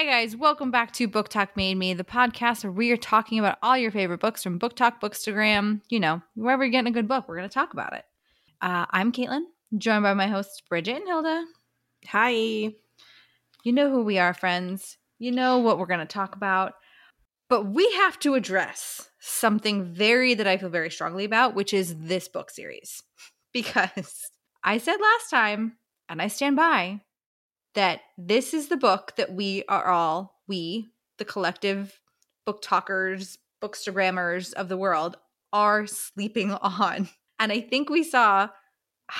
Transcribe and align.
Hi, 0.00 0.06
guys. 0.06 0.34
Welcome 0.34 0.70
back 0.70 0.92
to 0.92 1.06
BookTok 1.06 1.48
Made 1.56 1.74
Me, 1.74 1.92
the 1.92 2.04
podcast 2.04 2.64
where 2.64 2.72
we 2.72 2.90
are 2.90 2.96
talking 2.96 3.38
about 3.38 3.58
all 3.62 3.76
your 3.76 3.90
favorite 3.90 4.20
books 4.20 4.42
from 4.42 4.58
BookTok, 4.58 4.98
Bookstagram, 4.98 5.82
you 5.90 6.00
know, 6.00 6.22
wherever 6.34 6.64
you're 6.64 6.70
getting 6.70 6.90
a 6.90 6.94
good 6.94 7.06
book, 7.06 7.28
we're 7.28 7.36
going 7.36 7.46
to 7.46 7.52
talk 7.52 7.74
about 7.74 7.92
it. 7.92 8.06
Uh, 8.62 8.86
I'm 8.88 9.12
Caitlin, 9.12 9.42
joined 9.76 10.02
by 10.02 10.14
my 10.14 10.26
hosts, 10.26 10.62
Bridget 10.62 10.96
and 10.96 11.06
Hilda. 11.06 11.44
Hi. 12.06 12.30
You 12.32 12.72
know 13.74 13.90
who 13.90 14.02
we 14.02 14.18
are, 14.18 14.32
friends. 14.32 14.96
You 15.18 15.32
know 15.32 15.58
what 15.58 15.78
we're 15.78 15.84
going 15.84 16.00
to 16.00 16.06
talk 16.06 16.34
about. 16.34 16.76
But 17.50 17.66
we 17.66 17.84
have 17.96 18.18
to 18.20 18.32
address 18.36 19.10
something 19.18 19.84
very 19.84 20.32
that 20.32 20.46
I 20.46 20.56
feel 20.56 20.70
very 20.70 20.90
strongly 20.90 21.26
about, 21.26 21.54
which 21.54 21.74
is 21.74 21.94
this 21.98 22.26
book 22.26 22.50
series. 22.50 23.02
Because 23.52 24.30
I 24.64 24.78
said 24.78 24.96
last 24.96 25.28
time, 25.28 25.76
and 26.08 26.22
I 26.22 26.28
stand 26.28 26.56
by, 26.56 27.02
that 27.74 28.00
this 28.18 28.52
is 28.54 28.68
the 28.68 28.76
book 28.76 29.12
that 29.16 29.32
we 29.32 29.64
are 29.68 29.86
all, 29.86 30.40
we, 30.48 30.90
the 31.18 31.24
collective 31.24 32.00
BookTokers, 32.46 33.38
bookstagrammers 33.62 34.52
of 34.54 34.68
the 34.68 34.76
world, 34.76 35.16
are 35.52 35.86
sleeping 35.86 36.52
on. 36.62 37.08
And 37.38 37.52
I 37.52 37.60
think 37.60 37.88
we 37.88 38.02
saw, 38.02 38.48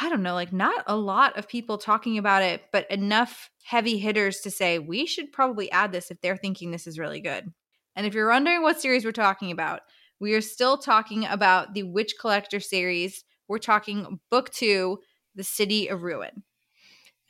I 0.01 0.09
don't 0.09 0.23
know, 0.23 0.35
like 0.35 0.53
not 0.53 0.85
a 0.87 0.97
lot 0.97 1.39
of 1.39 1.49
people 1.49 1.79
talking 1.79 2.19
about 2.19 2.43
it, 2.43 2.63
but 2.73 2.91
enough 2.91 3.51
heavy 3.65 3.99
hitters 3.99 4.41
to 4.41 4.51
say 4.51 4.79
we 4.79 5.07
should 5.07 5.33
probably 5.33 5.71
add 5.71 5.93
this 5.93 6.11
if 6.11 6.21
they're 6.21 6.37
thinking 6.37 6.71
this 6.71 6.87
is 6.87 6.99
really 6.99 7.21
good. 7.21 7.53
And 7.97 8.07
if 8.07 8.15
you're 8.15 8.29
wondering 8.29 8.63
what 8.63 8.80
series 8.80 9.05
we're 9.05 9.13
talking 9.13 9.51
about, 9.51 9.80
we 10.21 10.35
are 10.35 10.43
still 10.43 10.77
talking 10.77 11.25
about 11.25 11.75
the 11.75 11.83
Witch 11.83 12.15
Collector 12.21 12.61
series. 12.61 13.25
We're 13.49 13.59
talking 13.59 14.21
book 14.30 14.51
two, 14.51 14.99
The 15.35 15.45
City 15.45 15.89
of 15.89 16.02
Ruin. 16.02 16.43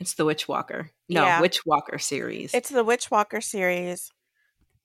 It's 0.01 0.15
the 0.15 0.25
Witch 0.25 0.48
Walker. 0.48 0.91
No, 1.09 1.25
Yeah. 1.25 1.41
Witch 1.41 1.65
Walker 1.67 1.98
series. 1.98 2.55
It's 2.55 2.70
the 2.70 2.83
Witch 2.83 3.11
Walker 3.11 3.41
series. 3.41 4.11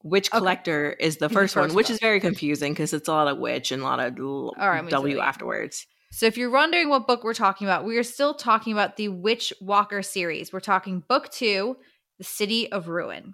Witch 0.03 0.29
Okay. 0.29 0.37
Collector 0.37 0.91
is 0.99 1.17
the 1.17 1.27
the 1.29 1.33
first, 1.33 1.55
one, 1.55 1.65
first 1.65 1.75
which 1.75 1.89
is 1.89 1.99
very 1.99 2.19
confusing 2.19 2.73
because 2.73 2.93
it's 2.93 3.07
a 3.07 3.11
lot 3.11 3.27
of 3.27 3.39
witch 3.39 3.71
and 3.71 3.81
a 3.81 3.85
lot 3.85 3.99
of 3.99 4.19
l- 4.19 4.53
right, 4.57 4.87
W 4.87 5.19
afterwards. 5.19 5.87
So 6.11 6.27
if 6.27 6.37
you're 6.37 6.51
wondering 6.51 6.89
what 6.89 7.07
book 7.07 7.23
we're 7.23 7.33
talking 7.33 7.65
about, 7.65 7.85
we 7.85 7.97
are 7.97 8.03
still 8.03 8.33
talking 8.35 8.71
about 8.71 8.97
the 8.97 9.07
Witch 9.09 9.51
Walker 9.59 10.01
series. 10.03 10.53
We're 10.53 10.59
talking 10.59 11.03
book 11.09 11.29
two, 11.31 11.77
The 12.19 12.23
City 12.23 12.71
of 12.71 12.87
Ruin. 12.87 13.33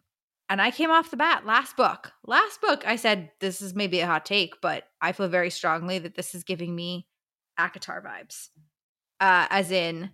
And 0.49 0.61
I 0.61 0.71
came 0.71 0.89
off 0.91 1.11
the 1.11 1.17
bat 1.17 1.45
last 1.45 1.75
book. 1.77 2.11
Last 2.25 2.59
book, 2.61 2.87
I 2.87 2.95
said 2.95 3.31
this 3.39 3.61
is 3.61 3.75
maybe 3.75 3.99
a 3.99 4.07
hot 4.07 4.25
take, 4.25 4.61
but 4.61 4.85
I 5.01 5.11
feel 5.11 5.27
very 5.27 5.49
strongly 5.49 5.99
that 5.99 6.15
this 6.15 6.33
is 6.33 6.43
giving 6.43 6.75
me 6.75 7.07
ACOTAR 7.59 8.03
vibes. 8.03 8.49
Uh, 9.19 9.47
as 9.49 9.71
in, 9.71 10.11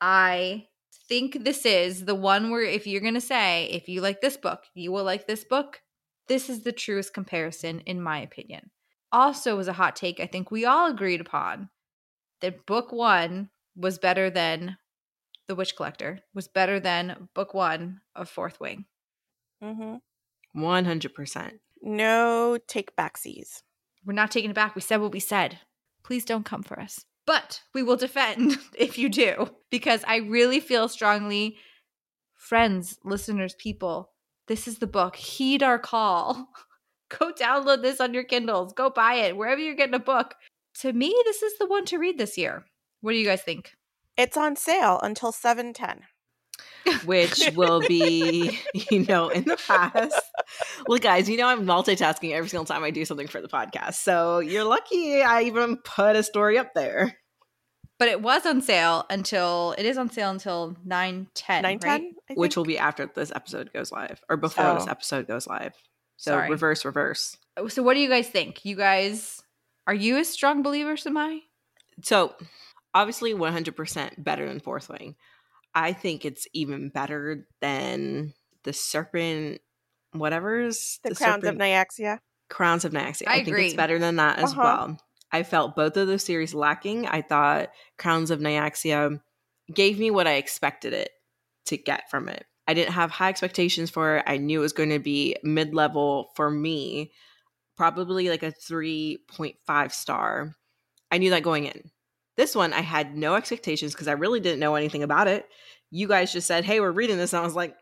I 0.00 0.66
think 1.08 1.44
this 1.44 1.66
is 1.66 2.04
the 2.04 2.14
one 2.14 2.50
where 2.50 2.62
if 2.62 2.86
you're 2.86 3.00
going 3.00 3.14
to 3.14 3.20
say, 3.20 3.64
if 3.66 3.88
you 3.88 4.00
like 4.00 4.20
this 4.20 4.36
book, 4.36 4.64
you 4.74 4.92
will 4.92 5.04
like 5.04 5.26
this 5.26 5.44
book, 5.44 5.82
this 6.28 6.48
is 6.48 6.62
the 6.62 6.72
truest 6.72 7.12
comparison, 7.12 7.80
in 7.80 8.00
my 8.00 8.20
opinion. 8.20 8.70
Also, 9.12 9.56
was 9.56 9.68
a 9.68 9.74
hot 9.74 9.94
take 9.94 10.18
I 10.18 10.26
think 10.26 10.50
we 10.50 10.64
all 10.64 10.90
agreed 10.90 11.20
upon 11.20 11.68
that 12.40 12.66
book 12.66 12.92
one 12.92 13.50
was 13.76 13.98
better 13.98 14.30
than 14.30 14.76
The 15.48 15.54
Witch 15.54 15.76
Collector, 15.76 16.20
was 16.34 16.48
better 16.48 16.80
than 16.80 17.28
book 17.34 17.54
one 17.54 18.00
of 18.14 18.28
Fourth 18.28 18.60
Wing. 18.60 18.86
Mm-hmm. 19.62 19.96
100%. 20.60 21.52
No 21.82 22.58
take 22.66 22.96
backsies. 22.96 23.62
We're 24.04 24.12
not 24.14 24.30
taking 24.30 24.50
it 24.50 24.54
back. 24.54 24.74
We 24.74 24.80
said 24.80 25.00
what 25.00 25.12
we 25.12 25.20
said. 25.20 25.60
Please 26.02 26.24
don't 26.24 26.44
come 26.44 26.62
for 26.62 26.78
us. 26.80 27.04
But 27.26 27.62
we 27.72 27.82
will 27.82 27.96
defend 27.96 28.58
if 28.78 28.98
you 28.98 29.08
do, 29.08 29.50
because 29.70 30.02
I 30.06 30.16
really 30.16 30.60
feel 30.60 30.88
strongly, 30.88 31.56
friends, 32.34 32.98
listeners, 33.04 33.54
people, 33.58 34.10
this 34.46 34.68
is 34.68 34.78
the 34.78 34.86
book. 34.86 35.16
Heed 35.16 35.62
our 35.62 35.78
call. 35.78 36.48
Go 37.18 37.32
download 37.32 37.82
this 37.82 38.00
on 38.00 38.14
your 38.14 38.24
Kindles. 38.24 38.72
Go 38.72 38.90
buy 38.90 39.14
it 39.14 39.36
wherever 39.36 39.60
you're 39.60 39.74
getting 39.74 39.94
a 39.94 40.00
book. 40.00 40.34
To 40.80 40.92
me, 40.92 41.14
this 41.24 41.42
is 41.42 41.56
the 41.58 41.66
one 41.66 41.84
to 41.86 41.98
read 41.98 42.18
this 42.18 42.36
year. 42.36 42.64
What 43.00 43.12
do 43.12 43.18
you 43.18 43.24
guys 43.24 43.42
think? 43.42 43.72
It's 44.16 44.36
on 44.36 44.56
sale 44.56 45.00
until 45.02 45.32
710. 45.32 46.02
Which 47.04 47.50
will 47.54 47.80
be, 47.80 48.58
you 48.90 49.04
know, 49.06 49.28
in 49.28 49.44
the 49.44 49.56
past. 49.56 50.20
Look, 50.88 51.02
guys, 51.02 51.28
you 51.28 51.36
know 51.36 51.46
I'm 51.46 51.64
multitasking 51.66 52.32
every 52.32 52.48
single 52.48 52.64
time 52.64 52.84
I 52.84 52.90
do 52.90 53.04
something 53.04 53.26
for 53.26 53.40
the 53.40 53.48
podcast. 53.48 53.94
So 53.94 54.38
you're 54.40 54.64
lucky 54.64 55.22
I 55.22 55.42
even 55.42 55.76
put 55.78 56.16
a 56.16 56.22
story 56.22 56.58
up 56.58 56.74
there. 56.74 57.16
But 57.98 58.08
it 58.08 58.20
was 58.20 58.44
on 58.44 58.60
sale 58.60 59.06
until 59.08 59.74
it 59.78 59.86
is 59.86 59.96
on 59.96 60.10
sale 60.10 60.30
until 60.30 60.76
9 60.84 61.28
10. 61.34 61.62
910? 61.62 62.14
I 62.28 62.34
Which 62.34 62.56
will 62.56 62.64
be 62.64 62.76
after 62.76 63.08
this 63.14 63.32
episode 63.34 63.72
goes 63.72 63.92
live 63.92 64.20
or 64.28 64.36
before 64.36 64.74
this 64.74 64.84
Oh. 64.86 64.90
episode 64.90 65.28
goes 65.28 65.46
live. 65.46 65.74
So 66.16 66.32
Sorry. 66.32 66.50
reverse, 66.50 66.84
reverse. 66.84 67.36
Oh, 67.56 67.68
so, 67.68 67.82
what 67.82 67.94
do 67.94 68.00
you 68.00 68.08
guys 68.08 68.28
think? 68.28 68.64
You 68.64 68.76
guys, 68.76 69.42
are 69.86 69.94
you 69.94 70.16
as 70.16 70.28
strong 70.28 70.62
believers 70.62 71.06
am 71.06 71.16
I? 71.16 71.40
So 72.02 72.34
obviously 72.92 73.32
100% 73.32 74.22
better 74.24 74.46
than 74.48 74.58
Fourth 74.60 74.88
Wing. 74.88 75.14
I 75.74 75.92
think 75.92 76.24
it's 76.24 76.46
even 76.52 76.88
better 76.88 77.46
than 77.60 78.34
the 78.64 78.72
Serpent, 78.72 79.60
whatever's 80.14 80.98
the, 81.02 81.14
Crowns 81.14 81.42
Serpent, 81.42 81.60
of 81.60 81.66
Nyaxia. 81.66 82.18
Crowns 82.48 82.84
of 82.84 82.92
Nyaxia. 82.92 83.24
I 83.28 83.36
I, 83.40 83.44
think 83.44 83.58
it's 83.58 83.74
better 83.74 83.98
than 83.98 84.16
that 84.16 84.38
as 84.38 84.52
Uh-huh. 84.52 84.62
well. 84.62 84.98
I 85.32 85.42
felt 85.42 85.74
both 85.74 85.96
of 85.96 86.06
those 86.06 86.22
series 86.24 86.54
lacking. 86.54 87.06
I 87.06 87.20
thought 87.22 87.70
Crowns 87.98 88.30
of 88.30 88.40
Nyaxia 88.40 89.20
gave 89.72 89.98
me 89.98 90.10
what 90.10 90.26
I 90.26 90.34
expected 90.34 90.92
it 90.92 91.10
to 91.66 91.76
get 91.76 92.08
from 92.10 92.28
it. 92.28 92.44
I 92.68 92.74
didn't 92.74 92.92
have 92.92 93.10
high 93.10 93.30
expectations 93.30 93.90
for 93.90 94.18
it. 94.18 94.24
I 94.26 94.36
knew 94.36 94.60
it 94.60 94.62
was 94.62 94.72
going 94.72 94.90
to 94.90 94.98
be 94.98 95.36
mid 95.42 95.74
level 95.74 96.30
for 96.36 96.50
me, 96.50 97.12
probably 97.76 98.28
like 98.30 98.42
a 98.42 98.52
3.5 98.52 99.92
star. 99.92 100.54
I 101.10 101.18
knew 101.18 101.30
that 101.30 101.42
going 101.42 101.64
in. 101.66 101.90
This 102.36 102.54
one, 102.56 102.72
I 102.72 102.80
had 102.80 103.16
no 103.16 103.34
expectations 103.34 103.92
because 103.92 104.08
I 104.08 104.12
really 104.12 104.40
didn't 104.40 104.60
know 104.60 104.74
anything 104.74 105.02
about 105.02 105.28
it. 105.28 105.46
You 105.90 106.08
guys 106.08 106.32
just 106.32 106.46
said, 106.46 106.64
Hey, 106.64 106.80
we're 106.80 106.90
reading 106.90 107.16
this. 107.16 107.32
And 107.32 107.40
I 107.40 107.44
was 107.44 107.54
like, 107.54 107.74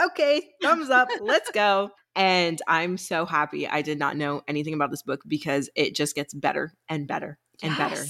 Okay, 0.00 0.50
thumbs 0.62 0.90
up, 0.90 1.08
let's 1.20 1.50
go. 1.50 1.90
And 2.14 2.60
I'm 2.66 2.96
so 2.96 3.26
happy 3.26 3.68
I 3.68 3.82
did 3.82 3.98
not 3.98 4.16
know 4.16 4.42
anything 4.48 4.74
about 4.74 4.90
this 4.90 5.02
book 5.02 5.20
because 5.26 5.68
it 5.74 5.94
just 5.94 6.14
gets 6.14 6.32
better 6.32 6.72
and 6.88 7.06
better 7.06 7.38
and 7.62 7.76
better. 7.76 8.04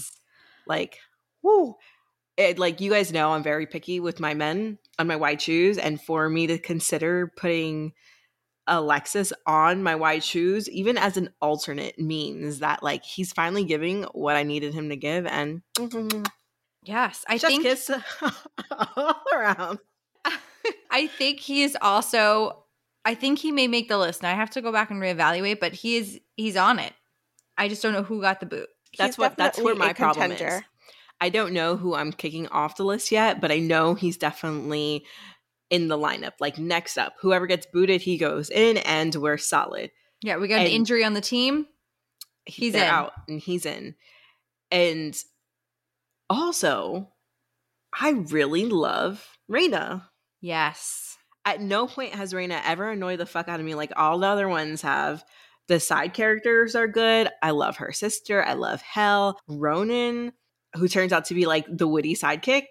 Like, 0.66 0.98
whoo. 1.42 1.74
It, 2.36 2.58
like 2.58 2.80
you 2.80 2.90
guys 2.90 3.12
know, 3.12 3.32
I'm 3.32 3.42
very 3.42 3.66
picky 3.66 3.98
with 3.98 4.20
my 4.20 4.34
men 4.34 4.78
on 4.98 5.06
my 5.06 5.16
why 5.16 5.36
choose. 5.36 5.78
And 5.78 6.00
for 6.00 6.28
me 6.28 6.46
to 6.48 6.58
consider 6.58 7.32
putting 7.36 7.94
Alexus 8.66 9.32
on 9.46 9.82
my 9.82 9.94
why 9.94 10.18
choose, 10.18 10.68
even 10.68 10.98
as 10.98 11.16
an 11.16 11.30
alternate, 11.40 11.98
means 11.98 12.58
that 12.58 12.82
like 12.82 13.04
he's 13.04 13.32
finally 13.32 13.64
giving 13.64 14.02
what 14.12 14.36
I 14.36 14.42
needed 14.42 14.74
him 14.74 14.90
to 14.90 14.96
give. 14.96 15.26
And 15.26 15.62
Yes, 16.84 17.24
I 17.28 17.38
just 17.38 17.46
think 17.46 17.62
kiss 17.62 17.90
all 18.70 19.22
around. 19.34 19.78
I 20.90 21.06
think 21.06 21.40
he 21.40 21.62
is 21.62 21.76
also. 21.80 22.62
I 23.04 23.14
think 23.14 23.38
he 23.38 23.52
may 23.52 23.68
make 23.68 23.88
the 23.88 23.98
list. 23.98 24.22
Now 24.22 24.32
I 24.32 24.34
have 24.34 24.50
to 24.50 24.60
go 24.62 24.72
back 24.72 24.90
and 24.90 25.00
reevaluate, 25.00 25.60
but 25.60 25.72
he 25.72 25.96
is 25.96 26.20
he's 26.36 26.56
on 26.56 26.78
it. 26.78 26.92
I 27.56 27.68
just 27.68 27.82
don't 27.82 27.92
know 27.92 28.02
who 28.02 28.20
got 28.20 28.40
the 28.40 28.46
boot. 28.46 28.68
That's 28.98 29.14
He's 29.14 29.18
what- 29.18 29.36
that's 29.36 29.60
where 29.60 29.74
my 29.74 29.90
a 29.90 29.94
problem 29.94 30.32
is. 30.32 30.62
I 31.20 31.28
don't 31.30 31.52
know 31.52 31.76
who 31.76 31.94
I'm 31.94 32.12
kicking 32.12 32.46
off 32.48 32.76
the 32.76 32.84
list 32.84 33.10
yet, 33.10 33.40
but 33.40 33.50
I 33.50 33.58
know 33.58 33.94
he's 33.94 34.18
definitely 34.18 35.06
in 35.70 35.88
the 35.88 35.96
lineup. 35.96 36.32
Like 36.40 36.58
next 36.58 36.98
up, 36.98 37.14
whoever 37.20 37.46
gets 37.46 37.64
booted, 37.64 38.02
he 38.02 38.18
goes 38.18 38.50
in, 38.50 38.76
and 38.78 39.14
we're 39.14 39.38
solid. 39.38 39.92
Yeah, 40.22 40.36
we 40.36 40.48
got 40.48 40.60
an 40.60 40.66
injury 40.66 41.04
on 41.04 41.14
the 41.14 41.20
team. 41.22 41.66
He's 42.44 42.74
in. 42.74 42.82
out, 42.82 43.12
and 43.28 43.40
he's 43.40 43.64
in. 43.64 43.94
And 44.70 45.16
also, 46.28 47.08
I 47.98 48.10
really 48.10 48.66
love 48.66 49.26
Raina. 49.50 50.02
Yes. 50.40 51.16
At 51.44 51.60
no 51.60 51.86
point 51.86 52.14
has 52.14 52.32
Raina 52.32 52.60
ever 52.64 52.90
annoyed 52.90 53.20
the 53.20 53.26
fuck 53.26 53.48
out 53.48 53.60
of 53.60 53.66
me 53.66 53.74
like 53.74 53.92
all 53.96 54.18
the 54.18 54.26
other 54.26 54.48
ones 54.48 54.82
have. 54.82 55.24
The 55.68 55.80
side 55.80 56.14
characters 56.14 56.74
are 56.74 56.88
good. 56.88 57.28
I 57.42 57.50
love 57.50 57.76
her 57.78 57.92
sister. 57.92 58.44
I 58.44 58.54
love 58.54 58.82
Hell. 58.82 59.38
Ronan, 59.48 60.32
who 60.74 60.88
turns 60.88 61.12
out 61.12 61.26
to 61.26 61.34
be 61.34 61.46
like 61.46 61.66
the 61.68 61.88
witty 61.88 62.14
sidekick. 62.14 62.66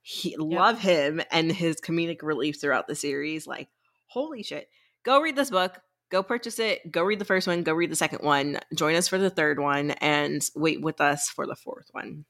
He, 0.00 0.36
Love 0.38 0.78
him 0.78 1.20
and 1.30 1.52
his 1.52 1.76
comedic 1.82 2.22
relief 2.22 2.60
throughout 2.60 2.86
the 2.86 2.94
series. 2.94 3.46
Like, 3.46 3.68
holy 4.06 4.42
shit. 4.42 4.68
Go 5.04 5.20
read 5.20 5.36
this 5.36 5.50
book. 5.50 5.78
Go 6.10 6.22
purchase 6.22 6.58
it. 6.58 6.90
Go 6.90 7.02
read 7.02 7.18
the 7.18 7.26
first 7.26 7.46
one. 7.46 7.62
Go 7.62 7.74
read 7.74 7.90
the 7.90 7.96
second 7.96 8.20
one. 8.22 8.58
Join 8.74 8.94
us 8.94 9.08
for 9.08 9.18
the 9.18 9.28
third 9.28 9.60
one 9.60 9.90
and 9.90 10.42
wait 10.54 10.80
with 10.80 11.02
us 11.02 11.28
for 11.28 11.46
the 11.46 11.56
fourth 11.56 11.88
one. 11.92 12.24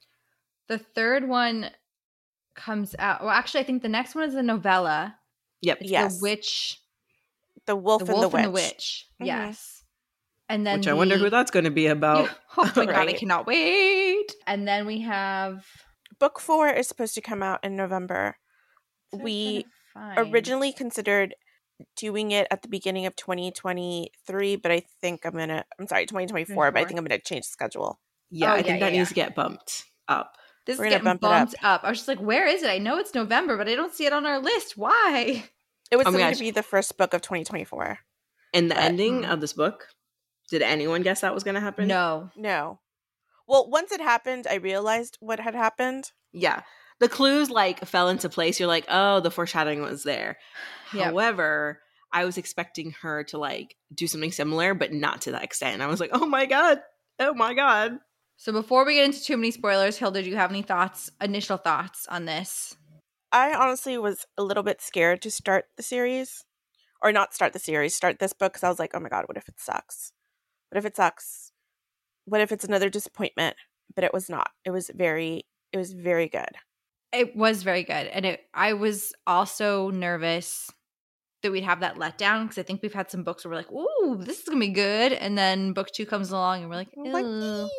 The 0.67 0.79
third 0.79 1.27
one 1.27 1.71
comes 2.59 2.95
out. 2.99 3.21
Well, 3.21 3.29
actually, 3.31 3.61
I 3.61 3.63
think 3.63 3.81
the 3.81 3.89
next 3.89 4.15
one 4.15 4.23
is 4.27 4.35
a 4.35 4.43
novella. 4.43 5.15
Yep. 5.61 5.77
It's 5.81 5.89
Yes. 5.91 6.17
The 6.17 6.21
Witch. 6.23 6.79
The 7.65 7.75
Wolf, 7.75 8.05
the 8.05 8.11
and, 8.11 8.19
Wolf 8.21 8.31
the 8.31 8.37
and 8.37 8.45
the 8.47 8.51
Witch. 8.51 8.63
Witch. 8.63 9.07
Mhm. 9.21 9.25
Yes. 9.25 9.83
And 10.47 10.65
then 10.65 10.79
Which 10.79 10.87
I 10.87 10.93
wonder 10.93 11.17
who 11.17 11.29
that's 11.29 11.51
going 11.51 11.65
to 11.65 11.71
be 11.71 11.87
about. 11.87 12.25
Yeah. 12.25 12.33
Oh 12.57 12.71
my 12.75 12.85
god, 12.85 13.07
I 13.07 13.13
cannot 13.13 13.45
wait. 13.47 14.33
And 14.47 14.67
then 14.67 14.85
we 14.85 15.01
have 15.01 15.65
Book 16.19 16.39
four 16.39 16.67
is 16.69 16.87
supposed 16.87 17.13
to 17.15 17.21
come 17.21 17.41
out 17.43 17.63
in 17.63 17.75
November. 17.75 18.35
What 19.11 19.19
I'm 19.19 19.23
We 19.23 19.65
trying 19.93 20.15
to 20.15 20.15
find. 20.23 20.33
Originally 20.33 20.73
considered 20.73 21.35
doing 21.95 22.31
it 22.31 22.47
at 22.51 22.61
the 22.61 22.67
beginning 22.67 23.05
of 23.05 23.15
2023, 23.15 24.55
but 24.57 24.71
I 24.71 24.81
think 25.01 25.25
I'm 25.25 25.33
gonna. 25.33 25.63
I'm 25.79 25.87
sorry, 25.87 26.05
2024, 26.05 26.71
but 26.71 26.81
I 26.81 26.85
think 26.85 26.99
I'm 26.99 27.05
gonna 27.05 27.19
change 27.19 27.45
the 27.45 27.51
schedule. 27.51 27.99
Yeah, 28.31 28.51
Oh, 28.51 28.53
I 28.53 28.57
yeah, 28.57 28.63
think 28.63 28.79
that 28.81 28.91
yeah, 28.91 28.97
needs 28.99 29.09
to 29.09 29.15
get 29.15 29.35
bumped 29.35 29.85
up. 30.07 30.33
This 30.69 30.77
We're 30.79 30.85
is 30.85 30.91
getting 30.91 31.05
bump 31.05 31.23
it 31.23 31.25
up. 31.25 31.31
bumped 31.31 31.55
up. 31.63 31.83
I 31.83 31.89
was 31.89 31.97
just 31.97 32.07
like, 32.07 32.19
where 32.19 32.45
is 32.47 32.61
it? 32.63 32.69
I 32.69 32.77
know 32.77 32.97
it's 32.99 33.15
November, 33.15 33.57
but 33.57 33.67
I 33.67 33.73
don't 33.75 33.93
see 33.93 34.05
it 34.05 34.13
on 34.13 34.25
our 34.27 34.37
list. 34.39 34.77
Why? 34.77 35.43
It 35.91 35.97
was 35.97 36.05
Oh 36.05 36.11
going 36.11 36.23
gosh. 36.23 36.37
to 36.37 36.43
be 36.43 36.51
the 36.51 36.61
first 36.61 36.95
book 36.97 37.15
of 37.15 37.21
2024. 37.23 37.97
And 38.53 38.69
the 38.69 38.75
But- 38.75 38.83
ending 38.83 39.23
Mm. 39.23 39.31
of 39.33 39.41
this 39.41 39.53
book, 39.53 39.87
did 40.51 40.61
anyone 40.61 41.01
guess 41.01 41.21
that 41.21 41.33
was 41.33 41.43
going 41.43 41.55
to 41.55 41.61
happen? 41.61 41.87
No. 41.87 42.29
No. 42.35 42.79
Well, 43.47 43.67
once 43.69 43.91
it 43.91 43.99
happened, 43.99 44.45
I 44.47 44.55
realized 44.55 45.17
what 45.19 45.39
had 45.39 45.55
happened. 45.55 46.11
Yeah. 46.31 46.61
The 46.99 47.09
clues 47.09 47.49
like 47.49 47.83
fell 47.87 48.09
into 48.09 48.29
place. 48.29 48.59
You're 48.59 48.67
like, 48.67 48.85
oh, 48.89 49.21
the 49.21 49.31
foreshadowing 49.31 49.81
was 49.81 50.03
there. 50.03 50.37
Yep. 50.93 51.05
However, 51.05 51.81
I 52.11 52.25
was 52.25 52.37
expecting 52.37 52.91
her 53.01 53.23
to 53.25 53.37
like 53.39 53.75
do 53.93 54.05
something 54.07 54.31
similar, 54.31 54.73
but 54.75 54.91
not 54.93 55.21
to 55.21 55.31
that 55.31 55.43
extent. 55.43 55.73
And 55.75 55.83
I 55.83 55.87
was 55.87 55.99
like, 55.99 56.11
oh 56.13 56.25
my 56.27 56.45
God. 56.45 56.79
Oh 57.19 57.33
my 57.33 57.53
God. 57.53 57.97
So 58.39 58.53
before 58.53 58.85
we 58.85 58.93
get 58.93 59.03
into 59.03 59.21
too 59.21 59.35
many 59.35 59.51
spoilers, 59.51 59.97
Hilda, 59.97 60.23
do 60.23 60.29
you 60.29 60.37
have 60.37 60.49
any 60.49 60.61
thoughts, 60.61 61.11
initial 61.19 61.57
thoughts 61.57 62.07
on 62.07 62.23
this? 62.23 62.73
I 63.33 63.53
honestly 63.53 63.97
was 63.97 64.25
a 64.37 64.43
little 64.43 64.63
bit 64.63 64.81
scared 64.81 65.21
to 65.23 65.29
start 65.29 65.65
the 65.75 65.83
series, 65.83 66.45
or 67.01 67.11
not 67.11 67.33
start 67.33 67.51
the 67.51 67.59
series, 67.59 67.93
start 67.93 68.19
this 68.19 68.31
book 68.31 68.53
because 68.53 68.63
I 68.63 68.69
was 68.69 68.79
like, 68.79 68.91
oh 68.93 69.01
my 69.01 69.09
god, 69.09 69.25
what 69.27 69.35
if 69.35 69.49
it 69.49 69.59
sucks? 69.59 70.13
What 70.69 70.77
if 70.77 70.85
it 70.85 70.95
sucks? 70.95 71.51
What 72.23 72.39
if 72.39 72.53
it's 72.53 72.63
another 72.63 72.89
disappointment? 72.89 73.57
But 73.93 74.05
it 74.05 74.13
was 74.13 74.29
not. 74.29 74.51
It 74.63 74.71
was 74.71 74.89
very, 74.95 75.43
it 75.73 75.77
was 75.77 75.91
very 75.91 76.29
good. 76.29 76.55
It 77.11 77.35
was 77.35 77.61
very 77.61 77.83
good. 77.83 78.07
And 78.07 78.25
it, 78.25 78.45
I 78.53 78.71
was 78.71 79.11
also 79.27 79.89
nervous 79.89 80.71
that 81.43 81.51
we'd 81.51 81.65
have 81.65 81.81
that 81.81 81.95
letdown 81.95 82.43
because 82.43 82.57
I 82.57 82.63
think 82.63 82.81
we've 82.81 82.93
had 82.93 83.11
some 83.11 83.23
books 83.23 83.43
where 83.43 83.51
we're 83.51 83.57
like, 83.57 83.71
ooh, 83.73 84.15
this 84.15 84.39
is 84.39 84.45
going 84.45 84.61
to 84.61 84.65
be 84.65 84.71
good. 84.71 85.11
And 85.11 85.37
then 85.37 85.73
book 85.73 85.91
two 85.91 86.05
comes 86.05 86.31
along 86.31 86.61
and 86.61 86.69
we're 86.69 86.77
like, 86.77 86.95
"Ew." 86.95 87.69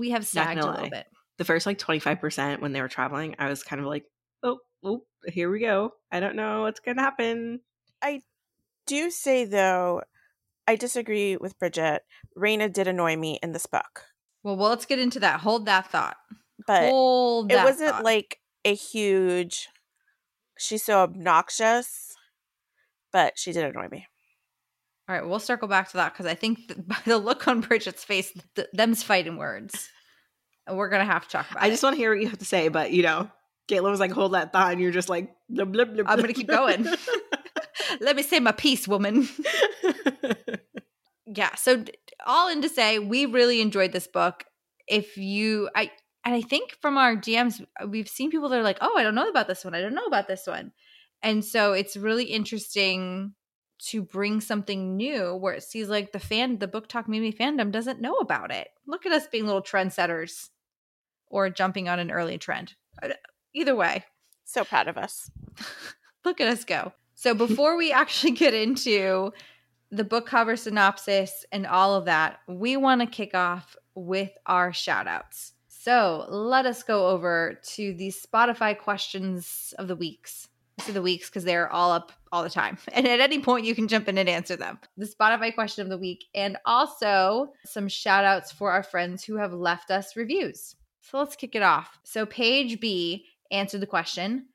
We 0.00 0.10
have 0.12 0.26
sagged 0.26 0.58
a 0.58 0.64
little 0.66 0.84
lie. 0.84 0.88
bit. 0.88 1.06
The 1.36 1.44
first 1.44 1.66
like 1.66 1.78
25% 1.78 2.60
when 2.62 2.72
they 2.72 2.80
were 2.80 2.88
traveling, 2.88 3.36
I 3.38 3.50
was 3.50 3.62
kind 3.62 3.80
of 3.80 3.86
like, 3.86 4.04
oh, 4.42 4.58
oh, 4.82 5.02
here 5.26 5.50
we 5.50 5.60
go. 5.60 5.92
I 6.10 6.20
don't 6.20 6.36
know 6.36 6.62
what's 6.62 6.80
going 6.80 6.96
to 6.96 7.02
happen. 7.02 7.60
I 8.00 8.22
do 8.86 9.10
say 9.10 9.44
though, 9.44 10.00
I 10.66 10.76
disagree 10.76 11.36
with 11.36 11.58
Bridget. 11.58 12.00
Raina 12.34 12.72
did 12.72 12.88
annoy 12.88 13.16
me 13.16 13.38
in 13.42 13.52
this 13.52 13.66
book, 13.66 14.04
Well, 14.42 14.56
well, 14.56 14.70
let's 14.70 14.86
get 14.86 14.98
into 14.98 15.20
that. 15.20 15.40
Hold 15.40 15.66
that 15.66 15.90
thought. 15.90 16.16
but 16.66 16.88
Hold 16.88 17.52
it 17.52 17.56
wasn't 17.56 17.90
thought. 17.90 18.04
like 18.04 18.38
a 18.64 18.74
huge. 18.74 19.68
She's 20.56 20.82
so 20.82 21.00
obnoxious, 21.00 22.16
but 23.12 23.38
she 23.38 23.52
did 23.52 23.64
annoy 23.64 23.88
me. 23.90 24.06
All 25.10 25.16
right, 25.16 25.26
we'll 25.26 25.40
circle 25.40 25.66
back 25.66 25.90
to 25.90 25.96
that 25.96 26.12
because 26.12 26.26
I 26.26 26.36
think 26.36 26.68
th- 26.68 26.78
by 26.86 26.96
the 27.04 27.18
look 27.18 27.48
on 27.48 27.62
Bridget's 27.62 28.04
face, 28.04 28.32
th- 28.54 28.68
them's 28.72 29.02
fighting 29.02 29.36
words. 29.38 29.88
And 30.68 30.78
we're 30.78 30.88
going 30.88 31.04
to 31.04 31.12
have 31.12 31.24
to 31.24 31.28
talk 31.28 31.50
about 31.50 31.64
I 31.64 31.66
it. 31.66 31.70
just 31.70 31.82
want 31.82 31.94
to 31.94 31.98
hear 31.98 32.12
what 32.14 32.22
you 32.22 32.28
have 32.28 32.38
to 32.38 32.44
say, 32.44 32.68
but 32.68 32.92
you 32.92 33.02
know, 33.02 33.28
Caitlin 33.68 33.90
was 33.90 33.98
like, 33.98 34.12
hold 34.12 34.34
that 34.34 34.52
thought, 34.52 34.70
and 34.70 34.80
you're 34.80 34.92
just 34.92 35.08
like, 35.08 35.34
blah, 35.48 35.64
blah, 35.64 35.84
blah, 35.84 36.04
I'm 36.06 36.20
gonna 36.20 36.32
keep 36.32 36.46
going. 36.46 36.86
Let 38.00 38.14
me 38.14 38.22
say 38.22 38.38
my 38.38 38.52
piece, 38.52 38.86
woman. 38.86 39.28
yeah, 41.26 41.56
so 41.56 41.82
all 42.24 42.48
in 42.48 42.62
to 42.62 42.68
say, 42.68 43.00
we 43.00 43.26
really 43.26 43.60
enjoyed 43.60 43.90
this 43.90 44.06
book. 44.06 44.44
If 44.86 45.16
you, 45.16 45.70
I, 45.74 45.90
and 46.24 46.36
I 46.36 46.40
think 46.40 46.76
from 46.80 46.96
our 46.96 47.16
DMs, 47.16 47.64
we've 47.88 48.08
seen 48.08 48.30
people 48.30 48.48
that 48.50 48.60
are 48.60 48.64
like, 48.64 48.78
oh, 48.80 48.96
I 48.96 49.02
don't 49.02 49.16
know 49.16 49.28
about 49.28 49.48
this 49.48 49.64
one. 49.64 49.74
I 49.74 49.80
don't 49.80 49.94
know 49.94 50.06
about 50.06 50.28
this 50.28 50.46
one. 50.46 50.70
And 51.20 51.44
so 51.44 51.72
it's 51.72 51.96
really 51.96 52.24
interesting 52.24 53.34
to 53.88 54.02
bring 54.02 54.40
something 54.40 54.96
new 54.96 55.34
where 55.34 55.54
it 55.54 55.62
seems 55.62 55.88
like 55.88 56.12
the 56.12 56.18
fan, 56.18 56.58
the 56.58 56.68
BookTok 56.68 57.08
maybe 57.08 57.32
fandom 57.32 57.70
doesn't 57.70 58.00
know 58.00 58.16
about 58.16 58.50
it. 58.50 58.68
Look 58.86 59.06
at 59.06 59.12
us 59.12 59.26
being 59.26 59.46
little 59.46 59.62
trendsetters 59.62 60.50
or 61.28 61.48
jumping 61.50 61.88
on 61.88 61.98
an 61.98 62.10
early 62.10 62.38
trend. 62.38 62.74
Uh, 63.02 63.10
Either 63.52 63.74
way, 63.74 64.04
So 64.44 64.64
proud 64.64 64.88
of 64.88 64.96
us. 64.96 65.30
Look 66.24 66.40
at 66.40 66.48
us 66.48 66.64
go. 66.64 66.92
So 67.14 67.34
before 67.34 67.76
we 67.76 67.92
actually 67.92 68.32
get 68.32 68.54
into 68.54 69.32
the 69.90 70.04
book 70.04 70.26
cover 70.26 70.56
synopsis 70.56 71.44
and 71.50 71.66
all 71.66 71.94
of 71.94 72.04
that, 72.04 72.38
we 72.46 72.76
want 72.76 73.00
to 73.00 73.06
kick 73.06 73.34
off 73.34 73.76
with 73.94 74.30
our 74.46 74.72
shout 74.72 75.06
outs. 75.06 75.52
So 75.68 76.26
let 76.28 76.66
us 76.66 76.82
go 76.82 77.08
over 77.08 77.58
to 77.74 77.94
the 77.94 78.12
Spotify 78.12 78.78
questions 78.78 79.74
of 79.78 79.88
the 79.88 79.96
weeks. 79.96 80.48
Say 80.80 80.92
the 80.92 81.02
weeks 81.02 81.28
because 81.28 81.44
they're 81.44 81.70
all 81.70 81.92
up 81.92 82.12
all 82.32 82.42
the 82.42 82.50
time. 82.50 82.78
And 82.92 83.06
at 83.06 83.20
any 83.20 83.40
point, 83.40 83.66
you 83.66 83.74
can 83.74 83.88
jump 83.88 84.08
in 84.08 84.18
and 84.18 84.28
answer 84.28 84.56
them. 84.56 84.78
The 84.96 85.06
Spotify 85.06 85.54
question 85.54 85.82
of 85.82 85.88
the 85.88 85.98
week, 85.98 86.24
and 86.34 86.56
also 86.64 87.52
some 87.64 87.88
shout 87.88 88.24
outs 88.24 88.52
for 88.52 88.72
our 88.72 88.82
friends 88.82 89.24
who 89.24 89.36
have 89.36 89.52
left 89.52 89.90
us 89.90 90.16
reviews. 90.16 90.76
So 91.02 91.18
let's 91.18 91.36
kick 91.36 91.54
it 91.54 91.62
off. 91.62 91.98
So, 92.04 92.26
Paige 92.26 92.80
B 92.80 93.26
answered 93.50 93.80
the 93.80 93.86
question 93.86 94.46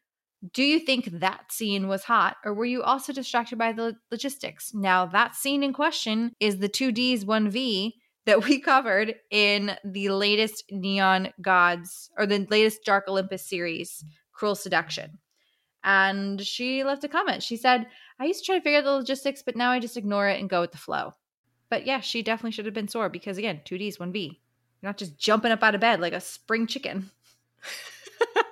do 0.53 0.63
you 0.63 0.79
think 0.79 1.05
that 1.05 1.51
scene 1.51 1.87
was 1.87 2.03
hot, 2.03 2.37
or 2.43 2.53
were 2.53 2.65
you 2.65 2.83
also 2.83 3.13
distracted 3.13 3.57
by 3.57 3.71
the 3.71 3.95
logistics? 4.11 4.73
Now, 4.73 5.05
that 5.07 5.35
scene 5.35 5.63
in 5.63 5.73
question 5.73 6.33
is 6.39 6.57
the 6.57 6.69
2Ds 6.69 7.25
1V 7.25 7.93
that 8.25 8.43
we 8.43 8.59
covered 8.61 9.15
in 9.31 9.75
the 9.83 10.09
latest 10.09 10.63
Neon 10.69 11.29
Gods 11.41 12.09
or 12.17 12.25
the 12.25 12.45
latest 12.49 12.83
Dark 12.85 13.05
Olympus 13.07 13.47
series, 13.47 14.03
Cruel 14.33 14.55
Seduction. 14.55 15.19
And 15.85 16.41
she 16.41 16.83
left 16.83 17.03
a 17.03 17.07
comment. 17.07 17.43
She 17.43 17.57
said, 17.57 17.87
I 18.19 18.25
used 18.25 18.41
to 18.41 18.45
try 18.45 18.57
to 18.57 18.61
figure 18.61 18.79
out 18.79 18.85
the 18.85 18.91
logistics, 18.91 19.43
but 19.43 19.55
now 19.55 19.69
I 19.69 19.79
just 19.79 19.97
ignore 19.97 20.27
it 20.27 20.39
and 20.39 20.49
go 20.49 20.61
with 20.61 20.71
the 20.71 20.79
flow. 20.79 21.13
But 21.69 21.85
yeah, 21.85 21.99
she 21.99 22.23
definitely 22.23 22.51
should 22.51 22.65
have 22.65 22.73
been 22.73 22.87
sore 22.87 23.07
because, 23.07 23.37
again, 23.37 23.61
2Ds 23.65 23.99
one 23.99 24.11
B. 24.11 24.41
You're 24.81 24.89
not 24.89 24.97
just 24.97 25.17
jumping 25.17 25.51
up 25.51 25.63
out 25.63 25.75
of 25.75 25.81
bed 25.81 26.01
like 26.01 26.13
a 26.13 26.19
spring 26.19 26.65
chicken. 26.65 27.11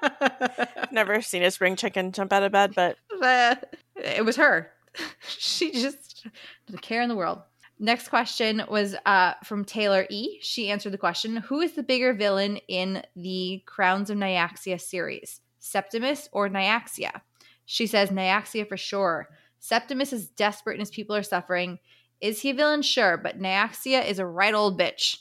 Never 0.91 1.21
seen 1.21 1.43
a 1.43 1.51
spring 1.51 1.75
chicken 1.75 2.11
jump 2.11 2.31
out 2.31 2.43
of 2.43 2.51
bed, 2.51 2.73
but 2.75 2.97
But 3.19 3.75
it 3.95 4.25
was 4.25 4.35
her. 4.35 4.71
she 5.27 5.71
just 5.71 6.27
didn't 6.67 6.81
care 6.81 7.01
in 7.01 7.09
the 7.09 7.15
world. 7.15 7.41
Next 7.79 8.09
question 8.09 8.61
was 8.69 8.95
uh, 9.05 9.33
from 9.43 9.65
Taylor 9.65 10.05
E. 10.09 10.39
She 10.41 10.69
answered 10.69 10.93
the 10.93 10.97
question 10.97 11.37
Who 11.37 11.61
is 11.61 11.73
the 11.73 11.83
bigger 11.83 12.13
villain 12.13 12.57
in 12.67 13.03
the 13.15 13.63
Crowns 13.65 14.09
of 14.09 14.17
Nyaxia 14.17 14.79
series, 14.79 15.41
Septimus 15.63 16.27
or 16.31 16.49
Nyaxia? 16.49 17.21
She 17.65 17.87
says 17.87 18.09
Nyaxia 18.09 18.67
for 18.67 18.77
sure. 18.77 19.29
Septimus 19.59 20.11
is 20.11 20.27
desperate 20.27 20.73
and 20.73 20.81
his 20.81 20.91
people 20.91 21.15
are 21.15 21.23
suffering. 21.23 21.79
Is 22.19 22.41
he 22.41 22.49
a 22.49 22.53
villain? 22.53 22.81
Sure, 22.81 23.17
but 23.17 23.39
Nyaxia 23.39 24.05
is 24.05 24.19
a 24.19 24.25
right 24.25 24.53
old 24.53 24.79
bitch. 24.79 25.17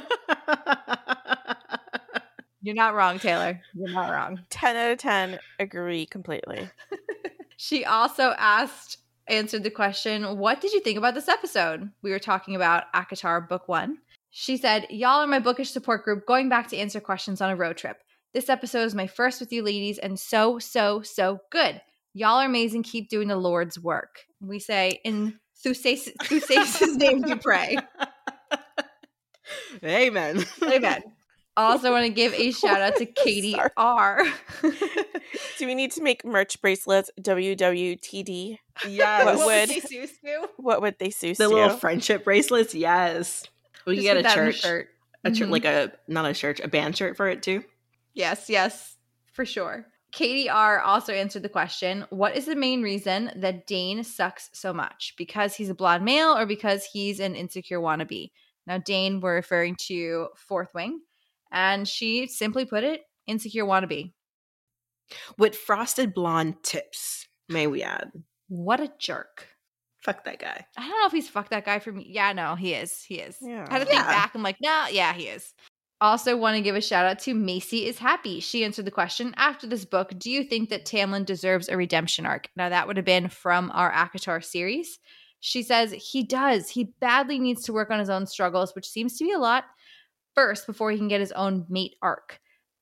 You're 2.61 2.75
not 2.75 2.95
wrong, 2.95 3.19
Taylor. 3.19 3.59
You're 3.73 3.91
not 3.91 4.11
wrong. 4.11 4.41
10 4.49 4.75
out 4.75 4.91
of 4.91 4.97
10 4.99 5.39
agree 5.59 6.05
completely. 6.05 6.69
She 7.57 7.85
also 7.85 8.33
asked, 8.37 8.97
answered 9.27 9.63
the 9.63 9.69
question, 9.69 10.37
What 10.37 10.61
did 10.61 10.73
you 10.73 10.81
think 10.81 10.97
about 10.97 11.15
this 11.15 11.29
episode? 11.29 11.89
We 12.01 12.11
were 12.11 12.19
talking 12.19 12.55
about 12.55 12.91
ACOTAR 12.93 13.47
Book 13.47 13.67
One. 13.67 13.97
She 14.29 14.57
said, 14.57 14.87
Y'all 14.89 15.21
are 15.21 15.27
my 15.27 15.39
bookish 15.39 15.71
support 15.71 16.03
group 16.03 16.25
going 16.25 16.49
back 16.49 16.67
to 16.69 16.77
answer 16.77 16.99
questions 16.99 17.41
on 17.41 17.49
a 17.49 17.55
road 17.55 17.77
trip. 17.77 18.03
This 18.35 18.49
episode 18.49 18.83
is 18.83 18.93
my 18.93 19.07
first 19.07 19.39
with 19.39 19.53
you 19.53 19.63
ladies 19.63 19.97
and 19.97 20.19
so, 20.19 20.59
so, 20.59 21.01
so 21.01 21.39
good. 21.53 21.81
Y'all 22.13 22.39
are 22.41 22.45
amazing. 22.45 22.83
Keep 22.83 23.07
doing 23.07 23.29
the 23.29 23.37
Lord's 23.37 23.79
work. 23.79 24.25
We 24.41 24.59
say, 24.59 24.99
In 25.05 25.39
Theseus's 25.63 26.11
Theseus's 26.23 26.97
name 26.97 27.21
we 27.21 27.35
pray. 27.35 27.77
Amen. 29.81 30.43
Amen. 30.61 31.01
Also, 31.55 31.91
want 31.91 32.03
to 32.03 32.09
give 32.11 32.33
a 32.33 32.51
shout 32.51 32.81
out 32.81 32.97
to 32.97 33.05
Katie 33.05 33.53
Sorry. 33.53 33.69
R. 33.77 34.25
Do 35.57 35.65
we 35.65 35.73
need 35.73 35.93
to 35.93 36.01
make 36.03 36.25
merch 36.25 36.61
bracelets? 36.61 37.09
WWTD. 37.21 38.57
Yes. 38.85 39.25
What 39.37 39.45
would- 39.45 39.69
Theseus 39.69 40.11
do? 40.21 40.47
What 40.57 40.81
would 40.81 40.99
they 40.99 41.09
sue 41.09 41.35
the 41.35 41.47
little 41.47 41.77
friendship 41.77 42.25
bracelets? 42.25 42.75
Yes. 42.75 43.45
We 43.85 43.95
can 43.95 44.03
Just 44.03 44.13
get 44.13 44.17
a 44.17 44.23
that 44.23 44.37
in 44.37 44.45
the 44.47 44.51
church. 44.51 44.61
shirt. 44.61 44.89
A 45.23 45.31
church 45.31 45.47
Mhm. 45.47 45.51
like 45.51 45.63
a 45.65 45.93
not 46.09 46.25
a 46.25 46.33
church, 46.33 46.59
a 46.59 46.67
band 46.67 46.97
shirt 46.97 47.15
for 47.15 47.29
it 47.29 47.41
too. 47.41 47.63
Yes, 48.15 48.49
yes, 48.49 48.95
for 49.33 49.45
sure. 49.45 49.85
Katie 50.11 50.49
R 50.49 50.79
also 50.79 51.11
answered 51.13 51.43
the 51.43 51.49
question 51.49 52.05
What 52.09 52.35
is 52.37 52.45
the 52.45 52.55
main 52.55 52.81
reason 52.81 53.31
that 53.35 53.67
Dain 53.67 54.03
sucks 54.03 54.49
so 54.53 54.73
much? 54.73 55.13
Because 55.17 55.53
he's 55.55 55.69
a 55.69 55.75
blonde 55.75 56.05
male 56.05 56.35
or 56.37 56.45
because 56.45 56.85
he's 56.85 57.19
an 57.19 57.35
insecure 57.35 57.79
wannabe? 57.79 58.31
Now, 58.65 58.77
Dain, 58.79 59.19
we're 59.19 59.35
referring 59.35 59.75
to 59.87 60.29
Fourth 60.37 60.73
Wing, 60.73 61.01
and 61.51 61.87
she 61.87 62.27
simply 62.27 62.65
put 62.65 62.83
it 62.83 63.01
insecure 63.27 63.65
wannabe. 63.65 64.13
With 65.37 65.55
frosted 65.55 66.13
blonde 66.13 66.63
tips, 66.63 67.27
may 67.49 67.67
we 67.67 67.83
add. 67.83 68.11
What 68.47 68.79
a 68.79 68.91
jerk. 68.99 69.49
Fuck 70.01 70.23
that 70.23 70.39
guy. 70.39 70.65
I 70.77 70.87
don't 70.87 70.99
know 70.99 71.07
if 71.07 71.11
he's 71.11 71.29
fucked 71.29 71.49
that 71.49 71.65
guy 71.65 71.79
for 71.79 71.91
me. 71.91 72.05
Yeah, 72.09 72.31
no, 72.33 72.55
he 72.55 72.73
is. 72.73 73.03
He 73.03 73.15
is. 73.15 73.37
Yeah. 73.41 73.65
I 73.69 73.73
had 73.73 73.79
to 73.79 73.85
think 73.85 73.99
Yeah. 73.99 74.07
back. 74.07 74.31
I'm 74.33 74.43
like, 74.43 74.57
no, 74.61 74.85
yeah, 74.91 75.13
he 75.13 75.23
is. 75.23 75.53
Also, 76.01 76.35
want 76.35 76.55
to 76.55 76.61
give 76.61 76.75
a 76.75 76.81
shout 76.81 77.05
out 77.05 77.19
to 77.19 77.33
Macy 77.33 77.85
is 77.85 77.97
happy. 77.97 78.41
She 78.41 78.65
answered 78.65 78.85
the 78.85 78.91
question 78.91 79.33
after 79.37 79.65
this 79.65 79.85
book 79.85 80.17
Do 80.17 80.29
you 80.29 80.43
think 80.43 80.69
that 80.69 80.85
Tamlin 80.85 81.25
deserves 81.25 81.69
a 81.69 81.77
redemption 81.77 82.25
arc? 82.25 82.49
Now, 82.55 82.69
that 82.69 82.87
would 82.87 82.97
have 82.97 83.05
been 83.05 83.29
from 83.29 83.71
our 83.73 83.91
ACOTAR 83.91 84.43
series. 84.43 84.99
She 85.39 85.63
says 85.63 85.93
he 85.93 86.23
does. 86.23 86.69
He 86.69 86.95
badly 86.99 87.39
needs 87.39 87.63
to 87.63 87.73
work 87.73 87.91
on 87.91 87.99
his 87.99 88.09
own 88.09 88.25
struggles, 88.25 88.75
which 88.75 88.89
seems 88.89 89.17
to 89.17 89.23
be 89.23 89.31
a 89.31 89.37
lot, 89.37 89.65
first 90.33 90.67
before 90.67 90.91
he 90.91 90.97
can 90.97 91.07
get 91.07 91.21
his 91.21 91.31
own 91.31 91.65
mate 91.69 91.95
arc. 92.01 92.39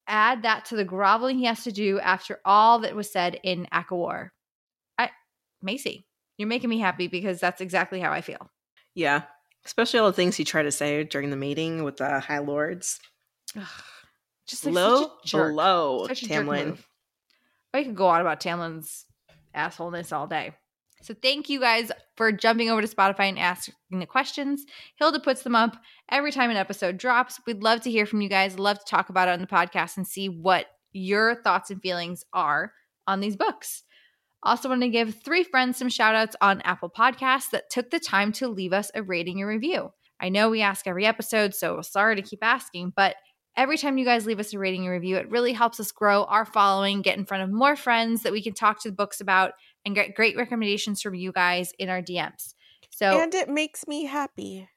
Add 0.08 0.43
that 0.43 0.65
to 0.65 0.75
the 0.75 0.84
groveling 0.84 1.38
he 1.38 1.46
has 1.46 1.63
to 1.65 1.72
do 1.72 2.00
after 2.00 2.39
all 2.46 2.79
that 2.79 2.96
was 2.96 3.12
said 3.12 3.39
in 3.43 3.67
ACOWAR. 3.72 4.29
I, 4.98 5.12
Macy, 5.62 6.08
you're 6.38 6.48
making 6.48 6.70
me 6.70 6.79
happy 6.79 7.08
because 7.08 7.39
that's 7.39 7.62
exactly 7.62 8.00
how 8.00 8.12
I 8.12 8.22
feel. 8.22 8.50
Yeah. 8.96 9.24
Especially 9.65 10.00
all 10.00 10.08
the 10.08 10.13
things 10.13 10.36
he 10.36 10.43
tried 10.43 10.63
to 10.63 10.72
say 10.72 11.03
during 11.03 11.29
the 11.29 11.38
meeting 11.38 11.84
with 11.84 11.98
the 11.98 12.20
High 12.20 12.39
Lords. 12.39 13.00
Ugh, 13.58 13.65
just 14.46 14.65
like 14.65 14.75
Low 14.75 15.01
such 15.01 15.12
a 15.24 15.27
jerk. 15.27 15.51
below 15.51 16.08
Such 16.08 16.24
a 16.24 16.27
jerk 16.27 16.46
Tamlin. 16.46 16.77
I 17.74 17.84
could 17.84 17.96
go 17.96 18.08
on 18.08 18.22
about 18.22 18.39
Tamlin's 18.39 19.05
assholeness 19.55 20.12
all 20.12 20.27
day. 20.27 20.53
So 21.01 21.13
thank 21.13 21.50
you 21.50 21.60
guys 21.60 21.91
for 22.15 22.32
jumping 22.32 22.70
over 22.70 22.82
to 22.82 22.88
Spotify 22.88 23.27
and 23.27 23.38
asking 23.38 23.74
the 23.91 24.05
questions. 24.05 24.65
Hilda 24.96 25.20
puts 25.20 25.43
them 25.43 25.55
up 25.55 25.75
every 26.10 26.32
time 26.32 26.50
an 26.50 26.55
episode 26.55 26.98
drops. 26.98 27.41
We'd 27.46 27.62
love 27.62 27.82
to 27.82 27.91
hear 27.91 28.05
from 28.05 28.22
you 28.22 28.29
guys. 28.29 28.58
Love 28.58 28.79
to 28.79 28.86
talk 28.86 29.10
about 29.10 29.27
it 29.27 29.32
on 29.32 29.41
the 29.41 29.48
podcast 29.48 29.98
and 29.98 30.08
see 30.08 30.29
what 30.29 30.67
your 30.93 31.36
thoughts 31.41 31.72
and 31.72 31.82
feelings 31.82 32.24
are 32.32 32.72
on 33.05 33.20
these 33.20 33.36
books. 33.36 33.84
Also, 34.44 34.70
want 34.70 34.82
to 34.82 34.90
give 34.90 35.16
three 35.24 35.44
friends 35.44 35.78
some 35.78 35.90
shout 35.90 36.16
outs 36.16 36.36
on 36.42 36.62
Apple 36.62 36.90
Podcasts 36.90 37.50
that 37.52 37.70
took 37.70 37.90
the 37.90 38.00
time 38.00 38.32
to 38.34 38.48
leave 38.48 38.74
us 38.74 38.92
a 38.94 39.02
rating 39.02 39.40
and 39.40 39.48
review. 39.48 39.92
I 40.20 40.30
know 40.30 40.50
we 40.50 40.62
ask 40.62 40.86
every 40.86 41.06
episode, 41.06 41.56
so 41.56 41.82
sorry 41.82 42.16
to 42.18 42.22
keep 42.22 42.40
asking, 42.44 42.94
but 42.96 43.16
every 43.56 43.78
time 43.78 43.98
you 43.98 44.06
guys 44.06 44.26
leave 44.26 44.40
us 44.40 44.54
a 44.54 44.60
rating 44.60 44.82
and 44.82 44.92
review, 44.92 45.16
it 45.18 45.30
really 45.30 45.54
helps 45.54 45.80
us 45.80 45.92
grow 45.92 46.24
our 46.26 46.46
following, 46.46 47.02
get 47.02 47.18
in 47.18 47.26
front 47.26 47.44
of 47.44 47.52
more 47.52 47.76
friends 47.76 48.24
that 48.24 48.32
we 48.32 48.44
can 48.44 48.54
talk 48.54 48.82
to 48.82 48.90
the 48.90 48.96
books 48.96 49.22
about, 49.22 49.52
and 49.86 49.96
get 49.96 50.16
great 50.16 50.38
recommendations 50.38 51.02
from 51.02 51.16
you 51.16 51.32
guys 51.32 51.72
in 51.80 51.90
our 51.90 52.02
DMs. 52.02 52.54
So, 52.90 53.20
And 53.20 53.34
it 53.34 53.50
makes 53.50 53.88
me 53.88 54.06
happy. 54.06 54.70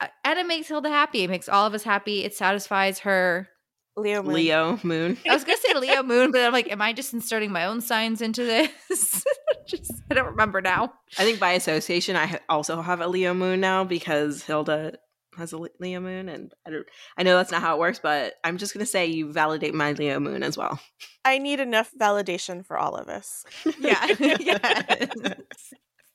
uh, 0.00 0.08
and 0.24 0.38
it 0.38 0.46
makes 0.46 0.68
Hilda 0.68 0.88
happy. 0.88 1.22
It 1.24 1.30
makes 1.30 1.48
all 1.48 1.66
of 1.66 1.74
us 1.74 1.82
happy. 1.82 2.24
It 2.24 2.34
satisfies 2.34 3.00
her. 3.00 3.48
Leo 3.96 4.22
Moon. 4.22 4.34
Leo 4.34 4.80
Moon. 4.82 5.18
I 5.28 5.34
was 5.34 5.44
gonna 5.44 5.58
say 5.58 5.74
Leo 5.74 6.02
Moon, 6.02 6.30
but 6.32 6.40
I'm 6.42 6.52
like, 6.52 6.70
am 6.70 6.82
I 6.82 6.92
just 6.92 7.12
inserting 7.12 7.52
my 7.52 7.66
own 7.66 7.80
signs 7.80 8.20
into 8.20 8.44
this? 8.44 8.70
just 9.66 9.92
I 10.10 10.14
don't 10.14 10.26
remember 10.26 10.60
now. 10.60 10.92
I 11.18 11.24
think 11.24 11.38
by 11.38 11.52
association, 11.52 12.16
I 12.16 12.40
also 12.48 12.82
have 12.82 13.00
a 13.00 13.06
Leo 13.06 13.34
Moon 13.34 13.60
now 13.60 13.84
because 13.84 14.42
Hilda 14.42 14.98
has 15.36 15.52
a 15.52 15.58
Leo 15.80 16.00
Moon, 16.00 16.28
and 16.28 16.52
I 16.66 16.70
don't. 16.70 16.86
I 17.16 17.22
know 17.22 17.36
that's 17.36 17.52
not 17.52 17.62
how 17.62 17.76
it 17.76 17.80
works, 17.80 18.00
but 18.02 18.34
I'm 18.42 18.58
just 18.58 18.74
gonna 18.74 18.86
say 18.86 19.06
you 19.06 19.32
validate 19.32 19.74
my 19.74 19.92
Leo 19.92 20.18
Moon 20.20 20.42
as 20.42 20.56
well. 20.56 20.80
I 21.24 21.38
need 21.38 21.60
enough 21.60 21.90
validation 21.98 22.64
for 22.66 22.76
all 22.76 22.96
of 22.96 23.08
us. 23.08 23.44
Yeah. 23.78 24.06
yes. 24.18 25.10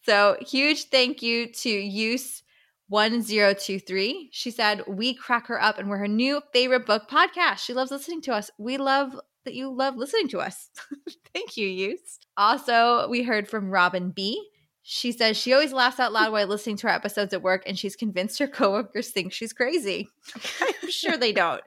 So 0.04 0.38
huge 0.42 0.86
thank 0.86 1.22
you 1.22 1.52
to 1.54 1.70
Use. 1.70 2.44
1023. 2.90 4.30
She 4.32 4.52
said, 4.52 4.84
We 4.88 5.14
crack 5.14 5.48
her 5.48 5.62
up 5.62 5.78
and 5.78 5.90
we're 5.90 5.98
her 5.98 6.08
new 6.08 6.42
favorite 6.52 6.86
book 6.86 7.10
podcast. 7.10 7.60
She 7.60 7.74
loves 7.74 7.92
listening 7.92 8.22
to 8.24 8.34
us. 8.34 8.52
We 8.58 8.78
love 8.78 9.20
that 9.46 9.54
you 9.54 9.74
love 9.74 9.96
listening 9.96 10.28
to 10.30 10.40
us. 10.40 10.70
Thank 11.34 11.56
you, 11.56 11.68
Use. 11.68 12.20
Also, 12.36 13.08
we 13.08 13.24
heard 13.24 13.48
from 13.48 13.70
Robin 13.70 14.12
B. 14.12 14.44
She 14.82 15.12
says 15.12 15.38
she 15.38 15.54
always 15.54 15.72
laughs 15.72 16.00
out 16.00 16.14
loud 16.14 16.32
while 16.32 16.48
listening 16.48 16.78
to 16.78 16.88
our 16.88 16.96
episodes 16.96 17.32
at 17.32 17.44
work 17.44 17.62
and 17.68 17.78
she's 17.78 17.96
convinced 17.96 18.40
her 18.40 18.48
coworkers 18.48 19.10
think 19.10 19.32
she's 19.34 19.54
crazy. 19.54 20.10
I'm 20.62 20.90
sure 20.90 21.16
they 21.16 21.32
don't. 21.32 21.62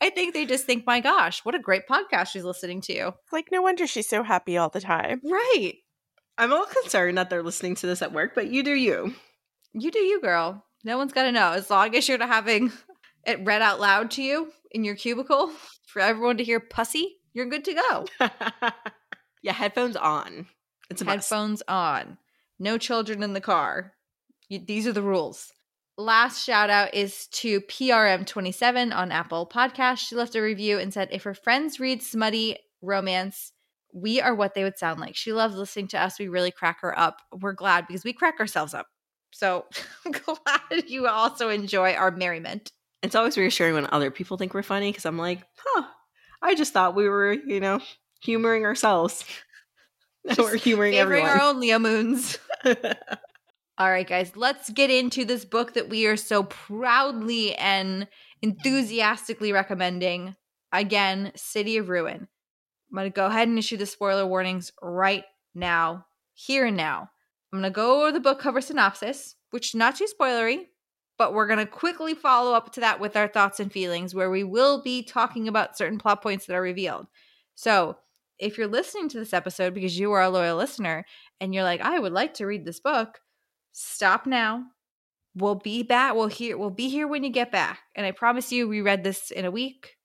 I 0.00 0.08
think 0.08 0.32
they 0.32 0.46
just 0.46 0.64
think, 0.64 0.86
my 0.86 1.00
gosh, 1.00 1.44
what 1.44 1.54
a 1.54 1.58
great 1.58 1.86
podcast 1.86 2.28
she's 2.28 2.44
listening 2.44 2.80
to. 2.82 3.12
Like, 3.30 3.48
no 3.52 3.60
wonder 3.60 3.86
she's 3.86 4.08
so 4.08 4.22
happy 4.22 4.56
all 4.56 4.70
the 4.70 4.80
time. 4.80 5.20
Right. 5.22 5.74
I'm 6.38 6.50
a 6.50 6.54
little 6.54 6.82
concerned 6.82 7.18
that 7.18 7.28
they're 7.28 7.42
listening 7.42 7.74
to 7.76 7.86
this 7.86 8.00
at 8.00 8.12
work, 8.12 8.34
but 8.34 8.50
you 8.50 8.62
do 8.62 8.72
you. 8.72 9.14
You 9.74 9.90
do 9.90 9.98
you, 9.98 10.20
girl. 10.20 10.64
No 10.84 10.98
one's 10.98 11.12
got 11.12 11.24
to 11.24 11.32
know. 11.32 11.52
As 11.52 11.70
long 11.70 11.94
as 11.94 12.08
you're 12.08 12.18
not 12.18 12.28
having 12.28 12.72
it 13.26 13.44
read 13.44 13.62
out 13.62 13.80
loud 13.80 14.10
to 14.12 14.22
you 14.22 14.52
in 14.70 14.84
your 14.84 14.96
cubicle 14.96 15.50
for 15.86 16.00
everyone 16.00 16.38
to 16.38 16.44
hear 16.44 16.60
pussy, 16.60 17.18
you're 17.32 17.46
good 17.46 17.64
to 17.64 17.74
go. 17.74 18.06
yeah, 19.42 19.52
headphones 19.52 19.96
on. 19.96 20.46
It's 20.90 21.02
must. 21.02 21.30
Headphones 21.30 21.62
on. 21.68 22.18
No 22.58 22.78
children 22.78 23.22
in 23.22 23.32
the 23.32 23.40
car. 23.40 23.94
You, 24.48 24.60
these 24.64 24.86
are 24.86 24.92
the 24.92 25.02
rules. 25.02 25.52
Last 25.96 26.44
shout 26.44 26.70
out 26.70 26.94
is 26.94 27.26
to 27.28 27.60
PRM27 27.62 28.94
on 28.94 29.12
Apple 29.12 29.46
Podcast. 29.46 29.98
She 29.98 30.14
left 30.14 30.34
a 30.34 30.42
review 30.42 30.78
and 30.78 30.92
said, 30.92 31.08
if 31.12 31.22
her 31.24 31.34
friends 31.34 31.78
read 31.78 32.02
smutty 32.02 32.56
romance, 32.80 33.52
we 33.92 34.20
are 34.20 34.34
what 34.34 34.54
they 34.54 34.64
would 34.64 34.78
sound 34.78 35.00
like. 35.00 35.16
She 35.16 35.32
loves 35.32 35.54
listening 35.54 35.88
to 35.88 36.02
us. 36.02 36.18
We 36.18 36.28
really 36.28 36.50
crack 36.50 36.80
her 36.80 36.98
up. 36.98 37.18
We're 37.40 37.52
glad 37.52 37.86
because 37.86 38.04
we 38.04 38.12
crack 38.12 38.40
ourselves 38.40 38.74
up. 38.74 38.86
So 39.32 39.66
I'm 40.06 40.12
glad 40.12 40.88
you 40.88 41.06
also 41.08 41.48
enjoy 41.48 41.94
our 41.94 42.10
merriment. 42.10 42.70
It's 43.02 43.16
always 43.16 43.36
reassuring 43.36 43.74
when 43.74 43.88
other 43.90 44.10
people 44.10 44.36
think 44.36 44.54
we're 44.54 44.62
funny 44.62 44.90
because 44.90 45.06
I'm 45.06 45.18
like, 45.18 45.40
huh, 45.56 45.84
I 46.40 46.54
just 46.54 46.72
thought 46.72 46.94
we 46.94 47.08
were, 47.08 47.32
you 47.32 47.58
know, 47.58 47.80
humoring 48.20 48.64
ourselves. 48.64 49.24
We're 50.38 50.56
humoring 50.56 50.94
everyone. 50.94 51.30
our 51.30 51.42
own 51.42 51.58
Leo 51.58 51.80
moons. 51.80 52.38
All 53.78 53.90
right, 53.90 54.06
guys, 54.06 54.36
let's 54.36 54.70
get 54.70 54.88
into 54.88 55.24
this 55.24 55.44
book 55.44 55.74
that 55.74 55.88
we 55.88 56.06
are 56.06 56.16
so 56.16 56.44
proudly 56.44 57.56
and 57.56 58.06
enthusiastically 58.40 59.52
recommending. 59.52 60.36
Again, 60.72 61.32
City 61.34 61.76
of 61.76 61.88
Ruin. 61.88 62.28
I'm 62.90 62.96
going 62.96 63.10
to 63.10 63.14
go 63.14 63.26
ahead 63.26 63.48
and 63.48 63.58
issue 63.58 63.76
the 63.76 63.86
spoiler 63.86 64.24
warnings 64.24 64.70
right 64.80 65.24
now, 65.56 66.06
here 66.34 66.66
and 66.66 66.76
now. 66.76 67.10
I'm 67.52 67.60
going 67.60 67.70
to 67.70 67.74
go 67.74 68.00
over 68.02 68.12
the 68.12 68.20
book 68.20 68.38
cover 68.38 68.60
synopsis, 68.60 69.36
which 69.50 69.68
is 69.68 69.74
not 69.74 69.96
too 69.96 70.06
spoilery, 70.06 70.66
but 71.18 71.34
we're 71.34 71.46
going 71.46 71.58
to 71.58 71.66
quickly 71.66 72.14
follow 72.14 72.54
up 72.54 72.72
to 72.72 72.80
that 72.80 72.98
with 72.98 73.16
our 73.16 73.28
thoughts 73.28 73.60
and 73.60 73.70
feelings, 73.70 74.14
where 74.14 74.30
we 74.30 74.42
will 74.42 74.82
be 74.82 75.02
talking 75.02 75.48
about 75.48 75.76
certain 75.76 75.98
plot 75.98 76.22
points 76.22 76.46
that 76.46 76.54
are 76.54 76.62
revealed. 76.62 77.06
So, 77.54 77.98
if 78.38 78.58
you're 78.58 78.66
listening 78.66 79.08
to 79.10 79.18
this 79.18 79.34
episode 79.34 79.72
because 79.72 79.96
you 79.96 80.10
are 80.12 80.22
a 80.22 80.30
loyal 80.30 80.56
listener 80.56 81.04
and 81.40 81.54
you're 81.54 81.62
like, 81.62 81.80
I 81.80 81.98
would 81.98 82.12
like 82.12 82.34
to 82.34 82.46
read 82.46 82.64
this 82.64 82.80
book, 82.80 83.20
stop 83.70 84.26
now. 84.26 84.64
We'll 85.36 85.54
be 85.54 85.82
back. 85.82 86.14
We'll 86.14 86.26
here. 86.26 86.58
We'll 86.58 86.70
be 86.70 86.88
here 86.88 87.06
when 87.06 87.22
you 87.22 87.30
get 87.30 87.52
back. 87.52 87.80
And 87.94 88.04
I 88.04 88.10
promise 88.10 88.50
you, 88.50 88.66
we 88.66 88.80
read 88.80 89.04
this 89.04 89.30
in 89.30 89.44
a 89.44 89.50
week, 89.50 89.96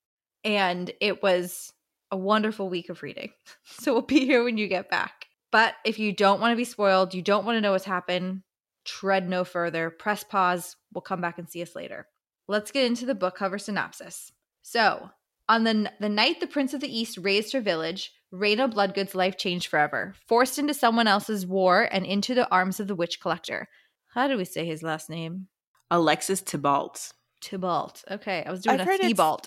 and 0.44 0.92
it 1.02 1.24
was 1.24 1.74
a 2.12 2.18
wonderful 2.18 2.70
week 2.70 2.90
of 2.90 3.02
reading. 3.02 3.32
So 3.80 3.94
we'll 3.94 4.02
be 4.02 4.26
here 4.26 4.44
when 4.44 4.58
you 4.58 4.68
get 4.68 4.90
back. 4.90 5.27
But 5.52 5.76
if 5.86 6.00
you 6.00 6.14
don't 6.14 6.42
want 6.42 6.52
to 6.52 6.58
be 6.58 6.66
spoiled, 6.66 7.14
you 7.14 7.22
don't 7.22 7.46
want 7.46 7.58
to 7.58 7.62
know 7.62 7.72
what's 7.72 7.86
happened, 7.86 8.42
tread 8.86 9.30
no 9.30 9.44
further. 9.44 9.90
Press 9.90 10.24
pause. 10.24 10.76
We'll 10.94 11.02
come 11.02 11.22
back 11.22 11.38
and 11.38 11.50
see 11.50 11.62
us 11.62 11.76
later. 11.76 12.08
Let's 12.48 12.72
get 12.72 12.86
into 12.86 13.06
the 13.06 13.16
book 13.16 13.36
cover 13.36 13.58
synopsis. 13.58 14.32
So, 14.62 15.10
on 15.50 15.64
the, 15.64 15.92
the 16.00 16.10
night 16.10 16.40
the 16.40 16.48
Prince 16.48 16.74
of 16.74 16.82
the 16.82 16.98
East 17.00 17.18
raised 17.18 17.54
her 17.54 17.62
village, 17.62 18.12
Raina 18.34 18.72
Bloodgood's 18.72 19.16
life 19.16 19.38
changed 19.38 19.68
forever, 19.68 20.14
forced 20.28 20.60
into 20.60 20.74
someone 20.74 21.08
else's 21.08 21.46
war 21.46 21.88
and 21.92 22.06
into 22.06 22.34
the 22.36 22.50
arms 22.52 22.80
of 22.80 22.88
the 22.88 22.96
witch 22.96 23.22
collector. 23.22 23.68
How 24.08 24.28
do 24.28 24.38
we 24.38 24.46
say 24.46 24.66
his 24.66 24.84
last 24.84 25.10
name? 25.10 25.48
Alexus 25.90 26.42
Tybalt. 26.42 27.14
Tybalt. 27.42 28.04
Okay, 28.10 28.44
I 28.46 28.52
was 28.52 28.62
doing 28.62 28.80
I've 28.80 28.88
a 28.88 28.90
heard 28.90 29.00
Thibault. 29.00 29.42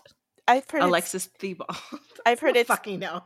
I've 0.49 0.69
heard 0.71 0.83
Alexus 0.83 1.29
Tybalt. 1.39 1.77
I've 2.25 2.41
heard 2.41 2.57
it. 2.57 2.67
fucking 2.67 3.01
know. 3.01 3.23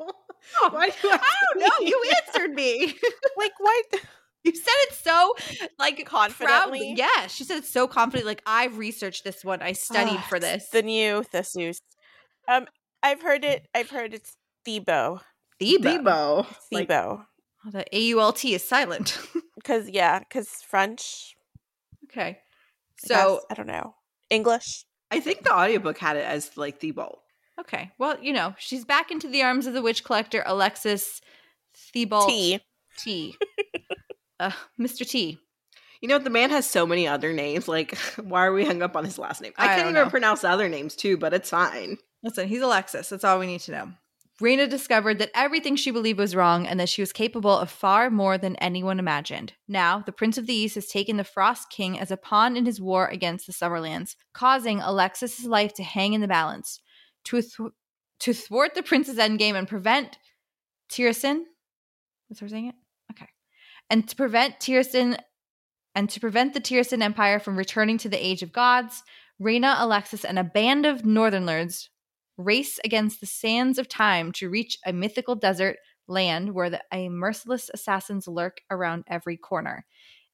Why 0.70 0.88
do 0.90 1.08
I 1.10 1.30
don't 1.54 1.60
know. 1.60 1.86
You 1.86 2.02
answered 2.26 2.54
me. 2.54 2.86
like 3.36 3.52
what 3.58 3.84
you 4.44 4.54
said 4.54 4.72
it 4.82 4.92
so 4.94 5.34
like 5.78 6.04
confidently. 6.04 6.46
proudly. 6.46 6.94
Yeah, 6.96 7.26
she 7.28 7.44
said 7.44 7.58
it 7.58 7.64
so 7.64 7.86
confidently. 7.88 8.28
Like 8.30 8.42
I've 8.46 8.78
researched 8.78 9.24
this 9.24 9.44
one. 9.44 9.62
I 9.62 9.72
studied 9.72 10.16
Ah, 10.18 10.26
for 10.28 10.38
this. 10.38 10.68
The 10.70 10.82
new 10.82 11.22
Theseus. 11.22 11.78
Um, 12.48 12.66
I've 13.02 13.22
heard 13.22 13.44
it. 13.44 13.66
I've 13.74 13.90
heard 13.90 14.14
it's 14.14 14.36
Thebo. 14.66 15.20
Thebo. 15.60 15.82
Debo. 15.82 16.56
Like, 16.72 16.88
Thebo. 16.88 17.24
Oh, 17.66 17.70
the 17.70 17.84
A 17.96 18.00
U 18.00 18.20
L 18.20 18.32
T 18.32 18.54
is 18.54 18.66
silent. 18.66 19.18
Because 19.56 19.88
yeah, 19.88 20.18
because 20.18 20.48
French. 20.68 21.34
okay. 22.10 22.36
I 23.02 23.06
So 23.06 23.14
guess, 23.36 23.44
I 23.50 23.54
don't 23.54 23.66
know 23.66 23.94
English. 24.28 24.84
I 25.10 25.20
think 25.20 25.42
the 25.42 25.54
audiobook 25.54 25.96
had 25.96 26.18
it 26.18 26.24
as 26.26 26.54
like 26.58 26.80
Thybalt. 26.80 27.20
Okay. 27.60 27.92
Well, 27.98 28.16
you 28.20 28.32
know, 28.32 28.54
she's 28.58 28.84
back 28.84 29.10
into 29.10 29.28
the 29.28 29.42
arms 29.42 29.66
of 29.66 29.74
the 29.74 29.82
witch 29.82 30.04
collector, 30.04 30.42
Alexus 30.46 31.20
Thibault 31.74 32.26
T. 32.26 32.60
T. 32.98 33.36
uh, 34.40 34.52
Mr. 34.80 35.08
T. 35.08 35.38
You 36.00 36.08
know, 36.08 36.18
the 36.18 36.30
man 36.30 36.50
has 36.50 36.68
so 36.68 36.86
many 36.86 37.08
other 37.08 37.32
names. 37.32 37.68
Like, 37.68 37.96
why 38.22 38.44
are 38.44 38.52
we 38.52 38.64
hung 38.64 38.82
up 38.82 38.96
on 38.96 39.04
his 39.04 39.18
last 39.18 39.40
name? 39.40 39.52
I, 39.56 39.64
I 39.64 39.68
can't 39.68 39.80
even 39.80 39.94
know. 39.94 40.10
pronounce 40.10 40.42
the 40.42 40.50
other 40.50 40.68
names 40.68 40.94
too, 40.94 41.16
but 41.16 41.32
it's 41.32 41.50
fine. 41.50 41.98
Listen, 42.22 42.48
he's 42.48 42.62
Alexus. 42.62 43.08
That's 43.08 43.24
all 43.24 43.38
we 43.38 43.46
need 43.46 43.60
to 43.60 43.72
know. 43.72 43.92
Raina 44.42 44.68
discovered 44.68 45.20
that 45.20 45.30
everything 45.32 45.76
she 45.76 45.92
believed 45.92 46.18
was 46.18 46.34
wrong 46.34 46.66
and 46.66 46.80
that 46.80 46.88
she 46.88 47.00
was 47.00 47.12
capable 47.12 47.56
of 47.56 47.70
far 47.70 48.10
more 48.10 48.36
than 48.36 48.56
anyone 48.56 48.98
imagined. 48.98 49.52
Now, 49.68 50.00
the 50.00 50.10
Prince 50.10 50.36
of 50.36 50.46
the 50.46 50.54
East 50.54 50.74
has 50.74 50.88
taken 50.88 51.18
the 51.18 51.24
Frost 51.24 51.70
King 51.70 52.00
as 52.00 52.10
a 52.10 52.16
pawn 52.16 52.56
in 52.56 52.66
his 52.66 52.80
war 52.80 53.06
against 53.06 53.46
the 53.46 53.52
Summerlands, 53.52 54.16
causing 54.32 54.80
Alexus's 54.80 55.46
life 55.46 55.72
to 55.74 55.84
hang 55.84 56.14
in 56.14 56.20
the 56.20 56.26
balance. 56.26 56.80
To, 57.24 57.40
th- 57.40 57.72
to 58.20 58.32
thwart 58.34 58.74
the 58.74 58.82
Prince's 58.82 59.18
endgame 59.18 59.54
and 59.54 59.66
prevent 59.66 60.18
Tiersin, 60.90 61.42
what's 62.28 62.40
her 62.40 62.48
saying 62.48 62.68
it? 62.68 62.74
Okay. 63.12 63.28
And 63.90 64.08
to 64.08 64.16
prevent 64.16 64.60
Tiersin 64.60 65.18
and 65.94 66.10
to 66.10 66.20
prevent 66.20 66.54
the 66.54 66.60
Tiersin 66.60 67.02
Empire 67.02 67.38
from 67.38 67.56
returning 67.56 67.98
to 67.98 68.08
the 68.08 68.24
Age 68.24 68.42
of 68.42 68.52
Gods, 68.52 69.02
Raina, 69.40 69.76
Alexus, 69.78 70.24
and 70.24 70.38
a 70.38 70.44
band 70.44 70.86
of 70.86 71.02
Northernlords 71.02 71.88
race 72.36 72.80
against 72.84 73.20
the 73.20 73.26
sands 73.26 73.78
of 73.78 73.88
time 73.88 74.32
to 74.32 74.50
reach 74.50 74.76
a 74.84 74.92
mythical 74.92 75.36
desert 75.36 75.76
land 76.08 76.52
where 76.52 76.70
the, 76.70 76.82
a 76.92 77.08
merciless 77.08 77.70
assassins 77.72 78.26
lurk 78.26 78.60
around 78.70 79.04
every 79.06 79.36
corner. 79.36 79.86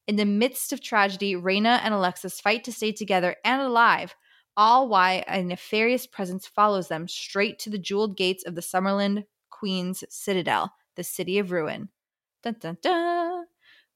In 0.07 0.15
the 0.15 0.25
midst 0.25 0.73
of 0.73 0.81
tragedy, 0.81 1.35
Raina 1.35 1.79
and 1.83 1.93
Alexus 1.93 2.41
fight 2.41 2.63
to 2.65 2.71
stay 2.71 2.91
together 2.91 3.35
and 3.45 3.61
alive, 3.61 4.15
all 4.57 4.87
why 4.87 5.23
a 5.27 5.43
nefarious 5.43 6.05
presence 6.07 6.47
follows 6.47 6.87
them 6.87 7.07
straight 7.07 7.59
to 7.59 7.69
the 7.69 7.77
jeweled 7.77 8.17
gates 8.17 8.45
of 8.45 8.55
the 8.55 8.61
Summerland 8.61 9.25
Queen's 9.49 10.03
Citadel, 10.09 10.73
the 10.95 11.03
City 11.03 11.39
of 11.39 11.51
Ruin. 11.51 11.89
Dun, 12.43 12.55
dun, 12.59 12.77
dun. 12.81 13.45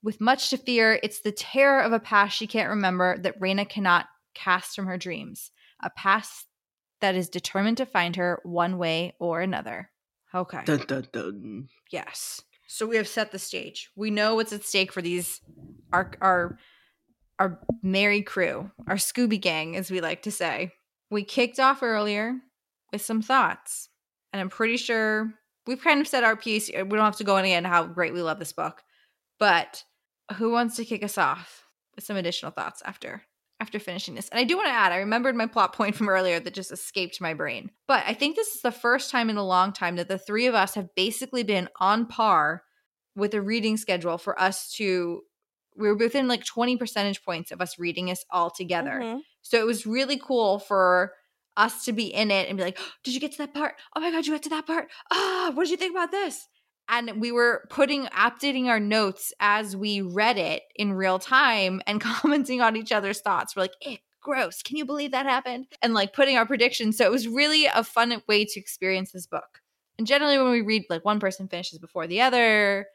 With 0.04 0.22
much 0.22 0.52
to 0.52 0.58
fear, 0.58 1.00
it's 1.02 1.22
the 1.22 1.32
terror 1.32 1.82
of 1.82 1.92
a 1.92 2.00
past 2.00 2.38
she 2.38 2.48
can't 2.48 2.70
remember 2.70 3.18
that 3.18 3.40
Raina 3.40 3.68
cannot 3.68 4.06
cast 4.36 4.76
from 4.76 4.86
her 4.86 4.98
dreams, 4.98 5.52
a 5.82 5.90
past 5.90 6.46
that 7.02 7.16
is 7.16 7.30
determined 7.30 7.78
to 7.78 7.86
find 7.86 8.16
her 8.16 8.40
one 8.44 8.78
way 8.78 9.16
or 9.20 9.42
another. 9.42 9.90
Okay. 10.34 10.62
Dun, 10.66 10.84
dun, 10.88 11.08
dun. 11.12 11.70
Yes. 11.90 12.42
So 12.68 12.86
we 12.86 12.98
have 12.98 13.08
set 13.08 13.32
the 13.32 13.40
stage. 13.40 13.90
We 13.96 14.12
know 14.12 14.36
what's 14.36 14.54
at 14.54 14.64
stake 14.64 14.92
for 14.92 15.02
these 15.02 15.42
our 15.94 16.12
our 16.20 16.58
our 17.40 17.60
merry 17.82 18.22
crew, 18.22 18.72
our 18.88 18.96
Scooby 18.96 19.40
gang, 19.40 19.76
as 19.76 19.92
we 19.92 20.02
like 20.02 20.24
to 20.24 20.32
say. 20.32 20.72
We 21.12 21.24
kicked 21.24 21.60
off 21.60 21.84
earlier 21.84 22.36
with 22.92 23.02
some 23.02 23.22
thoughts, 23.22 23.90
and 24.34 24.42
I'm 24.42 24.50
pretty 24.50 24.78
sure 24.78 25.34
we've 25.68 25.84
kind 25.84 26.02
of 26.02 26.08
said 26.08 26.24
our 26.24 26.36
piece. 26.36 26.70
Uh, 26.70 26.86
we 26.86 26.98
don't 26.98 27.06
have 27.06 27.18
to 27.18 27.24
go 27.24 27.38
in 27.38 27.46
again 27.46 27.66
how 27.66 27.86
great 27.86 28.14
we 28.14 28.22
love 28.22 28.40
this 28.40 28.54
book, 28.54 28.82
but 29.40 29.84
who 30.38 30.52
wants 30.52 30.76
to 30.78 30.86
kick 30.86 31.04
us 31.04 31.18
off 31.18 31.66
with 31.96 32.06
some 32.06 32.18
additional 32.18 32.52
thoughts 32.52 32.82
after 32.86 33.24
after 33.62 33.80
finishing 33.80 34.16
this. 34.16 34.28
And 34.30 34.40
I 34.40 34.44
do 34.44 34.58
want 34.58 34.68
to 34.68 34.74
add, 34.74 34.92
I 34.92 34.98
remembered 34.98 35.36
my 35.36 35.48
plot 35.48 35.74
point 35.74 35.96
from 35.98 36.10
earlier 36.10 36.40
that 36.40 36.54
just 36.54 36.72
escaped 36.72 37.22
my 37.22 37.34
brain. 37.34 37.72
But 37.88 38.04
I 38.06 38.14
think 38.14 38.36
this 38.36 38.54
is 38.54 38.62
the 38.62 38.72
first 38.72 39.12
time 39.12 39.30
in 39.30 39.38
a 39.38 39.46
long 39.46 39.72
time 39.72 39.96
that 39.96 40.10
the 40.10 40.18
three 40.18 40.48
of 40.48 40.56
us 40.56 40.76
have 40.76 40.94
basically 40.96 41.44
been 41.44 41.70
on 41.80 42.06
par 42.06 42.64
with 43.16 43.34
a 43.34 43.42
reading 43.42 43.78
schedule 43.78 44.18
for 44.18 44.40
us 44.40 44.72
to 44.74 45.22
we 45.78 45.88
were 45.88 45.96
within 45.96 46.28
like 46.28 46.46
20 46.46 46.78
percentage 46.78 47.24
points 47.24 47.52
of 47.52 47.62
us 47.62 47.78
reading 47.80 48.06
this 48.08 48.26
all 48.30 48.50
together. 48.50 49.00
Mhm. 49.02 49.22
So 49.42 49.60
it 49.60 49.66
was 49.66 49.86
really 49.86 50.18
cool 50.18 50.60
for 50.60 51.14
us 51.58 51.86
to 51.86 51.94
be 51.94 52.14
in 52.14 52.32
it 52.32 52.50
and 52.50 52.58
be 52.58 52.64
like, 52.64 52.78
oh, 52.80 52.92
did 53.04 53.14
you 53.14 53.20
get 53.20 53.32
to 53.34 53.38
that 53.40 53.54
part? 53.54 53.76
Oh 53.96 54.02
my 54.02 54.12
God, 54.12 54.26
you 54.26 54.34
got 54.34 54.44
to 54.44 54.50
that 54.50 54.68
part. 54.68 54.90
Ah, 55.12 55.52
what 55.54 55.64
did 55.64 55.72
you 55.72 55.78
think 55.78 55.96
about 55.96 56.12
this? 56.12 56.48
And 56.88 57.20
we 57.20 57.32
were 57.32 57.66
putting, 57.70 58.06
updating 58.08 58.68
our 58.68 58.80
notes 58.80 59.34
as 59.40 59.76
we 59.76 60.02
read 60.02 60.38
it 60.38 60.64
in 60.76 60.94
real 60.94 61.18
time 61.18 61.82
and 61.88 62.00
commenting 62.02 62.62
on 62.62 62.76
each 62.76 62.92
other's 62.92 63.22
thoughts. 63.22 63.56
We're 63.56 63.64
like, 63.64 63.76
eh, 63.86 63.98
gross. 64.22 64.62
Can 64.62 64.78
you 64.78 64.86
believe 64.86 65.12
that 65.12 65.26
happened? 65.26 65.68
And 65.82 65.94
like 65.94 66.14
putting 66.14 66.38
our 66.38 66.46
predictions. 66.46 66.98
So 66.98 67.06
it 67.06 67.12
was 67.12 67.28
really 67.28 67.66
a 67.66 67.84
fun 67.84 68.22
way 68.28 68.46
to 68.46 68.60
experience 68.60 69.12
this 69.12 69.28
book. 69.28 69.62
And 69.98 70.06
generally, 70.06 70.38
when 70.38 70.52
we 70.52 70.62
read, 70.62 70.84
like 70.90 71.06
one 71.06 71.20
person 71.20 71.48
finishes 71.48 71.80
before 71.80 72.06
the 72.06 72.22
other, 72.22 72.88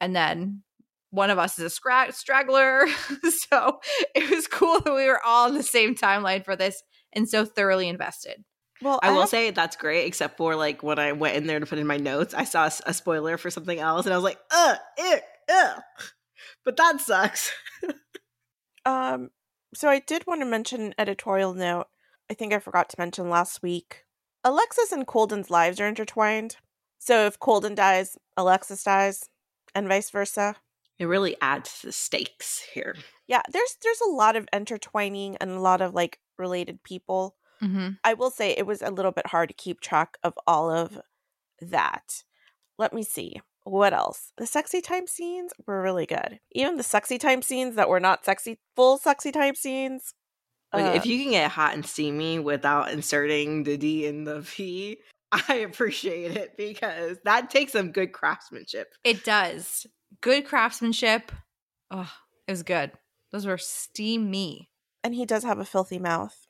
and 0.00 0.16
then 0.16 0.62
one 1.10 1.30
of 1.30 1.38
us 1.38 1.58
is 1.58 1.72
a 1.72 1.80
scra- 1.80 2.12
straggler. 2.14 2.86
so 3.50 3.80
it 4.14 4.30
was 4.30 4.46
cool 4.46 4.80
that 4.80 4.94
we 4.94 5.06
were 5.06 5.20
all 5.24 5.48
on 5.48 5.54
the 5.54 5.62
same 5.62 5.94
timeline 5.94 6.44
for 6.44 6.56
this 6.56 6.82
and 7.12 7.28
so 7.28 7.44
thoroughly 7.44 7.88
invested. 7.88 8.44
Well, 8.82 8.98
I 9.02 9.12
will 9.12 9.20
have- 9.20 9.28
say 9.28 9.50
that's 9.50 9.76
great, 9.76 10.06
except 10.06 10.36
for 10.36 10.56
like 10.56 10.82
when 10.82 10.98
I 10.98 11.12
went 11.12 11.36
in 11.36 11.46
there 11.46 11.60
to 11.60 11.66
put 11.66 11.78
in 11.78 11.86
my 11.86 11.98
notes, 11.98 12.32
I 12.32 12.44
saw 12.44 12.70
a 12.86 12.94
spoiler 12.94 13.36
for 13.36 13.50
something 13.50 13.78
else, 13.78 14.06
and 14.06 14.12
I 14.12 14.16
was 14.16 14.24
like, 14.24 14.38
ugh, 14.50 14.78
ick, 14.98 15.22
ugh." 15.50 15.82
But 16.64 16.76
that 16.76 17.00
sucks. 17.00 17.52
Um, 18.84 19.30
so 19.74 19.88
I 19.88 19.98
did 19.98 20.26
want 20.26 20.40
to 20.40 20.46
mention 20.46 20.80
an 20.80 20.94
editorial 20.98 21.54
note. 21.54 21.86
I 22.30 22.34
think 22.34 22.52
I 22.52 22.58
forgot 22.58 22.88
to 22.90 22.96
mention 22.98 23.28
last 23.30 23.62
week. 23.62 24.04
Alexus 24.44 24.92
and 24.92 25.06
Colden's 25.06 25.50
lives 25.50 25.80
are 25.80 25.88
intertwined. 25.88 26.56
So 26.98 27.26
if 27.26 27.38
Colden 27.38 27.74
dies, 27.74 28.16
Alexus 28.36 28.82
dies, 28.84 29.28
and 29.74 29.88
vice 29.88 30.10
versa. 30.10 30.56
It 31.00 31.06
really 31.06 31.34
adds 31.40 31.80
to 31.80 31.86
the 31.86 31.92
stakes 31.92 32.62
here. 32.74 32.94
Yeah, 33.26 33.40
there's 33.50 33.76
there's 33.82 34.02
a 34.02 34.10
lot 34.10 34.36
of 34.36 34.46
intertwining 34.52 35.38
and 35.38 35.50
a 35.50 35.60
lot 35.60 35.80
of 35.80 35.94
like 35.94 36.18
related 36.38 36.82
people. 36.82 37.36
Mm-hmm. 37.62 37.92
I 38.04 38.12
will 38.12 38.30
say 38.30 38.50
it 38.50 38.66
was 38.66 38.82
a 38.82 38.90
little 38.90 39.10
bit 39.10 39.28
hard 39.28 39.48
to 39.48 39.54
keep 39.54 39.80
track 39.80 40.18
of 40.22 40.34
all 40.46 40.70
of 40.70 41.00
that. 41.60 42.22
Let 42.78 42.92
me 42.92 43.02
see. 43.02 43.40
What 43.64 43.94
else? 43.94 44.32
The 44.36 44.46
sexy 44.46 44.82
time 44.82 45.06
scenes 45.06 45.52
were 45.66 45.80
really 45.80 46.04
good. 46.04 46.38
Even 46.52 46.76
the 46.76 46.82
sexy 46.82 47.16
time 47.16 47.40
scenes 47.40 47.76
that 47.76 47.88
were 47.88 48.00
not 48.00 48.26
sexy, 48.26 48.58
full 48.76 48.98
sexy 48.98 49.32
time 49.32 49.54
scenes. 49.54 50.12
Like, 50.70 50.84
uh, 50.84 50.96
if 50.96 51.06
you 51.06 51.22
can 51.22 51.32
get 51.32 51.50
hot 51.50 51.72
and 51.72 51.84
steamy 51.84 52.38
without 52.38 52.90
inserting 52.90 53.64
the 53.64 53.78
D 53.78 54.06
in 54.06 54.24
the 54.24 54.40
V, 54.40 54.98
I 55.48 55.54
appreciate 55.54 56.36
it 56.36 56.58
because 56.58 57.16
that 57.24 57.48
takes 57.48 57.72
some 57.72 57.90
good 57.90 58.12
craftsmanship. 58.12 58.94
It 59.02 59.24
does. 59.24 59.86
Good 60.20 60.44
craftsmanship. 60.46 61.32
Oh, 61.90 62.10
it 62.46 62.50
was 62.52 62.62
good. 62.62 62.92
Those 63.32 63.46
were 63.46 63.58
steamy, 63.58 64.70
and 65.04 65.14
he 65.14 65.24
does 65.24 65.44
have 65.44 65.58
a 65.58 65.64
filthy 65.64 65.98
mouth. 65.98 66.46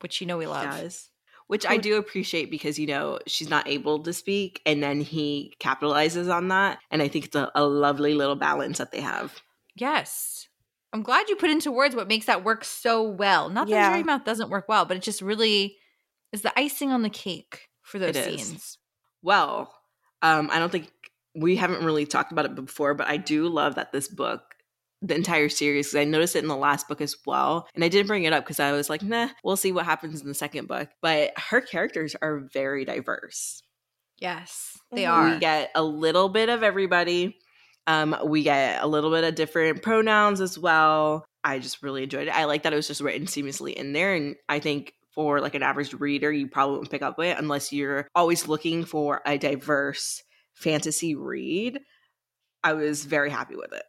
which 0.00 0.20
you 0.20 0.26
know 0.26 0.36
we 0.38 0.46
love. 0.46 0.64
does. 0.70 1.10
Which 1.46 1.66
I 1.66 1.76
do 1.76 1.96
appreciate 1.98 2.50
because, 2.50 2.78
you 2.78 2.86
know, 2.86 3.18
she's 3.26 3.50
not 3.50 3.68
able 3.68 4.02
to 4.04 4.12
speak 4.14 4.62
and 4.64 4.82
then 4.82 5.02
he 5.02 5.52
capitalizes 5.60 6.32
on 6.34 6.48
that. 6.48 6.78
And 6.90 7.02
I 7.02 7.08
think 7.08 7.26
it's 7.26 7.36
a, 7.36 7.50
a 7.54 7.64
lovely 7.64 8.14
little 8.14 8.34
balance 8.34 8.78
that 8.78 8.92
they 8.92 9.00
have. 9.02 9.42
Yes. 9.76 10.48
I'm 10.94 11.02
glad 11.02 11.28
you 11.28 11.36
put 11.36 11.50
into 11.50 11.70
words 11.70 11.94
what 11.94 12.08
makes 12.08 12.26
that 12.26 12.44
work 12.44 12.64
so 12.64 13.02
well. 13.02 13.50
Not 13.50 13.66
that 13.68 13.74
Yeah. 13.74 13.90
Jerry 13.90 14.02
Mouth 14.04 14.24
doesn't 14.24 14.48
work 14.48 14.68
well, 14.70 14.86
but 14.86 14.96
it 14.96 15.02
just 15.02 15.20
really 15.20 15.76
is 16.32 16.40
the 16.40 16.58
icing 16.58 16.90
on 16.92 17.02
the 17.02 17.10
cake 17.10 17.68
for 17.82 17.98
those 17.98 18.16
It 18.16 18.34
is. 18.34 18.46
scenes. 18.46 18.78
Well, 19.22 19.74
um, 20.22 20.48
I 20.50 20.58
don't 20.58 20.72
think 20.72 20.90
we 21.34 21.56
haven't 21.56 21.84
really 21.84 22.06
talked 22.06 22.32
about 22.32 22.44
it 22.46 22.54
before, 22.54 22.94
but 22.94 23.06
I 23.08 23.16
do 23.16 23.48
love 23.48 23.74
that 23.74 23.92
this 23.92 24.08
book, 24.08 24.42
the 25.02 25.14
entire 25.14 25.48
series, 25.48 25.88
because 25.88 26.00
I 26.00 26.04
noticed 26.04 26.36
it 26.36 26.42
in 26.42 26.48
the 26.48 26.56
last 26.56 26.88
book 26.88 27.00
as 27.00 27.16
well. 27.26 27.66
And 27.74 27.82
I 27.84 27.88
didn't 27.88 28.06
bring 28.06 28.24
it 28.24 28.32
up 28.32 28.44
because 28.44 28.60
I 28.60 28.72
was 28.72 28.88
like, 28.88 29.02
nah, 29.02 29.28
we'll 29.42 29.56
see 29.56 29.72
what 29.72 29.84
happens 29.84 30.20
in 30.22 30.28
the 30.28 30.34
second 30.34 30.68
book. 30.68 30.88
But 31.02 31.32
her 31.38 31.60
characters 31.60 32.14
are 32.22 32.48
very 32.52 32.84
diverse. 32.84 33.62
Yes, 34.18 34.78
they 34.92 35.02
Mhm. 35.04 35.10
are. 35.10 35.34
We 35.34 35.38
get 35.40 35.70
a 35.74 35.82
little 35.82 36.28
bit 36.28 36.48
of 36.48 36.62
everybody. 36.62 37.36
Um, 37.86 38.16
we 38.24 38.42
get 38.42 38.82
a 38.82 38.86
little 38.86 39.10
bit 39.10 39.24
of 39.24 39.34
different 39.34 39.82
pronouns 39.82 40.40
as 40.40 40.58
well. 40.58 41.24
I 41.42 41.58
just 41.58 41.82
really 41.82 42.04
enjoyed 42.04 42.28
it. 42.28 42.30
I 42.30 42.44
like 42.44 42.62
that 42.62 42.72
it 42.72 42.76
was 42.76 42.86
just 42.86 43.00
written 43.02 43.26
seamlessly 43.26 43.74
in 43.74 43.92
there. 43.92 44.14
And 44.14 44.36
I 44.48 44.60
think 44.60 44.94
for 45.14 45.40
like 45.40 45.54
an 45.54 45.62
average 45.62 45.92
reader, 45.92 46.32
you 46.32 46.48
probably 46.48 46.76
won't 46.76 46.90
pick 46.90 47.02
up 47.02 47.18
it 47.20 47.36
unless 47.38 47.72
you're 47.72 48.08
always 48.14 48.48
looking 48.48 48.84
for 48.84 49.20
a 49.26 49.36
diverse 49.36 50.22
fantasy 50.54 51.14
read. 51.14 51.80
I 52.62 52.72
was 52.72 53.04
very 53.04 53.30
happy 53.30 53.56
with 53.56 53.72
it. 53.72 53.84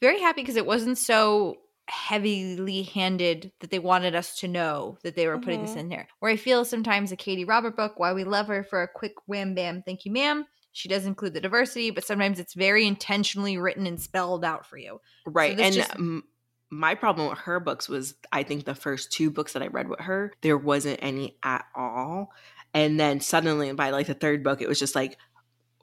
Very 0.00 0.20
happy 0.20 0.42
because 0.42 0.56
it 0.56 0.66
wasn't 0.66 0.98
so 0.98 1.56
heavily 1.88 2.82
handed 2.82 3.52
that 3.60 3.70
they 3.70 3.78
wanted 3.78 4.14
us 4.14 4.36
to 4.40 4.48
know 4.48 4.98
that 5.02 5.16
they 5.16 5.26
were 5.26 5.38
putting 5.38 5.62
this 5.62 5.72
Mhm. 5.74 5.78
in 5.78 5.88
there. 5.88 6.08
Where 6.20 6.30
I 6.30 6.36
feel 6.36 6.64
sometimes 6.64 7.12
a 7.12 7.16
Katee 7.16 7.46
Robert 7.46 7.76
book, 7.76 7.98
why 7.98 8.12
we 8.12 8.24
love 8.24 8.46
her 8.48 8.62
for 8.62 8.82
a 8.82 8.88
quick 8.88 9.14
wham 9.26 9.54
bam, 9.54 9.82
thank 9.84 10.04
you, 10.04 10.12
ma'am, 10.12 10.46
she 10.72 10.88
does 10.88 11.04
include 11.06 11.34
the 11.34 11.40
diversity, 11.40 11.90
but 11.90 12.04
sometimes 12.04 12.38
it's 12.38 12.54
very 12.54 12.86
intentionally 12.86 13.58
written 13.58 13.86
and 13.86 14.00
spelled 14.00 14.44
out 14.44 14.66
for 14.66 14.78
you. 14.78 15.00
Right. 15.26 15.56
this 15.56 15.66
and 15.66 15.74
just- 15.74 15.94
m- 15.94 16.24
my 16.70 16.94
problem 16.94 17.28
with 17.28 17.38
her 17.40 17.60
books 17.60 17.88
was 17.88 18.14
I 18.32 18.42
think 18.44 18.64
the 18.64 18.74
first 18.74 19.12
two 19.12 19.30
books 19.30 19.52
that 19.52 19.62
I 19.62 19.66
read 19.66 19.88
with 19.88 20.00
her, 20.00 20.32
there 20.40 20.56
wasn't 20.56 21.00
any 21.02 21.36
at 21.42 21.66
all. 21.74 22.32
And 22.72 22.98
then 22.98 23.20
suddenly 23.20 23.70
by 23.74 23.90
like 23.90 24.06
the 24.06 24.14
third 24.14 24.42
book, 24.42 24.62
it 24.62 24.68
was 24.68 24.78
just 24.78 24.94
like 24.94 25.18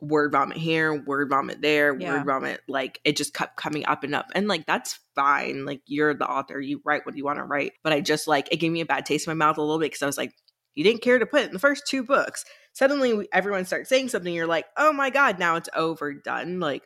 word 0.01 0.31
vomit 0.31 0.57
here, 0.57 0.93
word 0.93 1.29
vomit 1.29 1.61
there, 1.61 1.97
Yeah. 1.97 2.17
word 2.17 2.25
vomit. 2.25 2.61
Like 2.67 2.99
it 3.03 3.17
just 3.17 3.33
kept 3.33 3.57
coming 3.57 3.85
up 3.85 4.03
and 4.03 4.15
up. 4.15 4.27
And 4.35 4.47
like 4.47 4.65
that's 4.65 4.99
fine. 5.15 5.65
Like 5.65 5.81
you're 5.85 6.13
the 6.13 6.27
author, 6.29 6.59
you 6.59 6.81
write 6.85 7.05
what 7.05 7.15
you 7.17 7.23
want 7.25 7.37
to 7.39 7.43
write. 7.43 7.73
But 7.83 7.93
I 7.93 8.01
just 8.01 8.27
like 8.27 8.47
it 8.51 8.57
gave 8.57 8.71
me 8.71 8.81
a 8.81 8.85
bad 8.85 9.05
taste 9.05 9.27
in 9.27 9.31
my 9.31 9.45
mouth 9.45 9.57
a 9.57 9.61
little 9.61 9.79
bit 9.79 9.91
because 9.91 10.03
I 10.03 10.07
was 10.07 10.17
like, 10.17 10.33
you 10.75 10.83
didn't 10.83 11.01
care 11.01 11.19
to 11.19 11.25
put 11.25 11.41
it 11.41 11.47
in 11.47 11.53
the 11.53 11.59
first 11.59 11.87
two 11.87 12.03
books. 12.03 12.45
Suddenly 12.73 13.27
everyone 13.33 13.65
starts 13.65 13.89
saying 13.89 14.09
something, 14.09 14.33
you're 14.33 14.47
like, 14.47 14.65
oh 14.77 14.93
my 14.93 15.09
God, 15.09 15.39
now 15.39 15.55
it's 15.55 15.69
overdone. 15.75 16.59
Like 16.59 16.83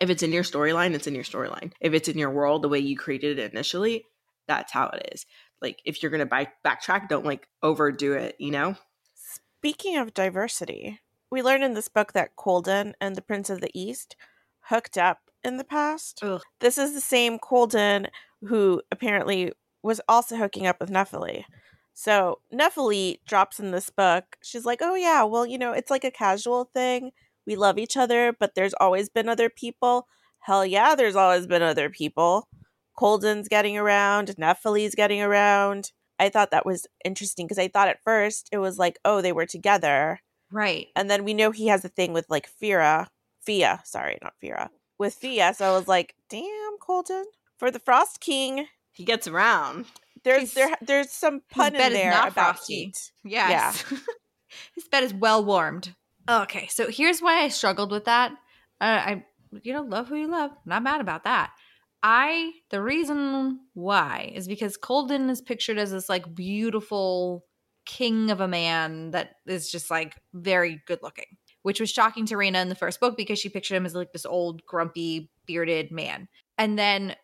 if 0.00 0.10
it's 0.10 0.22
in 0.22 0.32
your 0.32 0.42
storyline, 0.44 0.94
it's 0.94 1.06
in 1.06 1.14
your 1.14 1.24
storyline. 1.24 1.72
If 1.80 1.92
it's 1.92 2.08
in 2.08 2.18
your 2.18 2.30
world 2.30 2.62
the 2.62 2.68
way 2.68 2.78
you 2.78 2.96
created 2.96 3.38
it 3.38 3.52
initially, 3.52 4.04
that's 4.46 4.72
how 4.72 4.88
it 4.88 5.10
is. 5.12 5.26
Like 5.60 5.80
if 5.84 6.02
you're 6.02 6.10
gonna 6.10 6.26
back 6.26 6.54
backtrack, 6.64 7.08
don't 7.08 7.24
like 7.26 7.46
overdo 7.62 8.14
it, 8.14 8.36
you 8.38 8.50
know? 8.50 8.76
Speaking 9.60 9.96
of 9.98 10.14
diversity, 10.14 11.00
we 11.30 11.42
learn 11.42 11.62
in 11.62 11.74
this 11.74 11.88
book 11.88 12.12
that 12.12 12.36
Colden 12.36 12.94
and 13.00 13.16
the 13.16 13.22
Prince 13.22 13.50
of 13.50 13.60
the 13.60 13.70
East 13.74 14.16
hooked 14.68 14.98
up 14.98 15.20
in 15.44 15.56
the 15.56 15.64
past. 15.64 16.20
Ugh. 16.22 16.42
This 16.60 16.78
is 16.78 16.94
the 16.94 17.00
same 17.00 17.38
Colden 17.38 18.08
who 18.42 18.82
apparently 18.90 19.52
was 19.82 20.00
also 20.08 20.36
hooking 20.36 20.66
up 20.66 20.80
with 20.80 20.90
Nephili. 20.90 21.44
So 21.94 22.40
Nephili 22.52 23.20
drops 23.26 23.58
in 23.58 23.70
this 23.70 23.90
book. 23.90 24.36
She's 24.42 24.64
like, 24.64 24.80
"Oh 24.82 24.94
yeah, 24.94 25.24
well, 25.24 25.44
you 25.46 25.58
know, 25.58 25.72
it's 25.72 25.90
like 25.90 26.04
a 26.04 26.10
casual 26.10 26.64
thing. 26.74 27.12
We 27.46 27.56
love 27.56 27.78
each 27.78 27.96
other, 27.96 28.32
but 28.38 28.54
there's 28.54 28.74
always 28.74 29.08
been 29.08 29.28
other 29.28 29.50
people. 29.50 30.06
Hell 30.40 30.64
yeah, 30.64 30.94
there's 30.94 31.16
always 31.16 31.46
been 31.46 31.62
other 31.62 31.90
people. 31.90 32.48
Colden's 32.96 33.48
getting 33.48 33.76
around, 33.78 34.28
Nephili's 34.38 34.94
getting 34.94 35.22
around. 35.22 35.92
I 36.18 36.28
thought 36.28 36.50
that 36.50 36.66
was 36.66 36.86
interesting 37.04 37.46
because 37.46 37.58
I 37.58 37.68
thought 37.68 37.88
at 37.88 38.02
first 38.02 38.48
it 38.52 38.58
was 38.58 38.78
like, 38.78 38.98
oh, 39.04 39.20
they 39.20 39.32
were 39.32 39.46
together. 39.46 40.20
Right. 40.50 40.88
And 40.96 41.10
then 41.10 41.24
we 41.24 41.34
know 41.34 41.50
he 41.50 41.66
has 41.68 41.84
a 41.84 41.88
thing 41.88 42.12
with 42.12 42.26
like 42.28 42.48
Fira. 42.60 43.06
Fia, 43.42 43.80
sorry, 43.84 44.18
not 44.22 44.34
Fira. 44.42 44.68
With 44.98 45.14
Fia. 45.14 45.54
So 45.54 45.64
I 45.72 45.76
was 45.78 45.88
like, 45.88 46.14
damn, 46.28 46.78
Colden, 46.80 47.24
For 47.58 47.70
the 47.70 47.78
Frost 47.78 48.20
King, 48.20 48.66
He 48.92 49.04
gets 49.04 49.26
around. 49.28 49.86
there's 50.24 50.52
He's- 50.52 50.54
there 50.54 50.76
there's 50.82 51.10
some 51.10 51.42
pun 51.50 51.72
bed 51.72 51.92
in 51.92 51.92
is 51.92 51.98
there 51.98 52.10
not 52.10 52.28
about 52.32 52.56
frosty. 52.56 52.74
heat. 52.74 53.12
Yes. 53.24 53.84
His 54.74 54.88
bed 54.90 55.04
is 55.04 55.14
well 55.14 55.44
warmed. 55.44 55.94
Okay, 56.28 56.66
so 56.68 56.88
here's 56.90 57.20
why 57.20 57.42
I 57.42 57.48
struggled 57.48 57.90
with 57.90 58.04
that. 58.06 58.32
Uh, 58.80 58.84
I, 58.84 59.24
you 59.62 59.72
know, 59.72 59.82
love 59.82 60.08
who 60.08 60.16
you 60.16 60.28
love. 60.28 60.50
Not 60.66 60.82
mad 60.82 61.00
about 61.00 61.24
that. 61.24 61.52
I, 62.02 62.52
the 62.70 62.82
reason 62.82 63.60
why 63.74 64.30
is 64.34 64.46
because 64.46 64.76
Colden 64.76 65.30
is 65.30 65.40
pictured 65.40 65.78
as 65.78 65.90
this 65.90 66.08
like 66.08 66.34
beautiful 66.34 67.44
king 67.88 68.30
of 68.30 68.40
a 68.40 68.46
man 68.46 69.10
that 69.12 69.36
is 69.46 69.68
just 69.72 69.90
like 69.90 70.14
very 70.34 70.80
good 70.86 71.00
looking, 71.02 71.24
which 71.62 71.80
was 71.80 71.90
shocking 71.90 72.26
to 72.26 72.34
Raina 72.34 72.62
in 72.62 72.68
the 72.68 72.74
first 72.74 73.00
book 73.00 73.16
because 73.16 73.38
she 73.38 73.48
pictured 73.48 73.76
him 73.76 73.86
as 73.86 73.94
like 73.94 74.12
this 74.12 74.26
old, 74.26 74.64
grumpy, 74.66 75.30
bearded 75.46 75.90
man. 75.90 76.28
And 76.58 76.78
then 76.78 77.16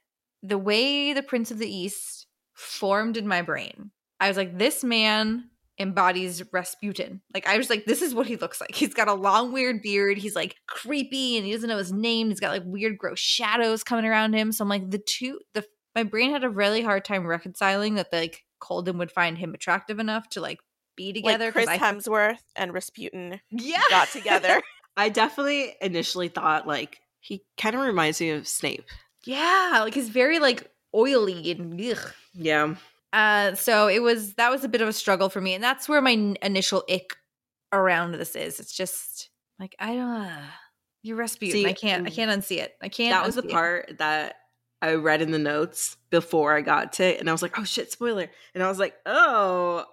the 0.42 0.59
way 0.59 1.12
the 1.12 1.22
Prince 1.22 1.50
of 1.50 1.59
the 1.59 1.72
East 1.72 2.27
formed 2.55 3.16
in 3.16 3.29
my 3.29 3.42
brain, 3.42 3.90
I 4.18 4.29
was 4.29 4.38
like, 4.38 4.59
this 4.59 4.83
man 4.83 5.50
embodies 5.79 6.42
Rasputin. 6.53 7.20
Like 7.35 7.46
I 7.46 7.59
was 7.59 7.68
like, 7.68 7.85
this 7.85 8.00
is 8.00 8.14
what 8.14 8.27
he 8.27 8.37
looks 8.37 8.61
like. 8.61 8.74
He's 8.74 8.94
got 8.94 9.09
a 9.09 9.14
long, 9.14 9.53
weird 9.53 9.83
beard. 9.83 10.16
He's 10.16 10.37
like 10.37 10.57
creepy 10.66 11.37
and 11.37 11.44
he 11.44 11.53
doesn't 11.53 11.68
know 11.68 11.77
his 11.77 11.92
name. 11.92 12.31
He's 12.31 12.40
got 12.40 12.53
like 12.53 12.62
weird, 12.64 12.96
gross 12.96 13.18
shadows 13.18 13.85
coming 13.85 14.07
around 14.07 14.35
him. 14.35 14.50
So 14.50 14.64
I'm 14.64 14.68
like, 14.70 14.90
the 14.90 14.98
two, 14.98 15.40
the 15.53 15.64
my 15.94 16.05
brain 16.05 16.31
had 16.31 16.44
a 16.44 16.48
really 16.48 16.83
hard 16.83 17.05
time 17.05 17.27
reconciling 17.27 17.94
that 17.94 18.12
like 18.12 18.43
Colden 18.64 18.96
would 18.98 19.12
find 19.12 19.37
him 19.37 19.53
attractive 19.55 19.98
enough 19.98 20.29
to 20.31 20.40
like 20.40 20.59
be 20.96 21.12
together. 21.12 21.44
Like 21.46 21.53
Chris 21.53 21.66
'cause 21.66 21.79
I, 21.81 21.92
Hemsworth 21.92 22.42
and 22.57 22.72
Rasputin 22.72 23.40
yeah, 23.50 23.83
got 23.90 24.09
together. 24.09 24.62
I 24.96 25.11
definitely 25.11 25.74
initially 25.81 26.29
thought 26.29 26.66
like 26.66 26.98
he 27.20 27.42
kind 27.59 27.74
of 27.74 27.83
reminds 27.83 28.20
me 28.20 28.31
of 28.31 28.48
Snape. 28.48 28.85
yeah, 29.24 29.81
like 29.83 29.92
he's 29.94 30.09
very 30.09 30.38
like 30.38 30.70
oily 30.94 31.50
and 31.50 31.81
ugh. 31.81 32.12
Yeah. 32.33 32.74
Uh, 33.12 33.55
so 33.55 33.87
it 33.88 34.00
was 34.00 34.35
that 34.35 34.50
was 34.50 34.64
a 34.64 34.68
bit 34.68 34.81
of 34.81 34.88
a 34.88 34.92
struggle 34.92 35.29
for 35.29 35.40
me, 35.40 35.55
and 35.55 35.62
that's 35.62 35.88
where 35.88 36.00
my 36.00 36.12
n- 36.12 36.37
initial 36.42 36.83
ick 36.90 37.14
around 37.72 38.12
this 38.12 38.35
is. 38.35 38.59
It's 38.61 38.72
just 38.74 39.31
like 39.59 39.74
I 39.79 39.94
don't. 39.94 40.09
Uh, 40.11 40.42
you're 41.03 41.16
Rasputin. 41.16 41.53
See, 41.61 41.66
I 41.66 41.74
can't. 41.74 42.07
I 42.07 42.11
can't 42.11 42.31
unsee 42.31 42.59
it. 42.59 42.72
I 42.83 42.88
can't. 42.88 43.12
that 43.12 43.27
was 43.27 43.35
the 43.35 43.42
unsee 43.42 43.46
it. 43.46 43.53
part 43.53 43.98
that 43.98 44.35
I 44.85 44.94
read 44.94 45.23
in 45.23 45.31
the 45.31 45.38
notes 45.38 45.97
before 46.11 46.57
I 46.57 46.61
got 46.61 46.92
to 46.94 47.05
it, 47.05 47.20
and 47.20 47.29
I 47.29 47.33
was 47.33 47.42
like, 47.42 47.59
"Oh 47.59 47.64
shit, 47.64 47.90
spoiler!" 47.90 48.31
And 48.55 48.62
I 48.62 48.68
was 48.68 48.79
like, 48.79 48.94
"Oh," 49.07 49.85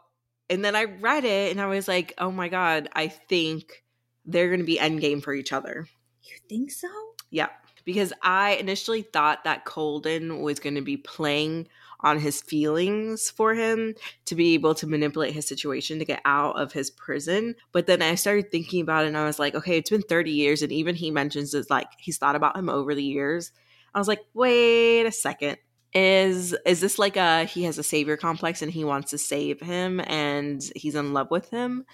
and 0.50 0.64
then 0.64 0.76
I 0.76 0.84
read 0.84 1.24
it, 1.24 1.52
and 1.52 1.62
I 1.62 1.68
was 1.68 1.88
like, 1.88 2.14
"Oh 2.18 2.32
my 2.32 2.50
god, 2.50 2.90
I 2.94 3.08
think 3.08 3.84
they're 4.26 4.50
going 4.50 4.60
to 4.60 4.66
be 4.66 4.78
endgame 4.78 5.24
for 5.24 5.34
each 5.34 5.54
other." 5.54 5.88
You 6.24 6.36
think 6.50 6.72
so? 6.72 6.90
Yeah, 7.30 7.50
because 7.86 8.14
I 8.22 8.56
initially 8.56 9.02
thought 9.02 9.44
that 9.46 9.66
Colden 9.66 10.42
was 10.42 10.60
going 10.60 10.76
to 10.76 10.82
be 10.82 10.98
playing 10.98 11.68
on 12.02 12.20
his 12.20 12.42
feelings 12.42 13.30
for 13.30 13.54
him 13.54 13.96
to 14.26 14.36
be 14.36 14.54
able 14.54 14.74
to 14.76 14.88
manipulate 14.88 15.34
his 15.34 15.48
situation 15.48 16.00
to 16.00 16.06
get 16.06 16.22
out 16.26 16.60
of 16.60 16.74
his 16.74 16.90
prison. 16.90 17.56
But 17.72 17.86
then 17.86 18.02
I 18.02 18.16
started 18.16 18.52
thinking 18.52 18.82
about 18.82 19.06
it 19.06 19.10
and 19.10 19.18
I 19.18 19.26
was 19.26 19.40
like, 19.40 19.56
okay, 19.56 19.78
it's 19.78 19.90
been 19.90 20.02
30 20.02 20.32
years. 20.32 20.62
And 20.62 20.72
even 20.72 20.96
he 20.96 21.12
mentions 21.12 21.54
it's 21.54 21.70
like 21.70 21.88
he's 21.98 22.18
thought 22.18 22.36
about 22.36 22.58
him 22.58 22.70
over 22.70 22.96
the 22.96 23.04
years. 23.04 23.52
I 23.94 24.00
was 24.00 24.08
like, 24.08 24.22
wait 24.34 25.06
a 25.06 25.12
second. 25.12 25.58
Is 25.94 26.56
is 26.66 26.80
this 26.80 26.98
like 26.98 27.18
a 27.18 27.44
he 27.44 27.64
has 27.64 27.78
a 27.78 27.84
savior 27.84 28.16
complex 28.16 28.62
and 28.62 28.72
he 28.72 28.86
wants 28.86 29.12
to 29.12 29.18
save 29.18 29.60
him 29.60 30.00
and 30.00 30.64
he's 30.76 30.96
in 30.96 31.14
love 31.14 31.30
with 31.30 31.50
him? 31.50 31.86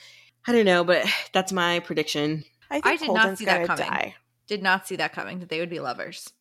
I 0.46 0.52
don't 0.52 0.66
know, 0.66 0.84
but 0.84 1.06
that's 1.34 1.52
my 1.52 1.80
prediction. 1.80 2.44
I 2.70 2.76
think 2.82 2.86
I 2.86 2.98
did 2.98 3.14
not 3.14 3.38
see 3.38 3.46
that 3.46 3.68
coming. 3.68 3.88
die. 3.88 4.16
Did 4.48 4.62
not 4.62 4.88
see 4.88 4.98
that 4.98 5.14
coming. 5.14 5.40
That 5.40 5.50
they 5.50 5.60
would 5.60 5.70
be 5.70 5.80
lovers. 5.80 6.32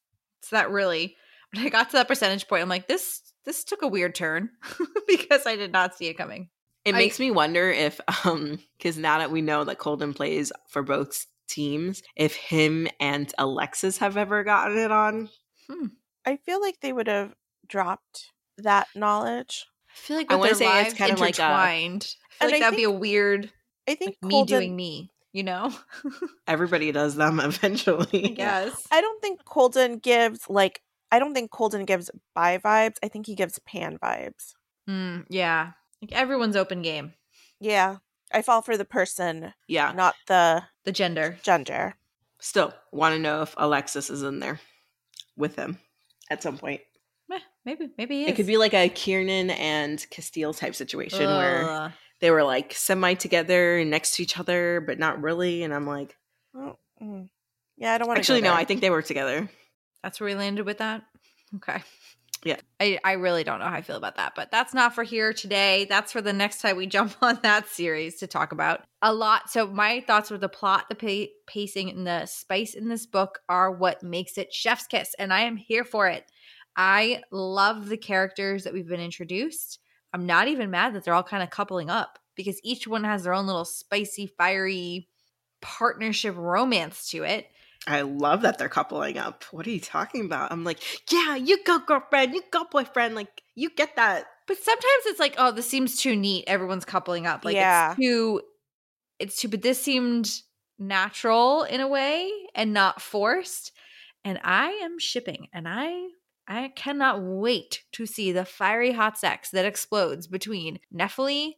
So 0.42 0.56
that 0.56 0.70
really, 0.70 1.16
when 1.52 1.64
I 1.64 1.70
got 1.70 1.90
to 1.90 1.96
that 1.96 2.08
percentage 2.08 2.46
point, 2.46 2.62
I'm 2.62 2.68
like, 2.68 2.88
this 2.88 3.22
this 3.44 3.64
took 3.64 3.82
a 3.82 3.88
weird 3.88 4.14
turn 4.14 4.50
because 5.08 5.46
I 5.46 5.56
did 5.56 5.72
not 5.72 5.96
see 5.96 6.06
it 6.06 6.18
coming. 6.18 6.50
It 6.84 6.94
I- 6.94 6.98
makes 6.98 7.18
me 7.18 7.30
wonder 7.30 7.70
if, 7.70 8.00
um, 8.24 8.60
because 8.78 8.96
now 8.96 9.18
that 9.18 9.30
we 9.30 9.42
know 9.42 9.64
that 9.64 9.78
Colden 9.78 10.14
plays 10.14 10.52
for 10.68 10.82
both 10.82 11.26
teams, 11.48 12.02
if 12.14 12.34
him 12.34 12.88
and 13.00 13.32
Alexus 13.38 13.98
have 13.98 14.16
ever 14.16 14.44
gotten 14.44 14.78
it 14.78 14.92
on. 14.92 15.28
I 16.24 16.36
feel 16.36 16.60
like 16.60 16.80
they 16.80 16.92
would 16.92 17.06
have 17.06 17.34
dropped 17.66 18.32
that 18.58 18.88
knowledge. 18.94 19.66
I 19.90 19.94
feel 19.94 20.16
like 20.16 20.30
I 20.30 20.34
with 20.34 20.40
wanna 20.40 20.48
their 20.50 20.58
say 20.58 20.80
it's 20.80 20.88
lives 20.90 20.94
kind 20.98 21.12
of 21.12 21.20
like 21.20 21.38
a- 21.38 21.42
intertwined. 21.42 22.14
I 22.40 22.44
feel 22.44 22.46
And 22.46 22.52
like 22.52 22.62
I 22.62 22.64
that'd 22.66 22.76
be 22.76 22.84
a 22.84 22.90
weird, 22.90 23.50
I 23.88 23.94
think 23.94 24.16
like 24.22 24.30
me 24.30 24.44
doing 24.44 24.76
me. 24.76 25.10
You 25.32 25.42
know? 25.42 25.72
Everybody 26.46 26.92
does 26.92 27.14
them 27.16 27.40
eventually. 27.44 28.34
yes. 28.38 28.86
I 28.90 29.00
don't 29.00 29.20
think 29.20 29.44
Colden 29.44 29.98
gives 29.98 30.48
like 30.48 30.80
I 31.12 31.18
don't 31.18 31.34
think 31.34 31.50
Colden 31.50 31.84
gives 31.84 32.10
bi 32.34 32.58
vibes. 32.58 32.96
I 33.02 33.08
think 33.08 33.26
he 33.26 33.34
gives 33.34 33.58
pan 33.60 33.98
vibes. 34.02 34.54
Mm, 34.88 35.24
yeah. 35.28 35.72
Like 36.02 36.12
everyone's 36.12 36.56
open 36.56 36.82
game. 36.82 37.14
Yeah. 37.60 37.96
I 38.32 38.42
fall 38.42 38.60
for 38.62 38.76
the 38.76 38.84
person, 38.84 39.54
Yeah. 39.68 39.92
not 39.92 40.14
the 40.26 40.64
The 40.84 40.92
gender. 40.92 41.38
gender. 41.42 41.94
Still 42.40 42.74
want 42.92 43.14
to 43.14 43.18
know 43.20 43.42
if 43.42 43.54
Alexus 43.56 44.10
is 44.10 44.22
in 44.22 44.40
there 44.40 44.58
with 45.36 45.56
him 45.56 45.78
at 46.30 46.42
some 46.42 46.58
point. 46.58 46.80
Maybe, 47.64 47.90
maybe 47.98 48.24
It 48.24 48.36
could 48.36 48.46
be 48.46 48.58
like 48.58 48.74
a 48.74 48.88
Kieran 48.88 49.50
and 49.50 49.98
Casteel 49.98 50.56
type 50.56 50.76
situation 50.76 51.26
where 51.26 51.92
they 52.20 52.30
were 52.30 52.44
like 52.44 52.72
semi 52.72 53.14
together 53.14 53.78
and 53.78 53.90
next 53.90 54.14
to 54.14 54.22
each 54.22 54.38
other, 54.38 54.80
but 54.86 55.00
not 55.00 55.20
really. 55.20 55.64
And 55.64 55.74
I'm 55.74 55.84
like, 55.86 56.16
Oh, 56.54 56.76
mm. 57.02 57.28
Yeah, 57.76 57.92
I 57.92 57.98
don't 57.98 58.06
want 58.06 58.18
to. 58.18 58.20
actually, 58.20 58.42
no, 58.42 58.54
I 58.54 58.64
think 58.64 58.80
they 58.80 58.90
were 58.90 59.02
together. 59.02 59.48
That's 60.02 60.20
where 60.20 60.28
we 60.28 60.36
landed 60.36 60.64
with 60.64 60.78
that. 60.78 61.02
Okay. 61.56 61.82
Yeah. 62.46 62.60
I, 62.78 62.98
I 63.02 63.12
really 63.12 63.42
don't 63.42 63.58
know 63.58 63.66
how 63.66 63.74
I 63.74 63.82
feel 63.82 63.96
about 63.96 64.16
that, 64.16 64.34
but 64.36 64.50
that's 64.52 64.72
not 64.72 64.94
for 64.94 65.02
here 65.02 65.32
today. 65.32 65.84
That's 65.88 66.12
for 66.12 66.20
the 66.22 66.32
next 66.32 66.60
time 66.60 66.76
we 66.76 66.86
jump 66.86 67.16
on 67.22 67.40
that 67.42 67.68
series 67.68 68.16
to 68.16 68.26
talk 68.26 68.52
about 68.52 68.84
a 69.02 69.12
lot. 69.12 69.50
So, 69.50 69.66
my 69.66 70.00
thoughts 70.00 70.30
with 70.30 70.42
the 70.42 70.48
plot, 70.48 70.86
the 70.88 70.94
pa- 70.94 71.32
pacing, 71.46 71.90
and 71.90 72.06
the 72.06 72.26
spice 72.26 72.74
in 72.74 72.88
this 72.88 73.04
book 73.04 73.40
are 73.48 73.72
what 73.72 74.02
makes 74.02 74.38
it 74.38 74.54
chef's 74.54 74.86
kiss, 74.86 75.14
and 75.18 75.32
I 75.32 75.40
am 75.40 75.56
here 75.56 75.84
for 75.84 76.08
it. 76.08 76.24
I 76.76 77.22
love 77.32 77.88
the 77.88 77.96
characters 77.96 78.64
that 78.64 78.72
we've 78.72 78.88
been 78.88 79.00
introduced. 79.00 79.80
I'm 80.12 80.26
not 80.26 80.48
even 80.48 80.70
mad 80.70 80.94
that 80.94 81.04
they're 81.04 81.14
all 81.14 81.22
kind 81.22 81.42
of 81.42 81.50
coupling 81.50 81.90
up 81.90 82.18
because 82.36 82.60
each 82.62 82.86
one 82.86 83.04
has 83.04 83.24
their 83.24 83.34
own 83.34 83.46
little 83.46 83.64
spicy, 83.64 84.26
fiery 84.26 85.08
partnership 85.60 86.36
romance 86.36 87.08
to 87.10 87.24
it. 87.24 87.48
I 87.86 88.00
love 88.02 88.42
that 88.42 88.58
they're 88.58 88.68
coupling 88.68 89.16
up. 89.16 89.44
What 89.52 89.66
are 89.66 89.70
you 89.70 89.80
talking 89.80 90.24
about? 90.24 90.50
I'm 90.50 90.64
like, 90.64 90.80
yeah, 91.12 91.36
you 91.36 91.62
go 91.64 91.78
girlfriend, 91.78 92.34
you 92.34 92.42
go 92.50 92.64
boyfriend. 92.70 93.14
Like, 93.14 93.42
you 93.54 93.70
get 93.70 93.94
that. 93.96 94.26
But 94.48 94.58
sometimes 94.58 95.06
it's 95.06 95.20
like, 95.20 95.34
oh, 95.38 95.52
this 95.52 95.68
seems 95.68 95.96
too 95.96 96.16
neat. 96.16 96.44
Everyone's 96.46 96.84
coupling 96.84 97.26
up. 97.26 97.44
Like 97.44 97.54
Yeah. 97.54 97.90
it's 97.92 98.00
too 98.00 98.40
it's 99.18 99.40
too 99.40 99.48
but 99.48 99.62
this 99.62 99.82
seemed 99.82 100.30
natural 100.78 101.62
in 101.62 101.80
a 101.80 101.88
way 101.88 102.30
and 102.54 102.72
not 102.72 103.00
forced. 103.00 103.72
And 104.24 104.38
I 104.42 104.70
am 104.82 104.98
shipping 104.98 105.48
and 105.52 105.66
I 105.68 106.08
I 106.48 106.68
cannot 106.76 107.22
wait 107.22 107.82
to 107.92 108.06
see 108.06 108.30
the 108.30 108.44
fiery 108.44 108.92
hot 108.92 109.18
sex 109.18 109.50
that 109.50 109.64
explodes 109.64 110.26
between 110.28 110.78
Nephili, 110.94 111.54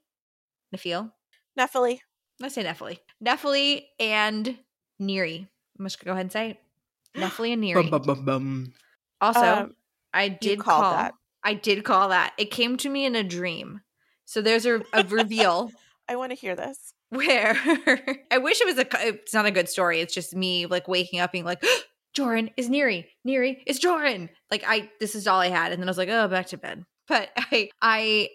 Nephil, 0.75 1.13
Nephili. 1.59 1.99
let's 2.41 2.55
say 2.55 2.65
Nephili, 2.65 2.99
Nephili 3.23 3.83
and 4.01 4.59
Neri. 4.99 5.49
I'm 5.79 5.85
just 5.87 5.99
gonna 5.99 6.11
go 6.11 6.13
ahead 6.15 6.25
and 6.27 6.33
say 6.33 6.51
it. 6.51 6.59
Nephili 7.17 7.53
and 7.53 7.61
Neri. 7.63 7.83
Bum, 7.83 7.91
bum, 7.91 8.03
bum, 8.03 8.25
bum. 8.25 8.73
Also, 9.21 9.41
Um, 9.41 9.75
I 10.13 10.29
did 10.29 10.59
call 10.61 10.83
that. 10.93 11.15
I 11.43 11.55
did 11.55 11.85
call 11.85 12.11
that. 12.11 12.33
It 12.39 12.51
came 12.51 12.77
to 12.79 12.89
me 12.89 13.05
in 13.05 13.15
a 13.17 13.25
dream. 13.25 13.81
So 14.25 14.43
there's 14.43 14.67
a, 14.67 14.83
a 14.93 15.05
reveal 15.09 15.71
I 16.09 16.17
want 16.17 16.33
to 16.33 16.37
hear 16.37 16.55
this. 16.57 16.95
where 17.11 17.55
I 18.31 18.39
wish 18.39 18.61
it 18.61 18.67
was 18.67 18.79
a. 18.79 18.87
It's 19.09 19.35
not 19.35 19.47
a 19.47 19.51
good 19.51 19.69
story. 19.69 20.01
It's 20.01 20.15
just 20.15 20.35
me 20.35 20.67
like 20.67 20.89
waking 20.89 21.21
up 21.21 21.33
being 21.33 21.45
like, 21.45 21.63
Joran 22.15 22.51
is 22.57 22.69
Neri. 22.69 23.09
Neri 23.25 23.63
is 23.67 23.79
Joran. 23.79 24.29
Like 24.51 24.65
I. 24.67 24.91
This 25.01 25.15
is 25.15 25.27
all 25.27 25.41
I 25.41 25.49
had, 25.49 25.73
and 25.73 25.81
then 25.81 25.89
I 25.89 25.91
was 25.91 25.99
like, 25.99 26.09
oh, 26.09 26.29
back 26.29 26.47
to 26.49 26.59
bed. 26.59 26.85
But 27.07 27.31
I 27.37 27.71
I 27.81 28.29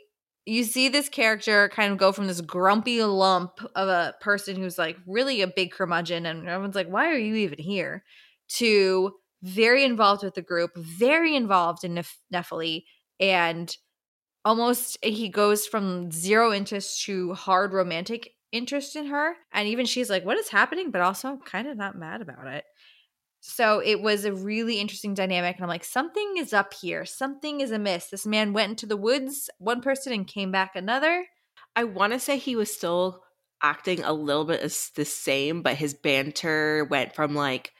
you 0.46 0.64
see 0.64 0.90
this 0.90 1.10
character 1.10 1.70
kind 1.70 1.92
of 1.92 1.98
go 1.98 2.12
from 2.12 2.28
this 2.28 2.42
grumpy 2.42 3.02
lump 3.04 3.60
of 3.76 3.88
a 3.88 4.14
person 4.20 4.56
who's 4.56 4.78
like 4.78 4.98
really 5.08 5.42
a 5.42 5.48
big 5.48 5.72
curmudgeon 5.72 6.26
and 6.26 6.48
everyone's 6.48 6.76
like 6.76 6.88
why 6.88 7.10
are 7.10 7.18
you 7.18 7.36
even 7.36 7.60
here? 7.60 8.04
to 8.50 9.14
very 9.42 9.84
involved 9.84 10.24
with 10.24 10.36
the 10.36 10.42
group 10.42 10.72
very 10.76 11.36
involved 11.36 11.84
in 11.84 11.96
Nef- 11.96 12.20
Nephili 12.32 12.84
and 13.20 13.76
almost 14.46 14.98
he 15.02 15.30
goes 15.30 15.66
from 15.66 16.12
zero 16.12 16.54
interest 16.54 17.04
to 17.06 17.34
hard 17.34 17.74
romantic 17.74 18.32
interest 18.52 18.96
in 18.96 19.08
her 19.08 19.36
and 19.54 19.68
even 19.68 19.86
she's 19.86 20.10
like 20.10 20.26
what 20.26 20.38
is 20.38 20.50
happening? 20.50 20.92
but 20.92 21.02
also 21.02 21.40
kind 21.46 21.68
of 21.68 21.78
not 21.78 21.98
mad 21.98 22.22
about 22.22 22.48
it 22.48 22.66
so 23.46 23.82
it 23.84 24.02
was 24.02 24.24
a 24.24 24.32
really 24.32 24.80
interesting 24.80 25.14
dynamic. 25.14 25.58
And 25.58 25.64
I'm 25.66 25.70
like, 25.70 25.84
something 25.84 26.36
is 26.38 26.54
up 26.54 26.74
here. 26.74 27.04
Something 27.04 27.60
is 27.60 27.72
amiss. 27.72 28.08
This 28.08 28.26
man 28.26 28.54
went 28.54 28.70
into 28.70 28.86
the 28.86 28.96
woods, 28.96 29.50
one 29.58 29.82
person, 29.82 30.14
and 30.14 30.26
came 30.26 30.50
back 30.50 30.78
another. 30.78 31.26
I 31.76 31.84
want 31.84 32.14
to 32.14 32.20
say 32.20 32.38
he 32.38 32.56
was 32.56 32.74
still 32.74 33.22
acting 33.62 34.02
a 34.02 34.14
little 34.14 34.46
bit 34.46 34.62
as 34.62 34.92
the 34.96 35.04
same, 35.04 35.62
but 35.62 35.76
his 35.76 35.94
banter 35.94 36.86
went 36.90 37.16
from 37.16 37.36
like 37.36 37.74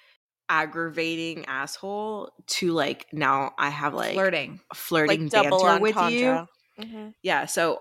aggravating 0.50 1.46
asshole 1.46 2.30
to 2.48 2.74
like 2.74 3.08
now 3.14 3.54
I 3.58 3.70
have 3.70 3.94
like 3.94 4.16
Flirting. 4.16 4.60
flirting 4.74 5.24
like 5.24 5.32
double 5.32 5.64
banter 5.64 5.82
with 5.82 5.96
you. 5.96 6.02
entendre. 6.02 6.48
Mhm. 6.78 7.14
Yeah, 7.24 7.46
so 7.46 7.80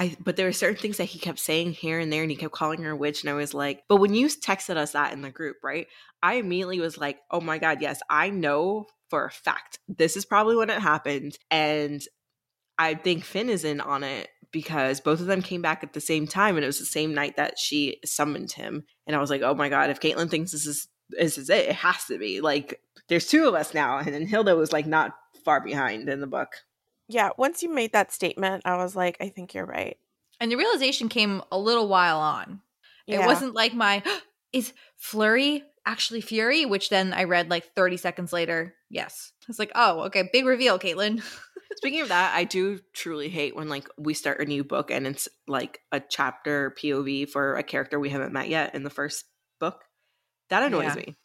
I 0.00 0.16
but 0.18 0.36
there 0.36 0.46
were 0.46 0.52
certain 0.52 0.80
things 0.80 0.96
that 0.96 1.04
he 1.04 1.18
kept 1.18 1.38
saying 1.38 1.72
here 1.72 1.98
and 1.98 2.10
there 2.10 2.22
and 2.22 2.30
he 2.30 2.36
kept 2.36 2.54
calling 2.54 2.82
her 2.82 2.92
a 2.92 2.96
witch 2.96 3.22
and 3.22 3.28
I 3.28 3.34
was 3.34 3.52
like, 3.52 3.82
but 3.86 3.96
when 3.96 4.14
you 4.14 4.28
texted 4.28 4.78
us 4.78 4.92
that 4.92 5.12
in 5.12 5.20
the 5.20 5.30
group, 5.30 5.58
right? 5.62 5.88
I 6.22 6.34
immediately 6.34 6.80
was 6.80 6.96
like, 6.96 7.18
"Oh 7.30 7.42
my 7.42 7.58
god, 7.58 7.82
yes, 7.82 8.00
I 8.08 8.30
know 8.30 8.86
for 9.10 9.26
a 9.26 9.30
fact 9.30 9.78
this 9.88 10.16
is 10.16 10.24
probably 10.24 10.56
when 10.56 10.70
it 10.70 10.80
happened." 10.80 11.38
And 11.50 12.00
I 12.78 12.94
think 12.94 13.24
Finn 13.24 13.50
is 13.50 13.62
in 13.62 13.82
on 13.82 14.02
it 14.02 14.30
because 14.52 15.00
both 15.02 15.20
of 15.20 15.26
them 15.26 15.42
came 15.42 15.60
back 15.60 15.84
at 15.84 15.92
the 15.92 16.00
same 16.00 16.26
time 16.26 16.56
and 16.56 16.64
it 16.64 16.68
was 16.68 16.78
the 16.78 16.86
same 16.86 17.12
night 17.12 17.36
that 17.36 17.58
she 17.58 17.98
summoned 18.02 18.52
him. 18.52 18.84
And 19.06 19.14
I 19.14 19.20
was 19.20 19.28
like, 19.28 19.42
"Oh 19.42 19.54
my 19.54 19.68
god, 19.68 19.90
if 19.90 20.00
Caitlin 20.00 20.30
thinks 20.30 20.52
this 20.52 20.66
is 20.66 20.88
this 21.10 21.36
is 21.36 21.50
it, 21.50 21.68
it 21.68 21.76
has 21.76 22.06
to 22.06 22.18
be. 22.18 22.40
Like 22.40 22.80
there's 23.08 23.26
two 23.26 23.46
of 23.46 23.54
us 23.54 23.74
now." 23.74 23.98
And 23.98 24.14
then 24.14 24.26
Hilda 24.26 24.56
was 24.56 24.72
like 24.72 24.86
not 24.86 25.12
far 25.44 25.60
behind 25.60 26.08
in 26.08 26.20
the 26.20 26.26
book. 26.26 26.48
Yeah, 27.10 27.30
once 27.36 27.62
you 27.62 27.68
made 27.74 27.92
that 27.92 28.12
statement, 28.12 28.62
I 28.64 28.76
was 28.76 28.94
like, 28.94 29.16
I 29.20 29.28
think 29.28 29.52
you're 29.52 29.66
right. 29.66 29.98
And 30.38 30.50
the 30.50 30.56
realization 30.56 31.08
came 31.08 31.42
a 31.50 31.58
little 31.58 31.88
while 31.88 32.18
on. 32.18 32.60
Yeah. 33.06 33.22
It 33.24 33.26
wasn't 33.26 33.54
like 33.54 33.74
my, 33.74 34.02
is 34.52 34.72
Flurry 34.96 35.64
actually 35.84 36.20
Fury? 36.20 36.64
Which 36.66 36.88
then 36.88 37.12
I 37.12 37.24
read 37.24 37.50
like 37.50 37.74
30 37.74 37.96
seconds 37.96 38.32
later. 38.32 38.74
Yes. 38.88 39.32
I 39.42 39.44
was 39.48 39.58
like, 39.58 39.72
oh, 39.74 40.02
okay. 40.02 40.28
Big 40.32 40.46
reveal, 40.46 40.78
Caitlin. 40.78 41.20
Speaking 41.76 42.00
of 42.00 42.08
that, 42.08 42.34
I 42.34 42.44
do 42.44 42.78
truly 42.92 43.28
hate 43.28 43.56
when 43.56 43.68
like 43.68 43.88
we 43.98 44.14
start 44.14 44.40
a 44.40 44.44
new 44.44 44.62
book 44.64 44.90
and 44.90 45.06
it's 45.06 45.28
like 45.48 45.80
a 45.92 46.00
chapter 46.00 46.74
POV 46.78 47.28
for 47.28 47.56
a 47.56 47.62
character 47.62 47.98
we 47.98 48.10
haven't 48.10 48.32
met 48.32 48.48
yet 48.48 48.74
in 48.74 48.82
the 48.84 48.90
first 48.90 49.24
book. 49.58 49.82
That 50.48 50.62
annoys 50.62 50.84
Yeah. 50.84 50.94
me. 50.94 51.16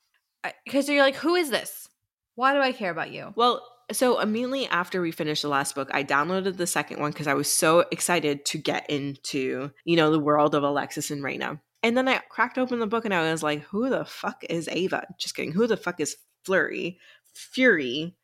Because 0.65 0.87
you're 0.89 1.01
like, 1.03 1.15
who 1.15 1.35
is 1.35 1.49
this? 1.49 1.87
Why 2.35 2.53
do 2.53 2.59
I 2.59 2.71
care 2.71 2.91
about 2.91 3.11
you? 3.11 3.33
Well, 3.35 3.65
so 3.91 4.19
immediately 4.19 4.67
after 4.67 5.01
we 5.01 5.11
finished 5.11 5.41
the 5.41 5.49
last 5.49 5.75
book, 5.75 5.89
I 5.93 6.03
downloaded 6.03 6.57
the 6.57 6.67
second 6.67 6.99
one 6.99 7.11
because 7.11 7.27
I 7.27 7.33
was 7.33 7.51
so 7.51 7.85
excited 7.91 8.45
to 8.45 8.57
get 8.57 8.89
into, 8.89 9.71
you 9.83 9.95
know, 9.95 10.11
the 10.11 10.19
world 10.19 10.55
of 10.55 10.63
Alexus 10.63 11.11
and 11.11 11.23
Raina. 11.23 11.59
And 11.83 11.95
then 11.95 12.07
I 12.07 12.19
cracked 12.29 12.57
open 12.57 12.79
the 12.79 12.87
book 12.87 13.05
and 13.05 13.13
I 13.13 13.31
was 13.31 13.43
like, 13.43 13.61
who 13.63 13.89
the 13.89 14.05
fuck 14.05 14.43
is 14.49 14.67
Ava? 14.67 15.05
Just 15.19 15.35
kidding. 15.35 15.51
Who 15.51 15.67
the 15.67 15.77
fuck 15.77 15.99
is 15.99 16.17
Flurry? 16.43 16.99
Fury? 17.33 18.15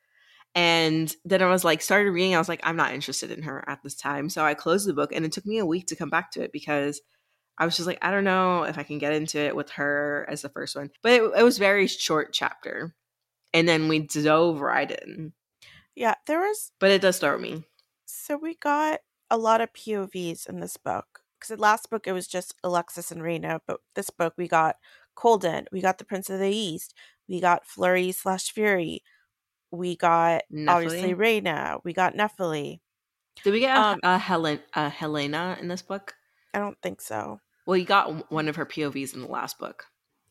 And 0.56 1.15
then 1.24 1.41
I 1.41 1.50
was 1.50 1.63
like, 1.63 1.82
started 1.82 2.12
reading. 2.12 2.36
I 2.36 2.39
was 2.39 2.50
like, 2.50 2.62
I'm 2.63 2.76
not 2.76 2.93
interested 2.93 3.32
in 3.32 3.43
her 3.43 3.63
at 3.67 3.84
this 3.84 3.95
time. 3.95 4.30
So 4.30 4.43
I 4.43 4.54
closed 4.54 4.88
the 4.88 4.93
book 4.93 5.13
and 5.13 5.26
it 5.26 5.32
took 5.32 5.45
me 5.45 5.60
a 5.60 5.65
week 5.65 5.88
to 5.88 5.95
come 5.95 6.10
back 6.10 6.32
to 6.32 6.41
it 6.41 6.52
because 6.52 7.02
I 7.58 7.65
was 7.65 7.76
just 7.76 7.88
like, 7.88 8.00
I 8.02 8.10
don't 8.10 8.24
know 8.24 8.63
if 8.63 8.78
I 8.80 8.84
can 8.84 8.97
get 8.97 9.13
into 9.13 9.39
it 9.39 9.56
with 9.56 9.69
her 9.71 10.26
as 10.28 10.41
the 10.41 10.50
first 10.50 10.76
one. 10.76 10.89
But 11.04 11.12
it, 11.12 11.21
it 11.38 11.43
was 11.43 11.60
very 11.60 11.86
short 11.88 12.34
chapter. 12.34 12.95
And 13.54 13.67
then 13.67 13.88
we 13.88 14.00
dove 14.00 14.60
right 14.60 14.89
in. 14.89 15.34
Yeah, 16.02 16.16
there 16.26 16.40
was 16.40 16.72
But 16.80 16.90
it 16.90 17.02
does 17.02 17.16
start 17.16 17.40
with 17.40 17.50
me. 17.52 17.64
so 18.06 18.36
we 18.36 18.56
got 18.56 19.02
a 19.30 19.38
lot 19.38 19.62
of 19.62 19.72
POVs 19.74 20.50
in 20.50 20.60
this 20.60 20.76
book. 20.76 21.22
Because 21.38 21.56
the 21.56 21.62
last 21.62 21.90
book 21.92 22.08
it 22.08 22.12
was 22.14 22.28
just 22.28 22.56
Alexus 22.64 23.12
and 23.12 23.22
Raina, 23.22 23.60
but 23.68 23.82
this 23.94 24.10
book 24.10 24.34
we 24.36 24.48
got 24.48 24.78
Colden, 25.16 25.68
we 25.72 25.80
got 25.80 26.00
the 26.00 26.06
Prince 26.06 26.30
of 26.32 26.40
the 26.40 26.50
East, 26.50 26.96
we 27.28 27.40
got 27.40 27.68
Flurry 27.68 28.12
slash 28.12 28.52
Fury, 28.52 29.04
we 29.72 29.96
got 29.96 30.42
obviously 30.68 31.14
Nephili. 31.14 31.44
Raina, 31.44 31.80
we 31.84 31.94
got 31.94 32.16
Nephili. 32.16 32.80
Did 33.44 33.52
we 33.54 33.60
get 33.60 33.78
a, 33.78 33.80
Um, 33.80 34.00
a 34.04 34.18
Helen 34.18 34.60
a 34.74 34.90
Helena 34.90 35.58
in 35.62 35.68
this 35.68 35.82
book? 35.84 36.16
I 36.54 36.60
don't 36.60 36.78
think 36.82 37.00
so. 37.02 37.40
Well, 37.68 37.78
you 37.78 37.86
got 37.86 38.32
one 38.32 38.48
of 38.50 38.56
her 38.56 38.66
POVs 38.66 39.14
in 39.14 39.22
the 39.22 39.28
last 39.28 39.60
book. 39.60 39.86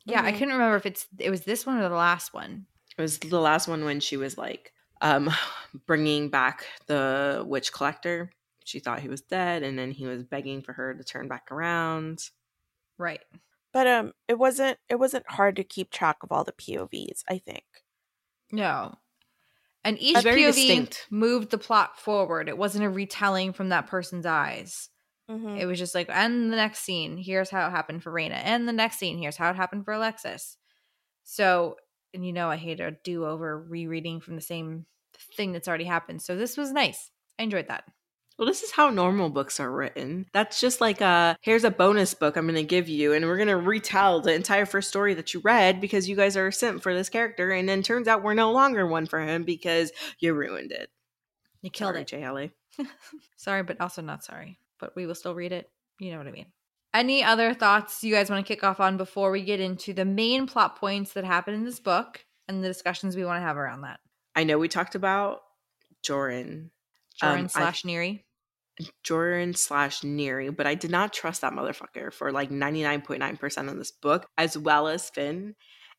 Yeah, 0.05 0.23
I 0.23 0.33
Mhm. 0.33 0.35
couldn't 0.39 0.55
remember 0.55 0.77
if 0.77 0.87
it's 0.87 1.07
it 1.19 1.31
was 1.31 1.43
this 1.45 1.65
one 1.65 1.79
or 1.79 1.89
the 1.89 1.95
last 1.95 2.35
one. 2.35 2.67
It 2.99 3.01
was 3.03 3.19
the 3.21 3.41
last 3.41 3.69
one 3.69 3.85
when 3.85 4.01
she 4.01 4.17
was 4.17 4.37
like 4.37 4.73
um 5.01 5.31
bringing 5.87 6.29
back 6.29 6.67
the 6.87 7.45
witch 7.47 7.73
collector. 7.73 8.31
She 8.65 8.79
thought 8.79 9.01
he 9.01 9.09
was 9.09 9.23
dead 9.23 9.63
and 9.63 9.79
then 9.79 9.91
he 9.91 10.07
was 10.07 10.23
begging 10.23 10.63
for 10.63 10.73
her 10.73 10.95
to 10.95 11.03
turn 11.05 11.29
back 11.29 11.51
around. 11.51 12.29
Right. 12.99 13.21
But 13.73 13.87
um 13.87 14.13
it 14.29 14.39
wasn't 14.39 14.79
it 14.89 14.97
wasn't 14.97 15.31
hard 15.31 15.57
to 15.57 15.65
keep 15.65 15.91
track 15.91 16.19
of 16.23 16.31
all 16.33 16.45
the 16.45 16.53
POVs, 16.53 17.23
I 17.29 17.39
think. 17.39 17.65
No. 18.53 18.95
And 19.83 19.99
each 19.99 20.23
very 20.23 20.43
POV 20.43 20.47
distinct. 20.55 21.07
moved 21.11 21.51
the 21.51 21.59
plot 21.59 21.99
forward. 21.99 22.49
It 22.49 22.59
wasn't 22.59 22.85
a 22.85 22.91
retelling 22.91 23.53
from 23.55 23.71
that 23.71 23.87
person's 23.87 24.27
eyes. 24.27 24.91
Mhm. 25.31 25.59
It 25.59 25.67
was 25.67 25.79
just 25.79 25.95
like, 25.95 26.09
and 26.11 26.53
the 26.53 26.57
next 26.57 26.81
scene, 26.81 27.17
here's 27.17 27.49
how 27.51 27.67
it 27.67 27.71
happened 27.71 28.03
for 28.03 28.13
Raina. 28.13 28.41
And 28.45 28.69
the 28.69 28.73
next 28.73 28.99
scene, 28.99 29.17
here's 29.19 29.37
how 29.37 29.49
it 29.51 29.57
happened 29.57 29.85
for 29.85 29.93
Alexus. 29.95 30.59
So, 31.25 31.77
and 32.15 32.25
you 32.25 32.33
know, 32.33 32.51
I 32.51 32.57
hate 32.57 32.81
a 32.81 32.93
do 33.05 33.25
over 33.25 33.59
rereading 33.59 34.21
from 34.21 34.37
the 34.37 34.43
same 34.43 34.87
thing 35.37 35.53
that's 35.53 35.69
already 35.69 35.85
happened. 35.85 36.23
So 36.23 36.37
this 36.37 36.57
was 36.57 36.73
nice. 36.73 37.11
I 37.39 37.45
enjoyed 37.45 37.69
that. 37.69 37.85
Well, 38.39 38.47
this 38.47 38.63
is 38.63 38.71
how 38.71 38.89
normal 38.89 39.29
books 39.29 39.61
are 39.61 39.71
written. 39.71 40.25
That's 40.33 40.61
just 40.61 40.81
like 40.81 41.03
a 41.03 41.37
here's 41.43 41.65
a 41.65 41.71
bonus 41.71 42.15
book 42.15 42.37
I'm 42.37 42.47
going 42.47 42.55
to 42.55 42.63
give 42.63 42.89
you, 42.89 43.13
and 43.13 43.27
we're 43.27 43.37
going 43.37 43.49
to 43.49 43.57
retell 43.57 44.23
the 44.23 44.33
entire 44.33 44.65
first 44.65 44.89
story 44.89 45.13
that 45.13 45.35
you 45.35 45.41
read 45.41 45.79
because 45.79 46.09
you 46.09 46.17
guys 46.17 46.39
are 46.39 46.47
a 46.47 46.53
simp 46.53 46.83
for 46.83 46.95
this 46.95 47.11
character, 47.11 47.51
and 47.51 47.69
then 47.69 47.83
turns 47.83 48.09
out 48.09 48.23
we're 48.23 48.33
no 48.33 48.51
longer 48.51 48.87
one 48.87 49.05
for 49.05 49.21
him 49.21 49.43
because 49.43 49.93
you 50.21 50.33
ruined 50.33 50.73
it. 50.73 50.89
You 51.61 51.69
killed 51.69 51.93
Sorry, 51.95 52.03
it. 52.03 52.09
JLA. 52.09 52.51
Sorry, 53.37 53.63
but 53.63 53.79
also 53.79 54.01
not 54.01 54.25
sorry. 54.25 54.59
But 54.79 54.97
we 54.97 55.07
will 55.07 55.15
still 55.15 55.35
read 55.35 55.53
it. 55.53 55.69
You 55.99 56.13
know 56.13 56.19
what 56.19 56.27
I 56.27 56.33
mean. 56.33 56.47
Any 56.93 57.23
other 57.23 57.55
thoughts 57.55 58.03
you 58.03 58.13
guys 58.13 58.31
want 58.31 58.45
to 58.45 58.53
kick 58.53 58.65
off 58.65 58.81
on 58.81 58.97
before 58.97 59.31
we 59.31 59.43
get 59.43 59.61
into 59.61 59.93
the 59.93 60.05
main 60.05 60.47
plot 60.47 60.77
points 60.77 61.13
that 61.13 61.25
happen 61.25 61.55
in 61.55 61.65
this 61.65 61.79
book 61.79 62.25
and 62.49 62.65
the 62.65 62.69
discussions 62.69 63.15
we 63.15 63.25
want 63.25 63.39
to 63.39 63.47
have 63.47 63.57
around 63.57 63.83
that? 63.83 64.01
I 64.35 64.45
know 64.45 64.59
we 64.59 64.69
talked 64.69 64.95
about 64.95 65.41
Joran, 66.03 66.71
Joran 67.21 67.41
Um, 67.41 67.49
slash 67.49 67.85
Neri. 67.85 68.25
Joran 69.05 69.55
slash 69.55 70.03
Neri, 70.03 70.51
but 70.51 70.67
I 70.67 70.75
did 70.75 70.91
not 70.91 71.13
trust 71.13 71.43
that 71.43 71.53
motherfucker 71.53 72.13
for 72.13 72.33
like 72.33 72.51
99.9% 72.51 73.69
of 73.69 73.77
this 73.77 73.93
book, 73.93 74.27
as 74.39 74.57
well 74.57 74.89
as 74.89 75.11
Finn. 75.11 75.55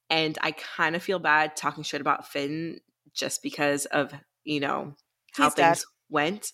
And 0.09 0.37
I 0.41 0.51
kind 0.51 0.95
of 0.95 1.03
feel 1.03 1.19
bad 1.19 1.55
talking 1.55 1.83
shit 1.83 2.01
about 2.01 2.27
Finn 2.27 2.79
just 3.13 3.41
because 3.43 3.85
of, 3.85 4.13
you 4.43 4.59
know, 4.59 4.95
how 5.33 5.45
He's 5.45 5.53
dead. 5.53 5.77
Things 6.11 6.13
went. 6.13 6.51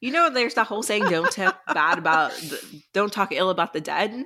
You 0.00 0.12
know, 0.12 0.30
there's 0.30 0.54
that 0.54 0.66
whole 0.66 0.82
saying, 0.82 1.04
don't 1.08 1.30
talk 1.30 1.58
bad 1.72 1.98
about, 1.98 2.32
the, 2.32 2.82
don't 2.92 3.12
talk 3.12 3.32
ill 3.32 3.50
about 3.50 3.72
the 3.72 3.80
dead. 3.80 4.24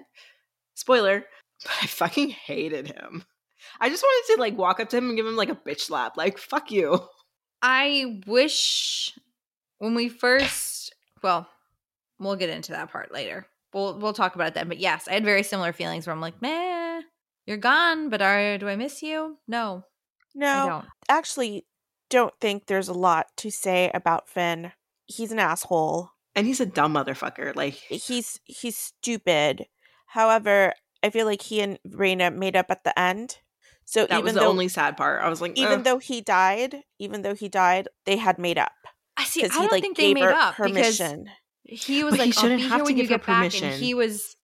Spoiler, 0.75 1.25
but 1.65 1.73
I 1.83 1.87
fucking 1.87 2.31
hated 2.31 2.89
him. 2.89 3.25
I 3.81 3.89
just 3.89 4.03
wanted 4.03 4.35
to 4.35 4.41
like 4.41 4.57
walk 4.57 4.81
up 4.81 4.89
to 4.91 4.97
him 4.97 5.09
and 5.09 5.17
give 5.17 5.27
him 5.27 5.37
like 5.37 5.51
a 5.51 5.55
bitch 5.55 5.81
slap. 5.81 6.17
Like, 6.17 6.39
fuck 6.39 6.71
you. 6.71 7.01
I 7.63 8.21
wish 8.27 9.13
when 9.79 9.95
we 9.95 10.09
first, 10.09 10.95
well, 11.23 11.49
we'll 12.19 12.37
get 12.37 12.51
into 12.51 12.73
that 12.73 12.91
part 12.93 13.13
later. 13.13 13.47
We'll 13.73 13.99
we'll 13.99 14.13
talk 14.13 14.35
about 14.35 14.49
it 14.49 14.55
then. 14.55 14.69
But 14.69 14.79
yes, 14.79 15.09
I 15.09 15.15
had 15.15 15.25
very 15.25 15.43
similar 15.43 15.73
feelings 15.73 16.07
where 16.07 16.15
I'm 16.15 16.21
like, 16.21 16.41
meh, 16.41 17.03
you're 17.47 17.57
gone, 17.57 18.09
but 18.09 18.23
are 18.23 18.59
do 18.59 18.69
I 18.69 18.77
miss 18.77 19.03
you? 19.03 19.37
No, 19.47 19.85
I 20.37 20.39
No, 20.39 20.67
don't. 20.69 20.87
actually 21.09 21.67
don't 22.11 22.35
think 22.41 22.67
there's 22.67 22.89
a 22.89 22.93
lot 22.95 23.27
to 23.39 23.51
say 23.51 23.91
about 23.95 24.29
Finn. 24.29 24.73
He's 25.07 25.33
an 25.33 25.39
asshole. 25.39 26.11
And 26.35 26.47
he's 26.47 26.61
a 26.61 26.67
dumb 26.67 26.95
motherfucker. 26.95 27.55
Like, 27.57 27.75
He's 27.75 28.39
he's 28.45 28.77
stupid. 28.77 29.67
However, 30.07 30.73
I 31.03 31.11
feel 31.11 31.27
like 31.27 31.43
he 31.43 31.61
and 31.61 31.79
Raina 31.89 32.35
made 32.35 32.57
up 32.57 32.67
at 32.71 32.85
the 32.85 32.97
end. 32.99 33.39
So 33.85 34.03
that 34.07 34.13
even 34.13 34.25
was 34.25 34.35
the 34.35 34.41
though 34.41 34.49
only 34.49 34.69
sad 34.69 34.97
part. 34.97 35.23
I 35.23 35.29
was 35.29 35.41
like, 35.41 35.57
even 35.57 35.79
"Ugh." 35.79 35.85
though 35.85 35.99
he 35.99 36.21
died, 36.21 36.83
even 36.99 37.23
though 37.23 37.35
he 37.35 37.49
died, 37.49 37.89
they 38.05 38.17
had 38.19 38.39
made 38.39 38.59
up 38.59 38.73
I 39.17 39.25
see. 39.25 39.43
I 39.43 39.49
he 39.49 39.51
don't 39.55 39.73
like 39.73 39.83
think 39.83 39.97
they 39.97 40.09
gave 40.09 40.15
made 40.15 40.25
her 40.25 40.31
up 40.33 40.57
because 40.57 40.71
permission. 40.73 41.31
he 41.65 42.05
was 42.05 42.17
But 42.17 42.27
he 42.27 42.33
like, 42.33 42.39
"I'll 42.45 42.57
be 42.57 42.63
have 42.63 42.71
here 42.71 42.79
to 42.79 42.85
when 42.85 42.97
you 42.99 43.03
give 43.05 43.11
her 43.11 43.19
get 43.19 43.27
back," 43.27 43.63
and 43.63 43.75
he 43.75 43.95
was, 43.95 44.37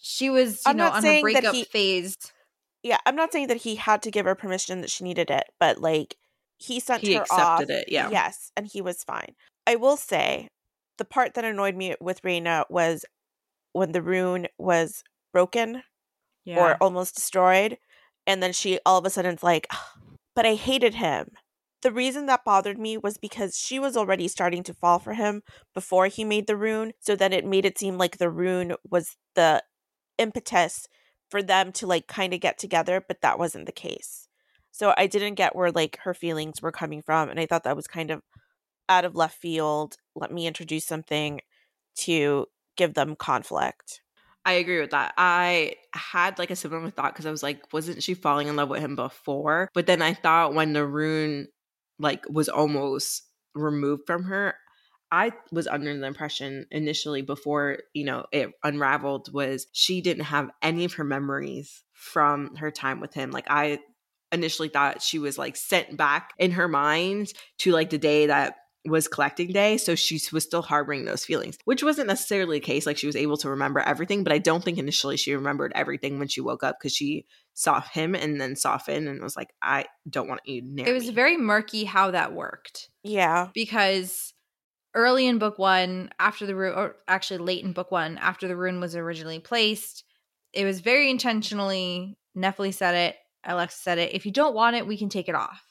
she 0.00 0.30
was, 0.30 0.56
you 0.64 0.70
I'm 0.70 0.76
know, 0.76 0.84
not 0.84 0.92
on 0.94 1.02
her 1.02 1.08
saying 1.08 1.32
that 1.34 1.54
he- 1.54 1.64
phase. 1.64 2.16
Yeah, 2.82 2.98
I'm 3.06 3.16
not 3.16 3.32
saying 3.32 3.48
that 3.48 3.58
he 3.58 3.76
had 3.76 4.02
to 4.02 4.10
give 4.10 4.26
her 4.26 4.34
permission 4.34 4.80
that 4.82 4.90
she 4.90 5.04
needed 5.04 5.30
it, 5.30 5.44
but 5.58 5.78
like 5.80 6.16
he 6.64 6.80
sent 6.80 7.02
He 7.02 7.14
her 7.14 7.22
accepted 7.22 7.70
off. 7.70 7.78
it, 7.80 7.88
yeah. 7.88 8.10
Yes, 8.10 8.50
and 8.56 8.66
he 8.66 8.80
was 8.80 9.04
fine. 9.04 9.34
I 9.66 9.76
will 9.76 9.96
say 9.96 10.48
the 10.98 11.04
part 11.04 11.34
that 11.34 11.44
annoyed 11.44 11.76
me 11.76 11.94
with 12.00 12.22
Raina 12.22 12.64
was 12.70 13.04
when 13.72 13.92
the 13.92 14.02
rune 14.02 14.46
was 14.58 15.02
broken 15.32 15.82
Yeah. 16.44 16.58
or 16.60 16.76
almost 16.80 17.14
destroyed, 17.16 17.78
and 18.26 18.42
then 18.42 18.52
she 18.52 18.78
all 18.86 18.98
of 18.98 19.06
a 19.06 19.10
sudden's 19.10 19.42
like, 19.42 19.66
"Ugh, 19.70 19.78
"But 20.34 20.46
I 20.46 20.54
hated 20.54 20.94
him." 20.94 21.30
The 21.82 21.92
reason 21.92 22.26
that 22.26 22.44
bothered 22.46 22.78
me 22.78 22.96
was 22.96 23.18
because 23.18 23.58
she 23.58 23.78
was 23.78 23.94
already 23.96 24.26
starting 24.28 24.62
to 24.64 24.72
fall 24.74 24.98
for 24.98 25.12
him 25.14 25.42
before 25.74 26.06
he 26.06 26.24
made 26.24 26.46
the 26.46 26.56
rune, 26.56 26.92
so 27.00 27.14
then 27.14 27.32
it 27.34 27.44
made 27.44 27.66
it 27.66 27.78
seem 27.78 27.98
like 27.98 28.16
the 28.18 28.30
rune 28.30 28.74
was 28.88 29.16
the 29.34 29.62
impetus 30.16 30.86
for 31.28 31.42
them 31.42 31.72
to 31.72 31.86
like 31.86 32.06
kind 32.06 32.32
of 32.32 32.40
get 32.40 32.58
together, 32.58 33.04
but 33.06 33.20
that 33.20 33.38
wasn't 33.38 33.66
the 33.66 33.72
case. 33.72 34.28
So 34.74 34.92
I 34.96 35.06
didn't 35.06 35.36
get 35.36 35.54
where 35.54 35.70
like 35.70 36.00
her 36.02 36.14
feelings 36.14 36.60
were 36.60 36.72
coming 36.72 37.00
from, 37.00 37.30
and 37.30 37.38
I 37.38 37.46
thought 37.46 37.62
that 37.62 37.76
was 37.76 37.86
kind 37.86 38.10
of 38.10 38.22
out 38.88 39.04
of 39.04 39.14
left 39.14 39.38
field. 39.38 39.94
Let 40.16 40.32
me 40.32 40.48
introduce 40.48 40.84
something 40.84 41.40
to 41.98 42.46
give 42.76 42.94
them 42.94 43.14
conflict. 43.14 44.00
I 44.44 44.54
agree 44.54 44.80
with 44.80 44.90
that. 44.90 45.14
I 45.16 45.76
had 45.92 46.40
like 46.40 46.50
a 46.50 46.56
similar 46.56 46.90
thought 46.90 47.12
because 47.12 47.24
I 47.24 47.30
was 47.30 47.42
like, 47.42 47.72
wasn't 47.72 48.02
she 48.02 48.14
falling 48.14 48.48
in 48.48 48.56
love 48.56 48.68
with 48.68 48.80
him 48.80 48.96
before? 48.96 49.70
But 49.74 49.86
then 49.86 50.02
I 50.02 50.12
thought 50.12 50.54
when 50.54 50.72
the 50.72 50.84
rune 50.84 51.46
like 52.00 52.24
was 52.28 52.48
almost 52.48 53.22
removed 53.54 54.02
from 54.08 54.24
her, 54.24 54.56
I 55.12 55.30
was 55.52 55.68
under 55.68 55.96
the 55.96 56.04
impression 56.04 56.66
initially 56.72 57.22
before, 57.22 57.78
you 57.94 58.04
know, 58.04 58.26
it 58.32 58.50
unraveled 58.64 59.32
was 59.32 59.68
she 59.70 60.00
didn't 60.00 60.24
have 60.24 60.50
any 60.60 60.84
of 60.84 60.94
her 60.94 61.04
memories 61.04 61.84
from 61.92 62.56
her 62.56 62.72
time 62.72 62.98
with 62.98 63.14
him. 63.14 63.30
Like 63.30 63.46
I 63.48 63.78
initially 64.34 64.68
thought 64.68 65.02
she 65.02 65.18
was 65.18 65.38
like 65.38 65.56
sent 65.56 65.96
back 65.96 66.32
in 66.38 66.52
her 66.52 66.68
mind 66.68 67.32
to 67.58 67.72
like 67.72 67.90
the 67.90 67.98
day 67.98 68.26
that 68.26 68.56
was 68.86 69.08
collecting 69.08 69.50
day 69.50 69.78
so 69.78 69.94
she 69.94 70.20
was 70.30 70.44
still 70.44 70.60
harboring 70.60 71.06
those 71.06 71.24
feelings 71.24 71.56
which 71.64 71.82
wasn't 71.82 72.06
necessarily 72.06 72.58
the 72.58 72.64
case 72.66 72.84
like 72.84 72.98
she 72.98 73.06
was 73.06 73.16
able 73.16 73.38
to 73.38 73.48
remember 73.48 73.80
everything 73.80 74.22
but 74.22 74.32
i 74.32 74.36
don't 74.36 74.62
think 74.62 74.76
initially 74.76 75.16
she 75.16 75.34
remembered 75.34 75.72
everything 75.74 76.18
when 76.18 76.28
she 76.28 76.42
woke 76.42 76.62
up 76.62 76.76
because 76.78 76.94
she 76.94 77.24
saw 77.54 77.80
him 77.80 78.14
and 78.14 78.38
then 78.38 78.54
softened 78.54 79.08
and 79.08 79.22
was 79.22 79.38
like 79.38 79.54
i 79.62 79.86
don't 80.10 80.28
want 80.28 80.42
you 80.44 80.60
near 80.60 80.86
it 80.86 80.92
was 80.92 81.06
me. 81.06 81.12
very 81.14 81.38
murky 81.38 81.84
how 81.84 82.10
that 82.10 82.34
worked 82.34 82.90
Yeah. 83.02 83.48
because 83.54 84.34
early 84.94 85.26
in 85.26 85.38
book 85.38 85.58
one, 85.58 86.08
after 86.20 86.46
the 86.46 86.54
rune, 86.54 86.74
or 86.74 86.96
actually 87.08 87.38
late 87.38 87.64
in 87.64 87.72
book 87.72 87.90
one, 87.90 88.16
after 88.18 88.46
the 88.46 88.56
rune 88.56 88.78
was 88.80 88.94
originally 88.94 89.40
placed, 89.40 90.04
it 90.52 90.64
was 90.64 90.78
very 90.80 91.10
intentionally. 91.10 92.16
Nephele 92.36 92.72
said 92.72 92.94
it. 92.94 93.16
Alexa 93.46 93.78
said 93.78 93.98
it. 93.98 94.14
If 94.14 94.26
you 94.26 94.32
don't 94.32 94.54
want 94.54 94.76
it, 94.76 94.86
we 94.86 94.96
can 94.96 95.08
take 95.08 95.28
it 95.28 95.34
off, 95.34 95.62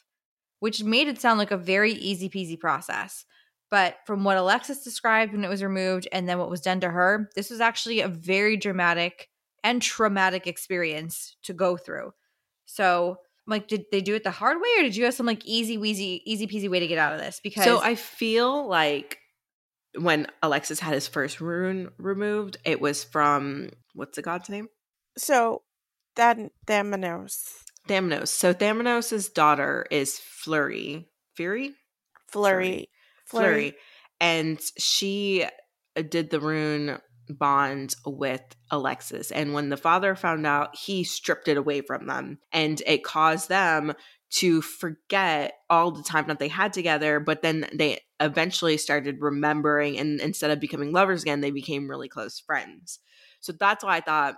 which 0.60 0.84
made 0.84 1.08
it 1.08 1.20
sound 1.20 1.40
like 1.40 1.52
a 1.52 1.58
very 1.58 1.94
easy 1.94 2.30
peasy 2.30 2.60
process. 2.60 3.26
But 3.70 3.98
from 4.06 4.24
what 4.24 4.38
Alexus 4.38 4.84
described 4.84 5.32
when 5.32 5.44
it 5.44 5.50
was 5.50 5.64
removed 5.64 6.08
and 6.12 6.30
then 6.30 6.38
what 6.38 6.50
was 6.50 6.62
done 6.62 6.80
to 6.82 6.90
her, 6.90 7.30
this 7.36 7.50
was 7.50 7.60
actually 7.60 8.02
a 8.02 8.08
very 8.08 8.56
dramatic 8.56 9.30
and 9.64 9.82
traumatic 9.82 10.46
experience 10.46 11.36
to 11.44 11.54
go 11.54 11.76
through. 11.78 12.12
So, 12.66 13.18
like, 13.48 13.68
did 13.68 13.86
they 13.92 14.02
do 14.02 14.16
it 14.16 14.24
the 14.24 14.32
hard 14.32 14.58
way, 14.58 14.70
or 14.78 14.84
did 14.84 14.96
you 14.96 15.06
have 15.06 15.14
some 15.14 15.26
like 15.26 15.46
easy, 15.46 15.78
wheezy, 15.78 16.22
easy 16.26 16.48
peasy 16.48 16.70
way 16.70 16.80
to 16.80 16.88
get 16.88 16.98
out 16.98 17.14
of 17.14 17.20
this? 17.20 17.40
Because 17.44 17.66
so 17.66 17.82
i 17.82 17.96
feel 17.96 18.68
like 18.68 19.18
when 20.00 20.28
alexus 20.42 20.80
had 20.80 20.94
his 20.94 21.08
first 21.08 21.40
rune 21.40 21.90
removed 21.98 22.58
it 22.66 22.82
was 22.82 23.04
from 23.04 23.70
what's 23.94 24.16
the 24.16 24.22
god's 24.22 24.50
name 24.50 24.68
So 25.18 25.64
then 26.16 26.52
Thamanos. 26.68 27.63
Thamanos 27.88 28.30
so 28.30 28.54
thamanos's 28.54 29.30
daughter 29.30 29.86
is 29.92 30.18
flurry 30.18 31.10
fury 31.36 31.74
Flurry. 32.34 32.90
Flurry. 33.26 33.76
And 34.20 34.60
she 34.78 35.46
uh, 35.96 36.02
did 36.02 36.32
the 36.32 36.40
rune 36.40 36.98
bond 37.30 37.96
with 38.06 38.42
Alexus. 38.72 39.32
And 39.32 39.54
when 39.54 39.70
the 39.70 39.78
father 39.78 40.16
found 40.16 40.46
out, 40.48 40.76
he 40.76 41.04
stripped 41.04 41.48
it 41.48 41.58
away 41.58 41.82
from 41.82 42.08
them. 42.08 42.40
And 42.52 42.82
it 42.88 43.04
caused 43.04 43.50
them 43.50 43.94
to 44.32 44.64
forget 44.64 45.54
all 45.70 45.92
the 45.92 46.02
time 46.02 46.26
that 46.28 46.40
they 46.40 46.48
had 46.48 46.74
together. 46.74 47.20
But 47.20 47.44
then 47.44 47.68
they 47.72 48.00
eventually 48.20 48.78
started 48.78 49.22
remembering. 49.22 50.00
And 50.00 50.20
instead 50.20 50.50
of 50.50 50.60
becoming 50.60 50.92
lovers 50.92 51.22
again, 51.22 51.42
they 51.42 51.52
became 51.52 51.88
really 51.88 52.10
close 52.10 52.40
friends. 52.40 52.98
So 53.42 53.54
that's 53.54 53.84
why 53.84 53.98
I 53.98 54.02
thought 54.02 54.36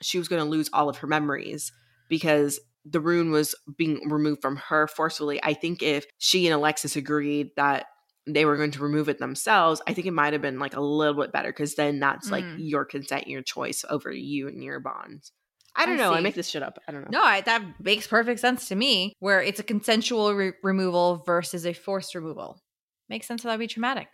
she 0.00 0.18
was 0.18 0.28
going 0.28 0.42
to 0.42 0.48
lose 0.48 0.70
all 0.72 0.88
of 0.88 0.98
her 0.98 1.06
memories 1.06 1.72
because 2.08 2.58
the 2.84 3.00
rune 3.00 3.30
was 3.30 3.54
being 3.76 4.08
removed 4.10 4.42
from 4.42 4.56
her 4.56 4.86
forcefully. 4.86 5.40
I 5.42 5.54
think 5.54 5.82
if 5.82 6.04
she 6.18 6.46
and 6.46 6.54
Alexus 6.54 6.96
agreed 6.96 7.50
that 7.56 7.86
they 8.26 8.44
were 8.44 8.56
going 8.56 8.70
to 8.72 8.82
remove 8.82 9.08
it 9.08 9.18
themselves, 9.18 9.82
I 9.86 9.92
think 9.94 10.06
it 10.06 10.12
might 10.12 10.32
have 10.32 10.42
been 10.42 10.58
like 10.58 10.74
a 10.76 10.80
little 10.80 11.20
bit 11.22 11.32
better 11.32 11.50
because 11.50 11.74
then 11.74 12.00
that's 12.00 12.30
like 12.30 12.44
Mm. 12.44 12.56
your 12.58 12.84
consent, 12.84 13.26
your 13.28 13.42
choice 13.42 13.84
over 13.88 14.10
you 14.12 14.48
and 14.48 14.62
your 14.62 14.80
bonds. 14.80 15.32
I 15.76 15.86
don't 15.86 15.96
I 15.96 15.98
know. 16.04 16.12
I 16.14 16.20
make 16.20 16.34
this 16.36 16.48
shit 16.48 16.62
up. 16.62 16.78
I 16.86 16.92
don't 16.92 17.10
know. 17.10 17.18
No, 17.18 17.24
I, 17.24 17.40
that 17.42 17.62
makes 17.80 18.06
perfect 18.06 18.38
sense 18.40 18.68
to 18.68 18.74
me. 18.76 19.12
Where 19.18 19.42
it's 19.42 19.58
a 19.60 19.64
consensual 19.64 20.32
re- 20.34 20.52
removal 20.62 21.22
versus 21.26 21.66
a 21.66 21.72
forced 21.72 22.14
removal, 22.14 22.62
makes 23.08 23.26
sense. 23.26 23.42
How 23.42 23.48
that'd 23.48 23.60
be 23.60 23.66
traumatic. 23.66 24.08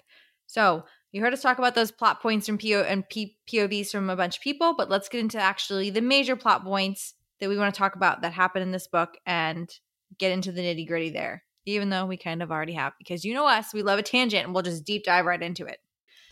So 0.47 0.85
you 1.13 1.21
heard 1.21 1.33
us 1.35 1.43
talk 1.43 1.59
about 1.59 1.75
those 1.75 1.91
plot 1.93 2.23
points 2.23 2.47
from 2.47 2.57
PO 2.59 2.83
and 2.83 3.09
P- 3.09 3.37
POVs 3.53 3.91
from 3.91 4.09
a 4.11 4.17
bunch 4.17 4.39
of 4.39 4.43
people, 4.43 4.75
but 4.77 4.89
let's 4.89 5.09
get 5.09 5.21
into 5.21 5.39
actually 5.39 5.91
the 5.91 6.01
major 6.01 6.35
plot 6.35 6.65
points 6.65 7.15
that 7.41 7.49
we 7.49 7.57
want 7.57 7.75
to 7.75 7.79
talk 7.79 7.97
about 7.97 8.23
that 8.23 8.33
happen 8.33 8.63
in 8.63 8.71
this 8.71 8.87
book 8.87 9.17
and 9.27 9.71
get 10.19 10.33
into 10.33 10.53
the 10.53 10.61
nitty 10.61 10.87
gritty 10.87 11.11
there. 11.11 11.43
Even 11.67 11.91
though 11.91 12.07
we 12.07 12.17
kind 12.17 12.43
of 12.43 12.51
already 12.51 12.73
have, 12.73 12.95
because 12.99 13.25
you 13.25 13.35
know 13.35 13.47
us, 13.47 13.75
we 13.75 13.83
love 13.83 13.99
a 13.99 14.03
tangent 14.03 14.45
and 14.45 14.55
we'll 14.55 14.63
just 14.63 14.85
deep 14.85 15.05
dive 15.05 15.27
right 15.27 15.43
into 15.43 15.67
it. 15.67 15.79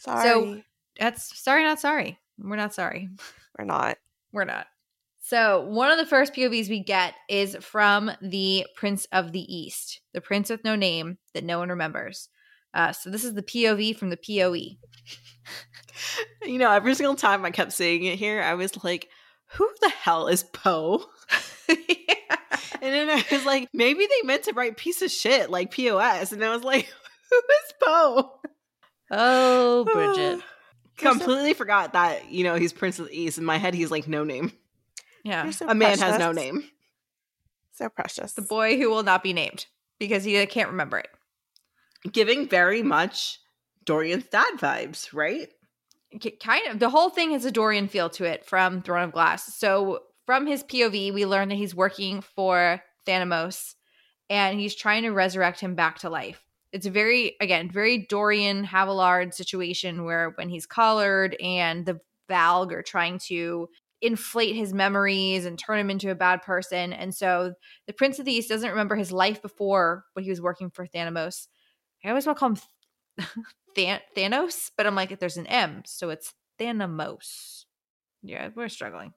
Sorry. 0.01 0.64
That's 0.99 1.38
sorry, 1.40 1.62
not 1.64 1.81
sorry. 1.81 2.18
We're 2.38 2.57
not 2.57 2.75
sorry. 2.75 3.09
We're 3.59 3.64
not. 3.64 3.99
We're 4.33 4.44
not. 4.44 4.66
So, 5.21 5.61
one 5.61 5.90
of 5.90 5.99
the 5.99 6.07
first 6.07 6.33
POVs 6.33 6.71
we 6.71 6.83
get 6.83 7.14
is 7.29 7.57
from 7.61 8.11
the 8.23 8.66
Prince 8.77 9.07
of 9.12 9.33
the 9.33 9.55
East, 9.55 10.01
the 10.14 10.23
prince 10.23 10.49
with 10.49 10.64
no 10.64 10.75
name 10.75 11.18
that 11.35 11.44
no 11.44 11.59
one 11.59 11.68
remembers. 11.68 12.31
Uh, 12.73 12.92
so, 12.92 13.11
this 13.11 13.25
is 13.25 13.35
the 13.35 13.42
POV 13.42 13.97
from 13.97 14.11
the. 14.11 14.16
POE. 14.16 14.77
You 16.44 16.59
know, 16.59 16.71
every 16.71 16.94
single 16.94 17.16
time 17.16 17.44
I 17.44 17.51
kept 17.51 17.73
seeing 17.73 18.05
it 18.05 18.18
here, 18.18 18.40
I 18.40 18.55
was 18.55 18.85
like, 18.85 19.09
who 19.55 19.71
the 19.81 19.89
hell 19.89 20.29
is 20.29 20.43
Poe? 20.43 21.05
And 22.81 22.95
then 22.95 23.11
I 23.11 23.25
was 23.31 23.45
like, 23.45 23.69
maybe 23.73 24.07
they 24.07 24.27
meant 24.27 24.45
to 24.45 24.53
write 24.53 24.77
piece 24.77 25.03
of 25.03 25.11
shit 25.11 25.51
like 25.51 25.71
POS. 25.71 26.33
And 26.33 26.45
I 26.45 26.55
was 26.55 26.63
like, 26.63 26.87
who 27.31 27.37
is 27.37 27.75
Poe? 27.83 28.33
Oh, 29.11 29.85
Bridget. 29.93 30.45
Completely 30.97 31.55
forgot 31.55 31.93
that, 31.93 32.31
you 32.31 32.45
know, 32.45 32.57
he's 32.57 32.73
Prince 32.73 32.99
of 32.99 33.07
the 33.07 33.21
East. 33.21 33.39
In 33.39 33.45
my 33.45 33.57
head, 33.57 33.75
he's 33.75 33.91
like 33.91 34.09
no 34.09 34.25
name. 34.25 34.53
Yeah. 35.25 35.51
So 35.51 35.69
A 35.69 35.75
man 35.75 35.99
has 35.99 36.19
no 36.19 36.33
name. 36.33 36.65
So 37.73 37.89
precious. 37.89 38.33
The 38.33 38.43
boy 38.43 38.79
who 38.79 38.91
will 38.91 39.05
not 39.05 39.23
be 39.23 39.33
named 39.33 39.67
because 39.99 40.25
he 40.25 40.39
uh, 40.39 40.47
can't 40.47 40.71
remember 40.71 40.99
it. 40.99 41.09
Giving 42.11 42.49
very 42.49 42.83
much 42.83 43.39
Dorian's 43.85 44.27
dad 44.27 44.55
vibes, 44.57 45.13
right? 45.13 45.49
Kind 46.40 46.66
of 46.68 46.79
the 46.79 46.88
whole 46.88 47.11
thing 47.11 47.33
has 47.33 47.44
a 47.44 47.51
Dorian 47.51 47.87
feel 47.87 48.09
to 48.11 48.25
it 48.25 48.44
from 48.47 48.81
Throne 48.81 49.05
of 49.05 49.12
Glass. 49.12 49.55
So 49.57 50.01
from 50.25 50.47
his 50.47 50.64
POV, 50.64 51.12
we 51.12 51.27
learn 51.27 51.49
that 51.49 51.57
he's 51.57 51.75
working 51.75 52.23
for 52.23 52.83
Thanos 53.07 53.75
and 54.31 54.59
he's 54.59 54.75
trying 54.75 55.03
to 55.03 55.11
resurrect 55.11 55.61
him 55.61 55.75
back 55.75 55.99
to 55.99 56.11
life. 56.11 56.42
It's 56.73 56.87
a 56.87 56.90
very 56.90 57.37
again 57.40 57.71
very 57.71 58.07
Dorian 58.09 58.64
Havilliard 58.64 59.35
situation 59.35 60.05
where 60.05 60.31
when 60.37 60.49
he's 60.49 60.66
collared 60.66 61.37
and 61.42 61.85
the 61.85 62.01
Valg 62.31 62.73
are 62.73 62.83
trying 62.83 63.18
to 63.27 63.68
inflate 64.01 64.55
his 64.55 64.73
memories 64.73 65.44
and 65.44 65.59
turn 65.59 65.79
him 65.79 65.90
into 65.90 66.11
a 66.11 66.14
bad 66.14 66.42
person. 66.42 66.92
And 66.92 67.14
so 67.14 67.55
the 67.87 67.92
Prince 67.92 68.18
of 68.18 68.25
the 68.25 68.33
East 68.33 68.49
doesn't 68.49 68.71
remember 68.71 68.97
his 68.97 69.11
life 69.11 69.42
before 69.42 70.05
when 70.12 70.25
he 70.25 70.31
was 70.31 70.40
working 70.40 70.71
for 70.71 70.87
Thanos. 70.87 71.49
I 72.05 72.11
always 72.11 72.27
want 72.27 72.37
to 72.37 72.40
call 72.40 72.51
him 72.51 72.59
Than- 73.77 74.01
Thanos, 74.17 74.71
but 74.77 74.87
I'm 74.87 74.95
like, 74.95 75.19
there's 75.19 75.37
an 75.37 75.47
M, 75.47 75.83
so 75.87 76.11
it's 76.11 76.35
Thanamos. 76.59 77.65
Yeah, 78.23 78.49
we're 78.55 78.69
struggling 78.69 79.13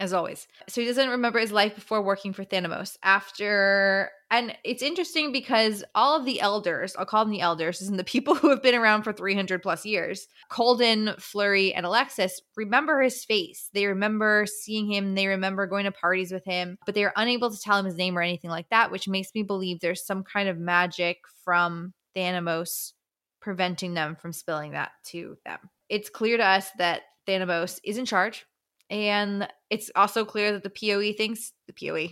as 0.00 0.14
always. 0.14 0.48
So 0.66 0.80
he 0.80 0.86
doesn't 0.86 1.10
remember 1.10 1.38
his 1.38 1.52
life 1.52 1.74
before 1.74 2.02
working 2.02 2.32
for 2.32 2.42
Thanos. 2.42 2.96
After, 3.02 4.10
and 4.30 4.56
it's 4.64 4.82
interesting 4.82 5.30
because 5.30 5.84
all 5.94 6.18
of 6.18 6.24
the 6.24 6.40
elders, 6.40 6.96
I'll 6.98 7.04
call 7.04 7.24
them 7.24 7.32
the 7.32 7.42
elders, 7.42 7.82
and 7.82 7.98
the 7.98 8.04
people 8.14 8.34
who 8.34 8.48
have 8.48 8.62
been 8.62 8.74
around 8.74 9.02
for 9.02 9.12
300 9.12 9.62
plus 9.62 9.84
years, 9.84 10.26
Colden, 10.48 11.14
Flurry, 11.18 11.74
and 11.74 11.84
Alexus 11.84 12.40
remember 12.56 13.02
his 13.02 13.24
face. 13.24 13.68
They 13.74 13.86
remember 13.86 14.46
seeing 14.46 14.90
him. 14.90 15.14
They 15.14 15.26
remember 15.26 15.66
going 15.66 15.84
to 15.84 15.92
parties 15.92 16.32
with 16.32 16.46
him, 16.46 16.78
but 16.86 16.94
they 16.94 17.04
are 17.04 17.12
unable 17.14 17.50
to 17.50 17.60
tell 17.60 17.78
him 17.78 17.84
his 17.84 17.96
name 17.96 18.16
or 18.16 18.22
anything 18.22 18.50
like 18.50 18.70
that, 18.70 18.90
which 18.90 19.06
makes 19.06 19.28
me 19.34 19.42
believe 19.42 19.80
there's 19.80 20.04
some 20.04 20.24
kind 20.24 20.48
of 20.48 20.58
magic 20.58 21.18
from 21.44 21.92
Thanos 22.16 22.92
preventing 23.40 23.94
them 23.94 24.16
from 24.16 24.32
spilling 24.32 24.72
that 24.72 24.92
to 25.06 25.36
them. 25.44 25.58
It's 25.88 26.10
clear 26.10 26.36
to 26.36 26.44
us 26.44 26.70
that 26.78 27.02
Thanos 27.26 27.80
is 27.84 27.98
in 27.98 28.04
charge. 28.04 28.46
And 28.88 29.46
it's 29.70 29.88
also 29.94 30.24
clear 30.24 30.52
that 30.52 30.64
the 30.64 30.70
POE 30.70 31.12
thinks 31.12 31.52
the 31.68 31.72
POE, 31.72 32.08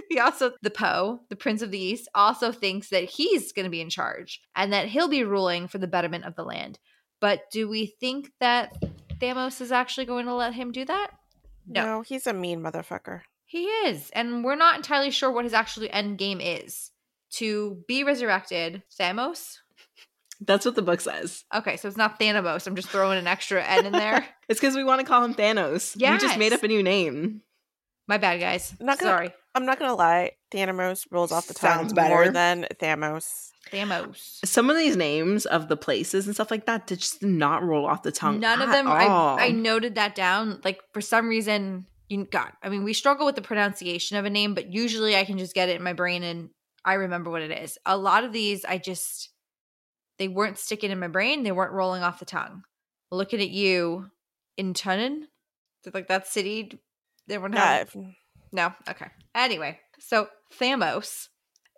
he 0.10 0.18
also, 0.18 0.52
the 0.60 0.70
Poe, 0.70 1.20
the 1.30 1.36
Prince 1.36 1.62
of 1.62 1.70
the 1.70 1.78
East, 1.78 2.06
also 2.14 2.52
thinks 2.52 2.90
that 2.90 3.04
he's 3.04 3.52
going 3.52 3.64
to 3.64 3.70
be 3.70 3.80
in 3.80 3.88
charge 3.88 4.42
and 4.54 4.74
that 4.74 4.88
he'll 4.88 5.08
be 5.08 5.24
ruling 5.24 5.68
for 5.68 5.78
the 5.78 5.86
betterment 5.86 6.26
of 6.26 6.34
the 6.34 6.44
land. 6.44 6.78
But 7.18 7.50
do 7.50 7.66
we 7.66 7.86
think 7.86 8.30
that 8.40 8.76
Thamos 9.20 9.62
is 9.62 9.72
actually 9.72 10.04
going 10.04 10.26
to 10.26 10.34
let 10.34 10.52
him 10.52 10.70
do 10.70 10.84
that? 10.84 11.12
No. 11.66 11.84
No, 11.86 12.00
he's 12.02 12.26
a 12.26 12.34
mean 12.34 12.60
motherfucker. 12.60 13.22
He 13.46 13.64
is. 13.64 14.10
And 14.10 14.44
we're 14.44 14.56
not 14.56 14.76
entirely 14.76 15.10
sure 15.10 15.30
what 15.30 15.44
his 15.44 15.54
actual 15.54 15.86
end 15.90 16.18
game 16.18 16.40
is. 16.42 16.90
To 17.36 17.82
be 17.88 18.04
resurrected, 18.04 18.82
Thamos? 18.98 19.61
That's 20.44 20.64
what 20.64 20.74
the 20.74 20.82
book 20.82 21.00
says. 21.00 21.44
Okay, 21.54 21.76
so 21.76 21.88
it's 21.88 21.96
not 21.96 22.18
Thanos. 22.18 22.66
I'm 22.66 22.74
just 22.76 22.88
throwing 22.88 23.18
an 23.18 23.26
extra 23.26 23.62
N 23.64 23.86
in 23.86 23.92
there. 23.92 24.26
It's 24.48 24.60
because 24.60 24.74
we 24.76 24.84
want 24.84 25.00
to 25.00 25.06
call 25.06 25.24
him 25.24 25.34
Thanos. 25.34 25.94
Yeah, 25.96 26.12
we 26.12 26.18
just 26.18 26.38
made 26.38 26.52
up 26.52 26.62
a 26.62 26.68
new 26.68 26.82
name. 26.82 27.40
My 28.08 28.18
bad, 28.18 28.38
guys. 28.40 28.74
Not 28.80 28.98
gonna- 28.98 29.10
Sorry. 29.12 29.34
I'm 29.54 29.64
not 29.66 29.78
gonna 29.78 29.94
lie, 29.94 30.32
Thanos 30.50 31.06
rolls 31.10 31.30
off 31.32 31.46
the 31.46 31.54
Sounds 31.54 31.92
tongue 31.92 32.08
more 32.08 32.20
better. 32.24 32.32
than 32.32 32.66
Thamos. 32.80 33.50
Thamos. 33.70 34.44
Some 34.44 34.68
of 34.70 34.76
these 34.76 34.96
names 34.96 35.46
of 35.46 35.68
the 35.68 35.76
places 35.76 36.26
and 36.26 36.34
stuff 36.34 36.50
like 36.50 36.66
that 36.66 36.86
did 36.86 36.98
just 37.00 37.22
not 37.22 37.62
roll 37.62 37.86
off 37.86 38.02
the 38.02 38.12
tongue. 38.12 38.40
None 38.40 38.60
of 38.60 38.70
them. 38.70 38.88
I, 38.88 39.06
all. 39.06 39.38
I 39.38 39.48
noted 39.50 39.94
that 39.94 40.14
down. 40.14 40.60
Like 40.64 40.80
for 40.92 41.00
some 41.00 41.28
reason, 41.28 41.86
you 42.08 42.24
God. 42.24 42.50
I 42.62 42.68
mean, 42.68 42.82
we 42.84 42.92
struggle 42.92 43.24
with 43.26 43.36
the 43.36 43.42
pronunciation 43.42 44.16
of 44.18 44.24
a 44.24 44.30
name, 44.30 44.54
but 44.54 44.72
usually 44.72 45.16
I 45.16 45.24
can 45.24 45.38
just 45.38 45.54
get 45.54 45.68
it 45.68 45.76
in 45.76 45.82
my 45.82 45.92
brain 45.94 46.22
and 46.22 46.50
I 46.84 46.94
remember 46.94 47.30
what 47.30 47.42
it 47.42 47.50
is. 47.52 47.78
A 47.86 47.96
lot 47.96 48.24
of 48.24 48.32
these, 48.32 48.64
I 48.64 48.78
just 48.78 49.30
they 50.22 50.28
weren't 50.28 50.56
sticking 50.56 50.92
in 50.92 51.00
my 51.00 51.08
brain. 51.08 51.42
They 51.42 51.50
weren't 51.50 51.72
rolling 51.72 52.04
off 52.04 52.20
the 52.20 52.24
tongue. 52.24 52.62
Looking 53.10 53.40
at 53.40 53.50
you, 53.50 54.06
in 54.56 54.72
Tunnen, 54.72 55.22
like 55.92 56.06
that 56.06 56.28
city. 56.28 56.78
They 57.26 57.38
were 57.38 57.48
not. 57.48 57.88
No. 58.52 58.72
Okay. 58.88 59.06
Anyway, 59.34 59.80
so 59.98 60.28
Thamos 60.60 61.28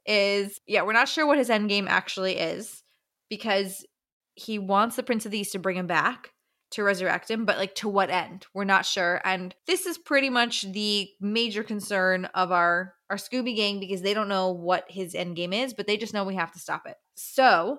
is 0.04 0.60
yeah, 0.66 0.82
we're 0.82 0.92
not 0.92 1.08
sure 1.08 1.26
what 1.26 1.38
his 1.38 1.48
end 1.48 1.70
game 1.70 1.88
actually 1.88 2.36
is 2.36 2.82
because 3.30 3.86
he 4.34 4.58
wants 4.58 4.96
the 4.96 5.02
Prince 5.02 5.24
of 5.24 5.32
the 5.32 5.38
East 5.38 5.52
to 5.52 5.58
bring 5.58 5.78
him 5.78 5.86
back 5.86 6.30
to 6.72 6.82
resurrect 6.82 7.30
him, 7.30 7.46
but 7.46 7.56
like 7.56 7.74
to 7.76 7.88
what 7.88 8.10
end? 8.10 8.44
We're 8.52 8.64
not 8.64 8.84
sure. 8.84 9.22
And 9.24 9.54
this 9.66 9.86
is 9.86 9.96
pretty 9.96 10.28
much 10.28 10.70
the 10.70 11.08
major 11.18 11.62
concern 11.62 12.26
of 12.26 12.52
our 12.52 12.92
our 13.08 13.16
Scooby 13.16 13.56
gang 13.56 13.80
because 13.80 14.02
they 14.02 14.12
don't 14.12 14.28
know 14.28 14.50
what 14.50 14.84
his 14.90 15.14
end 15.14 15.36
game 15.36 15.54
is, 15.54 15.72
but 15.72 15.86
they 15.86 15.96
just 15.96 16.12
know 16.12 16.24
we 16.24 16.34
have 16.34 16.52
to 16.52 16.58
stop 16.58 16.82
it. 16.86 16.96
So 17.14 17.78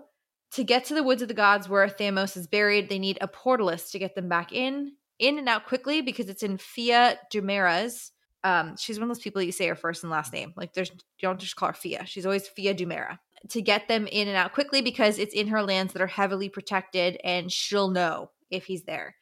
to 0.56 0.64
get 0.64 0.86
to 0.86 0.94
the 0.94 1.04
woods 1.04 1.22
of 1.22 1.28
the 1.28 1.34
gods 1.34 1.70
where 1.70 1.88
Thamos 1.88 2.36
is 2.36 2.48
buried, 2.48 2.90
they 2.90 3.00
need 3.00 3.18
a 3.22 3.28
portalist 3.28 3.92
to 3.92 4.00
get 4.00 4.16
them 4.16 4.30
back 4.30 4.52
in, 4.52 4.94
in 5.20 5.38
and 5.38 5.48
out 5.48 5.66
quickly 5.66 6.02
because 6.02 6.30
it's 6.30 6.44
in 6.44 6.58
Fia 6.58 7.18
Dumera's 7.34 8.12
um, 8.46 8.78
she's 8.78 9.00
one 9.00 9.10
of 9.10 9.16
those 9.16 9.24
people 9.24 9.42
you 9.42 9.52
say 9.52 9.68
her 9.68 9.76
first 9.76 10.04
and 10.04 10.12
last 10.12 10.32
name. 10.32 10.54
Like 10.56 10.74
there's 10.74 10.92
you 10.92 10.98
don't 11.24 11.40
just 11.40 11.56
call 11.56 11.70
her 11.70 11.74
Fia. 11.74 12.06
She's 12.06 12.28
always 12.28 12.48
Fia 12.48 12.76
Dumera. 12.76 13.18
To 13.50 13.62
get 13.62 13.88
them 13.88 14.08
in 14.08 14.28
and 14.28 14.38
out 14.38 14.54
quickly 14.54 14.82
because 14.82 15.18
it's 15.18 15.34
in 15.34 15.48
her 15.48 15.64
lands 15.64 15.94
that 15.94 16.02
are 16.02 16.08
heavily 16.08 16.50
protected 16.50 17.20
and 17.24 17.52
she'll 17.52 17.90
know 17.90 18.30
if 18.52 18.66
he's 18.66 18.84
there. 18.84 19.16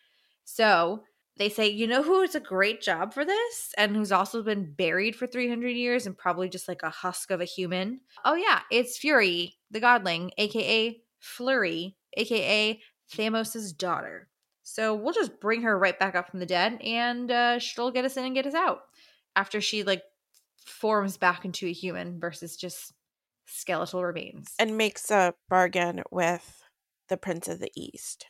So 0.44 1.04
they 1.38 1.48
say, 1.48 1.70
you 1.70 1.88
know 1.88 2.04
who's 2.04 2.36
a 2.36 2.42
great 2.42 2.82
job 2.82 3.14
for 3.14 3.24
this 3.24 3.74
and 3.78 3.96
who's 3.96 4.12
also 4.12 4.44
been 4.44 4.74
buried 4.74 5.16
for 5.16 5.26
300 5.26 5.70
years 5.70 6.06
and 6.06 6.18
probably 6.18 6.50
just 6.50 6.68
like 6.68 6.84
a 6.84 6.90
husk 6.90 7.32
of 7.32 7.40
a 7.40 7.46
human? 7.46 8.02
Oh, 8.26 8.36
yeah, 8.36 8.60
it's 8.72 8.98
Fury, 8.98 9.56
the 9.72 9.82
godling, 9.82 10.32
aka 10.38 11.02
Flurry, 11.24 11.95
aka 12.17 12.80
Thamos's 13.11 13.71
daughter. 13.74 14.28
So 14.61 14.93
we'll 14.93 15.13
just 15.13 15.39
bring 15.39 15.61
her 15.63 15.78
right 15.78 15.97
back 15.97 16.15
up 16.15 16.30
from 16.30 16.39
the 16.39 16.45
dead 16.45 16.82
and 16.82 17.32
uh, 17.32 17.59
she'll 17.59 17.91
get 17.91 18.05
us 18.05 18.17
in 18.17 18.26
and 18.26 18.36
get 18.36 18.45
us 18.45 18.53
out 18.53 18.82
after 19.36 19.59
she 19.59 19.84
like 19.84 20.03
forms 20.65 21.17
back 21.17 21.45
into 21.45 21.67
a 21.67 21.74
human 21.74 22.19
versus 22.19 22.55
just 22.55 22.93
skeletal 23.45 24.03
remains. 24.03 24.53
and 24.59 24.78
makes 24.78 25.11
a 25.11 25.34
bargain 25.49 26.01
with 26.11 26.63
the 27.09 27.17
Prince 27.17 27.47
of 27.47 27.59
the 27.59 27.71
East. 27.76 28.26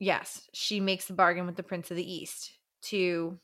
yes, 0.00 0.48
she 0.52 0.80
makes 0.80 1.06
the 1.06 1.14
bargain 1.14 1.46
with 1.46 1.56
the 1.56 1.62
Prince 1.62 1.90
of 1.90 1.96
the 1.96 2.12
East 2.12 2.58
to 2.82 3.38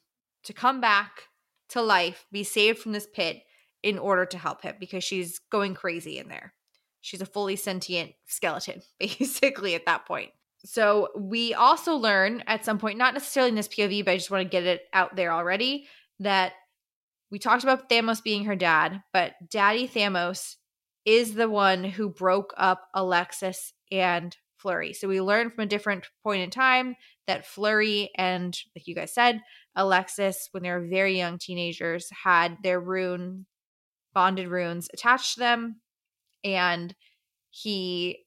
to 0.45 0.53
come 0.53 0.81
back 0.81 1.29
to 1.71 1.81
life, 1.81 2.27
be 2.33 2.45
saved 2.45 2.79
from 2.79 2.93
this 2.93 3.07
pit 3.07 3.43
in 3.83 3.99
order 3.99 4.27
to 4.27 4.39
help 4.39 4.63
him 4.63 4.75
because 4.79 5.05
she's 5.05 5.39
going 5.51 5.75
crazy 5.75 6.19
in 6.19 6.29
there. 6.29 6.53
She's 7.03 7.21
a 7.21 7.27
fully 7.27 7.57
sentient 7.57 8.13
skeleton, 8.27 8.81
basically, 8.99 9.75
at 9.75 9.85
that 9.85 10.07
point. 10.07 10.31
So 10.65 11.09
we 11.17 11.53
also 11.55 11.97
learn 11.97 12.43
at 12.47 12.65
some 12.65 12.79
point, 12.79 12.97
not 12.97 13.15
necessarily 13.15 13.51
in 13.51 13.57
this 13.57 13.69
POV, 13.69 14.05
but 14.05 14.13
I 14.13 14.17
just 14.17 14.31
want 14.31 14.45
to 14.45 14.49
get 14.49 14.65
it 14.65 14.83
out 14.95 15.17
there 15.17 15.33
already, 15.33 15.89
that 16.21 16.53
we 17.31 17.39
talked 17.39 17.65
about 17.65 17.91
Thamos 17.91 18.23
being 18.23 18.45
her 18.45 18.57
dad, 18.57 19.03
but 19.13 19.35
Daddy 19.51 19.89
Thamos 19.89 20.57
is 21.05 21.35
the 21.35 21.49
one 21.49 21.83
who 21.83 22.09
broke 22.09 22.55
up 22.57 22.89
Alexus 22.95 23.73
and 23.91 24.37
Flurry. 24.57 24.93
So 24.93 25.09
we 25.09 25.21
learn 25.21 25.51
from 25.51 25.65
a 25.65 25.67
different 25.67 26.07
point 26.23 26.43
in 26.43 26.51
time 26.51 26.95
that 27.27 27.45
Flurry 27.45 28.11
and, 28.17 28.57
like 28.77 28.87
you 28.87 28.95
guys 28.95 29.13
said, 29.13 29.41
Alexus, 29.75 30.49
when 30.53 30.63
they 30.63 30.71
were 30.71 30.87
very 30.87 31.17
young 31.17 31.39
teenagers, 31.39 32.09
had 32.23 32.59
their 32.63 32.81
rune, 32.81 33.47
bonded 34.15 34.49
runes 34.49 34.89
attached 34.93 35.35
to 35.35 35.41
them. 35.41 35.81
And 36.45 36.95
he, 37.51 38.25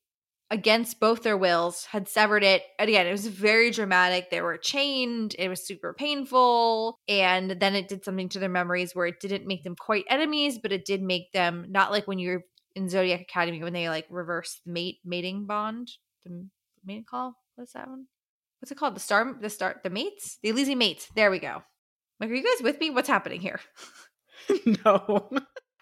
against 0.52 1.00
both 1.00 1.24
their 1.24 1.38
wills, 1.38 1.86
had 1.86 2.08
severed 2.08 2.44
it. 2.44 2.64
And 2.80 2.90
again, 2.90 3.08
it 3.08 3.12
was 3.12 3.28
very 3.28 3.72
dramatic. 3.72 4.30
They 4.30 4.42
were 4.42 4.58
chained, 4.58 5.36
it 5.38 5.50
was 5.50 5.66
super 5.66 5.94
painful. 5.94 7.00
And 7.08 7.52
then 7.52 7.76
it 7.76 7.88
did 7.88 8.06
something 8.06 8.30
to 8.30 8.40
their 8.40 8.50
memories 8.50 8.94
where 8.94 9.08
it 9.08 9.20
didn't 9.20 9.48
make 9.48 9.64
them 9.64 9.76
quite 9.76 10.06
enemies, 10.10 10.60
but 10.62 10.72
it 10.72 10.86
did 10.86 11.02
make 11.02 11.32
them 11.32 11.66
not 11.70 11.92
like 11.92 12.08
when 12.08 12.20
you're 12.20 12.44
in 12.76 12.90
Zodiac 12.90 13.22
Academy 13.22 13.64
when 13.64 13.74
they 13.74 13.90
like 13.90 14.06
reverse 14.10 14.60
the 14.66 14.72
mate 14.72 15.00
mating 15.04 15.46
bond. 15.46 15.92
The 16.26 16.48
mating 16.86 17.06
call? 17.06 17.36
What's 17.56 17.74
that 17.74 17.88
one? 17.88 18.08
What's 18.60 18.72
it 18.72 18.78
called? 18.78 18.96
The 18.96 19.00
star 19.00 19.36
the 19.40 19.50
star 19.50 19.80
the 19.84 19.90
mates? 19.90 20.38
The 20.44 20.50
Elysian 20.50 20.78
mates. 20.78 21.08
There 21.16 21.32
we 21.32 21.40
go. 21.40 21.64
Like, 22.20 22.30
are 22.30 22.36
you 22.36 22.44
guys 22.44 22.64
with 22.64 22.80
me? 22.80 22.90
What's 22.90 23.10
happening 23.10 23.42
here? 23.42 23.60
no. 24.86 25.30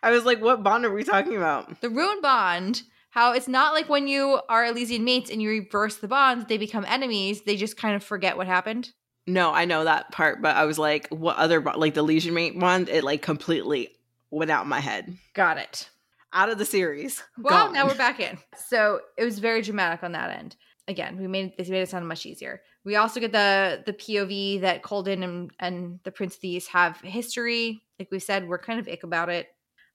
I 0.04 0.12
was 0.12 0.26
like, 0.26 0.42
what 0.42 0.62
bond 0.64 0.86
are 0.86 0.94
we 0.94 1.04
talking 1.04 1.36
about? 1.38 1.82
the 1.82 1.90
rune 1.90 2.22
bond 2.22 2.84
how 3.12 3.34
it's 3.34 3.48
not 3.48 3.74
like 3.74 3.90
when 3.90 4.08
you 4.08 4.40
are 4.50 4.66
elysian 4.66 5.04
mates 5.04 5.30
and 5.32 5.42
you 5.42 5.50
reverse 5.50 5.98
the 5.98 6.08
bonds 6.08 6.46
they 6.48 6.58
become 6.58 6.84
enemies 6.88 7.42
they 7.44 7.56
just 7.56 7.78
kind 7.78 7.96
of 7.96 8.04
forget 8.04 8.38
what 8.38 8.48
happened 8.48 8.92
No, 9.28 9.52
I 9.54 9.64
know 9.66 9.84
that 9.86 10.12
part, 10.12 10.42
but 10.42 10.56
I 10.58 10.66
was 10.66 10.78
like, 10.78 11.08
what 11.10 11.38
other 11.38 11.62
bond? 11.62 11.78
Like 11.80 11.94
the 11.94 12.02
Legion 12.04 12.34
Mate 12.34 12.58
one, 12.58 12.88
it 12.90 13.04
like 13.06 13.22
completely 13.22 13.96
went 14.32 14.52
out 14.52 14.68
my 14.68 14.80
head. 14.82 15.16
got 15.34 15.58
it 15.58 15.90
Out 16.34 16.50
of 16.50 16.58
the 16.58 16.66
series. 16.66 17.24
well 17.38 17.68
Gone. 17.68 17.74
now 17.74 17.88
we're 17.88 17.96
back 17.96 18.20
in 18.28 18.38
so 18.68 19.00
it 19.18 19.24
was 19.24 19.40
very 19.40 19.62
dramatic 19.62 20.04
on 20.04 20.12
that 20.14 20.32
end 20.38 20.56
again 20.90 21.18
we 21.18 21.28
made 21.28 21.54
this 21.58 21.70
made 21.70 21.82
it 21.84 21.90
sound 21.90 22.06
much 22.08 22.26
easier 22.26 22.62
we 22.84 22.98
also 22.98 23.20
get 23.22 23.32
the 23.32 23.82
the 23.86 23.94
pov 23.94 24.60
that 24.62 24.82
colden 24.84 25.24
and 25.24 25.52
and 25.60 26.00
the 26.04 26.12
prince 26.12 26.36
of 26.36 26.42
the 26.42 26.50
east 26.50 26.68
have 26.70 27.00
history 27.02 27.82
like 28.00 28.10
we 28.12 28.20
said 28.20 28.48
we're 28.50 28.58
kind 28.58 28.80
of 28.82 28.88
ick 28.90 29.04
about 29.04 29.30
it 29.30 29.48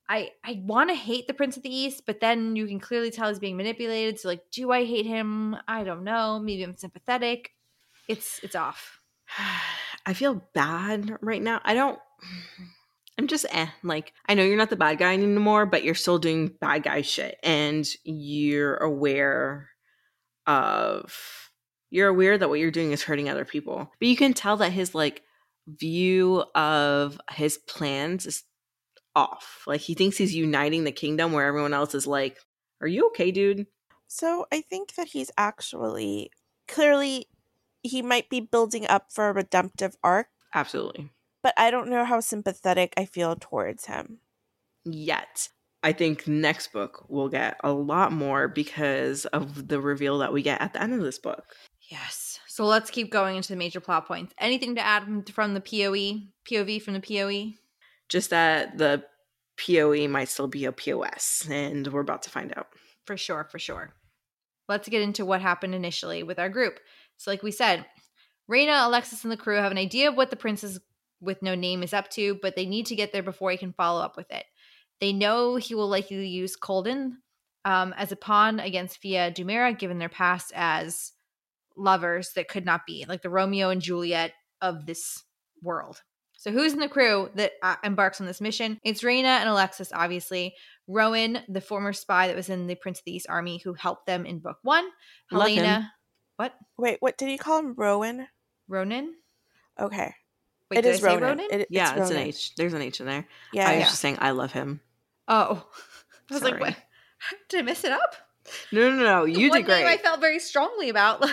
I, 0.09 0.31
I 0.43 0.63
want 0.65 0.89
to 0.91 0.97
hate 0.97 1.27
the 1.27 1.35
Prince 1.35 1.57
of 1.57 1.63
the 1.63 1.75
East, 1.75 2.05
but 2.07 2.21
then 2.21 2.57
you 2.57 2.67
can 2.67 2.81
clearly 2.81 3.11
tell 3.11 3.29
he's 3.29 3.39
being 3.39 3.57
manipulated. 3.57 4.19
So, 4.19 4.29
like, 4.29 4.43
do 4.51 4.71
I 4.73 4.85
hate 4.85 5.05
him? 5.05 5.57
I 5.67 5.85
don't 5.85 6.05
know. 6.05 6.39
Maybe 6.39 6.63
I'm 6.63 6.77
sympathetic. 6.77 7.53
It's 8.09 8.41
it's 8.43 8.57
off. 8.57 9.01
I 10.07 10.15
feel 10.15 10.43
bad 10.55 11.19
right 11.21 11.43
now. 11.43 11.61
I 11.65 11.75
don't. 11.75 11.99
I'm 13.19 13.27
just 13.27 13.47
eh. 13.51 13.67
Like, 13.83 14.13
I 14.29 14.35
know 14.35 14.45
you're 14.45 14.57
not 14.57 14.71
the 14.71 14.77
bad 14.77 14.99
guy 14.99 15.13
anymore, 15.13 15.67
but 15.67 15.83
you're 15.83 15.97
still 15.97 16.19
doing 16.19 16.55
bad 16.61 16.85
guy 16.85 17.03
shit. 17.03 17.37
And 17.43 17.87
you're 18.05 18.77
aware 18.77 19.71
of. 20.47 21.51
You're 21.91 22.09
aware 22.09 22.39
that 22.39 22.49
what 22.49 22.61
you're 22.61 22.71
doing 22.71 22.93
is 22.93 23.03
hurting 23.03 23.29
other 23.29 23.45
people. 23.45 23.91
But 23.99 24.09
you 24.09 24.17
can 24.17 24.35
tell 24.35 24.59
that 24.59 24.73
his, 24.73 24.95
like, 24.95 25.23
view 25.67 26.45
of 26.55 27.21
his 27.33 27.59
plans 27.59 28.25
is 28.25 28.45
off. 29.19 29.63
Like, 29.67 29.81
he 29.81 29.95
thinks 29.95 30.17
he's 30.17 30.35
uniting 30.35 30.85
the 30.85 30.93
kingdom 30.93 31.33
where 31.33 31.47
everyone 31.47 31.75
else 31.75 31.95
is 31.95 32.07
like, 32.07 32.37
Are 32.81 32.87
you 32.87 33.07
okay, 33.09 33.31
dude? 33.31 33.67
So 34.07 34.47
I 34.53 34.61
think 34.63 34.95
that 34.95 35.09
he's 35.09 35.31
actually 35.37 36.31
clearly 36.67 37.27
he 37.83 38.03
might 38.03 38.29
be 38.31 38.41
building 38.41 38.87
up 38.87 39.07
for 39.13 39.29
a 39.29 39.33
redemptive 39.33 39.97
arc, 40.03 40.29
Absolutely. 40.55 41.11
but 41.43 41.55
I 41.57 41.71
don't 41.71 41.89
know 41.91 42.05
how 42.05 42.21
sympathetic 42.21 42.95
I 42.97 43.05
feel 43.05 43.37
towards 43.37 43.87
him. 43.87 44.19
yet. 44.85 45.49
I 45.81 45.93
think 45.93 46.27
next 46.27 46.73
book 46.73 47.05
we'll 47.09 47.29
get 47.29 47.57
a 47.63 47.71
lot 47.71 48.11
more 48.11 48.49
because 48.49 49.27
of 49.27 49.69
the 49.69 49.81
reveal 49.81 50.19
that 50.19 50.33
we 50.33 50.43
get 50.43 50.61
at 50.61 50.73
the 50.73 50.83
end 50.83 50.93
of 50.93 51.01
this 51.03 51.21
book. 51.21 51.45
Yes. 51.89 52.41
So 52.49 52.65
let's 52.67 52.91
keep 52.91 53.13
going 53.13 53.37
into 53.37 53.51
the 53.51 53.57
major 53.57 53.79
plot 53.81 54.09
points. 54.09 54.35
Anything 54.39 54.75
to 54.75 54.81
add 54.85 55.05
from- 55.05 55.23
from 55.25 55.55
the 55.55 55.61
POE? 55.61 56.27
POV 56.51 56.83
from 56.83 56.95
the? 56.95 57.01
POE? 57.01 57.53
Just 58.09 58.31
that 58.31 58.79
the 58.79 59.05
POE 59.59 60.09
might 60.09 60.29
still 60.29 60.49
be 60.49 60.65
a 60.65 60.73
POS, 60.73 61.47
and 61.51 61.87
we're 61.89 62.01
about 62.01 62.23
to 62.23 62.31
find 62.31 62.53
out. 62.57 62.69
For 63.05 63.17
sure, 63.17 63.45
for 63.51 63.59
sure. 63.59 63.95
Let's 64.69 64.89
get 64.89 65.03
into 65.03 65.25
what 65.25 65.41
happened 65.41 65.75
initially 65.75 66.23
with 66.23 66.39
our 66.39 66.49
group. 66.49 66.79
So, 67.17 67.31
like 67.31 67.43
we 67.43 67.51
said, 67.51 67.87
Raina, 68.51 68.87
Alexus, 68.87 69.25
and 69.25 69.33
the 69.33 69.37
crew 69.37 69.57
have 69.57 69.73
an 69.73 69.79
idea 69.79 70.09
of 70.09 70.17
what 70.17 70.31
the 70.31 70.37
princess 70.37 70.79
with 71.21 71.43
no 71.43 71.55
name 71.55 71.83
is 71.83 71.93
up 71.93 72.09
to, 72.11 72.39
but 72.41 72.55
they 72.55 72.67
need 72.67 72.87
to 72.87 72.97
get 72.97 73.13
there 73.13 73.23
before 73.23 73.51
he 73.51 73.57
can 73.57 73.73
follow 73.73 74.03
up 74.03 74.17
with 74.17 74.31
it. 74.31 74.45
They 75.01 75.13
know 75.13 75.57
he 75.57 75.75
will 75.75 75.89
likely 75.89 76.27
use 76.27 76.57
Colden 76.57 77.19
um, 77.65 77.95
as 77.97 78.13
a 78.13 78.17
pawn 78.17 78.61
against 78.61 78.99
Fia 78.99 79.31
Dumera, 79.33 79.77
given 79.77 79.99
their 79.99 80.09
past 80.09 80.53
as 80.55 81.13
lovers 81.77 82.33
that 82.35 82.49
could 82.49 82.65
not 82.65 82.87
be, 82.87 83.05
like 83.09 83.23
the 83.23 83.31
Romeo 83.31 83.71
and 83.71 83.83
Juliet 83.83 84.33
of 84.61 84.87
this 84.87 85.25
world. 85.63 86.03
So, 86.39 86.53
who's 86.53 86.73
in 86.73 86.79
the 86.79 86.89
crew 86.89 87.31
that 87.35 87.53
uh, 87.63 87.75
embarks 87.83 88.21
on 88.21 88.27
this 88.29 88.41
mission? 88.41 88.79
It's 88.85 89.03
Raina 89.03 89.25
and 89.25 89.49
Alexus, 89.49 89.91
obviously. 89.93 90.55
Rowan, 90.87 91.41
the 91.49 91.61
former 91.61 91.93
spy 91.93 92.29
that 92.29 92.37
was 92.37 92.49
in 92.49 92.69
the 92.69 92.77
Prince 92.77 93.01
of 93.01 93.05
the 93.05 93.15
East 93.17 93.27
Army, 93.29 93.59
who 93.59 93.75
helped 93.75 94.07
them 94.07 94.25
in 94.25 94.39
book 94.39 94.59
one. 94.63 94.87
Love 95.33 95.49
him. 95.49 95.57
Helena. 95.57 95.93
What? 96.37 96.55
Wait, 96.79 96.99
what 97.01 97.19
did 97.19 97.31
you 97.31 97.39
call 97.39 97.59
him? 97.59 97.75
Rowan? 97.77 98.29
Ronan? 98.69 99.15
Okay. 99.81 100.15
Wait, 100.71 100.79
it 100.79 100.83
did 100.83 100.95
is 100.95 101.05
I 101.05 101.09
say 101.09 101.15
Ronan. 101.17 101.39
Ronan? 101.39 101.47
It- 101.61 101.67
Yeah, 101.71 101.91
it's, 101.91 102.11
an 102.11 102.17
Ronan. 102.17 102.29
H. 102.29 102.55
There's 102.55 102.73
an 102.73 102.83
H 102.83 103.01
in 103.01 103.07
there. 103.07 103.27
Yeah, 103.53 103.69
I 103.69 103.73
was 103.75 103.81
yeah. 103.81 103.87
just 103.89 104.01
saying 104.01 104.19
I 104.21 104.31
love 104.31 104.53
him. 104.53 104.81
Oh. 105.27 105.67
I 106.31 106.35
was 106.35 106.43
like, 106.45 106.61
what? 106.61 106.77
Did 107.49 107.61
I 107.61 107.63
mess 107.63 107.83
it 107.83 107.91
up? 107.91 108.15
No, 108.71 108.91
no, 108.95 109.03
no. 109.03 109.25
You 109.27 109.49
One 109.51 109.59
did 109.59 109.67
great. 109.67 109.79
name 109.81 109.87
I 109.89 109.97
felt 109.97 110.21
very 110.21 110.39
strongly 110.39 110.89
about. 110.89 111.25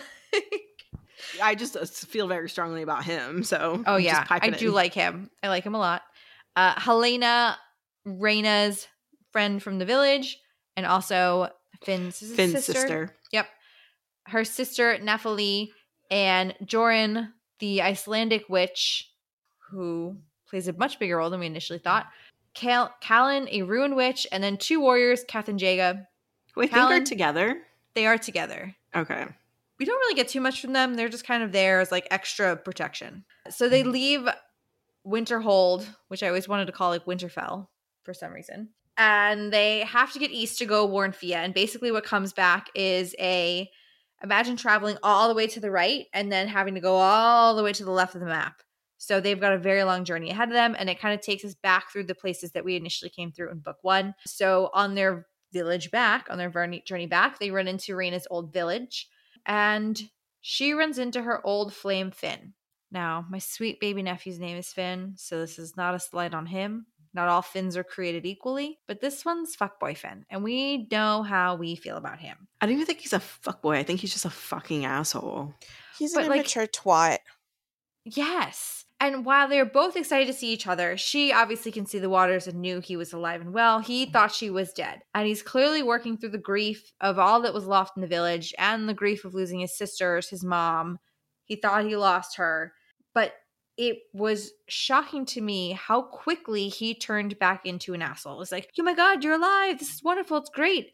I 1.42 1.56
just 1.56 1.76
uh, 1.78 1.86
feel 1.86 2.28
very 2.28 2.50
strongly 2.50 2.82
about 2.82 3.04
him. 3.04 3.44
So 3.44 3.84
Oh 3.86 3.96
I'm 3.96 4.02
yeah, 4.02 4.26
I 4.30 4.50
do 4.50 4.70
in. 4.70 4.74
like 4.74 4.94
him. 4.94 5.30
I 5.44 5.48
like 5.50 5.64
him 5.64 5.76
a 5.76 5.80
lot. 5.80 6.02
Uh, 6.56 6.80
Helena, 6.80 7.58
Raina's 8.06 8.88
friend 9.32 9.62
from 9.62 9.80
the 9.80 9.86
village, 9.86 10.40
and 10.78 10.86
also 10.86 11.50
Finn's, 11.84 12.20
Finn's 12.20 12.64
sister. 12.66 13.14
Yep, 13.32 13.48
her 14.28 14.44
sister 14.46 14.98
Nephele 15.02 15.70
and 16.10 16.56
Joran, 16.66 17.34
the 17.60 17.82
Icelandic 17.82 18.48
witch, 18.50 19.12
who 19.70 20.18
plays 20.50 20.68
a 20.68 20.74
much 20.74 21.00
bigger 21.00 21.18
role 21.18 21.30
than 21.30 21.40
we 21.42 21.46
initially 21.48 21.80
thought. 21.80 22.06
Cal- 22.54 22.94
Callan, 23.02 23.50
a 23.52 23.64
ruined 23.64 23.96
witch, 23.98 24.26
and 24.32 24.42
then 24.42 24.56
two 24.58 24.80
warriors, 24.80 25.26
Kath 25.28 25.50
and 25.50 25.60
Jaga. 25.60 26.06
We 26.56 26.68
think 26.68 26.76
Callan- 26.76 26.90
they're 26.92 27.04
together. 27.04 27.58
They 27.96 28.06
are 28.06 28.18
together. 28.18 28.74
Okay. 28.96 29.26
We 29.80 29.86
don't 29.86 29.98
really 29.98 30.16
get 30.16 30.28
too 30.28 30.42
much 30.42 30.62
from 30.62 30.74
them. 30.74 30.96
They're 30.96 31.10
just 31.10 31.28
kind 31.28 31.44
of 31.44 31.52
there 31.52 31.80
as 31.80 31.92
like 31.92 32.08
extra 32.12 32.56
protection. 32.56 33.26
So 33.50 33.70
they 33.70 33.82
mm-hmm. 33.82 33.92
leave 33.92 34.28
Winterhold, 35.06 35.86
which 36.08 36.24
I 36.24 36.28
always 36.28 36.48
wanted 36.48 36.66
to 36.66 36.72
call 36.72 36.90
like 36.90 37.06
Winterfell 37.06 37.68
for 38.04 38.14
some 38.14 38.32
reason. 38.32 38.70
And 38.98 39.52
they 39.52 39.82
have 39.82 40.14
to 40.14 40.20
get 40.20 40.32
east 40.32 40.58
to 40.60 40.66
go 40.66 40.86
warn 40.86 41.12
Fia. 41.12 41.40
And 41.40 41.54
basically 41.54 41.92
what 41.92 42.06
comes 42.06 42.32
back 42.32 42.68
is 42.74 43.14
a 43.20 43.70
imagine 44.24 44.56
traveling 44.56 44.98
all 45.04 45.28
the 45.28 45.36
way 45.36 45.48
to 45.48 45.60
the 45.60 45.72
right 45.72 46.06
and 46.14 46.32
then 46.32 46.48
having 46.48 46.76
to 46.76 46.80
go 46.80 46.96
all 46.96 47.56
the 47.56 47.64
way 47.64 47.74
to 47.74 47.84
the 47.84 47.92
left 47.92 48.16
of 48.16 48.22
the 48.22 48.28
map. 48.28 48.62
So 48.98 49.20
they've 49.20 49.40
got 49.40 49.54
a 49.54 49.58
very 49.58 49.84
long 49.84 50.06
journey 50.06 50.32
ahead 50.32 50.48
of 50.48 50.54
them, 50.54 50.76
and 50.80 50.90
it 50.90 51.00
kind 51.00 51.14
of 51.14 51.22
takes 51.22 51.44
us 51.44 51.54
back 51.54 51.92
through 51.92 52.06
the 52.06 52.16
places 52.16 52.54
that 52.54 52.64
we 52.64 52.76
initially 52.76 53.10
came 53.10 53.32
through 53.32 53.52
in 53.52 53.60
book 53.60 53.78
one. 53.82 54.16
So 54.26 54.70
on 54.74 54.96
their 54.96 55.28
village 55.52 55.92
back, 55.92 56.28
on 56.30 56.38
their 56.38 56.50
journey 56.86 57.06
back, 57.06 57.38
they 57.38 57.52
run 57.52 57.68
into 57.68 57.94
Raina's 57.94 58.26
old 58.32 58.54
village, 58.54 59.08
and 59.46 60.00
she 60.42 60.74
runs 60.74 60.98
into 61.00 61.22
her 61.22 61.46
old 61.46 61.74
flame 61.74 62.12
Finn. 62.12 62.54
Now, 62.92 63.26
my 63.30 63.40
sweet 63.40 63.80
baby 63.80 64.04
nephew's 64.04 64.40
name 64.40 64.58
is 64.58 64.72
Finn, 64.72 65.14
so 65.18 65.40
this 65.40 65.58
is 65.60 65.76
not 65.76 65.96
a 65.96 66.00
slight 66.00 66.34
on 66.34 66.46
him. 66.46 66.86
Not 67.14 67.28
all 67.30 67.42
Finns 67.42 67.78
are 67.78 67.84
created 67.84 68.26
equally, 68.26 68.78
but 68.88 69.00
this 69.02 69.24
one's 69.26 69.56
fuckboy 69.56 69.98
Finn, 69.98 70.26
and 70.30 70.44
we 70.44 70.88
know 70.92 71.24
how 71.24 71.56
we 71.56 71.76
feel 71.76 71.98
about 71.98 72.20
him. 72.20 72.48
I 72.62 72.66
don't 72.66 72.76
even 72.76 72.86
think 72.86 73.00
he's 73.00 73.14
a 73.14 73.20
fuckboy. 73.20 73.76
I 73.78 73.84
think 73.84 74.02
he's 74.02 74.12
just 74.14 74.26
a 74.26 74.30
fucking 74.30 74.86
asshole. 74.86 75.54
He's 75.98 76.14
But, 76.14 76.24
an 76.26 76.30
like- 76.30 76.40
immature 76.42 76.68
twat. 76.68 77.18
Yes. 78.04 78.85
And 79.06 79.24
while 79.24 79.48
they're 79.48 79.66
both 79.68 79.96
excited 79.96 80.26
to 80.26 80.34
see 80.34 80.52
each 80.52 80.66
other, 80.66 80.98
she 80.98 81.32
obviously 81.32 81.72
can 81.72 81.86
see 81.86 82.00
the 82.00 82.10
waters 82.10 82.48
and 82.48 82.60
knew 82.60 82.80
he 82.80 82.98
was 82.98 83.14
alive 83.14 83.40
and 83.40 83.54
well. 83.54 83.78
He 83.78 84.08
thought 84.08 84.32
she 84.32 84.50
was 84.50 84.74
dead. 84.74 85.02
And 85.14 85.28
he's 85.28 85.44
clearly 85.44 85.84
working 85.84 86.18
through 86.18 86.32
the 86.32 86.40
grief 86.40 86.92
of 87.00 87.20
all 87.20 87.40
that 87.44 87.54
was 87.54 87.68
lost 87.68 87.94
in 87.96 88.02
the 88.02 88.08
village 88.08 88.52
and 88.58 88.90
the 88.90 88.96
grief 88.96 89.24
of 89.24 89.36
losing 89.36 89.60
his 89.60 89.78
sisters, 89.78 90.30
his 90.30 90.44
mom. 90.44 90.98
He 91.44 91.56
thought 91.56 91.86
he 91.86 91.96
lost 91.96 92.38
her. 92.38 92.74
But 93.14 93.34
it 93.78 94.00
was 94.12 94.52
shocking 94.68 95.28
to 95.28 95.42
me 95.42 95.74
how 95.74 96.02
quickly 96.02 96.68
he 96.68 96.96
turned 96.96 97.38
back 97.38 97.64
into 97.64 97.94
an 97.94 98.02
asshole. 98.02 98.38
It 98.38 98.40
was 98.40 98.52
like, 98.52 98.72
oh 98.80 98.84
my 98.84 98.96
God, 98.96 99.24
you're 99.24 99.36
alive. 99.36 99.78
This 99.78 99.94
is 99.94 100.04
wonderful. 100.04 100.38
It's 100.38 100.50
great. 100.50 100.94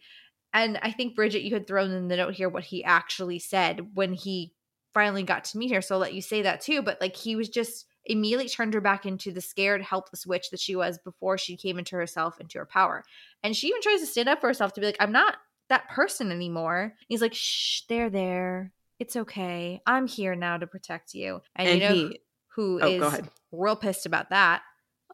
And 0.54 0.78
I 0.82 0.92
think, 0.92 1.16
Bridget, 1.16 1.44
you 1.44 1.54
had 1.54 1.66
thrown 1.66 1.92
in 1.92 2.10
the 2.10 2.18
note 2.18 2.34
here 2.34 2.50
what 2.50 2.66
he 2.66 2.84
actually 2.84 3.40
said 3.40 3.92
when 3.94 4.12
he 4.12 4.54
finally 4.94 5.24
got 5.24 5.46
to 5.46 5.58
meet 5.58 5.72
her. 5.72 5.82
So 5.82 5.96
I'll 5.96 6.02
let 6.02 6.14
you 6.14 6.22
say 6.22 6.42
that 6.42 6.60
too. 6.60 6.82
But 6.82 7.00
like 7.00 7.16
he 7.16 7.38
was 7.38 7.48
just 7.48 7.86
immediately 8.06 8.50
turned 8.50 8.74
her 8.74 8.82
back 8.82 9.06
into 9.06 9.32
the 9.32 9.42
scared, 9.42 9.82
helpless 9.82 10.26
witch 10.26 10.50
that 10.50 10.60
she 10.60 10.76
was 10.76 10.98
before 11.00 11.38
she 11.38 11.56
came 11.56 11.78
into 11.80 11.96
herself, 11.96 12.40
into 12.40 12.58
her 12.60 12.66
power. 12.66 13.04
And 13.44 13.56
she 13.56 13.68
even 13.68 13.82
tries 13.82 14.00
to 14.02 14.06
stand 14.08 14.30
up 14.30 14.42
for 14.42 14.48
herself 14.48 14.74
to 14.74 14.82
be 14.82 14.88
like, 14.88 14.98
I'm 15.00 15.12
not 15.12 15.36
that 15.70 15.90
person 15.90 16.32
anymore. 16.32 16.94
He's 17.08 17.22
like, 17.22 17.34
shh, 17.34 17.82
they're 17.88 18.10
there. 18.10 18.72
It's 19.00 19.16
okay. 19.16 19.82
I'm 19.86 20.08
here 20.08 20.36
now 20.36 20.58
to 20.58 20.68
protect 20.68 21.14
you. 21.14 21.42
And, 21.56 21.68
And 21.68 21.82
you 21.82 21.88
know 21.88 21.94
he- 21.96 22.22
who 22.56 22.80
Oh, 22.82 22.88
is 22.88 23.22
real 23.52 23.76
pissed 23.76 24.06
about 24.06 24.30
that? 24.32 24.62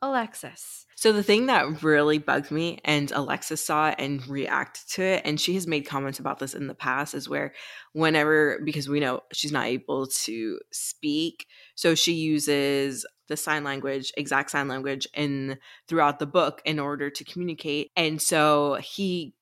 Alexus. 0.01 0.85
So 0.95 1.11
the 1.11 1.23
thing 1.23 1.45
that 1.45 1.83
really 1.83 2.17
bugged 2.17 2.49
me, 2.49 2.79
and 2.83 3.11
Alexus 3.11 3.63
saw 3.63 3.93
and 3.99 4.25
reacted 4.27 4.89
to 4.93 5.03
it, 5.03 5.21
and 5.25 5.39
she 5.39 5.53
has 5.53 5.67
made 5.67 5.85
comments 5.85 6.17
about 6.17 6.39
this 6.39 6.55
in 6.55 6.67
the 6.67 6.73
past, 6.73 7.13
is 7.13 7.29
where 7.29 7.53
whenever 7.93 8.59
because 8.63 8.89
we 8.89 8.99
know 8.99 9.21
she's 9.31 9.51
not 9.51 9.67
able 9.67 10.07
to 10.07 10.59
speak, 10.71 11.45
so 11.75 11.93
she 11.93 12.13
uses 12.13 13.05
the 13.27 13.37
sign 13.37 13.63
language, 13.63 14.11
exact 14.17 14.49
sign 14.49 14.67
language, 14.67 15.07
in 15.13 15.57
throughout 15.87 16.17
the 16.17 16.25
book 16.25 16.61
in 16.65 16.79
order 16.79 17.09
to 17.11 17.23
communicate. 17.23 17.91
And 17.95 18.21
so 18.21 18.79
he 18.81 19.35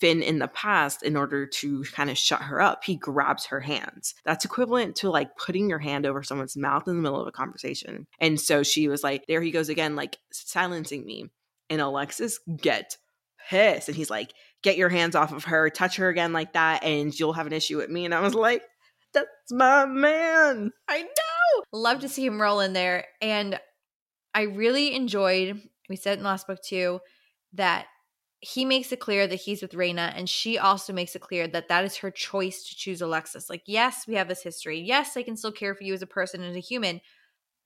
Finn 0.00 0.22
in 0.22 0.40
the 0.40 0.48
past, 0.48 1.02
in 1.02 1.16
order 1.16 1.46
to 1.46 1.84
kind 1.84 2.10
of 2.10 2.18
shut 2.18 2.42
her 2.42 2.60
up, 2.60 2.82
he 2.84 2.96
grabs 2.96 3.46
her 3.46 3.60
hands. 3.60 4.14
That's 4.24 4.44
equivalent 4.44 4.96
to 4.96 5.10
like 5.10 5.36
putting 5.36 5.68
your 5.68 5.78
hand 5.78 6.04
over 6.04 6.22
someone's 6.22 6.56
mouth 6.56 6.88
in 6.88 6.96
the 6.96 7.02
middle 7.02 7.20
of 7.20 7.28
a 7.28 7.32
conversation. 7.32 8.06
And 8.18 8.40
so 8.40 8.62
she 8.62 8.88
was 8.88 9.04
like, 9.04 9.26
there 9.26 9.40
he 9.40 9.52
goes 9.52 9.68
again, 9.68 9.94
like 9.94 10.18
silencing 10.32 11.06
me. 11.06 11.30
And 11.70 11.80
Alexus 11.80 12.40
get 12.56 12.98
pissed. 13.48 13.88
And 13.88 13.96
he's 13.96 14.10
like, 14.10 14.32
get 14.62 14.76
your 14.76 14.88
hands 14.88 15.14
off 15.14 15.32
of 15.32 15.44
her, 15.44 15.70
touch 15.70 15.96
her 15.96 16.08
again 16.08 16.32
like 16.32 16.54
that, 16.54 16.82
and 16.82 17.18
you'll 17.18 17.32
have 17.34 17.46
an 17.46 17.52
issue 17.52 17.76
with 17.76 17.90
me. 17.90 18.04
And 18.04 18.14
I 18.14 18.20
was 18.20 18.34
like, 18.34 18.62
that's 19.12 19.28
my 19.52 19.86
man. 19.86 20.72
I 20.88 21.02
know. 21.02 21.62
Love 21.72 22.00
to 22.00 22.08
see 22.08 22.26
him 22.26 22.42
roll 22.42 22.60
in 22.60 22.72
there. 22.72 23.06
And 23.20 23.60
I 24.34 24.42
really 24.42 24.94
enjoyed, 24.94 25.62
we 25.88 25.96
said 25.96 26.18
in 26.18 26.24
the 26.24 26.28
last 26.28 26.48
book 26.48 26.60
too, 26.62 27.00
that 27.52 27.86
he 28.44 28.64
makes 28.66 28.92
it 28.92 29.00
clear 29.00 29.26
that 29.26 29.36
he's 29.36 29.62
with 29.62 29.72
Raina, 29.72 30.12
and 30.14 30.28
she 30.28 30.58
also 30.58 30.92
makes 30.92 31.16
it 31.16 31.22
clear 31.22 31.48
that 31.48 31.68
that 31.68 31.84
is 31.84 31.96
her 31.96 32.10
choice 32.10 32.68
to 32.68 32.76
choose 32.76 33.00
Alexus. 33.00 33.48
Like, 33.48 33.62
yes, 33.64 34.06
we 34.06 34.14
have 34.16 34.28
this 34.28 34.42
history. 34.42 34.80
Yes, 34.80 35.16
I 35.16 35.22
can 35.22 35.36
still 35.36 35.52
care 35.52 35.74
for 35.74 35.82
you 35.82 35.94
as 35.94 36.02
a 36.02 36.06
person 36.06 36.42
and 36.42 36.54
a 36.54 36.60
human, 36.60 37.00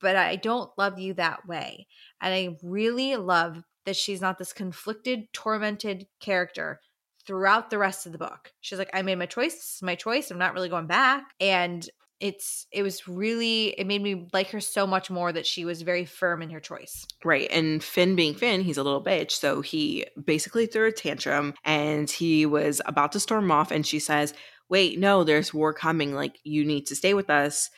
but 0.00 0.14
I 0.14 0.36
don't 0.36 0.70
love 0.78 0.98
you 0.98 1.14
that 1.14 1.46
way. 1.48 1.88
And 2.20 2.32
I 2.32 2.56
really 2.62 3.16
love 3.16 3.64
that 3.86 3.96
she's 3.96 4.20
not 4.20 4.38
this 4.38 4.52
conflicted, 4.52 5.32
tormented 5.32 6.06
character 6.20 6.80
throughout 7.26 7.70
the 7.70 7.78
rest 7.78 8.06
of 8.06 8.12
the 8.12 8.18
book. 8.18 8.52
She's 8.60 8.78
like, 8.78 8.90
I 8.94 9.02
made 9.02 9.18
my 9.18 9.26
choice. 9.26 9.54
This 9.54 9.74
is 9.76 9.82
my 9.82 9.96
choice. 9.96 10.30
I'm 10.30 10.38
not 10.38 10.54
really 10.54 10.68
going 10.68 10.86
back. 10.86 11.24
And 11.40 11.88
it's 12.20 12.66
it 12.72 12.82
was 12.82 13.06
really 13.06 13.68
it 13.78 13.86
made 13.86 14.02
me 14.02 14.28
like 14.32 14.50
her 14.50 14.60
so 14.60 14.86
much 14.86 15.10
more 15.10 15.32
that 15.32 15.46
she 15.46 15.64
was 15.64 15.82
very 15.82 16.04
firm 16.04 16.42
in 16.42 16.50
her 16.50 16.60
choice. 16.60 17.06
Right. 17.24 17.48
And 17.50 17.82
Finn 17.82 18.16
being 18.16 18.34
Finn, 18.34 18.62
he's 18.62 18.78
a 18.78 18.82
little 18.82 19.02
bitch. 19.02 19.32
So 19.32 19.60
he 19.60 20.06
basically 20.22 20.66
threw 20.66 20.88
a 20.88 20.92
tantrum 20.92 21.54
and 21.64 22.10
he 22.10 22.46
was 22.46 22.80
about 22.86 23.12
to 23.12 23.20
storm 23.20 23.50
off. 23.50 23.70
And 23.70 23.86
she 23.86 23.98
says, 23.98 24.34
Wait, 24.68 24.98
no, 24.98 25.24
there's 25.24 25.54
war 25.54 25.72
coming. 25.72 26.14
Like, 26.14 26.38
you 26.44 26.64
need 26.64 26.86
to 26.86 26.96
stay 26.96 27.14
with 27.14 27.30
us 27.30 27.70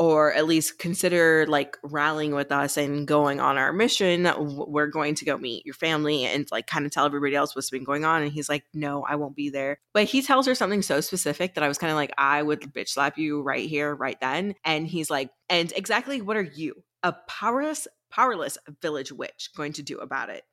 or 0.00 0.32
at 0.32 0.46
least 0.46 0.78
consider 0.78 1.44
like 1.46 1.76
rallying 1.82 2.34
with 2.34 2.50
us 2.50 2.78
and 2.78 3.06
going 3.06 3.38
on 3.38 3.58
our 3.58 3.70
mission. 3.70 4.26
We're 4.38 4.86
going 4.86 5.14
to 5.16 5.26
go 5.26 5.36
meet 5.36 5.66
your 5.66 5.74
family 5.74 6.24
and 6.24 6.50
like 6.50 6.66
kind 6.66 6.86
of 6.86 6.90
tell 6.90 7.04
everybody 7.04 7.34
else 7.34 7.54
what's 7.54 7.68
been 7.68 7.84
going 7.84 8.06
on. 8.06 8.22
And 8.22 8.32
he's 8.32 8.48
like, 8.48 8.64
No, 8.72 9.02
I 9.06 9.16
won't 9.16 9.36
be 9.36 9.50
there. 9.50 9.78
But 9.92 10.04
he 10.04 10.22
tells 10.22 10.46
her 10.46 10.54
something 10.54 10.80
so 10.80 11.02
specific 11.02 11.54
that 11.54 11.62
I 11.62 11.68
was 11.68 11.76
kind 11.76 11.90
of 11.90 11.96
like, 11.96 12.14
I 12.16 12.42
would 12.42 12.62
bitch 12.72 12.88
slap 12.88 13.18
you 13.18 13.42
right 13.42 13.68
here, 13.68 13.94
right 13.94 14.18
then. 14.22 14.54
And 14.64 14.86
he's 14.86 15.10
like, 15.10 15.28
And 15.50 15.70
exactly 15.76 16.22
what 16.22 16.38
are 16.38 16.42
you? 16.42 16.82
A 17.02 17.12
powerless 17.28 17.86
powerless 18.10 18.56
village 18.80 19.12
witch 19.12 19.50
going 19.54 19.74
to 19.74 19.82
do 19.82 19.98
about 19.98 20.30
it? 20.30 20.44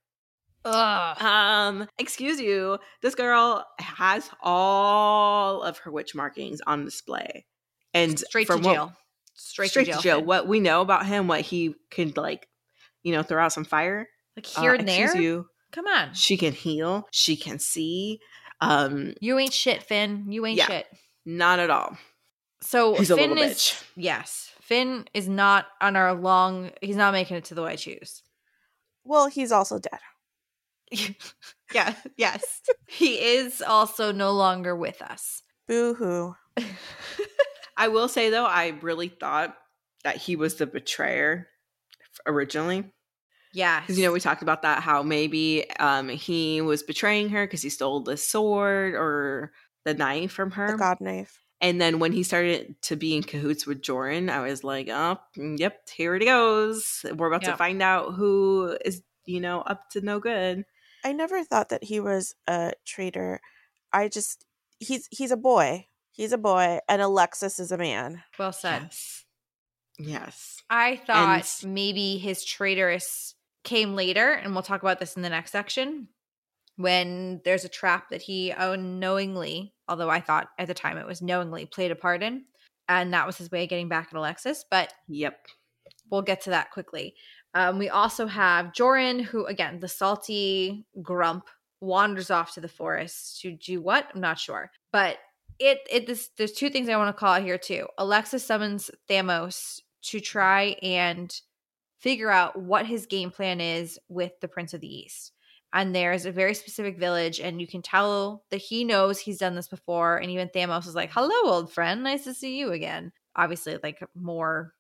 Ugh. 0.66 1.22
Um, 1.24 1.88
excuse 1.98 2.42
you, 2.42 2.80
this 3.02 3.16
girl 3.16 3.66
has 3.80 4.30
all 4.42 5.64
of 5.64 5.78
her 5.78 5.92
witch 5.92 6.14
markings 6.14 6.60
on 6.68 6.84
display. 6.84 7.46
And 7.94 8.20
Straight 8.20 8.48
to 8.48 8.54
from 8.54 8.62
what- 8.64 8.74
jail. 8.74 8.94
Straight, 9.38 9.70
straight, 9.70 9.86
to 9.86 10.00
jail. 10.00 10.18
Finn. 10.18 10.26
What 10.26 10.48
we 10.48 10.60
know 10.60 10.82
about 10.82 11.06
him, 11.06 11.28
what 11.28 11.42
he 11.42 11.76
could 11.92 12.18
like, 12.18 12.48
you 13.04 13.14
know, 13.14 13.24
throw 13.24 13.42
out 13.44 13.54
some 13.54 13.64
fire. 13.66 14.10
Like 14.36 14.48
Uh, 14.58 14.62
here 14.62 14.74
and 14.74 14.88
there. 14.88 15.16
you, 15.16 15.48
Come 15.72 15.88
on. 15.88 16.14
she 16.14 16.36
can 16.38 16.54
heal, 16.54 17.08
she 17.12 17.36
can 17.38 17.60
see. 17.60 18.20
Um, 18.62 19.14
You 19.22 19.38
ain't 19.40 19.54
shit, 19.54 19.84
Finn. 19.84 20.26
You 20.32 20.46
ain't 20.46 20.58
Yeah. 20.58 20.68
shit. 20.68 20.88
not 21.26 21.60
at 21.60 21.70
all. 21.70 21.98
So 22.62 22.96
He's 22.96 23.12
a 23.12 23.16
Finn 23.16 23.30
little 23.32 23.44
is 23.46 23.54
bitch. 23.58 23.84
yes. 23.96 24.52
Finn 24.62 25.08
is 25.14 25.28
not 25.30 25.68
on 25.82 25.96
our 25.96 26.14
long. 26.14 26.72
He's 26.82 26.96
not 26.96 27.14
making 27.14 27.38
it 27.38 27.46
to 27.46 27.56
the 27.56 27.62
why 27.62 27.76
choose. 27.76 28.24
Well, 29.04 29.28
he's 29.28 29.52
also 29.52 29.78
dead. 29.80 30.00
yeah. 31.74 31.94
Yes. 32.18 32.62
he 32.88 33.16
is 33.20 33.62
also 33.62 34.12
no 34.12 34.32
longer 34.32 34.76
with 34.76 35.02
us. 35.02 35.44
Boo 35.68 35.94
hoo. 35.94 36.36
I 37.78 37.88
will 37.90 38.08
say 38.08 38.30
though, 38.30 38.46
I 38.46 38.78
really 38.82 39.08
thought 39.10 39.56
that 40.04 40.18
he 40.18 40.36
was 40.36 40.56
the 40.56 40.66
betrayer 40.68 41.48
originally. 42.26 42.92
Yeah. 43.54 43.80
Because 43.82 43.98
you 43.98 44.06
know 44.06 44.12
we 44.12 44.20
talked 44.20 44.42
about 44.42 44.64
that 44.64 44.82
how 44.84 45.04
maybe 45.04 45.70
um 45.80 46.10
he 46.10 46.62
was 46.62 46.84
betraying 46.84 47.30
her 47.30 47.46
because 47.46 47.62
he 47.62 47.70
stole 47.70 48.02
the 48.02 48.18
sword 48.18 48.94
or 48.94 49.52
the 49.86 49.94
knife 49.94 50.32
from 50.32 50.52
her. 50.52 50.72
The 50.72 50.78
god 50.78 51.02
knife. 51.02 51.42
And 51.60 51.82
then 51.82 51.98
when 52.00 52.12
he 52.12 52.22
started 52.22 52.76
to 52.84 52.96
be 52.96 53.16
in 53.16 53.24
cahoots 53.24 53.66
with 53.66 53.82
Joran, 53.82 54.30
I 54.30 54.42
was 54.42 54.64
like, 54.64 54.90
oh, 54.90 55.18
mm, 55.36 55.58
yep, 55.58 55.90
here 55.90 56.14
it 56.14 56.24
goes. 56.24 57.04
We're 57.16 57.28
about 57.28 57.42
Yep. 57.44 57.54
to 57.54 57.58
find 57.58 57.82
out 57.82 58.14
who 58.14 58.78
is, 58.86 59.02
you 59.26 59.40
know, 59.40 59.62
up 59.62 59.90
to 59.92 60.02
no 60.02 60.20
good. 60.20 60.66
I 61.04 61.14
never 61.14 61.44
thought 61.44 61.70
that 61.70 61.84
he 61.86 62.00
was 62.00 62.36
a 62.48 62.74
traitor. 62.86 63.40
I 63.92 64.08
just 64.08 64.46
he's 64.80 65.08
he's 65.10 65.32
a 65.32 65.38
boy. 65.38 65.88
He's 66.18 66.34
a 66.34 66.38
boy, 66.38 66.80
and 66.90 67.02
Alexus 67.02 67.60
is 67.60 67.72
a 67.72 67.78
man. 67.78 68.24
well 68.38 68.52
said. 68.52 68.82
Yes. 68.84 69.24
Yes. 70.00 70.58
I 70.70 70.98
thought 70.98 71.40
s- 71.40 71.64
maybe 71.64 72.18
his 72.18 72.44
traitorous 72.44 73.36
came 73.64 73.96
later, 73.96 74.32
and 74.32 74.54
we'll 74.54 74.64
talk 74.64 74.82
about 74.82 75.00
this 75.00 75.16
in 75.16 75.22
the 75.22 75.30
next 75.30 75.52
section. 75.52 76.10
When 76.76 77.42
there's 77.44 77.66
a 77.66 77.70
trap 77.70 78.10
that 78.10 78.22
he 78.22 78.52
unknowingly, 78.52 79.74
although 79.88 80.10
I 80.10 80.20
thought 80.20 80.50
at 80.60 80.68
the 80.68 80.74
time 80.76 80.98
it 80.98 81.08
was 81.08 81.22
knowingly, 81.22 81.66
played 81.66 81.92
a 81.92 81.96
part 81.96 82.22
in, 82.22 82.46
and 82.88 83.14
that 83.14 83.26
was 83.26 83.38
his 83.38 83.50
way 83.50 83.64
of 83.64 83.70
getting 83.70 83.90
back 83.90 84.10
at 84.12 84.18
Alexus. 84.18 84.64
But 84.70 84.94
Yep. 85.08 85.40
we'll 86.12 86.22
get 86.22 86.42
to 86.42 86.52
that 86.52 86.72
quickly. 86.72 87.16
Um, 87.56 87.80
we 87.80 87.90
also 87.90 88.28
have 88.28 88.74
Joran, 88.74 89.20
who 89.20 89.46
again, 89.48 89.80
the 89.80 89.88
salty 89.88 90.86
grump, 91.02 91.48
wanders 91.82 92.30
off 92.32 92.54
to 92.54 92.62
the 92.62 92.68
forest 92.68 93.40
to 93.42 93.52
do 93.52 93.82
what? 93.82 94.10
I'm 94.14 94.22
not 94.22 94.40
sure, 94.40 94.72
but 94.92 95.18
it 95.60 95.80
it 95.90 96.08
this 96.08 96.30
there's 96.38 96.52
two 96.52 96.70
things 96.70 96.90
I 96.90 96.98
want 96.98 97.16
to 97.16 97.20
call 97.20 97.34
out 97.34 97.44
here 97.44 97.58
too. 97.58 97.88
Alexus 97.98 98.46
summons 98.46 98.92
Thamos 99.10 99.80
to 100.04 100.20
try 100.20 100.76
and 100.82 101.34
figure 102.00 102.30
out 102.30 102.60
what 102.60 102.86
his 102.86 103.06
game 103.06 103.32
plan 103.32 103.60
is 103.60 104.00
with 104.08 104.32
the 104.40 104.48
Prince 104.48 104.74
of 104.74 104.82
the 104.82 104.96
East. 104.96 105.32
And 105.74 105.94
there's 105.94 106.26
a 106.26 106.32
very 106.32 106.54
specific 106.54 106.98
village, 106.98 107.40
and 107.42 107.60
you 107.60 107.68
can 107.68 107.82
tell 107.82 108.44
that 108.52 108.58
he 108.58 108.84
knows 108.86 109.20
he's 109.20 109.40
done 109.40 109.56
this 109.56 109.68
before. 109.68 110.18
And 110.18 110.32
even 110.32 110.48
Thamos 110.50 110.88
is 110.88 110.96
like, 110.96 111.12
"Hello, 111.12 111.52
old 111.52 111.72
friend, 111.74 112.04
nice 112.04 112.24
to 112.24 112.34
see 112.34 112.58
you 112.58 112.72
again." 112.72 113.12
Obviously, 113.36 113.78
like 113.84 114.02
more 114.16 114.74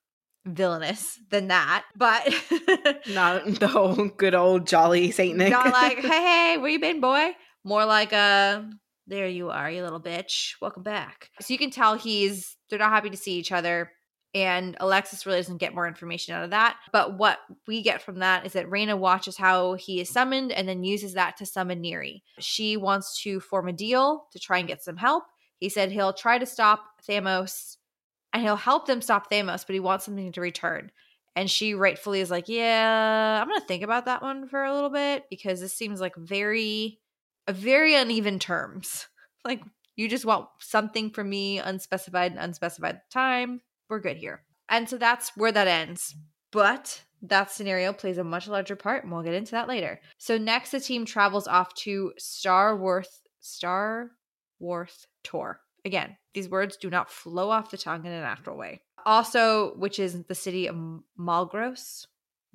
villainous 0.45 1.19
than 1.30 1.49
that, 1.49 1.84
but 1.95 2.23
Not 3.09 3.45
the 3.59 3.67
whole 3.67 4.07
good 4.07 4.34
old 4.34 4.65
jolly 4.65 5.11
Saint 5.11 5.38
Nick. 5.38 5.51
not 5.51 5.73
like, 5.73 5.97
"Hey, 6.01 6.07
hey, 6.53 6.57
where 6.57 6.69
you 6.69 6.80
been, 6.80 7.01
boy?" 7.01 7.32
More 7.65 7.84
like, 7.86 8.13
"Uh, 8.13 8.61
there 9.07 9.27
you 9.27 9.49
are, 9.49 9.69
you 9.71 9.83
little 9.83 10.01
bitch. 10.01 10.53
Welcome 10.61 10.83
back." 10.83 11.29
So 11.41 11.53
you 11.53 11.57
can 11.57 11.71
tell 11.71 11.95
he's 11.95 12.57
they're 12.69 12.79
not 12.79 12.91
happy 12.91 13.09
to 13.09 13.17
see 13.17 13.33
each 13.33 13.51
other. 13.51 13.91
And 14.33 14.75
Alexus 14.79 15.25
really 15.25 15.39
doesn't 15.39 15.57
get 15.57 15.73
more 15.73 15.87
information 15.87 16.35
out 16.35 16.43
of 16.43 16.49
that. 16.51 16.77
But 16.91 17.17
what 17.17 17.39
we 17.65 17.81
get 17.81 18.01
from 18.01 18.19
that 18.19 18.45
is 18.45 18.53
that 18.53 18.69
Raina 18.69 18.97
watches 18.97 19.37
how 19.37 19.73
he 19.75 19.99
is 20.01 20.09
summoned 20.09 20.51
and 20.51 20.67
then 20.67 20.83
uses 20.83 21.13
that 21.13 21.37
to 21.37 21.45
summon 21.45 21.81
Neri. 21.81 22.23
She 22.39 22.77
wants 22.77 23.21
to 23.23 23.39
form 23.39 23.67
a 23.67 23.73
deal 23.73 24.27
to 24.33 24.39
try 24.39 24.59
and 24.59 24.67
get 24.67 24.83
some 24.83 24.97
help. 24.97 25.23
He 25.59 25.69
said 25.69 25.91
he'll 25.91 26.13
try 26.13 26.37
to 26.37 26.45
stop 26.45 26.83
Thamos 27.07 27.77
and 28.33 28.43
he'll 28.43 28.55
help 28.57 28.85
them 28.85 29.01
stop 29.01 29.31
Thamos, 29.31 29.65
but 29.65 29.73
he 29.73 29.79
wants 29.79 30.05
something 30.05 30.31
to 30.31 30.41
return. 30.41 30.91
And 31.35 31.49
she 31.49 31.73
rightfully 31.73 32.19
is 32.19 32.29
like, 32.29 32.47
Yeah, 32.47 33.39
I'm 33.41 33.47
gonna 33.47 33.61
think 33.61 33.83
about 33.83 34.05
that 34.05 34.21
one 34.21 34.47
for 34.47 34.63
a 34.63 34.73
little 34.73 34.89
bit 34.89 35.25
because 35.29 35.59
this 35.59 35.73
seems 35.73 36.01
like 36.01 36.15
very 36.15 36.99
very 37.53 37.95
uneven 37.95 38.39
terms. 38.39 39.07
Like 39.45 39.61
you 39.95 40.09
just 40.09 40.25
want 40.25 40.49
something 40.59 41.09
from 41.09 41.29
me, 41.29 41.57
unspecified 41.59 42.33
and 42.33 42.39
unspecified 42.41 42.99
time. 43.09 43.61
We're 43.87 44.01
good 44.01 44.17
here. 44.17 44.43
And 44.67 44.89
so 44.89 44.97
that's 44.97 45.37
where 45.37 45.53
that 45.53 45.69
ends. 45.69 46.15
But 46.51 47.01
that 47.21 47.51
scenario 47.51 47.93
plays 47.93 48.17
a 48.17 48.23
much 48.23 48.47
larger 48.47 48.75
part, 48.75 49.03
and 49.03 49.11
we'll 49.11 49.23
get 49.23 49.33
into 49.33 49.51
that 49.51 49.67
later. 49.67 49.99
So 50.17 50.37
next, 50.37 50.71
the 50.71 50.79
team 50.79 51.05
travels 51.05 51.47
off 51.47 51.73
to 51.75 52.13
Starworth, 52.19 53.21
Starworth 53.41 55.05
Tor. 55.23 55.61
Again, 55.85 56.17
these 56.33 56.49
words 56.49 56.77
do 56.77 56.89
not 56.89 57.09
flow 57.09 57.49
off 57.49 57.71
the 57.71 57.77
tongue 57.77 58.05
in 58.05 58.11
a 58.11 58.21
natural 58.21 58.57
way. 58.57 58.81
Also, 59.05 59.73
which 59.75 59.99
is 59.99 60.23
the 60.23 60.35
city 60.35 60.67
of 60.67 60.75
Malgros, 61.17 62.05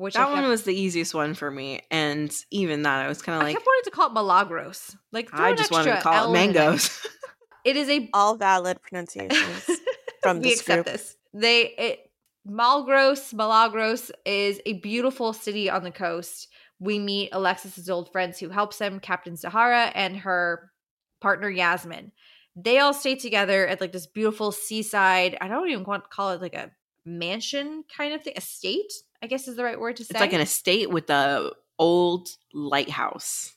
which 0.03 0.17
I 0.17 0.25
that 0.25 0.33
one 0.33 0.49
was 0.49 0.65
the 0.65 0.75
easiest 0.75 1.15
one 1.15 1.35
for 1.35 1.51
me. 1.51 1.81
And 1.91 2.33
even 2.51 2.83
that, 2.83 3.05
I 3.05 3.09
was 3.09 3.23
kind 3.23 3.37
of 3.37 3.43
I 3.43 3.47
like, 3.47 3.55
kept 3.57 3.67
wanting 3.67 3.85
to 3.85 3.91
call 3.91 4.09
it 4.09 4.15
Malagros. 4.15 4.97
Like 5.13 5.31
I 5.33 5.51
an 5.51 5.57
just 5.57 5.71
wanted 5.71 5.95
to 5.95 6.01
call 6.03 6.13
L 6.15 6.35
it 6.35 6.39
in 6.39 6.51
it. 6.51 6.55
mangoes. 6.55 7.07
It 7.65 7.77
is 7.77 7.89
a 7.89 8.11
All 8.13 8.35
valid 8.35 8.83
pronunciations 8.83 9.71
from 10.23 10.39
we 10.39 10.51
this 10.51 10.61
accept 10.61 10.85
group. 10.85 10.87
this. 10.97 11.17
They 11.33 11.69
it 11.79 12.11
Malgros, 12.49 13.33
Malagros 13.33 14.11
is 14.27 14.61
a 14.67 14.73
beautiful 14.81 15.33
city 15.33 15.71
on 15.71 15.85
the 15.85 15.93
coast. 15.93 16.49
We 16.81 16.99
meet 16.99 17.29
Alexus's 17.33 17.89
old 17.89 18.11
friends 18.11 18.41
who 18.41 18.49
helps 18.49 18.81
him, 18.81 18.99
Captain 18.99 19.37
Sahara 19.37 19.93
and 19.95 20.17
her 20.17 20.73
partner 21.21 21.49
Yasmin. 21.49 22.11
They 22.57 22.81
all 22.81 22.93
stay 22.93 23.15
together 23.15 23.67
at 23.69 23.81
like 23.81 23.93
this 23.93 24.09
beautiful 24.09 24.51
seaside. 24.51 25.39
I 25.41 25.47
don't 25.47 25.71
even 25.71 25.85
want 25.85 26.03
to 26.03 26.11
call 26.11 26.33
it 26.33 26.41
like 26.43 26.55
a 26.55 26.73
mansion 27.05 27.85
kind 27.95 28.15
of 28.15 28.23
thing, 28.23 28.35
estate. 28.37 28.93
I 29.23 29.27
guess 29.27 29.47
is 29.49 29.57
the 29.57 29.65
right 29.65 29.79
word 29.79 29.97
to 29.97 30.05
say. 30.05 30.13
it's 30.13 30.21
like 30.21 30.33
an 30.33 30.41
estate 30.41 30.91
with 30.91 31.09
a 31.11 31.53
old 31.79 32.29
lighthouse. 32.53 33.55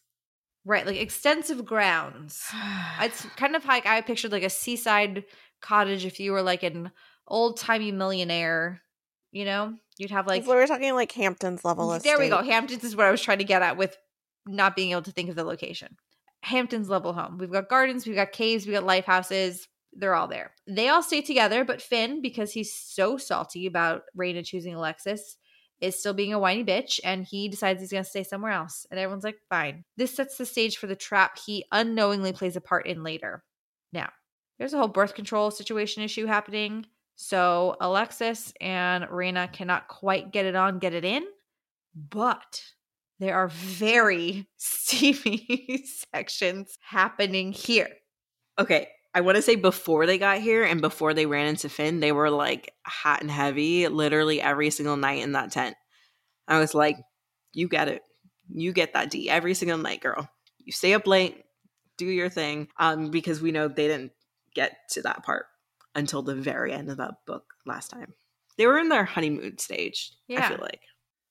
right, 0.63 0.85
like 0.85 0.97
extensive 0.97 1.65
grounds. 1.65 2.43
It's 3.01 3.25
kind 3.35 3.55
of 3.55 3.65
like 3.65 3.85
I 3.85 4.01
pictured 4.01 4.31
like 4.31 4.43
a 4.43 4.49
seaside 4.49 5.25
cottage 5.61 6.05
if 6.05 6.19
you 6.19 6.31
were 6.31 6.41
like 6.41 6.63
an 6.63 6.91
old 7.27 7.57
timey 7.57 7.91
millionaire, 7.91 8.81
you 9.31 9.45
know? 9.45 9.75
You'd 9.97 10.11
have 10.11 10.27
like 10.27 10.45
we 10.45 10.53
were 10.53 10.67
talking 10.67 10.93
like 10.93 11.11
Hamptons 11.11 11.63
level. 11.63 11.97
There 11.99 12.19
we 12.19 12.29
go. 12.29 12.41
Hamptons 12.41 12.83
is 12.83 12.95
what 12.95 13.05
I 13.05 13.11
was 13.11 13.21
trying 13.21 13.37
to 13.37 13.43
get 13.43 13.61
at 13.61 13.77
with 13.77 13.97
not 14.45 14.75
being 14.75 14.91
able 14.91 15.01
to 15.03 15.11
think 15.11 15.29
of 15.29 15.35
the 15.35 15.43
location. 15.43 15.97
Hamptons 16.41 16.89
level 16.89 17.13
home. 17.13 17.37
We've 17.37 17.51
got 17.51 17.69
gardens, 17.69 18.05
we've 18.05 18.15
got 18.15 18.31
caves, 18.31 18.65
we've 18.65 18.75
got 18.75 18.83
lighthouses. 18.83 19.67
They're 19.95 20.15
all 20.15 20.27
there. 20.27 20.51
They 20.67 20.89
all 20.89 21.01
stay 21.01 21.21
together, 21.21 21.63
but 21.63 21.81
Finn, 21.81 22.21
because 22.21 22.51
he's 22.51 22.73
so 22.73 23.17
salty 23.17 23.65
about 23.65 24.03
Raina 24.17 24.45
choosing 24.45 24.75
Alexus, 24.75 25.37
is 25.81 25.97
still 25.97 26.13
being 26.13 26.33
a 26.33 26.39
whiny 26.39 26.63
bitch 26.63 26.99
and 27.03 27.25
he 27.25 27.49
decides 27.49 27.81
he's 27.81 27.91
going 27.91 28.03
to 28.03 28.09
stay 28.09 28.23
somewhere 28.23 28.51
else. 28.51 28.85
And 28.89 28.99
everyone's 28.99 29.23
like, 29.23 29.37
fine. 29.49 29.83
This 29.97 30.15
sets 30.15 30.37
the 30.37 30.45
stage 30.45 30.77
for 30.77 30.87
the 30.87 30.95
trap 30.95 31.37
he 31.37 31.65
unknowingly 31.71 32.33
plays 32.33 32.55
a 32.55 32.61
part 32.61 32.87
in 32.87 33.03
later. 33.03 33.43
Now, 33.91 34.09
there's 34.57 34.73
a 34.73 34.77
whole 34.77 34.87
birth 34.87 35.15
control 35.15 35.51
situation 35.51 36.03
issue 36.03 36.25
happening. 36.25 36.85
So 37.15 37.75
Alexus 37.79 38.53
and 38.59 39.05
Raina 39.05 39.51
cannot 39.51 39.87
quite 39.87 40.31
get 40.31 40.45
it 40.45 40.55
on, 40.55 40.79
get 40.79 40.93
it 40.93 41.05
in, 41.05 41.23
but 41.93 42.61
there 43.19 43.35
are 43.35 43.47
very 43.47 44.47
steamy 44.57 45.85
sections 46.13 46.77
happening 46.81 47.51
here. 47.51 47.89
Okay, 48.57 48.87
I 49.15 49.21
want 49.21 49.37
to 49.37 49.41
say 49.41 49.55
before 49.55 50.05
they 50.05 50.17
got 50.17 50.39
here 50.39 50.65
and 50.65 50.81
before 50.81 51.13
they 51.13 51.25
ran 51.25 51.47
into 51.47 51.69
Finn, 51.69 52.01
they 52.01 52.11
were 52.11 52.29
like 52.29 52.73
hot 52.85 53.21
and 53.21 53.31
heavy 53.31 53.87
literally 53.87 54.41
every 54.41 54.69
single 54.69 54.97
night 54.97 55.23
in 55.23 55.31
that 55.31 55.51
tent. 55.51 55.77
I 56.49 56.59
was 56.59 56.75
like, 56.75 56.97
you 57.53 57.69
get 57.69 57.87
it. 57.87 58.01
You 58.53 58.73
get 58.73 58.93
that 58.93 59.09
D 59.09 59.29
every 59.29 59.53
single 59.53 59.77
night, 59.77 60.01
girl. 60.01 60.29
You 60.59 60.73
stay 60.73 60.93
up 60.93 61.07
late, 61.07 61.43
do 61.97 62.05
your 62.05 62.29
thing. 62.29 62.67
Um, 62.77 63.09
because 63.09 63.41
we 63.41 63.53
know 63.53 63.69
they 63.69 63.87
didn't 63.87 64.11
get 64.53 64.75
to 64.91 65.01
that 65.03 65.23
part 65.23 65.45
until 65.95 66.21
the 66.21 66.35
very 66.35 66.73
end 66.73 66.91
of 66.91 66.97
that 66.97 67.25
book 67.25 67.45
last 67.65 67.91
time. 67.91 68.13
They 68.57 68.67
were 68.67 68.79
in 68.79 68.89
their 68.89 69.05
honeymoon 69.05 69.57
stage, 69.59 70.11
yeah. 70.27 70.45
I 70.45 70.49
feel 70.49 70.59
like. 70.61 70.81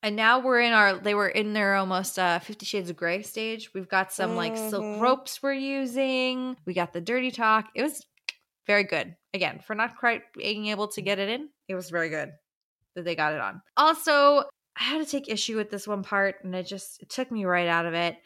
And 0.05 0.17
now 0.17 0.39
we're 0.39 0.61
in 0.61 0.75
our 0.75 0.99
they 0.99 1.15
were 1.15 1.29
in 1.29 1.55
their 1.55 1.77
almost 1.77 2.19
uh 2.19 2.39
50 2.39 2.67
shades 2.67 2.91
of 2.91 2.97
gray 2.97 3.23
stage. 3.23 3.73
We've 3.73 3.89
got 3.89 4.13
some 4.13 4.37
like 4.37 4.55
silk 4.55 4.85
Mhm. 4.85 5.01
ropes 5.01 5.43
we're 5.43 5.55
using. 5.55 6.59
We 6.67 6.75
got 6.75 6.93
the 6.93 7.01
dirty 7.01 7.31
talk. 7.31 7.71
It 7.75 7.83
was 7.83 8.05
very 8.67 8.85
good. 8.85 9.17
Again, 9.33 9.61
for 9.67 9.75
not 9.75 9.97
quite 9.97 10.31
being 10.35 10.67
able 10.67 10.89
to 10.89 11.01
get 11.01 11.19
it 11.19 11.31
in, 11.31 11.49
it 11.69 11.75
was 11.75 11.89
very 11.89 12.11
good 12.11 12.33
that 12.95 13.07
they 13.07 13.15
got 13.17 13.33
it 13.33 13.41
on. 13.41 13.63
Also, 13.79 14.45
I 14.77 14.83
had 14.83 14.99
to 15.03 15.11
take 15.11 15.29
issue 15.31 15.57
with 15.57 15.71
this 15.71 15.89
one 15.89 16.03
part 16.03 16.37
and 16.45 16.55
it 16.55 16.67
just 16.67 17.03
it 17.03 17.09
took 17.09 17.31
me 17.33 17.47
right 17.47 17.67
out 17.67 17.87
of 17.87 17.95
it. 17.95 18.19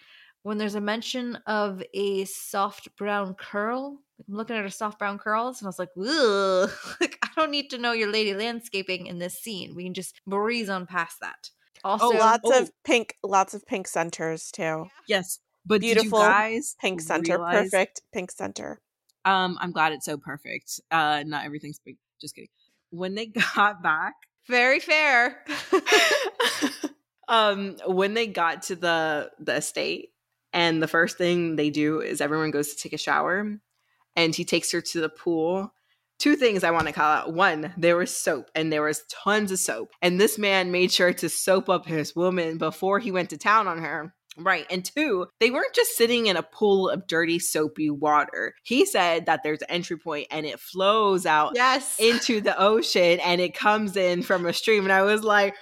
When 0.43 0.59
there's 0.59 0.75
a 0.75 0.81
mention 0.81 1.37
of 1.47 1.81
a 1.95 2.25
soft 2.25 2.97
brown 2.97 3.35
curl, 3.35 4.01
I'm 4.27 4.35
looking 4.35 4.57
at 4.57 4.63
her 4.63 4.69
soft 4.69 4.99
brown 4.99 5.19
curls 5.19 5.61
and 5.61 5.67
I 5.67 5.69
was 5.69 5.79
like, 5.79 5.91
Ugh. 5.97 6.71
like 7.01 7.19
I 7.23 7.29
don't 7.37 7.53
need 7.53 7.71
to 7.71 7.79
know 7.79 7.93
your 7.93 8.11
lady 8.11 8.35
landscaping 8.35 9.07
in 9.07 9.21
this 9.21 9.41
scene. 9.41 9.77
We 9.77 9.85
can 9.85 9.95
just 9.95 10.21
breeze 10.27 10.69
on 10.69 10.85
past 10.85 11.21
that. 11.21 11.51
Also, 11.85 12.07
Oh, 12.07 12.11
lots 12.11 12.43
oh. 12.45 12.63
of 12.63 12.71
pink, 12.85 13.17
lots 13.23 13.55
of 13.55 13.67
pink 13.67 13.87
centers 13.89 14.51
too. 14.51 14.87
Yes. 15.07 15.39
But 15.67 15.81
Beautiful 15.83 16.21
guys 16.21 16.77
Pink 16.81 17.01
center, 17.01 17.35
realize- 17.37 17.71
perfect 17.71 18.03
pink 18.13 18.31
center. 18.31 18.81
Um, 19.25 19.59
I'm 19.61 19.73
glad 19.73 19.93
it's 19.93 20.07
so 20.07 20.17
perfect. 20.17 20.81
Uh, 20.91 21.23
not 21.27 21.45
everything's 21.45 21.79
big. 21.85 21.99
Just 22.21 22.35
kidding. 22.35 22.49
When 22.91 23.15
they 23.15 23.27
got 23.55 23.83
back, 23.83 24.15
very 24.49 24.81
fair. 24.81 25.45
um, 27.29 27.77
when 27.87 28.15
they 28.15 28.27
got 28.27 28.63
to 28.65 28.77
the 28.77 29.31
the 29.39 29.57
estate, 29.57 30.11
and 30.53 30.83
the 30.83 30.89
first 30.89 31.19
thing 31.19 31.57
they 31.57 31.71
do 31.71 32.01
is 32.01 32.21
everyone 32.21 32.51
goes 32.51 32.75
to 32.75 32.83
take 32.83 32.95
a 32.95 32.99
shower, 32.99 33.59
and 34.17 34.35
he 34.35 34.45
takes 34.45 34.73
her 34.73 34.81
to 34.81 35.01
the 35.01 35.09
pool, 35.11 35.73
two 36.19 36.37
things 36.37 36.65
I 36.65 36.71
want 36.71 36.87
to 36.87 36.93
call 36.93 37.11
out. 37.11 37.33
One, 37.33 37.73
there 37.77 37.97
was 37.97 38.15
soap 38.17 38.51
and 38.55 38.73
there 38.73 38.83
was 38.83 39.05
tons 39.25 39.53
of 39.53 39.59
soap. 39.59 39.91
And 40.03 40.21
this 40.21 40.39
man 40.39 40.71
made 40.71 40.93
sure 40.93 41.13
to 41.15 41.29
soap 41.29 41.69
up 41.69 41.87
his 41.87 42.15
woman 42.17 42.59
before 42.59 42.99
he 42.99 43.11
went 43.11 43.31
to 43.31 43.39
town 43.39 43.67
on 43.69 43.79
her. 43.79 44.15
Right. 44.41 44.67
And 44.71 44.85
two, 44.85 45.27
they 45.41 45.51
weren't 45.51 45.75
just 45.75 45.97
sitting 45.97 46.27
in 46.27 46.37
a 46.37 46.45
pool 46.45 46.89
of 46.89 47.09
dirty, 47.09 47.41
soapy 47.41 47.91
water. 47.91 48.55
He 48.63 48.87
said 48.87 49.27
that 49.27 49.41
there's 49.43 49.63
an 49.63 49.71
entry 49.71 49.99
point 49.99 50.29
and 50.31 50.47
it 50.47 50.61
flows 50.61 51.27
out 51.27 51.53
Yes. 51.57 51.97
into 51.99 52.41
the 52.41 52.57
ocean 52.57 53.19
and 53.19 53.41
it 53.41 53.55
comes 53.55 53.97
in 53.97 54.23
from 54.23 54.47
a 54.47 54.53
stream. 54.53 54.85
And 54.85 54.93
I 54.93 55.03
was 55.03 55.25
like, 55.25 55.57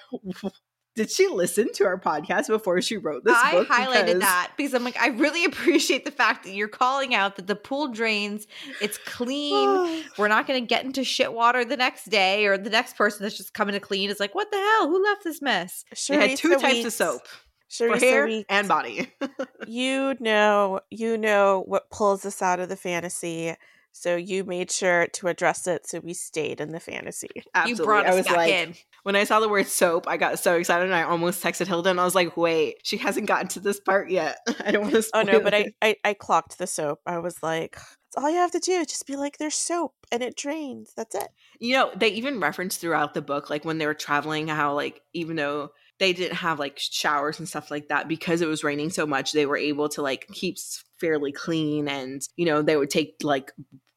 did 0.97 1.11
she 1.11 1.29
listen 1.29 1.73
to 1.75 1.85
our 1.85 1.99
podcast 2.01 2.49
before 2.49 2.81
she 2.83 2.97
wrote 2.97 3.23
this 3.25 3.37
I 3.37 3.53
book? 3.53 3.69
highlighted 3.69 4.07
Because- 4.07 4.21
that 4.21 4.51
because 4.57 4.75
I'm 4.75 4.83
like, 4.83 4.99
I 4.99 5.09
really 5.09 5.45
appreciate 5.51 6.05
the 6.05 6.11
fact 6.11 6.45
that 6.45 6.51
you're 6.55 6.67
calling 6.69 7.15
out 7.15 7.37
that 7.37 7.47
the 7.47 7.55
pool 7.55 7.89
drains, 7.93 8.47
it's 8.81 8.99
clean. 8.99 10.03
We're 10.19 10.29
not 10.29 10.47
going 10.47 10.61
to 10.61 10.67
get 10.67 10.85
into 10.85 11.05
shit 11.05 11.33
water 11.33 11.65
the 11.65 11.77
next 11.77 12.07
day, 12.07 12.47
or 12.47 12.59
the 12.59 12.71
next 12.71 12.97
person 12.97 13.23
that's 13.23 13.37
just 13.37 13.55
coming 13.55 13.75
to 13.75 13.81
clean 13.81 14.11
is 14.11 14.19
like, 14.19 14.35
what 14.35 14.51
the 14.51 14.57
hell? 14.57 14.89
Who 14.89 15.05
left 15.05 15.23
this 15.23 15.41
mess? 15.41 15.85
They 16.09 16.31
had 16.31 16.39
two 16.39 16.51
Charissa 16.57 16.61
types 16.61 16.79
of 16.79 16.85
Weaks- 16.85 16.95
soap 16.95 17.23
for 17.69 17.97
hair 17.99 18.25
Weaks, 18.27 18.47
and 18.49 18.67
body. 18.69 19.13
you 19.67 20.15
know, 20.21 20.81
you 20.91 21.19
know 21.19 21.63
what 21.67 21.91
pulls 21.91 22.25
us 22.25 22.41
out 22.41 22.59
of 22.61 22.69
the 22.69 22.77
fantasy. 22.77 23.55
So 23.99 24.15
you 24.15 24.45
made 24.45 24.71
sure 24.71 25.07
to 25.07 25.29
address 25.29 25.67
it, 25.67 25.87
so 25.87 26.01
we 26.01 26.13
stayed 26.13 26.61
in 26.61 26.73
the 26.73 26.81
fantasy. 26.81 27.31
Absolutely. 27.55 27.83
You 27.83 27.87
brought 27.87 28.07
us 28.07 28.13
I 28.13 28.17
was 28.17 28.27
back 28.27 28.37
like, 28.37 28.53
in. 28.53 28.75
when 29.05 29.17
I 29.17 29.25
saw 29.25 29.41
the 29.41 29.49
word 29.49 29.67
soap, 29.67 30.07
I 30.07 30.19
got 30.19 30.39
so 30.39 30.55
excited 30.55 30.85
and 30.85 30.95
I 30.95 31.03
almost 31.03 31.43
texted 31.43 31.67
Hilda 31.67 31.91
and 31.91 32.01
I 32.01 32.05
was 32.05 32.15
like, 32.15 32.37
wait, 32.37 32.77
she 32.83 32.99
hasn't 32.99 33.27
gotten 33.27 33.49
to 33.49 33.61
this 33.61 33.81
part 33.81 34.11
yet. 34.11 34.39
I 34.65 34.71
don't 34.71 34.83
want 34.83 34.95
to 34.95 35.11
Oh 35.15 35.23
no, 35.23 35.41
but 35.41 35.55
I, 35.55 35.73
I 35.81 35.97
I 36.05 36.13
clocked 36.13 36.59
the 36.59 36.67
soap. 36.67 37.01
I 37.07 37.19
was 37.19 37.43
like, 37.43 37.73
that's 37.73 38.23
all 38.23 38.31
you 38.31 38.37
have 38.37 38.51
to 38.53 38.59
do. 38.59 38.85
Just 38.85 39.07
be 39.07 39.17
like, 39.17 39.39
there's 39.39 39.55
soap 39.55 39.95
and 40.13 40.23
it 40.23 40.37
drains. 40.37 40.93
That's 40.95 41.15
it. 41.15 41.29
You 41.59 41.75
know, 41.75 41.91
they 41.97 42.09
even 42.09 42.39
referenced 42.39 42.81
throughout 42.81 43.15
the 43.15 43.23
book, 43.23 43.49
like 43.49 43.65
when 43.65 43.79
they 43.79 43.87
were 43.87 43.95
traveling, 43.95 44.49
how 44.49 44.75
like 44.75 45.01
even 45.15 45.37
though 45.37 45.71
they 45.99 46.13
didn't 46.13 46.37
have 46.37 46.59
like 46.59 46.79
showers 46.79 47.39
and 47.39 47.49
stuff 47.49 47.71
like 47.71 47.89
that 47.89 48.09
because 48.09 48.43
it 48.43 48.49
was 48.49 48.65
raining 48.65 48.91
so 48.91 49.07
much, 49.07 49.33
they 49.33 49.47
were 49.47 49.57
able 49.57 49.89
to 49.91 50.03
like 50.03 50.27
keep 50.33 50.57
fairly 50.99 51.33
clean, 51.33 51.89
and 51.89 52.23
you 52.37 52.47
know 52.47 52.63
they 52.63 52.77
would 52.77 52.91
take 52.91 53.17
like 53.23 53.53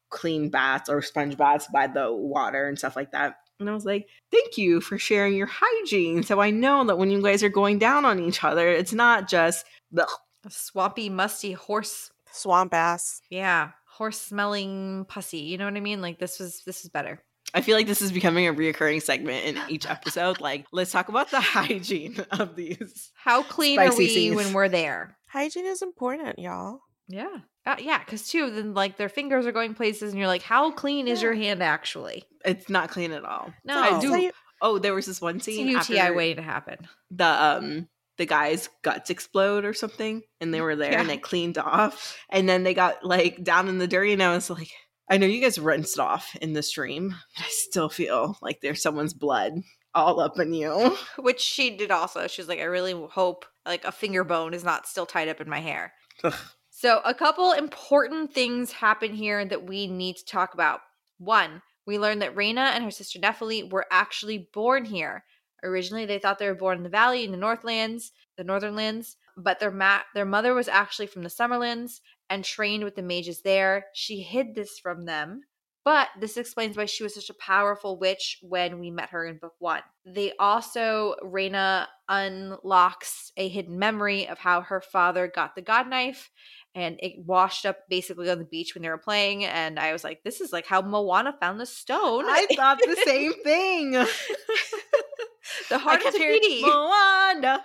clean 0.08 0.50
baths 0.50 0.88
or 0.88 1.02
sponge 1.02 1.36
baths 1.36 1.68
by 1.72 1.86
the 1.86 2.12
water 2.12 2.68
and 2.68 2.78
stuff 2.78 2.96
like 2.96 3.12
that. 3.12 3.36
And 3.58 3.68
I 3.68 3.74
was 3.74 3.84
like, 3.84 4.08
thank 4.30 4.56
you 4.56 4.80
for 4.80 4.98
sharing 4.98 5.34
your 5.34 5.48
hygiene, 5.50 6.22
so 6.22 6.40
I 6.40 6.50
know 6.50 6.84
that 6.84 6.98
when 6.98 7.10
you 7.10 7.22
guys 7.22 7.42
are 7.42 7.48
going 7.50 7.78
down 7.78 8.04
on 8.04 8.18
each 8.18 8.42
other, 8.42 8.68
it's 8.68 8.92
not 8.92 9.28
just 9.28 9.66
the 9.92 10.06
swampy, 10.48 11.10
musty 11.10 11.52
horse. 11.52 12.10
Swamp 12.32 12.72
ass. 12.72 13.20
Yeah. 13.28 13.70
Horse 13.86 14.20
smelling 14.20 15.04
pussy. 15.08 15.38
You 15.38 15.58
know 15.58 15.64
what 15.64 15.76
I 15.76 15.80
mean? 15.80 16.00
Like 16.00 16.18
this 16.18 16.38
was 16.38 16.62
this 16.64 16.84
is 16.84 16.90
better. 16.90 17.22
I 17.54 17.60
feel 17.62 17.76
like 17.76 17.86
this 17.86 18.02
is 18.02 18.12
becoming 18.12 18.46
a 18.46 18.54
reoccurring 18.54 19.02
segment 19.02 19.44
in 19.44 19.58
each 19.68 19.88
episode. 19.88 20.40
Like, 20.40 20.66
let's 20.72 20.92
talk 20.92 21.08
about 21.08 21.30
the 21.30 21.40
hygiene 21.40 22.16
of 22.30 22.56
these. 22.56 23.10
How 23.14 23.42
clean 23.42 23.78
are 23.78 23.94
we 23.96 24.08
scenes. 24.08 24.36
when 24.36 24.52
we're 24.52 24.68
there? 24.68 25.16
Hygiene 25.28 25.66
is 25.66 25.82
important, 25.82 26.38
y'all. 26.38 26.80
Yeah. 27.08 27.38
Uh, 27.66 27.76
yeah, 27.78 27.98
because 27.98 28.28
too, 28.28 28.50
then 28.50 28.72
like 28.74 28.96
their 28.96 29.08
fingers 29.08 29.46
are 29.46 29.52
going 29.52 29.74
places, 29.74 30.10
and 30.12 30.18
you're 30.18 30.26
like, 30.28 30.42
"How 30.42 30.70
clean 30.70 31.06
is 31.08 31.20
your 31.20 31.34
hand 31.34 31.62
actually?" 31.62 32.24
It's 32.44 32.70
not 32.70 32.88
clean 32.90 33.12
at 33.12 33.24
all. 33.24 33.52
No, 33.64 33.78
I 33.80 34.00
do. 34.00 34.16
you- 34.16 34.32
Oh, 34.62 34.78
there 34.78 34.94
was 34.94 35.06
this 35.06 35.20
one 35.22 35.36
it's 35.36 35.44
scene 35.46 35.68
a 35.68 35.72
UTI 35.72 35.98
after 35.98 36.14
waiting 36.14 36.36
to 36.36 36.42
happen. 36.42 36.76
the 37.10 37.24
um 37.26 37.88
the 38.18 38.26
guy's 38.26 38.68
guts 38.82 39.08
explode 39.10 39.64
or 39.64 39.72
something, 39.74 40.22
and 40.40 40.52
they 40.52 40.60
were 40.60 40.76
there 40.76 40.98
and 40.98 41.10
it 41.10 41.22
cleaned 41.22 41.56
off, 41.58 42.18
and 42.30 42.48
then 42.48 42.62
they 42.64 42.74
got 42.74 43.04
like 43.04 43.42
down 43.42 43.68
in 43.68 43.78
the 43.78 43.88
dirty, 43.88 44.12
and 44.12 44.22
I 44.22 44.34
was 44.34 44.50
like, 44.50 44.70
I 45.10 45.16
know 45.16 45.26
you 45.26 45.42
guys 45.42 45.58
rinsed 45.58 45.98
off 45.98 46.36
in 46.40 46.52
the 46.52 46.62
stream, 46.62 47.16
but 47.36 47.44
I 47.44 47.48
still 47.50 47.88
feel 47.88 48.38
like 48.40 48.60
there's 48.60 48.80
someone's 48.80 49.12
blood 49.12 49.54
all 49.92 50.20
up 50.20 50.38
in 50.38 50.54
you. 50.54 50.96
Which 51.18 51.40
she 51.40 51.76
did 51.76 51.90
also. 51.90 52.28
She's 52.28 52.48
like, 52.48 52.60
"I 52.60 52.64
really 52.64 52.92
hope 53.10 53.44
like 53.66 53.84
a 53.84 53.92
finger 53.92 54.22
bone 54.22 54.54
is 54.54 54.62
not 54.62 54.86
still 54.86 55.06
tied 55.06 55.28
up 55.28 55.40
in 55.40 55.50
my 55.50 55.58
hair." 55.58 55.92
Ugh. 56.22 56.34
So, 56.70 57.00
a 57.04 57.12
couple 57.12 57.52
important 57.52 58.32
things 58.32 58.70
happen 58.70 59.12
here 59.12 59.44
that 59.44 59.66
we 59.66 59.88
need 59.88 60.16
to 60.16 60.24
talk 60.24 60.54
about. 60.54 60.80
One, 61.18 61.60
we 61.86 61.98
learned 61.98 62.22
that 62.22 62.36
Raina 62.36 62.70
and 62.70 62.84
her 62.84 62.90
sister 62.92 63.18
Nephele 63.18 63.70
were 63.70 63.86
actually 63.90 64.48
born 64.54 64.84
here. 64.84 65.24
Originally, 65.64 66.06
they 66.06 66.18
thought 66.18 66.38
they 66.38 66.48
were 66.48 66.54
born 66.54 66.78
in 66.78 66.84
the 66.84 66.88
valley 66.88 67.24
in 67.24 67.32
the 67.32 67.36
Northlands, 67.36 68.12
the 68.38 68.44
Northern 68.44 68.76
Lands, 68.76 69.16
but 69.36 69.58
their 69.58 69.72
ma- 69.72 70.02
their 70.14 70.24
mother 70.24 70.54
was 70.54 70.68
actually 70.68 71.08
from 71.08 71.22
the 71.22 71.28
Summerlands 71.28 72.00
and 72.30 72.44
trained 72.44 72.84
with 72.84 72.94
the 72.94 73.02
mages 73.02 73.42
there. 73.42 73.86
She 73.92 74.22
hid 74.22 74.54
this 74.54 74.78
from 74.78 75.04
them, 75.04 75.42
but 75.84 76.08
this 76.18 76.36
explains 76.36 76.76
why 76.76 76.86
she 76.86 77.02
was 77.02 77.14
such 77.14 77.28
a 77.28 77.34
powerful 77.34 77.98
witch 77.98 78.38
when 78.42 78.78
we 78.78 78.90
met 78.90 79.10
her 79.10 79.26
in 79.26 79.38
book 79.38 79.54
one. 79.58 79.82
They 80.06 80.32
also, 80.38 81.16
Raina 81.22 81.88
unlocks 82.08 83.32
a 83.36 83.48
hidden 83.48 83.78
memory 83.78 84.28
of 84.28 84.38
how 84.38 84.62
her 84.62 84.80
father 84.80 85.26
got 85.26 85.54
the 85.54 85.62
god 85.62 85.88
knife 85.88 86.30
and 86.74 86.96
it 87.00 87.14
washed 87.18 87.66
up 87.66 87.88
basically 87.88 88.30
on 88.30 88.38
the 88.38 88.44
beach 88.44 88.74
when 88.74 88.82
they 88.82 88.88
were 88.88 88.98
playing. 88.98 89.44
And 89.44 89.78
I 89.78 89.92
was 89.92 90.04
like, 90.04 90.22
this 90.22 90.40
is 90.40 90.52
like 90.52 90.66
how 90.66 90.82
Moana 90.82 91.34
found 91.40 91.58
the 91.58 91.66
stone. 91.66 92.24
I 92.26 92.46
thought 92.54 92.78
the 92.78 93.02
same 93.04 93.32
thing. 93.42 93.90
the 95.68 95.78
heart 95.78 96.04
of 96.04 96.12
Te 96.12 96.18
Fiti. 96.18 96.62
Moana. 96.62 97.64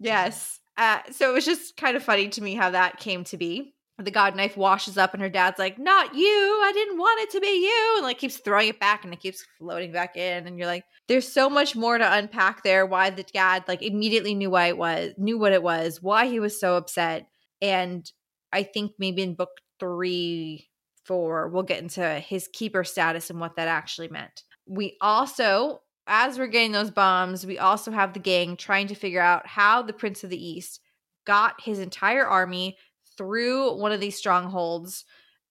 Yes. 0.00 0.58
Uh, 0.76 0.98
so 1.12 1.30
it 1.30 1.34
was 1.34 1.44
just 1.44 1.76
kind 1.76 1.96
of 1.96 2.02
funny 2.02 2.28
to 2.30 2.42
me 2.42 2.54
how 2.54 2.70
that 2.70 2.98
came 2.98 3.24
to 3.24 3.36
be. 3.36 3.74
The 4.04 4.10
god 4.10 4.36
knife 4.36 4.56
washes 4.56 4.98
up, 4.98 5.14
and 5.14 5.22
her 5.22 5.28
dad's 5.28 5.58
like, 5.58 5.78
"Not 5.78 6.14
you! 6.14 6.60
I 6.64 6.72
didn't 6.72 6.98
want 6.98 7.20
it 7.20 7.30
to 7.30 7.40
be 7.40 7.64
you!" 7.64 7.92
And 7.96 8.04
like 8.04 8.18
keeps 8.18 8.38
throwing 8.38 8.68
it 8.68 8.80
back, 8.80 9.04
and 9.04 9.12
it 9.12 9.20
keeps 9.20 9.46
floating 9.58 9.92
back 9.92 10.16
in. 10.16 10.46
And 10.46 10.58
you're 10.58 10.66
like, 10.66 10.84
"There's 11.08 11.30
so 11.30 11.48
much 11.48 11.76
more 11.76 11.98
to 11.98 12.12
unpack 12.12 12.62
there. 12.62 12.86
Why 12.86 13.10
the 13.10 13.22
dad 13.22 13.64
like 13.68 13.82
immediately 13.82 14.34
knew 14.34 14.50
why 14.50 14.66
it 14.66 14.78
was, 14.78 15.12
knew 15.18 15.38
what 15.38 15.52
it 15.52 15.62
was, 15.62 16.02
why 16.02 16.26
he 16.26 16.40
was 16.40 16.58
so 16.58 16.76
upset." 16.76 17.28
And 17.60 18.10
I 18.52 18.64
think 18.64 18.92
maybe 18.98 19.22
in 19.22 19.34
book 19.34 19.50
three, 19.78 20.68
four, 21.04 21.48
we'll 21.48 21.62
get 21.62 21.82
into 21.82 22.18
his 22.20 22.48
keeper 22.52 22.84
status 22.84 23.30
and 23.30 23.40
what 23.40 23.56
that 23.56 23.68
actually 23.68 24.08
meant. 24.08 24.42
We 24.66 24.96
also 25.00 25.82
as 26.06 26.38
we're 26.38 26.46
getting 26.48 26.72
those 26.72 26.90
bombs, 26.90 27.46
we 27.46 27.58
also 27.58 27.90
have 27.90 28.12
the 28.12 28.20
gang 28.20 28.56
trying 28.56 28.88
to 28.88 28.94
figure 28.94 29.20
out 29.20 29.46
how 29.46 29.82
the 29.82 29.92
Prince 29.92 30.24
of 30.24 30.30
the 30.30 30.44
East 30.44 30.80
got 31.24 31.60
his 31.60 31.78
entire 31.78 32.26
army 32.26 32.76
through 33.16 33.78
one 33.78 33.92
of 33.92 34.00
these 34.00 34.16
strongholds 34.16 35.04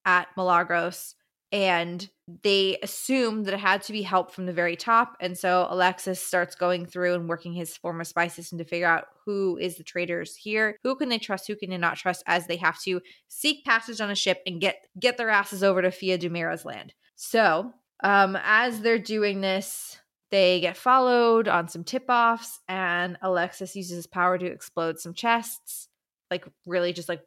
at 0.05 0.28
Milagros 0.36 1.16
And 1.51 2.09
they 2.43 2.78
assumed 2.82 3.45
that 3.45 3.53
it 3.53 3.59
had 3.59 3.82
to 3.84 3.91
be 3.91 4.03
help 4.03 4.32
from 4.32 4.45
the 4.45 4.53
very 4.53 4.78
top. 4.78 5.18
And 5.20 5.38
so 5.38 5.68
Alexus 5.70 6.22
starts 6.22 6.55
going 6.55 6.86
through 6.86 7.14
and 7.14 7.28
working 7.28 7.51
his 7.53 7.76
former 7.76 8.05
spy 8.05 8.28
system 8.28 8.57
to 8.57 8.64
figure 8.64 8.88
out 8.88 9.07
who 9.26 9.57
is 9.57 9.76
the 9.76 9.84
traitors 9.84 10.36
here, 10.36 10.78
who 10.84 10.95
can 10.95 11.09
they 11.09 11.18
trust, 11.18 11.47
who 11.47 11.57
can 11.57 11.70
they 11.70 11.78
not 11.78 11.97
trust, 11.97 12.24
as 12.26 12.47
they 12.47 12.55
have 12.57 12.82
to 12.84 13.01
seek 13.28 13.66
passage 13.66 13.99
on 13.99 14.09
a 14.09 14.16
ship 14.16 14.41
and 14.45 14.62
get 14.62 14.88
get 14.97 15.18
their 15.18 15.30
asses 15.30 15.62
over 15.62 15.82
to 15.82 15.91
Fia 15.91 16.18
Dumera's 16.18 16.64
land. 16.64 16.93
So 17.16 17.74
um, 18.01 18.38
as 18.41 18.80
they're 18.80 18.97
doing 18.97 19.41
this, 19.41 19.97
they 20.30 20.62
get 20.62 20.78
followed 20.78 21.49
on 21.49 21.68
some 21.68 21.84
tip 21.84 22.05
offs, 22.07 22.62
and 22.70 23.18
Alexus 23.22 23.76
uses 23.76 23.97
his 23.97 24.07
power 24.07 24.38
to 24.38 24.45
explode 24.45 24.99
some 24.99 25.14
chests, 25.14 25.89
like 26.32 26.45
really 26.65 26.93
just 26.93 27.09
like 27.09 27.21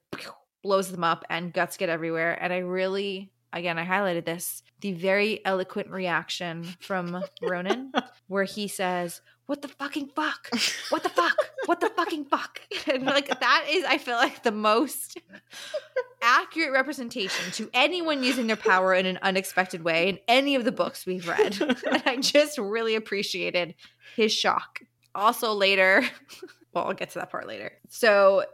blows 0.62 0.90
them 0.90 1.04
up, 1.04 1.24
and 1.30 1.52
guts 1.52 1.76
get 1.76 1.88
everywhere. 1.88 2.36
And 2.40 2.52
I 2.52 2.58
really, 2.58 3.30
again, 3.52 3.78
I 3.78 3.86
highlighted 3.86 4.24
this 4.24 4.62
the 4.80 4.92
very 4.92 5.40
eloquent 5.46 5.88
reaction 5.90 6.64
from 6.80 7.22
Ronan, 7.40 7.92
where 8.26 8.44
he 8.44 8.68
says, 8.68 9.20
What 9.46 9.62
the 9.62 9.68
fucking 9.68 10.08
fuck? 10.16 10.48
What 10.90 11.02
the 11.02 11.08
fuck? 11.08 11.36
What 11.66 11.80
the 11.80 11.90
fucking 11.90 12.24
fuck? 12.26 12.60
And 12.86 13.06
like 13.06 13.40
that 13.40 13.64
is, 13.70 13.82
I 13.84 13.96
feel 13.96 14.16
like 14.16 14.42
the 14.42 14.52
most 14.52 15.18
accurate 16.22 16.72
representation 16.72 17.50
to 17.52 17.70
anyone 17.72 18.22
using 18.22 18.46
their 18.46 18.56
power 18.56 18.92
in 18.92 19.06
an 19.06 19.18
unexpected 19.22 19.82
way 19.82 20.08
in 20.10 20.18
any 20.28 20.54
of 20.54 20.64
the 20.64 20.72
books 20.72 21.06
we've 21.06 21.26
read. 21.26 21.58
and 21.62 22.02
I 22.04 22.18
just 22.18 22.58
really 22.58 22.94
appreciated 22.94 23.74
his 24.16 24.32
shock. 24.32 24.82
Also, 25.14 25.54
later, 25.54 26.04
well, 26.74 26.84
I'll 26.84 26.92
get 26.92 27.10
to 27.10 27.20
that 27.20 27.30
part 27.30 27.46
later. 27.46 27.72
So, 27.88 28.44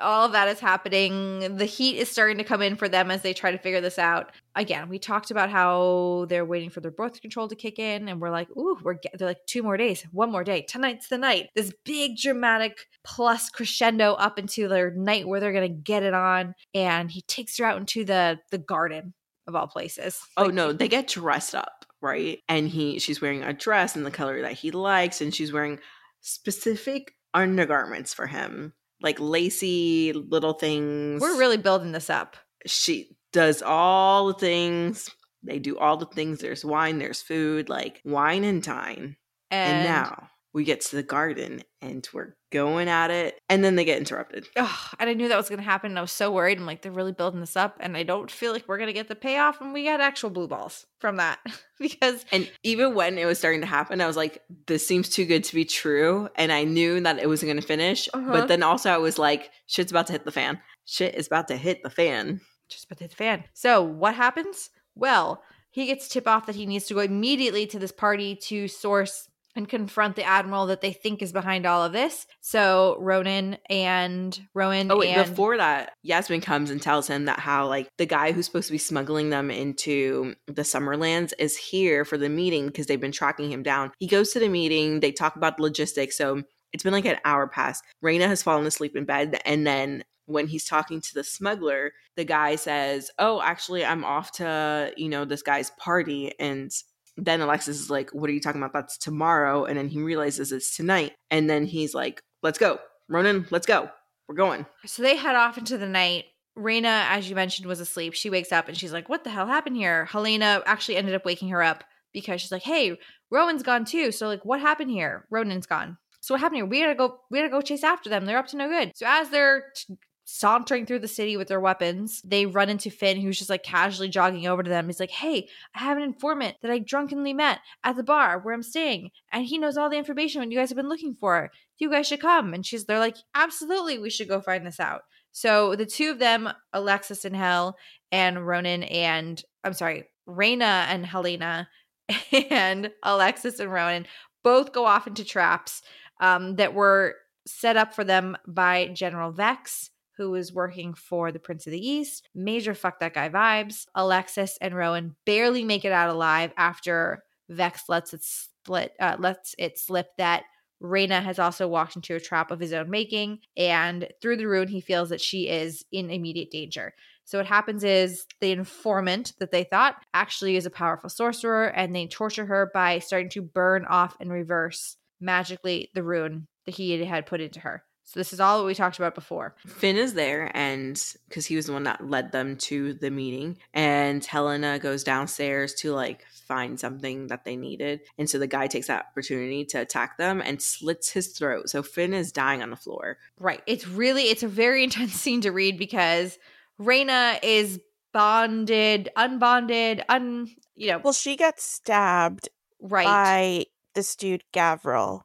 all 0.00 0.26
of 0.26 0.32
that 0.32 0.48
is 0.48 0.60
happening. 0.60 1.56
The 1.56 1.64
heat 1.64 1.98
is 1.98 2.08
starting 2.08 2.38
to 2.38 2.44
come 2.44 2.62
in 2.62 2.76
for 2.76 2.88
them 2.88 3.10
as 3.10 3.22
they 3.22 3.32
try 3.32 3.50
to 3.50 3.58
figure 3.58 3.80
this 3.80 3.98
out. 3.98 4.32
Again, 4.54 4.88
we 4.88 4.98
talked 4.98 5.30
about 5.30 5.50
how 5.50 6.26
they're 6.28 6.44
waiting 6.44 6.70
for 6.70 6.80
their 6.80 6.90
birth 6.90 7.20
control 7.20 7.48
to 7.48 7.54
kick 7.54 7.78
in, 7.78 8.08
and 8.08 8.20
we're 8.20 8.30
like, 8.30 8.48
"Ooh, 8.56 8.78
we're 8.82 8.94
get-. 8.94 9.18
they're 9.18 9.28
like 9.28 9.44
two 9.46 9.62
more 9.62 9.76
days, 9.76 10.02
one 10.12 10.30
more 10.30 10.44
day. 10.44 10.62
Tonight's 10.62 11.08
the 11.08 11.18
night." 11.18 11.50
This 11.54 11.72
big 11.84 12.16
dramatic 12.16 12.86
plus 13.04 13.50
crescendo 13.50 14.14
up 14.14 14.38
into 14.38 14.68
their 14.68 14.90
night 14.92 15.28
where 15.28 15.40
they're 15.40 15.52
gonna 15.52 15.68
get 15.68 16.02
it 16.02 16.14
on, 16.14 16.54
and 16.74 17.10
he 17.10 17.22
takes 17.22 17.58
her 17.58 17.64
out 17.64 17.78
into 17.78 18.04
the 18.04 18.38
the 18.50 18.58
garden 18.58 19.14
of 19.46 19.54
all 19.54 19.66
places. 19.66 20.20
Oh 20.36 20.44
Like, 20.44 20.54
no, 20.54 20.72
they 20.72 20.88
get 20.88 21.08
dressed 21.08 21.54
up, 21.54 21.86
right? 22.00 22.40
And 22.48 22.68
he 22.68 22.98
she's 22.98 23.20
wearing 23.20 23.42
a 23.42 23.52
dress 23.52 23.96
in 23.96 24.02
the 24.04 24.10
color 24.10 24.42
that 24.42 24.52
he 24.52 24.70
likes, 24.70 25.20
and 25.20 25.34
she's 25.34 25.52
wearing 25.52 25.78
specific 26.20 27.14
undergarments 27.34 28.14
for 28.14 28.26
him. 28.26 28.72
Like 29.00 29.18
lacy 29.20 30.12
little 30.12 30.54
things. 30.54 31.20
we're 31.20 31.38
really 31.38 31.58
building 31.58 31.92
this 31.92 32.10
up. 32.10 32.36
she 32.64 33.16
does 33.32 33.62
all 33.62 34.28
the 34.28 34.34
things 34.34 35.10
They 35.42 35.58
do 35.58 35.78
all 35.78 35.96
the 35.96 36.06
things. 36.06 36.40
There's 36.40 36.64
wine, 36.64 36.98
there's 36.98 37.22
food, 37.22 37.68
like 37.68 38.00
wine 38.04 38.42
and 38.44 38.62
dine. 38.62 39.16
And, 39.50 39.78
And, 39.78 39.84
now 39.84 40.30
we 40.56 40.64
get 40.64 40.80
to 40.80 40.96
the 40.96 41.02
garden 41.02 41.62
and 41.82 42.08
we're 42.14 42.34
going 42.50 42.88
at 42.88 43.10
it. 43.10 43.38
And 43.50 43.62
then 43.62 43.76
they 43.76 43.84
get 43.84 43.98
interrupted. 43.98 44.46
Ugh, 44.56 44.96
and 44.98 45.10
I 45.10 45.12
knew 45.12 45.28
that 45.28 45.36
was 45.36 45.50
going 45.50 45.58
to 45.58 45.64
happen. 45.64 45.90
And 45.92 45.98
I 45.98 46.00
was 46.00 46.12
so 46.12 46.32
worried. 46.32 46.56
I'm 46.56 46.64
like, 46.64 46.80
they're 46.80 46.90
really 46.90 47.12
building 47.12 47.40
this 47.40 47.56
up. 47.56 47.76
And 47.78 47.94
I 47.94 48.04
don't 48.04 48.30
feel 48.30 48.54
like 48.54 48.64
we're 48.66 48.78
going 48.78 48.86
to 48.86 48.94
get 48.94 49.06
the 49.06 49.14
payoff. 49.14 49.60
And 49.60 49.74
we 49.74 49.84
got 49.84 50.00
actual 50.00 50.30
blue 50.30 50.48
balls 50.48 50.86
from 50.98 51.16
that 51.16 51.40
because 51.78 52.24
And 52.32 52.50
even 52.62 52.94
when 52.94 53.18
it 53.18 53.26
was 53.26 53.38
starting 53.38 53.60
to 53.60 53.66
happen, 53.66 54.00
I 54.00 54.06
was 54.06 54.16
like, 54.16 54.42
this 54.66 54.86
seems 54.88 55.10
too 55.10 55.26
good 55.26 55.44
to 55.44 55.54
be 55.54 55.66
true. 55.66 56.30
And 56.36 56.50
I 56.50 56.64
knew 56.64 57.00
that 57.00 57.18
it 57.18 57.28
wasn't 57.28 57.50
going 57.50 57.60
to 57.60 57.66
finish. 57.66 58.08
Uh-huh. 58.14 58.32
But 58.32 58.48
then 58.48 58.62
also, 58.62 58.88
I 58.88 58.96
was 58.96 59.18
like, 59.18 59.50
shit's 59.66 59.92
about 59.92 60.06
to 60.06 60.14
hit 60.14 60.24
the 60.24 60.32
fan. 60.32 60.58
Shit 60.86 61.16
is 61.16 61.26
about 61.26 61.48
to 61.48 61.56
hit 61.58 61.82
the 61.82 61.90
fan. 61.90 62.40
just 62.70 62.86
about 62.86 62.96
to 62.96 63.04
hit 63.04 63.10
the 63.10 63.16
fan. 63.16 63.44
So 63.52 63.82
what 63.82 64.14
happens? 64.14 64.70
Well, 64.94 65.42
he 65.68 65.84
gets 65.84 66.08
tip 66.08 66.26
off 66.26 66.46
that 66.46 66.56
he 66.56 66.64
needs 66.64 66.86
to 66.86 66.94
go 66.94 67.00
immediately 67.00 67.66
to 67.66 67.78
this 67.78 67.92
party 67.92 68.36
to 68.36 68.68
source 68.68 69.28
and 69.56 69.68
confront 69.68 70.16
the 70.16 70.24
admiral 70.24 70.66
that 70.66 70.80
they 70.80 70.92
think 70.92 71.22
is 71.22 71.32
behind 71.32 71.66
all 71.66 71.84
of 71.84 71.92
this. 71.92 72.26
So 72.40 72.96
Ronan 73.00 73.58
and 73.68 74.38
Rowan 74.54 74.90
Oh, 74.90 74.98
wait, 74.98 75.10
and 75.10 75.28
before 75.28 75.56
that, 75.56 75.92
Yasmin 76.02 76.40
comes 76.40 76.70
and 76.70 76.80
tells 76.80 77.08
him 77.08 77.24
that 77.24 77.38
how, 77.38 77.66
like, 77.66 77.88
the 77.98 78.06
guy 78.06 78.32
who's 78.32 78.46
supposed 78.46 78.68
to 78.68 78.72
be 78.72 78.78
smuggling 78.78 79.30
them 79.30 79.50
into 79.50 80.34
the 80.46 80.62
Summerlands 80.62 81.32
is 81.38 81.56
here 81.56 82.04
for 82.04 82.18
the 82.18 82.28
meeting 82.28 82.66
because 82.66 82.86
they've 82.86 83.00
been 83.00 83.12
tracking 83.12 83.50
him 83.50 83.62
down. 83.62 83.92
He 83.98 84.06
goes 84.06 84.32
to 84.32 84.38
the 84.38 84.48
meeting, 84.48 85.00
they 85.00 85.12
talk 85.12 85.36
about 85.36 85.56
the 85.56 85.62
logistics. 85.62 86.16
So 86.16 86.42
it's 86.72 86.82
been 86.82 86.92
like 86.92 87.06
an 87.06 87.18
hour 87.24 87.46
past. 87.46 87.82
Raina 88.04 88.26
has 88.26 88.42
fallen 88.42 88.66
asleep 88.66 88.96
in 88.96 89.04
bed. 89.04 89.40
And 89.44 89.66
then 89.66 90.04
when 90.26 90.46
he's 90.46 90.64
talking 90.64 91.00
to 91.00 91.14
the 91.14 91.24
smuggler, 91.24 91.92
the 92.16 92.24
guy 92.24 92.56
says, 92.56 93.10
Oh, 93.18 93.40
actually, 93.40 93.84
I'm 93.84 94.04
off 94.04 94.32
to, 94.32 94.92
you 94.96 95.08
know, 95.08 95.24
this 95.24 95.42
guy's 95.42 95.70
party. 95.78 96.32
And 96.38 96.70
then 97.16 97.40
Alexus 97.40 97.80
is 97.80 97.90
like, 97.90 98.10
What 98.10 98.30
are 98.30 98.32
you 98.32 98.40
talking 98.40 98.60
about? 98.60 98.72
That's 98.72 98.98
tomorrow. 98.98 99.64
And 99.64 99.78
then 99.78 99.88
he 99.88 100.00
realizes 100.02 100.52
it's 100.52 100.76
tonight. 100.76 101.12
And 101.30 101.48
then 101.48 101.64
he's 101.64 101.94
like, 101.94 102.20
Let's 102.42 102.58
go. 102.58 102.78
Ronan, 103.08 103.46
let's 103.50 103.66
go. 103.66 103.90
We're 104.28 104.34
going. 104.34 104.66
So 104.84 105.02
they 105.02 105.16
head 105.16 105.36
off 105.36 105.58
into 105.58 105.78
the 105.78 105.88
night. 105.88 106.24
Raina, 106.58 107.06
as 107.10 107.28
you 107.28 107.36
mentioned, 107.36 107.68
was 107.68 107.80
asleep. 107.80 108.14
She 108.14 108.30
wakes 108.30 108.50
up 108.50 108.68
and 108.68 108.76
she's 108.76 108.92
like, 108.92 109.08
What 109.08 109.24
the 109.24 109.30
hell 109.30 109.46
happened 109.46 109.76
here? 109.76 110.06
Helena 110.06 110.62
actually 110.66 110.96
ended 110.96 111.14
up 111.14 111.24
waking 111.24 111.48
her 111.48 111.62
up 111.62 111.84
because 112.12 112.40
she's 112.40 112.52
like, 112.52 112.62
Hey, 112.62 112.98
Rowan's 113.30 113.62
gone 113.62 113.84
too. 113.84 114.12
So, 114.12 114.26
like, 114.26 114.44
what 114.44 114.60
happened 114.60 114.90
here? 114.90 115.26
Ronan's 115.30 115.66
gone. 115.66 115.98
So 116.26 116.34
what 116.34 116.40
happened 116.40 116.56
here? 116.56 116.66
We 116.66 116.80
gotta 116.80 116.96
go 116.96 117.20
we 117.30 117.38
gotta 117.38 117.50
go 117.50 117.60
chase 117.60 117.84
after 117.84 118.10
them. 118.10 118.26
They're 118.26 118.38
up 118.38 118.48
to 118.48 118.56
no 118.56 118.68
good. 118.68 118.90
So 118.96 119.06
as 119.08 119.28
they're 119.30 119.66
t- 119.76 119.94
sauntering 120.28 120.84
through 120.84 120.98
the 120.98 121.08
city 121.08 121.36
with 121.36 121.46
their 121.46 121.60
weapons, 121.60 122.20
they 122.22 122.44
run 122.46 122.68
into 122.68 122.90
Finn, 122.90 123.20
who's 123.20 123.38
just 123.38 123.48
like 123.48 123.62
casually 123.62 124.08
jogging 124.08 124.46
over 124.46 124.62
to 124.62 124.68
them. 124.68 124.86
He's 124.86 125.00
like, 125.00 125.10
Hey, 125.10 125.48
I 125.74 125.78
have 125.78 125.96
an 125.96 126.02
informant 126.02 126.56
that 126.60 126.70
I 126.70 126.80
drunkenly 126.80 127.32
met 127.32 127.60
at 127.84 127.96
the 127.96 128.02
bar 128.02 128.40
where 128.40 128.52
I'm 128.52 128.62
staying, 128.62 129.10
and 129.32 129.44
he 129.46 129.56
knows 129.56 129.76
all 129.76 129.88
the 129.88 129.96
information 129.96 130.40
what 130.40 130.50
you 130.50 130.58
guys 130.58 130.68
have 130.68 130.76
been 130.76 130.88
looking 130.88 131.14
for. 131.14 131.50
You 131.78 131.90
guys 131.90 132.08
should 132.08 132.20
come. 132.20 132.52
And 132.52 132.66
she's 132.66 132.84
they're 132.84 132.98
like, 132.98 133.16
Absolutely, 133.34 133.98
we 133.98 134.10
should 134.10 134.28
go 134.28 134.40
find 134.40 134.66
this 134.66 134.80
out. 134.80 135.02
So 135.30 135.76
the 135.76 135.86
two 135.86 136.10
of 136.10 136.18
them, 136.18 136.50
Alexus 136.72 137.24
and 137.24 137.36
Hell, 137.36 137.76
and 138.10 138.44
Ronan 138.44 138.82
and 138.82 139.40
I'm 139.62 139.74
sorry, 139.74 140.04
Raina 140.28 140.86
and 140.88 141.06
Helena, 141.06 141.68
and 142.50 142.90
Alexus 143.04 143.60
and 143.60 143.72
Ronan 143.72 144.06
both 144.42 144.72
go 144.72 144.86
off 144.86 145.06
into 145.06 145.24
traps 145.24 145.82
um, 146.20 146.56
that 146.56 146.74
were 146.74 147.14
set 147.46 147.76
up 147.76 147.94
for 147.94 148.02
them 148.02 148.36
by 148.46 148.88
General 148.88 149.30
Vex, 149.30 149.90
who 150.16 150.30
was 150.30 150.52
working 150.52 150.94
for 150.94 151.30
the 151.30 151.38
Prince 151.38 151.66
of 151.66 151.72
the 151.72 151.86
East. 151.86 152.28
Major 152.34 152.74
fuck 152.74 153.00
that 153.00 153.14
guy 153.14 153.28
vibes. 153.28 153.86
Alexus 153.94 154.58
and 154.60 154.74
Rowan 154.74 155.16
barely 155.24 155.64
make 155.64 155.84
it 155.84 155.92
out 155.92 156.10
alive 156.10 156.52
after 156.56 157.22
Vex 157.48 157.84
lets 157.88 158.12
it 158.14 158.22
split, 158.22 158.92
uh, 158.98 159.16
lets 159.18 159.54
it 159.58 159.78
slip 159.78 160.08
that 160.18 160.44
Raina 160.82 161.22
has 161.22 161.38
also 161.38 161.66
walked 161.68 161.96
into 161.96 162.14
a 162.14 162.20
trap 162.20 162.50
of 162.50 162.60
his 162.60 162.72
own 162.72 162.90
making, 162.90 163.38
and 163.56 164.08
through 164.20 164.36
the 164.36 164.46
rune, 164.46 164.68
he 164.68 164.80
feels 164.80 165.08
that 165.08 165.20
she 165.20 165.48
is 165.48 165.84
in 165.90 166.10
immediate 166.10 166.50
danger. 166.50 166.92
So 167.24 167.38
what 167.38 167.46
happens 167.46 167.82
is 167.82 168.26
the 168.40 168.52
informant 168.52 169.32
that 169.38 169.50
they 169.50 169.64
thought 169.64 169.96
actually 170.12 170.56
is 170.56 170.66
a 170.66 170.70
powerful 170.70 171.08
sorcerer, 171.08 171.66
and 171.68 171.94
they 171.96 172.06
torture 172.06 172.46
her 172.46 172.70
by 172.74 172.98
starting 172.98 173.30
to 173.30 173.42
burn 173.42 173.86
off 173.86 174.16
and 174.20 174.30
reverse 174.30 174.96
magically 175.20 175.90
the 175.94 176.02
rune 176.02 176.46
that 176.66 176.74
he 176.74 177.02
had 177.04 177.26
put 177.26 177.40
into 177.40 177.60
her. 177.60 177.82
So 178.06 178.20
this 178.20 178.32
is 178.32 178.38
all 178.38 178.58
what 178.58 178.66
we 178.66 178.74
talked 178.74 178.98
about 178.98 179.16
before. 179.16 179.56
Finn 179.66 179.96
is 179.96 180.14
there, 180.14 180.50
and 180.54 180.94
because 181.28 181.44
he 181.44 181.56
was 181.56 181.66
the 181.66 181.72
one 181.72 181.82
that 181.84 182.08
led 182.08 182.30
them 182.30 182.56
to 182.58 182.94
the 182.94 183.10
meeting, 183.10 183.58
and 183.74 184.24
Helena 184.24 184.78
goes 184.78 185.02
downstairs 185.02 185.74
to 185.74 185.92
like 185.92 186.24
find 186.30 186.78
something 186.78 187.26
that 187.26 187.44
they 187.44 187.56
needed, 187.56 188.02
and 188.16 188.30
so 188.30 188.38
the 188.38 188.46
guy 188.46 188.68
takes 188.68 188.86
that 188.86 189.06
opportunity 189.10 189.64
to 189.64 189.80
attack 189.80 190.18
them 190.18 190.40
and 190.40 190.62
slits 190.62 191.10
his 191.10 191.28
throat. 191.36 191.68
So 191.68 191.82
Finn 191.82 192.14
is 192.14 192.30
dying 192.30 192.62
on 192.62 192.70
the 192.70 192.76
floor. 192.76 193.18
Right. 193.40 193.60
It's 193.66 193.88
really 193.88 194.24
it's 194.24 194.44
a 194.44 194.48
very 194.48 194.84
intense 194.84 195.14
scene 195.14 195.40
to 195.40 195.50
read 195.50 195.76
because 195.76 196.38
Raina 196.80 197.40
is 197.42 197.80
bonded, 198.12 199.10
unbonded, 199.16 200.04
un 200.08 200.48
you 200.76 200.88
know, 200.88 200.98
Well, 200.98 201.12
she 201.12 201.36
gets 201.36 201.64
stabbed 201.64 202.50
right. 202.80 203.04
by 203.04 203.66
this 203.94 204.14
dude 204.14 204.44
Gavril. 204.52 205.22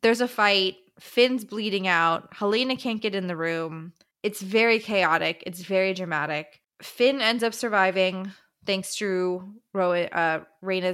There's 0.00 0.22
a 0.22 0.28
fight. 0.28 0.76
Finn's 1.02 1.44
bleeding 1.44 1.88
out. 1.88 2.28
Helena 2.32 2.76
can't 2.76 3.02
get 3.02 3.14
in 3.14 3.26
the 3.26 3.36
room. 3.36 3.92
It's 4.22 4.40
very 4.40 4.78
chaotic. 4.78 5.42
It's 5.44 5.60
very 5.60 5.94
dramatic. 5.94 6.60
Finn 6.80 7.20
ends 7.20 7.42
up 7.42 7.54
surviving 7.54 8.30
thanks 8.64 8.94
to 8.96 9.52
Ro- 9.74 9.92
uh, 9.92 10.44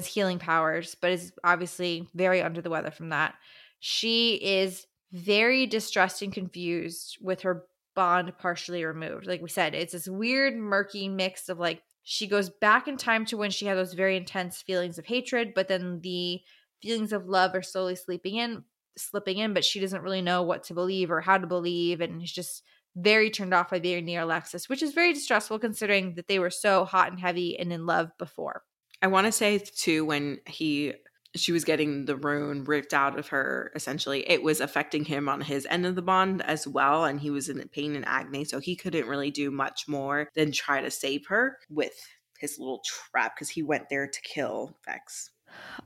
healing 0.00 0.38
powers, 0.38 0.96
but 1.00 1.10
is 1.10 1.32
obviously 1.44 2.08
very 2.14 2.40
under 2.40 2.62
the 2.62 2.70
weather 2.70 2.90
from 2.90 3.10
that. 3.10 3.34
She 3.80 4.36
is 4.36 4.86
very 5.12 5.66
distressed 5.66 6.22
and 6.22 6.32
confused 6.32 7.18
with 7.20 7.42
her 7.42 7.66
bond 7.94 8.32
partially 8.38 8.84
removed. 8.84 9.26
Like 9.26 9.42
we 9.42 9.50
said, 9.50 9.74
it's 9.74 9.92
this 9.92 10.08
weird, 10.08 10.56
murky 10.56 11.08
mix 11.08 11.50
of 11.50 11.58
like 11.58 11.82
she 12.02 12.26
goes 12.26 12.48
back 12.48 12.88
in 12.88 12.96
time 12.96 13.26
to 13.26 13.36
when 13.36 13.50
she 13.50 13.66
had 13.66 13.76
those 13.76 13.92
very 13.92 14.16
intense 14.16 14.62
feelings 14.62 14.98
of 14.98 15.04
hatred, 15.04 15.52
but 15.54 15.68
then 15.68 16.00
the 16.00 16.40
feelings 16.80 17.12
of 17.12 17.26
love 17.26 17.54
are 17.54 17.62
slowly 17.62 17.94
sleeping 17.94 18.36
in, 18.36 18.64
slipping 18.98 19.38
in, 19.38 19.54
but 19.54 19.64
she 19.64 19.80
doesn't 19.80 20.02
really 20.02 20.22
know 20.22 20.42
what 20.42 20.64
to 20.64 20.74
believe 20.74 21.10
or 21.10 21.20
how 21.20 21.38
to 21.38 21.46
believe, 21.46 22.00
and 22.00 22.22
is 22.22 22.32
just 22.32 22.62
very 22.96 23.30
turned 23.30 23.54
off 23.54 23.70
by 23.70 23.78
being 23.78 24.04
near 24.04 24.22
Alexus, 24.22 24.68
which 24.68 24.82
is 24.82 24.92
very 24.92 25.12
distressful 25.12 25.58
considering 25.58 26.14
that 26.14 26.28
they 26.28 26.38
were 26.38 26.50
so 26.50 26.84
hot 26.84 27.10
and 27.10 27.20
heavy 27.20 27.58
and 27.58 27.72
in 27.72 27.86
love 27.86 28.10
before. 28.18 28.62
I 29.00 29.06
want 29.06 29.26
to 29.26 29.32
say 29.32 29.58
too 29.58 30.04
when 30.04 30.38
he 30.46 30.94
she 31.36 31.52
was 31.52 31.64
getting 31.64 32.06
the 32.06 32.16
rune 32.16 32.64
ripped 32.64 32.94
out 32.94 33.18
of 33.18 33.28
her 33.28 33.70
essentially 33.76 34.28
it 34.28 34.42
was 34.42 34.60
affecting 34.60 35.04
him 35.04 35.28
on 35.28 35.42
his 35.42 35.66
end 35.68 35.84
of 35.84 35.94
the 35.94 36.02
bond 36.02 36.42
as 36.42 36.66
well 36.66 37.04
and 37.04 37.20
he 37.20 37.30
was 37.30 37.50
in 37.50 37.62
pain 37.68 37.94
and 37.94 38.08
agony 38.08 38.44
so 38.44 38.58
he 38.58 38.74
couldn't 38.74 39.06
really 39.06 39.30
do 39.30 39.50
much 39.50 39.86
more 39.86 40.30
than 40.34 40.50
try 40.50 40.80
to 40.80 40.90
save 40.90 41.26
her 41.26 41.58
with 41.68 41.92
his 42.38 42.58
little 42.58 42.82
trap 42.84 43.34
because 43.36 43.50
he 43.50 43.62
went 43.62 43.88
there 43.90 44.06
to 44.06 44.20
kill 44.22 44.76
Vex. 44.84 45.30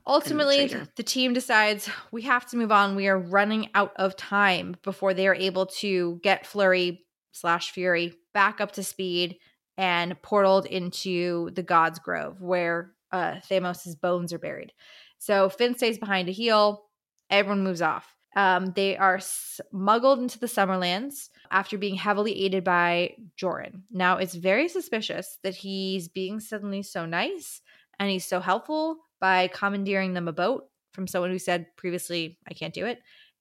Ultimately, 0.07 0.75
the 0.97 1.03
team 1.03 1.33
decides 1.33 1.89
we 2.11 2.23
have 2.23 2.47
to 2.47 2.57
move 2.57 2.73
on. 2.73 2.97
We 2.97 3.09
are 3.09 3.19
running 3.19 3.69
out 3.75 3.93
of 3.97 4.17
time 4.17 4.77
before 4.83 5.15
they 5.15 5.29
are 5.29 5.35
able 5.35 5.67
to 5.67 6.19
get 6.23 6.47
Flurry 6.47 7.05
slash 7.33 7.71
Fury 7.71 8.15
back 8.35 8.61
up 8.61 8.73
to 8.73 8.83
speed 8.83 9.39
and 9.77 10.21
portaled 10.23 10.67
into 10.67 11.51
the 11.53 11.63
God's 11.63 11.99
Grove 11.99 12.41
where 12.41 12.93
uh, 13.13 13.37
Thamos' 13.49 14.01
bones 14.01 14.33
are 14.33 14.39
buried. 14.39 14.73
So 15.19 15.49
Finn 15.49 15.77
stays 15.77 15.99
behind 15.99 16.27
to 16.27 16.33
heal. 16.33 16.85
Everyone 17.31 17.63
moves 17.63 17.83
off. 17.83 18.17
Um, 18.35 18.73
they 18.75 18.97
are 18.97 19.21
smuggled 19.21 20.19
into 20.19 20.39
the 20.39 20.47
Summerlands 20.47 21.29
after 21.51 21.77
being 21.77 21.97
heavily 21.97 22.45
aided 22.45 22.65
by 22.65 23.15
Joran. 23.37 23.85
Now, 23.91 24.17
it's 24.17 24.35
very 24.35 24.69
suspicious 24.69 25.39
that 25.43 25.55
he's 25.55 26.09
being 26.09 26.41
suddenly 26.41 26.83
so 26.83 27.05
nice 27.05 27.61
and 27.99 28.11
he's 28.11 28.25
so 28.25 28.41
helpful 28.41 28.99
by 29.23 29.47
commandeering 29.47 30.13
them 30.13 30.27
a 30.27 30.33
boat 30.33 30.65
from 30.93 31.07
someone 31.07 31.31
who 31.31 31.39
said 31.39 31.67
previously, 31.77 32.39
I 32.47 32.55
can't 32.55 32.75
do 32.75 32.85
it, 32.87 32.99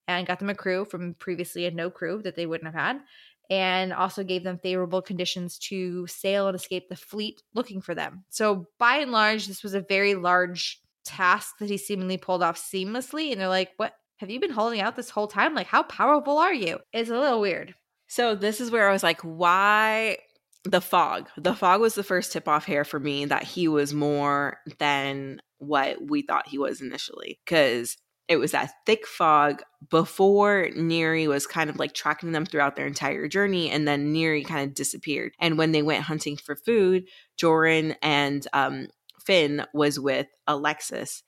and 0.08 0.28
got 0.28 0.38
them 0.38 0.52
a 0.52 0.56
crew 0.56 0.86
from 0.86 1.16
previously 1.16 1.64
had 1.64 1.76
no 1.76 1.90
crew 1.90 2.22
that 2.22 2.36
they 2.36 2.46
wouldn't 2.46 2.72
have 2.72 2.82
had, 2.82 3.02
and 3.50 3.92
also 3.92 4.24
gave 4.24 4.44
them 4.44 4.60
favorable 4.62 5.02
conditions 5.02 5.58
to 5.58 6.06
sail 6.06 6.48
and 6.48 6.56
escape 6.56 6.88
the 6.88 6.96
fleet 6.96 7.42
looking 7.56 7.82
for 7.82 7.96
them. 7.96 8.24
So, 8.30 8.68
by 8.78 8.98
and 8.98 9.12
large, 9.12 9.48
this 9.48 9.64
was 9.64 9.74
a 9.74 9.82
very 9.82 10.14
large 10.14 10.80
task 11.04 11.56
that 11.60 11.70
he 11.70 11.78
seemingly 11.78 12.18
pulled 12.18 12.44
off 12.44 12.58
seamlessly. 12.58 13.32
And 13.32 13.42
they're 13.42 13.50
like, 13.50 13.72
What? 13.78 13.96
Have 14.18 14.30
you 14.30 14.40
been 14.40 14.52
holding 14.52 14.82
out 14.82 14.96
this 14.96 15.10
whole 15.10 15.28
time? 15.28 15.56
Like, 15.56 15.66
how 15.66 15.82
powerful 15.82 16.38
are 16.38 16.54
you? 16.54 16.78
It's 16.94 17.10
a 17.10 17.18
little 17.18 17.42
weird. 17.42 17.74
So 18.08 18.36
this 18.36 18.62
is 18.62 18.70
where 18.70 18.88
I 18.88 18.92
was 18.92 19.02
like, 19.04 19.22
why 19.22 20.18
the 20.64 20.82
fog? 20.82 21.30
The 21.38 21.56
fog 21.56 21.82
was 21.82 21.96
the 21.96 22.04
first 22.04 22.32
tip 22.32 22.48
off 22.48 22.66
here 22.66 22.84
for 22.84 23.00
me 23.00 23.26
that 23.26 23.44
he 23.44 23.68
was 23.68 23.94
more 23.94 24.58
than 24.80 25.42
what 25.58 25.98
we 26.02 26.22
thought 26.22 26.48
he 26.48 26.58
was 26.58 26.82
initially. 26.82 27.40
Because 27.46 27.98
it 28.28 28.38
was 28.38 28.52
that 28.52 28.72
thick 28.86 29.06
fog 29.06 29.62
before 29.90 30.70
Neri 30.76 31.28
was 31.28 31.46
kind 31.46 31.70
of 31.70 31.78
like 31.78 31.94
tracking 31.94 32.32
them 32.32 32.46
throughout 32.46 32.76
their 32.76 32.88
entire 32.88 33.28
journey, 33.28 33.70
and 33.70 33.88
then 33.88 34.14
Neri 34.14 34.44
kind 34.44 34.70
of 34.70 34.76
disappeared. 34.76 35.34
And 35.40 35.58
when 35.58 35.72
they 35.72 35.82
went 35.82 36.04
hunting 36.04 36.38
for 36.38 36.56
food, 36.56 37.06
Joran 37.38 37.96
and 38.02 38.48
um, 38.54 38.88
Finn 39.26 39.66
was 39.74 40.00
with 40.00 40.28
Alexus 40.48 41.24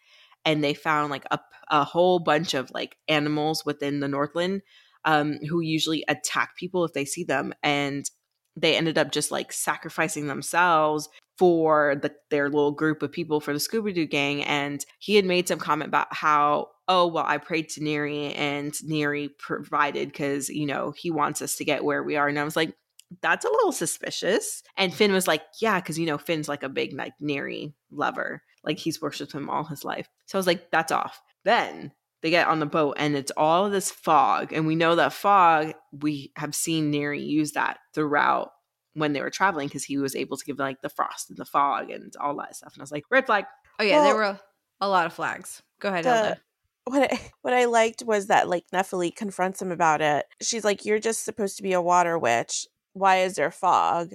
and 0.45 0.63
they 0.63 0.73
found 0.73 1.09
like 1.09 1.25
a, 1.31 1.39
a 1.69 1.84
whole 1.84 2.19
bunch 2.19 2.53
of 2.53 2.71
like 2.71 2.97
animals 3.07 3.65
within 3.65 3.99
the 3.99 4.07
Northland 4.07 4.61
um, 5.05 5.38
who 5.49 5.61
usually 5.61 6.03
attack 6.07 6.55
people 6.57 6.86
if 6.86 6.93
they 6.93 7.05
see 7.05 7.23
them. 7.23 7.53
And 7.63 8.09
they 8.55 8.75
ended 8.75 8.97
up 8.97 9.11
just 9.11 9.31
like 9.31 9.51
sacrificing 9.51 10.27
themselves 10.27 11.09
for 11.37 11.95
the, 12.01 12.13
their 12.29 12.49
little 12.49 12.71
group 12.71 13.01
of 13.01 13.11
people 13.11 13.39
for 13.39 13.53
the 13.53 13.59
Scooby 13.59 13.93
Doo 13.93 14.05
gang. 14.05 14.43
And 14.43 14.85
he 14.99 15.15
had 15.15 15.25
made 15.25 15.47
some 15.47 15.59
comment 15.59 15.87
about 15.87 16.13
how, 16.13 16.69
oh, 16.87 17.07
well, 17.07 17.25
I 17.25 17.37
prayed 17.37 17.69
to 17.69 17.83
Neri 17.83 18.33
and 18.33 18.73
Neri 18.83 19.29
provided 19.39 20.09
because, 20.09 20.49
you 20.49 20.65
know, 20.65 20.93
he 20.95 21.09
wants 21.09 21.41
us 21.41 21.55
to 21.55 21.65
get 21.65 21.83
where 21.83 22.03
we 22.03 22.15
are. 22.15 22.27
And 22.27 22.39
I 22.39 22.43
was 22.43 22.55
like, 22.55 22.75
that's 23.21 23.45
a 23.45 23.49
little 23.49 23.71
suspicious. 23.71 24.63
And 24.77 24.93
Finn 24.93 25.11
was 25.11 25.27
like, 25.27 25.43
yeah, 25.61 25.79
because, 25.79 25.97
you 25.97 26.05
know, 26.05 26.17
Finn's 26.17 26.47
like 26.47 26.63
a 26.63 26.69
big 26.69 26.93
like 26.93 27.13
Neri 27.19 27.73
lover. 27.91 28.43
Like 28.63 28.77
he's 28.77 29.01
worshipped 29.01 29.33
him 29.33 29.49
all 29.49 29.63
his 29.63 29.83
life. 29.83 30.07
So 30.25 30.37
I 30.37 30.39
was 30.39 30.47
like, 30.47 30.71
that's 30.71 30.91
off. 30.91 31.21
Then 31.43 31.91
they 32.24 32.30
get 32.30 32.47
on 32.47 32.59
the 32.59 32.65
boat 32.65 32.95
and 32.97 33.15
it's 33.15 33.34
all 33.36 33.69
this 33.69 33.91
fog. 33.91 34.53
And 34.53 34.65
we 34.65 34.76
know 34.76 34.95
that 34.95 35.13
fog, 35.13 35.74
we 35.91 36.32
have 36.38 36.55
seen 36.55 36.89
Neri 36.89 37.21
use 37.21 37.51
that 37.51 37.80
throughout 37.93 38.51
when 38.93 39.11
they 39.11 39.21
were 39.21 39.30
traveling 39.30 39.67
because 39.67 39.84
he 39.84 39.97
was 39.97 40.15
able 40.15 40.38
to 40.38 40.45
give 40.45 40.57
like 40.57 40.82
the 40.82 40.89
frost 40.89 41.30
and 41.30 41.38
the 41.38 41.45
fog 41.45 41.91
and 41.91 42.13
all 42.21 42.36
that 42.38 42.55
stuff. 42.55 42.74
And 42.74 42.82
I 42.82 42.84
was 42.84 42.93
like, 42.93 43.03
red 43.11 43.26
flag. 43.26 43.45
Oh 43.78 43.84
yeah, 43.84 43.97
well, 43.97 44.03
there 44.05 44.15
were 44.15 44.39
a 44.80 44.88
lot 44.88 45.05
of 45.05 45.13
flags. 45.13 45.61
Go 45.80 45.89
ahead, 45.89 46.05
the, 46.05 46.38
What 46.86 47.11
I, 47.11 47.19
what 47.41 47.53
I 47.53 47.65
liked 47.65 48.03
was 48.05 48.28
that 48.28 48.47
like 48.47 48.65
Nephele 48.74 49.15
confronts 49.15 49.61
him 49.61 49.71
about 49.71 50.01
it. 50.01 50.26
She's 50.41 50.65
like, 50.65 50.86
"You're 50.86 50.99
just 50.99 51.24
supposed 51.24 51.57
to 51.57 51.63
be 51.63 51.74
a 51.74 51.82
water 51.82 52.19
witch. 52.19 52.67
Why 52.91 53.19
is 53.21 53.36
there 53.36 53.51
fog?" 53.51 54.09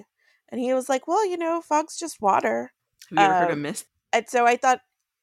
And 0.50 0.60
he 0.60 0.74
was 0.74 0.88
like, 0.88 1.08
"Well, 1.08 1.26
you 1.26 1.38
know, 1.38 1.62
fog's 1.62 1.98
just 1.98 2.20
water." 2.20 2.72
Have 3.10 3.18
you 3.18 3.24
ever 3.24 3.34
um, 3.34 3.40
heard 3.40 3.50
of 3.50 3.56
um, 3.56 3.62
mist? 3.62 3.86
And 4.12 4.28
so 4.28 4.46
I 4.46 4.56
thought 4.56 4.80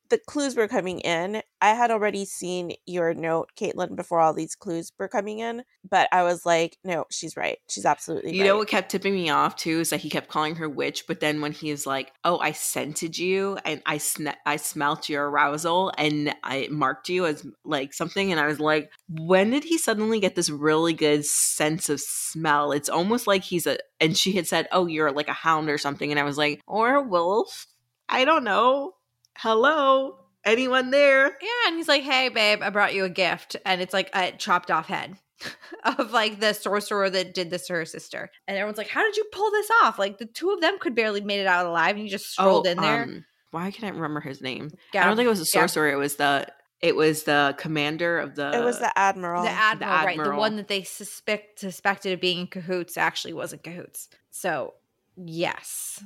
the 0.09 0.17
clues 0.17 0.55
were 0.55 0.67
coming 0.67 0.99
in. 0.99 1.41
I 1.61 1.69
had 1.73 1.91
already 1.91 2.25
seen 2.25 2.73
your 2.85 3.13
note, 3.13 3.51
Caitlin, 3.59 3.95
before 3.95 4.19
all 4.19 4.33
these 4.33 4.55
clues 4.55 4.91
were 4.99 5.07
coming 5.07 5.39
in, 5.39 5.63
but 5.89 6.07
I 6.11 6.23
was 6.23 6.45
like, 6.45 6.77
no, 6.83 7.05
she's 7.09 7.35
right. 7.35 7.57
She's 7.69 7.85
absolutely 7.85 8.33
you 8.33 8.41
right. 8.41 8.47
know 8.47 8.57
what 8.57 8.67
kept 8.67 8.91
tipping 8.91 9.13
me 9.13 9.29
off 9.29 9.55
too 9.55 9.79
is 9.79 9.89
that 9.89 10.01
he 10.01 10.09
kept 10.09 10.27
calling 10.27 10.55
her 10.55 10.69
witch, 10.69 11.05
but 11.07 11.19
then 11.19 11.41
when 11.41 11.51
he's 11.51 11.87
like, 11.87 12.11
oh, 12.23 12.37
I 12.39 12.51
scented 12.51 13.17
you 13.17 13.57
and 13.65 13.81
I 13.85 13.97
sn- 13.97 14.35
I 14.45 14.57
smelt 14.57 15.09
your 15.09 15.29
arousal 15.29 15.91
and 15.97 16.35
I 16.43 16.67
marked 16.69 17.09
you 17.09 17.25
as 17.25 17.45
like 17.63 17.93
something, 17.93 18.31
and 18.31 18.39
I 18.39 18.47
was 18.47 18.59
like, 18.59 18.91
when 19.09 19.51
did 19.51 19.63
he 19.63 19.77
suddenly 19.77 20.19
get 20.19 20.35
this 20.35 20.49
really 20.49 20.93
good 20.93 21.25
sense 21.25 21.89
of 21.89 21.99
smell? 21.99 22.71
It's 22.71 22.89
almost 22.89 23.27
like 23.27 23.43
he's 23.43 23.65
a, 23.65 23.77
and 23.99 24.17
she 24.17 24.33
had 24.33 24.47
said, 24.47 24.67
oh, 24.71 24.85
you're 24.87 25.11
like 25.11 25.29
a 25.29 25.33
hound 25.33 25.69
or 25.69 25.77
something, 25.77 26.11
and 26.11 26.19
I 26.19 26.23
was 26.23 26.37
like, 26.37 26.61
or 26.67 26.95
a 26.95 27.01
wolf. 27.01 27.67
I 28.07 28.23
don't 28.23 28.43
know 28.43 28.93
hello, 29.37 30.17
anyone 30.43 30.91
there? 30.91 31.25
Yeah, 31.41 31.67
and 31.67 31.75
he's 31.75 31.87
like, 31.87 32.03
hey, 32.03 32.29
babe, 32.29 32.59
I 32.61 32.69
brought 32.69 32.93
you 32.93 33.03
a 33.03 33.09
gift. 33.09 33.55
And 33.65 33.81
it's 33.81 33.93
like 33.93 34.09
a 34.13 34.31
chopped 34.31 34.71
off 34.71 34.87
head 34.87 35.17
of 35.83 36.11
like 36.11 36.39
the 36.39 36.53
sorcerer 36.53 37.09
that 37.09 37.33
did 37.33 37.49
this 37.49 37.67
to 37.67 37.73
her 37.73 37.85
sister. 37.85 38.29
And 38.47 38.57
everyone's 38.57 38.77
like, 38.77 38.89
how 38.89 39.03
did 39.03 39.17
you 39.17 39.25
pull 39.31 39.51
this 39.51 39.69
off? 39.83 39.99
Like 39.99 40.17
the 40.17 40.25
two 40.25 40.51
of 40.51 40.61
them 40.61 40.77
could 40.79 40.95
barely 40.95 41.21
made 41.21 41.39
it 41.39 41.47
out 41.47 41.65
alive 41.65 41.95
and 41.95 42.03
you 42.03 42.09
just 42.09 42.31
strolled 42.31 42.67
oh, 42.67 42.71
in 42.71 42.77
there. 42.77 43.03
Um, 43.03 43.25
why 43.51 43.71
can't 43.71 43.85
I 43.85 43.95
remember 43.95 44.19
his 44.19 44.41
name? 44.41 44.71
Gab- 44.91 45.03
I 45.03 45.07
don't 45.07 45.15
think 45.15 45.27
it 45.27 45.29
was 45.29 45.39
a 45.39 45.45
sorcerer. 45.45 45.89
Gab- 45.89 45.97
it 45.97 45.99
was 45.99 46.15
the 46.15 46.47
it 46.81 46.95
was 46.95 47.23
the 47.23 47.55
commander 47.57 48.19
of 48.19 48.35
the. 48.35 48.51
It 48.53 48.63
was 48.63 48.79
the 48.79 48.91
admiral. 48.99 49.43
The 49.43 49.49
admiral, 49.49 49.79
the 49.79 49.85
admiral. 49.85 50.29
right? 50.29 50.35
The 50.35 50.39
one 50.39 50.55
that 50.57 50.67
they 50.67 50.83
suspect 50.83 51.59
suspected 51.59 52.13
of 52.13 52.19
being 52.19 52.39
in 52.39 52.47
cahoots 52.47 52.97
actually 52.97 53.33
wasn't 53.33 53.63
cahoots. 53.63 54.09
So 54.29 54.73
yes, 55.15 56.03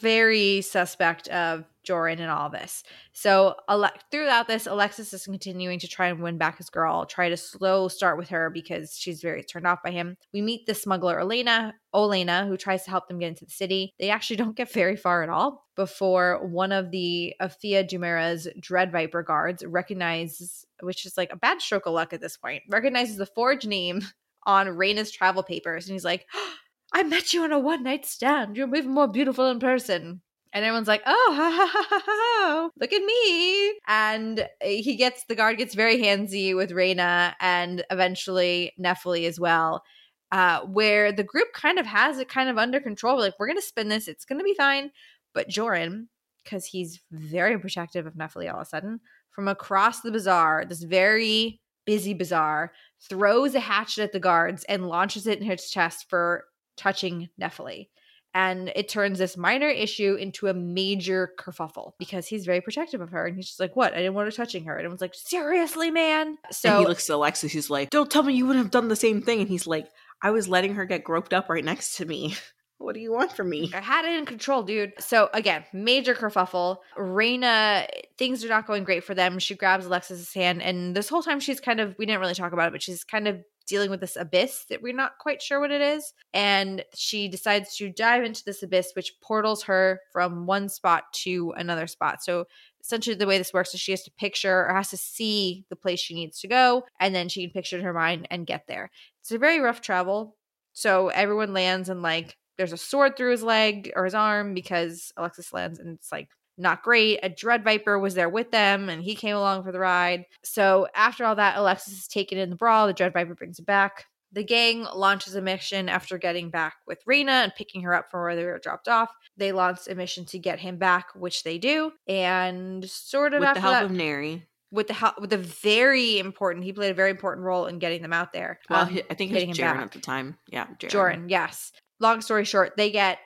very 0.00 0.62
suspect 0.62 1.28
of 1.28 1.64
Joran 1.82 2.20
and 2.20 2.30
all 2.30 2.50
this. 2.50 2.82
So 3.12 3.56
Ale- 3.68 3.90
throughout 4.10 4.48
this, 4.48 4.66
Alexus 4.66 5.12
is 5.12 5.24
continuing 5.24 5.78
to 5.78 5.88
try 5.88 6.08
and 6.08 6.20
win 6.20 6.38
back 6.38 6.58
his 6.58 6.70
girl, 6.70 7.06
try 7.06 7.28
to 7.28 7.36
slow 7.36 7.88
start 7.88 8.18
with 8.18 8.28
her 8.28 8.50
because 8.50 8.96
she's 8.96 9.22
very 9.22 9.42
turned 9.42 9.66
off 9.66 9.82
by 9.82 9.90
him. 9.90 10.16
We 10.32 10.42
meet 10.42 10.66
the 10.66 10.74
smuggler 10.74 11.20
Elena, 11.20 11.74
Olena, 11.94 12.46
who 12.46 12.56
tries 12.56 12.84
to 12.84 12.90
help 12.90 13.08
them 13.08 13.18
get 13.18 13.28
into 13.28 13.44
the 13.44 13.50
city. 13.50 13.92
They 13.98 14.10
actually 14.10 14.36
don't 14.42 14.56
get 14.56 14.72
very 14.72 14.96
far 14.96 15.22
at 15.22 15.28
all 15.28 15.66
before 15.76 16.46
one 16.46 16.72
of 16.72 16.90
the 16.90 17.34
Afia 17.40 17.88
Drumera's 17.88 18.48
Dread 18.60 18.92
Viper 18.92 19.22
guards 19.22 19.64
recognizes, 19.64 20.66
which 20.80 21.06
is 21.06 21.16
like 21.16 21.32
a 21.32 21.36
bad 21.36 21.62
stroke 21.62 21.86
of 21.86 21.94
luck 21.94 22.12
at 22.12 22.20
this 22.20 22.36
point, 22.36 22.62
recognizes 22.68 23.16
the 23.16 23.26
forged 23.26 23.66
name 23.66 24.02
on 24.46 24.66
Raina's 24.66 25.10
travel 25.10 25.42
papers. 25.42 25.86
And 25.86 25.94
he's 25.94 26.04
like, 26.04 26.26
I 26.92 27.04
met 27.04 27.32
you 27.32 27.44
on 27.44 27.52
a 27.52 27.58
one 27.58 27.84
night 27.84 28.04
stand. 28.04 28.56
You're 28.56 28.74
even 28.74 28.92
more 28.92 29.06
beautiful 29.06 29.48
in 29.48 29.60
person. 29.60 30.22
And 30.52 30.64
everyone's 30.64 30.88
like, 30.88 31.02
oh, 31.06 31.32
ha, 31.36 31.50
ha, 31.50 31.86
ha, 31.88 32.02
ha, 32.04 32.70
look 32.80 32.92
at 32.92 33.02
me. 33.02 33.78
And 33.86 34.40
eh, 34.60 34.82
he 34.82 34.96
gets, 34.96 35.24
the 35.28 35.36
guard 35.36 35.58
gets 35.58 35.74
very 35.74 35.98
handsy 35.98 36.56
with 36.56 36.72
Raina 36.72 37.34
and 37.40 37.84
eventually 37.90 38.72
Nephele 38.80 39.28
as 39.28 39.38
well, 39.38 39.84
uh, 40.32 40.60
where 40.62 41.12
the 41.12 41.22
group 41.22 41.52
kind 41.54 41.78
of 41.78 41.86
has 41.86 42.18
it 42.18 42.28
kind 42.28 42.48
of 42.48 42.58
under 42.58 42.80
control. 42.80 43.16
We're 43.16 43.22
like, 43.22 43.34
we're 43.38 43.46
going 43.46 43.58
to 43.58 43.62
spin 43.62 43.88
this. 43.88 44.08
It's 44.08 44.24
going 44.24 44.40
to 44.40 44.44
be 44.44 44.54
fine. 44.54 44.90
But 45.34 45.48
Joran, 45.48 46.08
because 46.42 46.66
he's 46.66 47.00
very 47.12 47.58
protective 47.58 48.06
of 48.06 48.14
Nephele 48.14 48.52
all 48.52 48.60
of 48.60 48.66
a 48.66 48.68
sudden, 48.68 49.00
from 49.30 49.46
across 49.46 50.00
the 50.00 50.10
bazaar, 50.10 50.64
this 50.64 50.82
very 50.82 51.60
busy 51.86 52.12
bazaar, 52.12 52.72
throws 53.08 53.54
a 53.54 53.60
hatchet 53.60 54.02
at 54.02 54.12
the 54.12 54.20
guards 54.20 54.64
and 54.64 54.88
launches 54.88 55.26
it 55.26 55.38
in 55.38 55.44
his 55.44 55.70
chest 55.70 56.06
for 56.08 56.44
touching 56.76 57.28
Nephele. 57.40 57.86
And 58.34 58.70
it 58.76 58.88
turns 58.88 59.18
this 59.18 59.36
minor 59.36 59.68
issue 59.68 60.14
into 60.14 60.46
a 60.46 60.54
major 60.54 61.32
kerfuffle 61.38 61.92
because 61.98 62.26
he's 62.26 62.44
very 62.46 62.60
protective 62.60 63.00
of 63.00 63.10
her. 63.10 63.26
And 63.26 63.36
he's 63.36 63.48
just 63.48 63.60
like, 63.60 63.74
What? 63.74 63.92
I 63.92 63.96
didn't 63.96 64.14
want 64.14 64.26
her 64.26 64.32
touching 64.32 64.64
her. 64.64 64.72
And 64.72 64.80
everyone's 64.80 65.00
like, 65.00 65.14
Seriously, 65.14 65.90
man? 65.90 66.38
So 66.50 66.70
and 66.70 66.78
he 66.80 66.86
looks 66.86 67.10
at 67.10 67.14
Alexus. 67.14 67.52
He's 67.52 67.70
like, 67.70 67.90
Don't 67.90 68.10
tell 68.10 68.22
me 68.22 68.34
you 68.34 68.46
wouldn't 68.46 68.64
have 68.64 68.70
done 68.70 68.88
the 68.88 68.96
same 68.96 69.22
thing. 69.22 69.40
And 69.40 69.48
he's 69.48 69.66
like, 69.66 69.88
I 70.22 70.30
was 70.30 70.48
letting 70.48 70.74
her 70.74 70.84
get 70.84 71.04
groped 71.04 71.34
up 71.34 71.48
right 71.48 71.64
next 71.64 71.96
to 71.96 72.04
me. 72.04 72.36
What 72.80 72.94
do 72.94 73.00
you 73.00 73.12
want 73.12 73.32
from 73.32 73.50
me? 73.50 73.70
I 73.74 73.80
had 73.82 74.06
it 74.06 74.18
in 74.18 74.24
control, 74.24 74.62
dude. 74.62 74.94
So 74.98 75.28
again, 75.34 75.64
major 75.70 76.14
kerfuffle. 76.14 76.78
Raina, 76.96 77.86
things 78.16 78.42
are 78.42 78.48
not 78.48 78.66
going 78.66 78.84
great 78.84 79.04
for 79.04 79.14
them. 79.14 79.38
She 79.38 79.54
grabs 79.54 79.84
Alexus's 79.84 80.32
hand, 80.32 80.62
and 80.62 80.96
this 80.96 81.10
whole 81.10 81.22
time 81.22 81.40
she's 81.40 81.60
kind 81.60 81.78
of 81.78 81.94
we 81.98 82.06
didn't 82.06 82.22
really 82.22 82.32
talk 82.32 82.54
about 82.54 82.68
it, 82.68 82.72
but 82.72 82.82
she's 82.82 83.04
kind 83.04 83.28
of 83.28 83.44
dealing 83.70 83.88
with 83.88 84.00
this 84.00 84.16
abyss 84.16 84.66
that 84.68 84.82
we're 84.82 84.92
not 84.92 85.18
quite 85.18 85.40
sure 85.40 85.60
what 85.60 85.70
it 85.70 85.80
is. 85.80 86.12
And 86.34 86.84
she 86.94 87.28
decides 87.28 87.76
to 87.76 87.88
dive 87.88 88.24
into 88.24 88.44
this 88.44 88.62
abyss, 88.62 88.92
which 88.94 89.14
portals 89.22 89.62
her 89.62 90.00
from 90.12 90.44
one 90.44 90.68
spot 90.68 91.04
to 91.22 91.54
another 91.56 91.86
spot. 91.86 92.22
So 92.22 92.46
essentially, 92.82 93.16
the 93.16 93.26
way 93.26 93.38
this 93.38 93.54
works 93.54 93.72
is 93.72 93.80
she 93.80 93.92
has 93.92 94.02
to 94.02 94.10
picture 94.10 94.66
or 94.66 94.74
has 94.74 94.90
to 94.90 94.96
see 94.96 95.64
the 95.70 95.76
place 95.76 96.00
she 96.00 96.14
needs 96.14 96.40
to 96.40 96.48
go, 96.48 96.84
and 96.98 97.14
then 97.14 97.28
she 97.28 97.42
can 97.42 97.52
picture 97.52 97.78
in 97.78 97.84
her 97.84 97.94
mind 97.94 98.26
and 98.30 98.46
get 98.46 98.66
there. 98.66 98.90
It's 99.20 99.30
a 99.30 99.38
very 99.38 99.60
rough 99.60 99.80
travel. 99.80 100.36
So 100.72 101.08
everyone 101.08 101.52
lands 101.52 101.88
and 101.88 102.02
like 102.02 102.36
there's 102.56 102.72
a 102.72 102.76
sword 102.76 103.16
through 103.16 103.30
his 103.30 103.42
leg 103.42 103.92
or 103.96 104.04
his 104.04 104.14
arm 104.14 104.52
because 104.52 105.12
Alexus 105.16 105.52
lands 105.52 105.78
and 105.78 105.96
it's 105.96 106.12
like 106.12 106.28
not 106.60 106.82
great. 106.82 107.20
A 107.22 107.28
Dread 107.28 107.64
Viper 107.64 107.98
was 107.98 108.14
there 108.14 108.28
with 108.28 108.50
them 108.50 108.88
and 108.88 109.02
he 109.02 109.14
came 109.14 109.36
along 109.36 109.64
for 109.64 109.72
the 109.72 109.78
ride. 109.78 110.26
So 110.44 110.88
after 110.94 111.24
all 111.24 111.34
that, 111.36 111.56
Alexus 111.56 111.94
is 111.94 112.08
taken 112.08 112.38
in 112.38 112.50
the 112.50 112.56
brawl. 112.56 112.86
The 112.86 112.92
Dread 112.92 113.12
Viper 113.12 113.34
brings 113.34 113.58
him 113.58 113.64
back. 113.64 114.06
The 114.32 114.44
gang 114.44 114.86
launches 114.94 115.34
a 115.34 115.42
mission 115.42 115.88
after 115.88 116.16
getting 116.16 116.50
back 116.50 116.74
with 116.86 117.04
Raina 117.04 117.42
and 117.44 117.54
picking 117.54 117.82
her 117.82 117.92
up 117.92 118.10
from 118.10 118.20
where 118.20 118.36
they 118.36 118.44
were 118.44 118.60
dropped 118.60 118.86
off. 118.86 119.10
They 119.36 119.50
launch 119.50 119.80
a 119.88 119.94
mission 119.94 120.24
to 120.26 120.38
get 120.38 120.60
him 120.60 120.76
back, 120.76 121.08
which 121.14 121.42
they 121.42 121.58
do. 121.58 121.92
And 122.06 122.88
sort 122.88 123.34
of 123.34 123.40
with 123.40 123.48
after 123.48 123.60
the 123.60 123.62
help 123.62 123.74
that, 123.74 123.84
of 123.86 123.90
Neri. 123.90 124.46
With 124.70 124.86
the 124.86 124.94
help, 124.94 125.20
with 125.20 125.32
a 125.32 125.38
very 125.38 126.20
important, 126.20 126.64
he 126.64 126.72
played 126.72 126.92
a 126.92 126.94
very 126.94 127.10
important 127.10 127.44
role 127.44 127.66
in 127.66 127.80
getting 127.80 128.02
them 128.02 128.12
out 128.12 128.32
there. 128.32 128.60
Well, 128.70 128.82
um, 128.82 129.00
I 129.10 129.14
think 129.14 129.32
it 129.32 129.48
was 129.48 129.56
Joran 129.56 129.80
at 129.80 129.90
the 129.90 129.98
time. 129.98 130.38
Yeah, 130.48 130.68
Joran. 130.78 131.28
yes. 131.28 131.72
Long 131.98 132.20
story 132.20 132.44
short, 132.44 132.76
they 132.76 132.92
get 132.92 133.18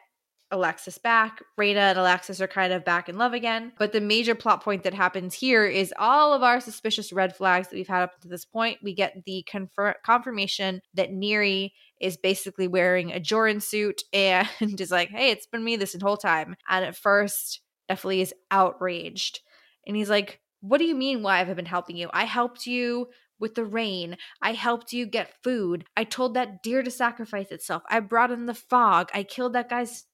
Alexus 0.51 0.99
back. 0.99 1.43
Raina 1.59 1.77
and 1.77 1.99
Alexus 1.99 2.41
are 2.41 2.47
kind 2.47 2.73
of 2.73 2.85
back 2.85 3.09
in 3.09 3.19
love 3.19 3.33
again. 3.33 3.73
But 3.79 3.93
the 3.93 4.01
major 4.01 4.35
plot 4.35 4.63
point 4.63 4.85
that 4.85 4.95
happens 4.95 5.35
here 5.35 5.65
is 5.65 5.93
all 5.99 6.33
of 6.33 6.43
our 6.43 6.61
suspicious 6.61 7.13
red 7.13 7.35
flags 7.35 7.69
that 7.69 7.77
we've 7.77 7.89
had 7.89 8.03
up 8.03 8.21
to 8.21 8.29
this 8.29 8.45
point. 8.45 8.79
We 8.83 8.95
get 8.95 9.25
the 9.25 9.45
confer- 9.49 9.97
confirmation 10.05 10.81
that 10.95 11.13
Neri 11.13 11.75
is 12.01 12.17
basically 12.17 12.69
wearing 12.69 13.11
a 13.11 13.21
Joran 13.21 13.61
suit 13.61 14.03
and 14.13 14.49
is 14.61 14.91
like, 14.91 15.09
hey, 15.09 15.31
it's 15.31 15.47
been 15.47 15.65
me 15.65 15.77
this 15.77 15.97
whole 16.01 16.17
time. 16.17 16.57
And 16.69 16.85
at 16.85 16.97
first, 16.97 17.61
Nephele 17.91 18.21
is 18.21 18.35
outraged. 18.51 19.41
And 19.87 19.97
he's 19.97 20.11
like, 20.11 20.41
what 20.61 20.79
do 20.79 20.85
you 20.85 20.95
mean 20.95 21.23
why 21.23 21.39
have 21.39 21.51
I 21.51 21.55
been 21.55 21.67
helping 21.67 21.97
you? 21.97 22.09
I 22.13 22.25
helped 22.25 22.67
you 22.67 23.09
with 23.39 23.55
the 23.55 23.65
rain. 23.65 24.17
I 24.41 24.53
helped 24.53 24.93
you 24.93 25.07
get 25.07 25.43
food. 25.43 25.85
I 25.97 26.05
told 26.05 26.35
that 26.35 26.63
deer 26.63 26.83
to 26.83 26.91
sacrifice 26.91 27.51
itself. 27.51 27.83
I 27.91 28.01
brought 28.01 28.31
in 28.31 28.47
the 28.47 28.55
fog. 28.55 29.11
I 29.13 29.25
killed 29.25 29.53
that 29.53 29.69
guy's 29.69 30.05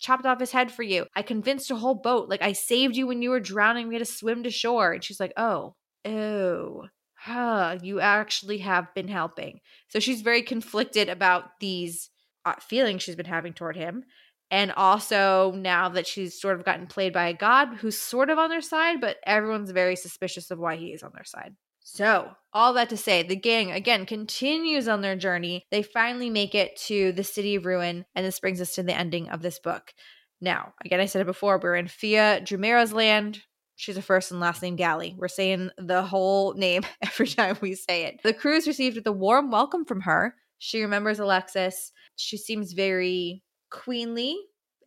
chopped 0.00 0.26
off 0.26 0.40
his 0.40 0.52
head 0.52 0.72
for 0.72 0.82
you. 0.82 1.06
I 1.14 1.22
convinced 1.22 1.70
a 1.70 1.76
whole 1.76 1.94
boat. 1.94 2.28
Like 2.28 2.42
I 2.42 2.52
saved 2.52 2.96
you 2.96 3.06
when 3.06 3.22
you 3.22 3.30
were 3.30 3.40
drowning. 3.40 3.86
We 3.86 3.94
had 3.94 4.06
to 4.06 4.12
swim 4.12 4.42
to 4.42 4.50
shore. 4.50 4.92
And 4.92 5.04
she's 5.04 5.20
like, 5.20 5.32
oh, 5.36 5.74
oh, 6.04 6.86
huh, 7.14 7.78
you 7.82 8.00
actually 8.00 8.58
have 8.58 8.92
been 8.94 9.08
helping. 9.08 9.60
So 9.88 10.00
she's 10.00 10.22
very 10.22 10.42
conflicted 10.42 11.08
about 11.08 11.44
these 11.60 12.10
uh, 12.44 12.54
feelings 12.60 13.02
she's 13.02 13.16
been 13.16 13.26
having 13.26 13.52
toward 13.52 13.76
him. 13.76 14.04
And 14.50 14.72
also 14.72 15.52
now 15.54 15.90
that 15.90 16.06
she's 16.06 16.40
sort 16.40 16.58
of 16.58 16.64
gotten 16.64 16.88
played 16.88 17.12
by 17.12 17.28
a 17.28 17.34
god 17.34 17.68
who's 17.76 17.96
sort 17.96 18.30
of 18.30 18.38
on 18.38 18.50
their 18.50 18.62
side, 18.62 19.00
but 19.00 19.18
everyone's 19.24 19.70
very 19.70 19.94
suspicious 19.94 20.50
of 20.50 20.58
why 20.58 20.76
he 20.76 20.88
is 20.88 21.02
on 21.02 21.12
their 21.14 21.24
side. 21.24 21.54
So, 21.82 22.30
all 22.52 22.74
that 22.74 22.88
to 22.90 22.96
say, 22.96 23.22
the 23.22 23.36
gang 23.36 23.70
again 23.72 24.06
continues 24.06 24.88
on 24.88 25.00
their 25.00 25.16
journey. 25.16 25.64
They 25.70 25.82
finally 25.82 26.30
make 26.30 26.54
it 26.54 26.76
to 26.86 27.12
the 27.12 27.24
city 27.24 27.54
of 27.54 27.66
ruin, 27.66 28.04
and 28.14 28.26
this 28.26 28.40
brings 28.40 28.60
us 28.60 28.74
to 28.74 28.82
the 28.82 28.96
ending 28.96 29.28
of 29.28 29.42
this 29.42 29.58
book. 29.58 29.92
Now, 30.40 30.74
again, 30.84 31.00
I 31.00 31.06
said 31.06 31.22
it 31.22 31.26
before, 31.26 31.58
we're 31.58 31.76
in 31.76 31.88
Fia 31.88 32.40
Drumera's 32.40 32.92
land. 32.92 33.40
She's 33.76 33.96
a 33.96 34.02
first 34.02 34.30
and 34.30 34.40
last 34.40 34.62
name 34.62 34.76
Galley. 34.76 35.14
We're 35.16 35.28
saying 35.28 35.70
the 35.78 36.02
whole 36.02 36.54
name 36.54 36.82
every 37.02 37.28
time 37.28 37.56
we 37.60 37.74
say 37.74 38.04
it. 38.04 38.20
The 38.22 38.34
crew 38.34 38.56
is 38.56 38.66
received 38.66 38.96
with 38.96 39.06
a 39.06 39.12
warm 39.12 39.50
welcome 39.50 39.84
from 39.84 40.02
her. 40.02 40.34
She 40.58 40.82
remembers 40.82 41.18
Alexus. 41.18 41.92
She 42.16 42.36
seems 42.36 42.72
very 42.72 43.42
queenly. 43.70 44.36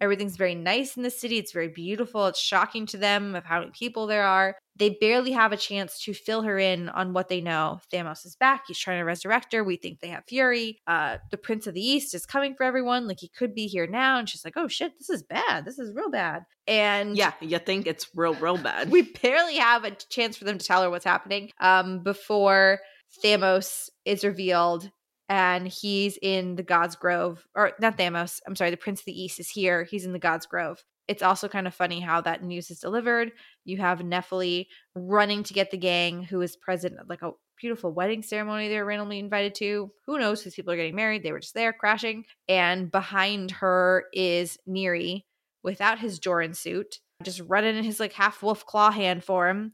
Everything's 0.04 0.38
very 0.38 0.56
nice 0.56 0.98
in 0.98 1.04
the 1.04 1.10
city. 1.10 1.38
It's 1.38 1.54
very 1.54 1.70
beautiful. 1.70 2.28
It's 2.28 2.40
shocking 2.40 2.86
to 2.88 2.98
them 2.98 3.36
of 3.36 3.46
how 3.46 3.60
many 3.60 3.72
people 3.72 4.06
there 4.06 4.26
are 4.26 4.56
they 4.76 4.98
barely 5.00 5.32
have 5.32 5.52
a 5.52 5.58
chance 5.58 6.00
to 6.04 6.14
fill 6.14 6.42
her 6.42 6.58
in 6.58 6.90
on 6.90 7.14
what 7.14 7.30
they 7.30 7.42
know. 7.42 7.80
Thamos 7.92 8.26
is 8.26 8.36
back. 8.36 8.64
He's 8.68 8.80
trying 8.80 9.00
to 9.00 9.06
resurrect 9.06 9.54
her. 9.54 9.64
We 9.64 9.78
think 9.78 10.00
they 10.00 10.08
have 10.08 10.26
Fury. 10.26 10.80
Uh, 10.88 11.18
the 11.30 11.38
Prince 11.38 11.68
of 11.68 11.76
the 11.76 11.86
East 11.86 12.16
is 12.16 12.26
coming 12.26 12.56
for 12.56 12.64
everyone. 12.64 13.08
Like 13.08 13.20
he 13.20 13.30
could 13.30 13.54
be 13.54 13.68
here 13.68 13.86
now. 13.86 14.18
And 14.18 14.28
she's 14.28 14.44
like, 14.44 14.58
oh 14.58 14.68
shit, 14.68 14.94
this 14.98 15.10
is 15.10 15.24
bad. 15.24 15.66
This 15.66 15.78
is 15.78 15.94
real 15.94 16.10
bad. 16.10 16.44
And 16.68 17.16
yeah, 17.16 17.34
you 17.40 17.60
think 17.60 17.86
it's 17.86 18.08
real, 18.16 18.34
real 18.36 18.58
bad. 18.58 18.90
we 18.90 19.04
barely 19.22 19.58
have 19.58 19.84
a 19.84 19.92
chance 19.92 20.38
for 20.38 20.46
them 20.46 20.58
to 20.58 20.66
tell 20.66 20.82
her 20.82 20.90
what's 20.90 21.06
happening 21.06 21.52
um, 21.60 22.02
before 22.02 22.80
Thamos 23.24 23.90
is 24.06 24.24
revealed 24.24 24.90
and 25.30 25.68
he's 25.68 26.18
in 26.22 26.56
the 26.56 26.64
God's 26.64 26.96
Grove, 26.96 27.46
or 27.56 27.72
not 27.80 27.98
Thamos. 27.98 28.42
I'm 28.48 28.56
sorry, 28.56 28.72
the 28.72 28.78
Prince 28.78 29.02
of 29.02 29.06
the 29.06 29.22
East 29.22 29.40
is 29.40 29.50
here. 29.50 29.84
He's 29.84 30.06
in 30.06 30.14
the 30.14 30.20
God's 30.20 30.46
Grove 30.46 30.84
it's 31.08 31.24
also 31.24 31.48
kind 31.48 31.68
of 31.68 31.74
funny 31.74 32.00
how 32.00 32.22
that 32.22 32.44
news 32.44 32.72
is 32.72 32.80
delivered. 32.80 33.32
You 33.66 33.78
have 33.78 34.00
Nephele 34.00 34.68
running 34.96 35.44
to 35.44 35.54
get 35.54 35.72
the 35.72 35.78
gang 35.78 36.24
who 36.24 36.42
is 36.42 36.56
present 36.56 36.96
like 37.10 37.22
a 37.22 37.32
beautiful 37.60 37.94
wedding 37.94 38.24
ceremony 38.24 38.68
they 38.68 38.78
were 38.78 38.86
randomly 38.86 39.20
invited 39.20 39.56
to. 39.56 39.92
Who 40.06 40.18
knows? 40.18 40.44
These 40.44 40.56
people 40.56 40.74
are 40.74 40.78
getting 40.78 40.96
married. 40.96 41.24
They 41.24 41.32
were 41.32 41.40
just 41.40 41.54
there 41.54 41.74
crashing. 41.74 42.26
And 42.48 42.90
behind 42.90 43.52
her 43.52 44.06
is 44.14 44.58
Neri 44.66 45.26
without 45.62 46.00
his 46.00 46.20
Joran 46.20 46.54
suit, 46.54 47.00
just 47.22 47.42
running 47.48 47.76
in 47.76 47.84
his 47.84 48.00
like 48.00 48.14
half 48.14 48.42
wolf 48.42 48.66
claw 48.66 48.92
hand 48.92 49.24
form. 49.24 49.74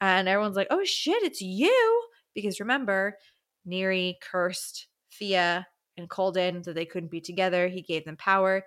And 0.00 0.28
everyone's 0.28 0.56
like, 0.56 0.68
oh 0.70 0.84
shit, 0.84 1.22
it's 1.22 1.42
you. 1.42 2.02
Because 2.34 2.60
remember, 2.60 3.18
Neri 3.66 4.18
cursed 4.22 4.86
Fia 5.10 5.66
and 5.96 6.08
Colden 6.08 6.62
that 6.62 6.74
they 6.74 6.86
couldn't 6.86 7.10
be 7.10 7.20
together. 7.20 7.68
He 7.68 7.82
gave 7.82 8.04
them 8.04 8.16
power. 8.16 8.64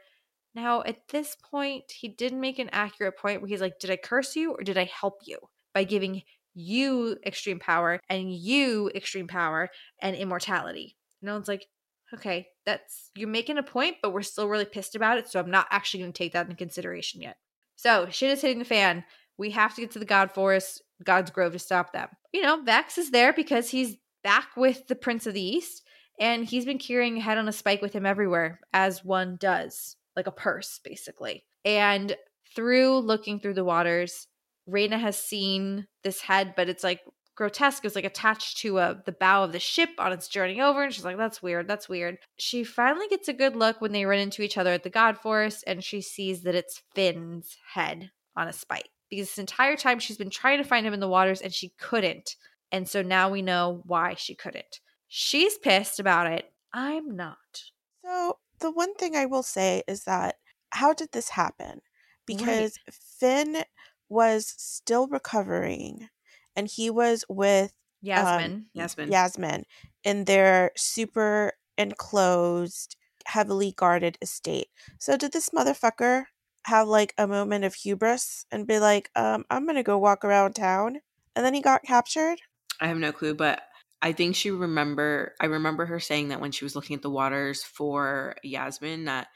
Now, 0.56 0.84
at 0.84 1.08
this 1.10 1.36
point, 1.36 1.86
he 1.92 2.08
didn't 2.08 2.40
make 2.40 2.60
an 2.60 2.70
accurate 2.72 3.18
point 3.18 3.42
where 3.42 3.50
he's 3.50 3.62
like, 3.62 3.80
Did 3.80 3.90
I 3.90 3.98
curse 3.98 4.36
you 4.36 4.52
or 4.52 4.64
did 4.64 4.78
I 4.78 4.86
help 4.86 5.22
you 5.26 5.38
by 5.74 5.84
giving 5.84 6.22
you 6.54 7.18
extreme 7.26 7.60
power 7.60 8.00
and 8.10 8.32
you 8.32 8.92
extreme 8.94 9.28
power 9.28 9.70
and 10.00 10.16
immortality? 10.16 10.96
No 11.22 11.34
one's 11.34 11.48
like, 11.48 11.66
Okay, 12.14 12.48
that's 12.66 13.10
you're 13.16 13.28
making 13.28 13.58
a 13.58 13.64
point, 13.64 13.98
but 14.04 14.14
we're 14.14 14.22
still 14.22 14.48
really 14.48 14.66
pissed 14.66 14.96
about 14.96 15.18
it. 15.18 15.28
So 15.28 15.40
I'm 15.40 15.50
not 15.50 15.68
actually 15.72 16.02
going 16.02 16.14
to 16.14 16.18
take 16.18 16.34
that 16.34 16.46
into 16.46 16.56
consideration 16.56 17.22
yet. 17.22 17.38
So 17.76 18.08
shit 18.12 18.30
is 18.30 18.42
hitting 18.42 18.60
the 18.60 18.66
fan. 18.66 19.04
We 19.38 19.50
have 19.52 19.74
to 19.76 19.82
get 19.82 19.92
to 19.92 20.00
the 20.00 20.06
God 20.06 20.32
Forest, 20.32 20.84
God's 21.04 21.32
Grove 21.32 21.54
to 21.54 21.60
stop 21.60 21.92
them. 21.92 22.10
You 22.32 22.44
know, 22.44 22.62
Vex 22.62 23.00
is 23.00 23.10
there 23.10 23.34
because 23.34 23.72
he's 23.72 23.98
back 24.24 24.50
with 24.56 24.88
the 24.88 24.96
Prince 24.96 25.26
of 25.26 25.34
the 25.34 25.42
East 25.42 25.82
and 26.20 26.46
he's 26.46 26.66
been 26.66 26.78
carrying 26.78 27.18
a 27.18 27.22
head 27.22 27.38
on 27.38 27.48
a 27.48 27.54
spike 27.54 27.82
with 27.82 27.94
him 27.94 28.06
everywhere, 28.06 28.60
as 28.74 29.04
one 29.04 29.38
does 29.40 29.96
like 30.16 30.28
a 30.28 30.32
purse, 30.32 30.80
basically. 30.84 31.44
And 31.66 32.16
through 32.56 33.00
looking 33.00 33.40
through 33.40 33.56
the 33.56 33.64
waters, 33.64 34.28
Raina 34.70 35.00
has 35.00 35.18
seen 35.18 35.88
this 36.04 36.22
head, 36.22 36.54
but 36.56 36.70
it's 36.70 36.84
like 36.84 37.02
grotesque. 37.36 37.84
It's 37.84 37.96
like 37.96 38.06
attached 38.06 38.60
to 38.60 38.78
a 38.78 39.02
the 39.06 39.12
bow 39.12 39.44
of 39.44 39.52
the 39.52 39.60
ship 39.60 39.90
on 39.98 40.14
its 40.14 40.28
journey 40.28 40.62
over, 40.62 40.84
and 40.84 40.94
she's 40.94 41.06
like, 41.06 41.18
"That's 41.18 41.42
weird. 41.42 41.68
That's 41.68 41.90
weird." 41.90 42.18
She 42.38 42.64
finally 42.64 43.08
gets 43.08 43.28
a 43.28 43.34
good 43.34 43.56
look 43.56 43.82
when 43.82 43.92
they 43.92 44.06
run 44.06 44.20
into 44.20 44.42
each 44.42 44.58
other 44.58 44.72
at 44.72 44.84
the 44.84 44.90
God 44.90 45.18
Forest, 45.18 45.64
and 45.68 45.84
she 45.84 46.02
sees 46.02 46.44
that 46.44 46.56
it's 46.56 46.82
Finn's 46.94 47.58
head 47.74 48.12
on 48.36 48.48
a 48.48 48.54
spike. 48.54 48.90
Because 49.10 49.28
this 49.28 49.38
entire 49.38 49.76
time 49.76 50.00
she's 50.00 50.18
been 50.18 50.30
trying 50.30 50.58
to 50.60 50.68
find 50.68 50.86
him 50.86 50.94
in 50.94 51.00
the 51.00 51.08
waters, 51.08 51.42
and 51.42 51.54
she 51.54 51.74
couldn't. 51.80 52.36
And 52.72 52.88
so 52.90 53.02
now 53.02 53.30
we 53.30 53.42
know 53.42 53.82
why 53.86 54.16
she 54.16 54.34
couldn't. 54.34 54.80
She's 55.16 55.60
pissed 55.60 56.00
about 56.00 56.26
it. 56.26 56.52
I'm 56.74 57.16
not. 57.16 57.66
So 58.04 58.40
the 58.60 58.72
one 58.72 58.96
thing 58.96 59.16
I 59.16 59.28
will 59.28 59.44
say 59.44 59.84
is 59.88 60.06
that 60.06 60.38
how 60.72 60.92
did 60.92 61.12
this 61.12 61.30
happen? 61.30 61.82
Because 62.26 62.80
right. 62.88 62.96
Finn 63.20 63.64
was 64.10 64.56
still 64.58 65.06
recovering 65.06 66.10
and 66.56 66.68
he 66.68 66.90
was 66.90 67.26
with 67.30 67.78
Yasmin. 68.02 68.52
Um, 68.54 68.66
Yasmin. 68.74 69.12
Yasmin 69.12 69.66
in 70.04 70.26
their 70.26 70.72
super 70.76 71.54
enclosed, 71.78 72.96
heavily 73.28 73.72
guarded 73.72 74.18
estate. 74.20 74.70
So 74.98 75.16
did 75.16 75.32
this 75.32 75.50
motherfucker 75.50 76.24
have 76.66 76.88
like 76.88 77.14
a 77.20 77.28
moment 77.28 77.66
of 77.66 77.76
hubris 77.76 78.48
and 78.52 78.66
be 78.66 78.80
like, 78.80 79.12
um, 79.16 79.46
I'm 79.52 79.68
gonna 79.68 79.84
go 79.84 80.00
walk 80.00 80.26
around 80.26 80.56
town? 80.56 81.02
And 81.36 81.46
then 81.46 81.54
he 81.54 81.62
got 81.62 81.84
captured? 81.84 82.40
I 82.82 82.88
have 82.88 82.98
no 82.98 83.12
clue, 83.12 83.36
but 83.36 83.62
I 84.04 84.12
think 84.12 84.36
she 84.36 84.52
remember 84.52 85.34
I 85.40 85.46
remember 85.46 85.86
her 85.86 86.00
saying 86.00 86.28
that 86.28 86.42
when 86.42 86.52
she 86.52 86.66
was 86.66 86.76
looking 86.76 86.96
at 86.96 87.02
the 87.02 87.10
waters 87.10 87.64
for 87.64 88.36
Yasmin 88.44 89.06
that 89.06 89.28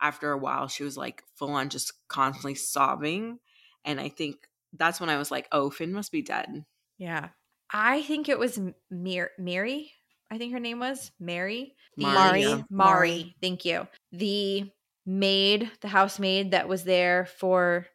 after 0.00 0.30
a 0.30 0.38
while 0.38 0.68
she 0.68 0.84
was 0.84 0.96
like 0.96 1.24
full 1.34 1.50
on 1.52 1.70
just 1.70 1.92
constantly 2.08 2.54
sobbing 2.54 3.38
and 3.84 3.98
I 3.98 4.10
think 4.10 4.36
that's 4.72 5.00
when 5.00 5.10
I 5.10 5.16
was 5.16 5.30
like, 5.30 5.48
"Oh, 5.50 5.70
Finn 5.70 5.92
must 5.92 6.12
be 6.12 6.22
dead." 6.22 6.64
Yeah. 6.98 7.30
I 7.72 8.02
think 8.02 8.28
it 8.28 8.38
was 8.38 8.60
Mir- 8.90 9.32
Mary. 9.38 9.92
I 10.30 10.38
think 10.38 10.52
her 10.52 10.60
name 10.60 10.80
was 10.80 11.10
Mary. 11.18 11.74
Mari. 11.96 12.44
Mari. 12.44 12.64
Mari. 12.70 13.36
Thank 13.40 13.64
you. 13.64 13.88
The 14.12 14.70
maid, 15.06 15.70
the 15.80 15.88
housemaid 15.88 16.52
that 16.52 16.68
was 16.68 16.84
there 16.84 17.26
for 17.38 17.86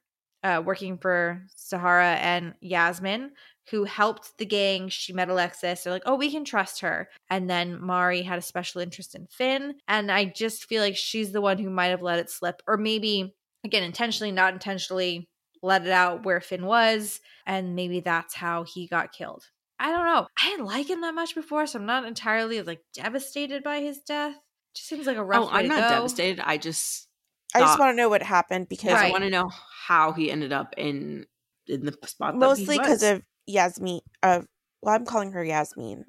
uh, 0.44 0.62
working 0.66 0.98
for 0.98 1.44
Sahara 1.56 2.16
and 2.16 2.56
Yasmin, 2.62 3.32
who 3.72 3.84
helped 3.84 4.38
the 4.38 4.46
gang. 4.46 4.90
She 4.90 5.14
met 5.14 5.30
Alexus. 5.30 5.84
They're 5.84 5.94
like, 5.94 6.04
oh, 6.06 6.16
we 6.16 6.32
can 6.32 6.46
trust 6.46 6.82
her. 6.82 7.10
And 7.30 7.50
then 7.50 7.82
Mari 7.82 8.22
had 8.22 8.38
a 8.38 8.44
special 8.44 8.82
interest 8.82 9.16
in 9.16 9.28
Finn. 9.28 9.76
And 9.88 10.12
I 10.12 10.26
just 10.26 10.66
feel 10.66 10.82
like 10.82 10.96
she's 10.96 11.32
the 11.32 11.42
one 11.42 11.58
who 11.58 11.70
might 11.70 11.88
have 11.88 12.02
let 12.02 12.20
it 12.20 12.30
slip, 12.30 12.62
or 12.68 12.78
maybe, 12.78 13.36
again, 13.64 13.84
intentionally, 13.84 14.32
not 14.32 14.54
intentionally, 14.54 15.28
let 15.64 15.86
it 15.86 15.92
out 15.92 16.26
where 16.26 16.42
Finn 16.42 16.66
was. 16.66 17.22
And 17.46 17.76
maybe 17.76 18.02
that's 18.02 18.36
how 18.36 18.64
he 18.64 18.88
got 18.88 19.12
killed. 19.12 19.46
I 19.80 19.92
don't 19.92 20.06
know. 20.06 20.28
I 20.42 20.50
didn't 20.50 20.68
like 20.68 20.90
him 20.90 21.02
that 21.02 21.16
much 21.16 21.36
before, 21.36 21.68
so 21.68 21.80
I'm 21.80 21.86
not 21.86 22.06
entirely 22.06 22.62
like 22.62 22.82
devastated 22.94 23.64
by 23.64 23.80
his 23.80 24.00
death. 24.00 24.36
Just 24.74 24.88
seems 24.88 25.06
like 25.08 25.18
a 25.18 25.22
oh, 25.22 25.24
rough. 25.24 25.46
Oh, 25.46 25.50
I'm 25.52 25.68
not 25.68 25.90
go. 25.90 25.96
devastated. 25.96 26.42
I 26.46 26.58
just, 26.58 27.08
I 27.54 27.60
just 27.60 27.80
want 27.80 27.94
to 27.94 27.98
know 27.98 28.10
what 28.10 28.24
happened 28.24 28.70
because 28.70 28.94
right. 28.94 29.08
I 29.08 29.12
want 29.12 29.24
to 29.24 29.30
know 29.30 29.50
how 29.86 30.12
he 30.12 30.32
ended 30.32 30.54
up 30.54 30.76
in 30.78 31.26
in 31.68 31.86
the 31.86 31.98
spot. 32.06 32.36
Mostly 32.36 32.78
because 32.78 33.04
of 33.04 33.22
Yasmin. 33.48 34.02
Uh, 34.24 34.42
well, 34.82 34.96
I'm 34.96 35.06
calling 35.06 35.32
her 35.32 35.44
Yasmin, 35.44 36.06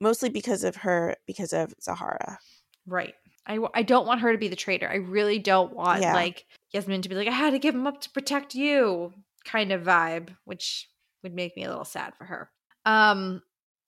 mostly 0.00 0.30
because 0.30 0.64
of 0.64 0.76
her 0.76 1.16
because 1.26 1.52
of 1.52 1.74
Zahara. 1.82 2.38
Right. 2.86 3.14
I, 3.46 3.58
I 3.74 3.82
don't 3.82 4.06
want 4.06 4.20
her 4.20 4.32
to 4.32 4.38
be 4.38 4.48
the 4.48 4.56
traitor. 4.56 4.88
I 4.88 4.96
really 4.96 5.38
don't 5.38 5.74
want 5.74 6.00
yeah. 6.02 6.14
like 6.14 6.46
Yasmin 6.72 7.02
to 7.02 7.08
be 7.08 7.14
like 7.14 7.28
I 7.28 7.32
had 7.32 7.50
to 7.50 7.58
give 7.58 7.74
him 7.74 7.86
up 7.86 8.00
to 8.02 8.10
protect 8.10 8.54
you 8.54 9.12
kind 9.44 9.72
of 9.72 9.82
vibe, 9.82 10.30
which 10.44 10.88
would 11.22 11.34
make 11.34 11.56
me 11.56 11.64
a 11.64 11.68
little 11.68 11.84
sad 11.84 12.14
for 12.16 12.24
her. 12.24 12.50
Um 12.86 13.42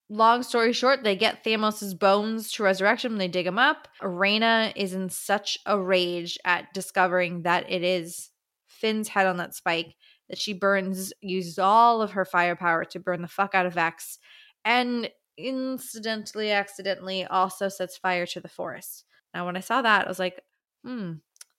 long 0.08 0.42
story 0.42 0.72
short, 0.72 1.02
they 1.02 1.16
get 1.16 1.42
Thamos's 1.42 1.94
bones 1.94 2.52
to 2.52 2.62
resurrection. 2.62 3.12
when 3.12 3.18
They 3.18 3.28
dig 3.28 3.46
him 3.46 3.58
up. 3.58 3.88
Arena 4.02 4.72
is 4.76 4.92
in 4.92 5.08
such 5.08 5.58
a 5.64 5.80
rage 5.80 6.38
at 6.44 6.72
discovering 6.74 7.42
that 7.42 7.70
it 7.70 7.82
is 7.82 8.30
Finn's 8.66 9.08
head 9.08 9.26
on 9.26 9.38
that 9.38 9.54
spike 9.54 9.94
that 10.28 10.38
she 10.38 10.52
burns, 10.52 11.12
uses 11.20 11.58
all 11.58 12.02
of 12.02 12.12
her 12.12 12.24
firepower 12.24 12.84
to 12.86 13.00
burn 13.00 13.22
the 13.22 13.28
fuck 13.28 13.54
out 13.54 13.66
of 13.66 13.74
Vex, 13.74 14.18
and 14.64 15.10
incidentally, 15.36 16.50
accidentally, 16.50 17.24
also 17.24 17.68
sets 17.68 17.96
fire 17.96 18.26
to 18.26 18.40
the 18.40 18.48
forest. 18.48 19.04
Now, 19.34 19.46
when 19.46 19.56
I 19.56 19.60
saw 19.60 19.82
that, 19.82 20.06
I 20.06 20.08
was 20.08 20.18
like, 20.18 20.40
hmm, 20.84 21.12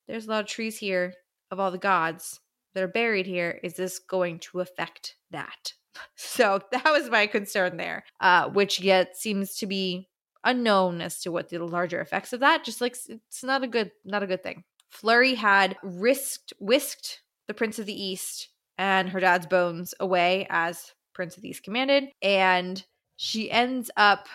there's 0.08 0.26
a 0.26 0.30
lot 0.30 0.42
of 0.42 0.48
trees 0.48 0.78
here 0.78 1.14
of 1.52 1.60
all 1.60 1.72
the 1.72 1.78
gods 1.78 2.40
that 2.74 2.84
are 2.84 2.88
buried 2.88 3.26
here. 3.26 3.60
Is 3.64 3.76
this 3.76 4.00
going 4.00 4.40
to 4.40 4.60
affect 4.60 5.16
that? 5.32 5.74
So 6.16 6.60
that 6.72 6.86
was 6.86 7.10
my 7.10 7.26
concern 7.26 7.78
there, 7.78 8.04
uh, 8.20 8.50
which 8.50 8.80
yet 8.80 9.18
seems 9.18 9.56
to 9.58 9.66
be 9.66 10.08
unknown 10.44 11.02
as 11.02 11.22
to 11.22 11.32
what 11.32 11.50
the 11.50 11.58
larger 11.58 12.00
effects 12.02 12.34
of 12.34 12.42
that. 12.42 12.64
Just 12.64 12.82
like 12.82 12.96
it's 13.10 13.44
not 13.44 13.64
a 13.64 13.68
good, 13.68 13.90
not 14.06 14.22
a 14.22 14.28
good 14.28 14.44
thing. 14.44 14.64
Flurry 14.92 15.34
had 15.34 15.76
risked, 15.82 16.54
whisked 16.60 17.24
the 17.48 17.56
Prince 17.56 17.80
of 17.80 17.88
the 17.88 18.00
East 18.00 18.50
and 18.78 19.10
her 19.10 19.20
dad's 19.20 19.48
bones 19.48 19.94
away 20.00 20.48
as 20.50 20.94
Prince 21.14 21.36
of 21.36 21.44
the 21.44 21.50
East 21.50 21.64
commanded. 21.64 22.06
And 22.22 22.84
she 23.16 23.50
ends 23.50 23.90
up 23.98 24.28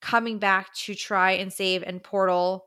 coming 0.00 0.38
back 0.38 0.74
to 0.74 0.94
try 0.94 1.32
and 1.32 1.52
save 1.52 1.82
and 1.82 2.02
portal 2.02 2.66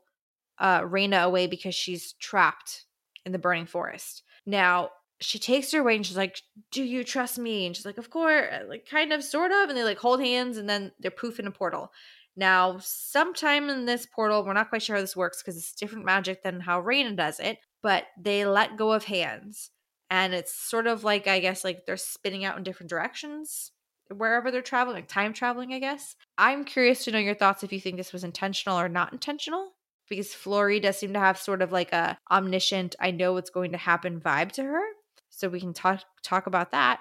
uh, 0.58 0.82
Raina 0.82 1.24
away 1.24 1.46
because 1.46 1.74
she's 1.74 2.14
trapped 2.14 2.84
in 3.24 3.32
the 3.32 3.38
burning 3.38 3.66
forest. 3.66 4.22
Now, 4.46 4.90
she 5.20 5.38
takes 5.38 5.72
her 5.72 5.80
away 5.80 5.96
and 5.96 6.06
she's 6.06 6.16
like, 6.16 6.40
Do 6.70 6.82
you 6.82 7.04
trust 7.04 7.38
me? 7.38 7.66
And 7.66 7.76
she's 7.76 7.86
like, 7.86 7.98
Of 7.98 8.10
course, 8.10 8.46
like 8.68 8.86
kind 8.86 9.12
of, 9.12 9.22
sort 9.22 9.52
of. 9.52 9.68
And 9.68 9.76
they 9.76 9.84
like 9.84 9.98
hold 9.98 10.20
hands 10.20 10.56
and 10.56 10.68
then 10.68 10.92
they're 10.98 11.10
poof 11.10 11.38
in 11.38 11.46
a 11.46 11.50
portal. 11.50 11.92
Now, 12.36 12.78
sometime 12.80 13.68
in 13.68 13.84
this 13.84 14.06
portal, 14.06 14.44
we're 14.44 14.52
not 14.52 14.68
quite 14.68 14.82
sure 14.82 14.94
how 14.94 15.02
this 15.02 15.16
works 15.16 15.42
because 15.42 15.56
it's 15.56 15.74
different 15.74 16.04
magic 16.04 16.44
than 16.44 16.60
how 16.60 16.80
Raina 16.80 17.16
does 17.16 17.40
it, 17.40 17.58
but 17.82 18.04
they 18.16 18.46
let 18.46 18.76
go 18.76 18.92
of 18.92 19.04
hands. 19.04 19.70
And 20.10 20.34
it's 20.34 20.54
sort 20.54 20.86
of 20.86 21.04
like, 21.04 21.26
I 21.26 21.38
guess, 21.38 21.64
like 21.64 21.86
they're 21.86 21.96
spinning 21.96 22.44
out 22.44 22.56
in 22.56 22.62
different 22.62 22.90
directions 22.90 23.72
wherever 24.14 24.50
they're 24.50 24.62
traveling, 24.62 24.96
like 24.96 25.08
time 25.08 25.32
traveling, 25.32 25.72
I 25.72 25.78
guess. 25.78 26.16
I'm 26.38 26.64
curious 26.64 27.04
to 27.04 27.10
know 27.10 27.18
your 27.18 27.34
thoughts 27.34 27.62
if 27.62 27.72
you 27.72 27.80
think 27.80 27.96
this 27.96 28.12
was 28.12 28.24
intentional 28.24 28.78
or 28.78 28.88
not 28.88 29.12
intentional 29.12 29.72
because 30.08 30.32
Flurry 30.32 30.80
does 30.80 30.96
seem 30.96 31.12
to 31.12 31.18
have 31.18 31.38
sort 31.38 31.62
of 31.62 31.72
like 31.72 31.92
a 31.92 32.18
omniscient, 32.30 32.96
I 32.98 33.10
know 33.10 33.34
what's 33.34 33.50
going 33.50 33.72
to 33.72 33.78
happen 33.78 34.20
vibe 34.20 34.52
to 34.52 34.62
her. 34.62 34.82
So 35.28 35.48
we 35.48 35.60
can 35.60 35.74
talk 35.74 36.00
talk 36.22 36.46
about 36.46 36.72
that. 36.72 37.00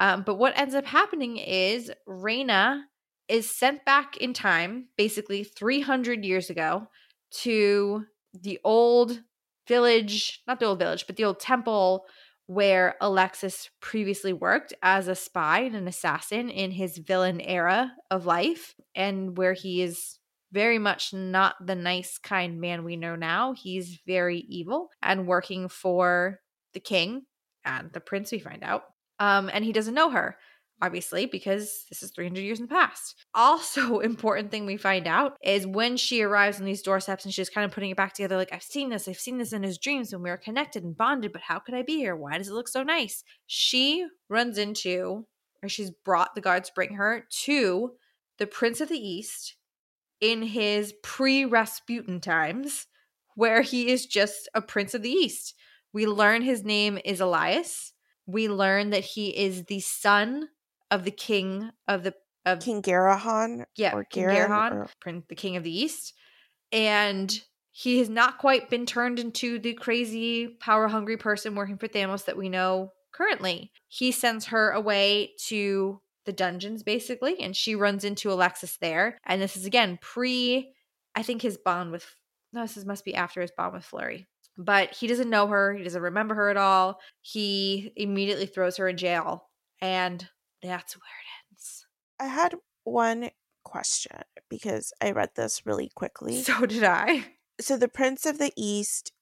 Um, 0.00 0.22
but 0.22 0.36
what 0.36 0.58
ends 0.58 0.74
up 0.74 0.86
happening 0.86 1.36
is 1.36 1.90
Raina 2.08 2.82
is 3.28 3.50
sent 3.50 3.84
back 3.84 4.16
in 4.16 4.32
time, 4.32 4.88
basically 4.96 5.44
300 5.44 6.24
years 6.24 6.50
ago, 6.50 6.88
to 7.30 8.06
the 8.32 8.58
old 8.64 9.20
village, 9.66 10.42
not 10.46 10.60
the 10.60 10.66
old 10.66 10.78
village, 10.78 11.06
but 11.06 11.16
the 11.16 11.24
old 11.24 11.40
temple 11.40 12.06
where 12.48 12.96
Alexus 13.02 13.68
previously 13.80 14.32
worked 14.32 14.72
as 14.82 15.06
a 15.06 15.14
spy 15.14 15.60
and 15.60 15.76
an 15.76 15.86
assassin 15.86 16.48
in 16.48 16.70
his 16.70 16.96
villain 16.96 17.42
era 17.42 17.92
of 18.10 18.24
life, 18.24 18.74
and 18.94 19.36
where 19.36 19.52
he 19.52 19.82
is 19.82 20.18
very 20.50 20.78
much 20.78 21.12
not 21.12 21.54
the 21.64 21.74
nice, 21.74 22.16
kind 22.16 22.58
man 22.58 22.84
we 22.84 22.96
know 22.96 23.16
now. 23.16 23.52
He's 23.52 24.00
very 24.06 24.38
evil 24.48 24.88
and 25.02 25.26
working 25.26 25.68
for 25.68 26.40
the 26.72 26.80
king 26.80 27.26
and 27.66 27.92
the 27.92 28.00
prince, 28.00 28.32
we 28.32 28.38
find 28.38 28.64
out. 28.64 28.84
Um, 29.18 29.50
and 29.52 29.62
he 29.62 29.72
doesn't 29.72 29.94
know 29.94 30.08
her 30.08 30.38
obviously, 30.80 31.26
because 31.26 31.84
this 31.88 32.02
is 32.02 32.10
300 32.10 32.40
years 32.40 32.60
in 32.60 32.66
the 32.66 32.74
past. 32.74 33.14
Also, 33.34 34.00
important 34.00 34.50
thing 34.50 34.66
we 34.66 34.76
find 34.76 35.06
out 35.06 35.36
is 35.42 35.66
when 35.66 35.96
she 35.96 36.22
arrives 36.22 36.58
on 36.58 36.66
these 36.66 36.82
doorsteps 36.82 37.24
and 37.24 37.32
she's 37.32 37.48
kind 37.48 37.64
of 37.64 37.70
putting 37.70 37.90
it 37.90 37.96
back 37.96 38.12
together 38.12 38.36
like, 38.36 38.52
I've 38.52 38.62
seen 38.62 38.90
this, 38.90 39.06
I've 39.06 39.18
seen 39.18 39.38
this 39.38 39.52
in 39.52 39.62
his 39.62 39.78
dreams 39.78 40.12
when 40.12 40.22
we 40.22 40.30
were 40.30 40.36
connected 40.36 40.82
and 40.82 40.96
bonded, 40.96 41.32
but 41.32 41.42
how 41.42 41.60
could 41.60 41.74
I 41.74 41.82
be 41.82 41.96
here? 41.96 42.16
Why 42.16 42.36
does 42.36 42.48
it 42.48 42.54
look 42.54 42.68
so 42.68 42.82
nice? 42.82 43.22
She 43.46 44.06
runs 44.28 44.58
into, 44.58 45.26
or 45.62 45.68
she's 45.68 45.90
brought 45.90 46.34
the 46.34 46.40
guards 46.40 46.70
bring 46.74 46.94
her 46.94 47.26
to 47.44 47.92
the 48.38 48.46
Prince 48.46 48.80
of 48.80 48.88
the 48.88 48.98
East 48.98 49.56
in 50.20 50.42
his 50.42 50.94
pre 51.02 51.44
Rasputin 51.44 52.20
times, 52.20 52.86
where 53.36 53.62
he 53.62 53.88
is 53.88 54.06
just 54.06 54.48
a 54.54 54.62
Prince 54.62 54.94
of 54.94 55.02
the 55.02 55.10
East. 55.10 55.54
We 55.92 56.06
learn 56.06 56.42
his 56.42 56.64
name 56.64 56.98
is 57.04 57.20
Elias. 57.20 57.92
We 58.26 58.48
learn 58.48 58.90
that 58.90 59.04
he 59.04 59.28
is 59.28 59.64
the 59.64 59.80
son 59.80 60.48
of 60.90 61.04
the 61.04 61.10
king 61.10 61.70
of 61.86 62.02
the 62.02 62.14
of 62.46 62.60
King 62.60 62.82
Garahan. 62.82 63.64
Yeah, 63.76 63.94
or 63.94 64.04
King 64.04 64.24
Garahan, 64.24 64.72
or- 64.72 64.88
Prince, 65.00 65.24
the 65.28 65.34
king 65.34 65.56
of 65.56 65.64
the 65.64 65.76
East, 65.76 66.14
and 66.72 67.32
he 67.72 67.98
has 67.98 68.08
not 68.08 68.38
quite 68.38 68.70
been 68.70 68.86
turned 68.86 69.18
into 69.18 69.58
the 69.58 69.74
crazy, 69.74 70.48
power 70.60 70.88
hungry 70.88 71.16
person 71.16 71.54
working 71.54 71.78
for 71.78 71.88
Thamos 71.88 72.24
that 72.24 72.36
we 72.36 72.48
know 72.48 72.92
currently. 73.12 73.70
He 73.88 74.10
sends 74.12 74.46
her 74.46 74.70
away 74.70 75.34
to 75.46 76.00
the 76.24 76.32
dungeons, 76.32 76.82
basically, 76.82 77.40
and 77.40 77.54
she 77.54 77.74
runs 77.74 78.04
into 78.04 78.32
Alexus 78.32 78.76
there. 78.80 79.18
And 79.24 79.40
this 79.40 79.56
is 79.56 79.64
again 79.64 79.98
pre, 80.00 80.72
I 81.14 81.22
think 81.22 81.42
his 81.42 81.56
bond 81.56 81.92
with 81.92 82.06
no, 82.52 82.62
this 82.62 82.76
is, 82.76 82.86
must 82.86 83.04
be 83.04 83.14
after 83.14 83.42
his 83.42 83.52
bond 83.56 83.74
with 83.74 83.84
Flurry. 83.84 84.26
But 84.56 84.92
he 84.94 85.06
doesn't 85.06 85.30
know 85.30 85.46
her. 85.46 85.74
He 85.74 85.84
doesn't 85.84 86.02
remember 86.02 86.34
her 86.34 86.50
at 86.50 86.56
all. 86.56 86.98
He 87.20 87.92
immediately 87.94 88.46
throws 88.46 88.78
her 88.78 88.88
in 88.88 88.96
jail, 88.96 89.48
and 89.80 90.26
that's 90.62 90.94
where 90.96 91.02
it 91.02 91.52
ends. 91.54 91.86
I 92.20 92.26
had 92.26 92.54
one 92.84 93.30
question 93.64 94.22
because 94.48 94.92
I 95.00 95.10
read 95.12 95.30
this 95.36 95.66
really 95.66 95.90
quickly. 95.94 96.42
So 96.42 96.66
did 96.66 96.84
I. 96.84 97.26
so 97.60 97.76
the 97.76 97.88
Prince 97.88 98.26
of 98.26 98.38
the 98.38 98.52
East 98.56 99.12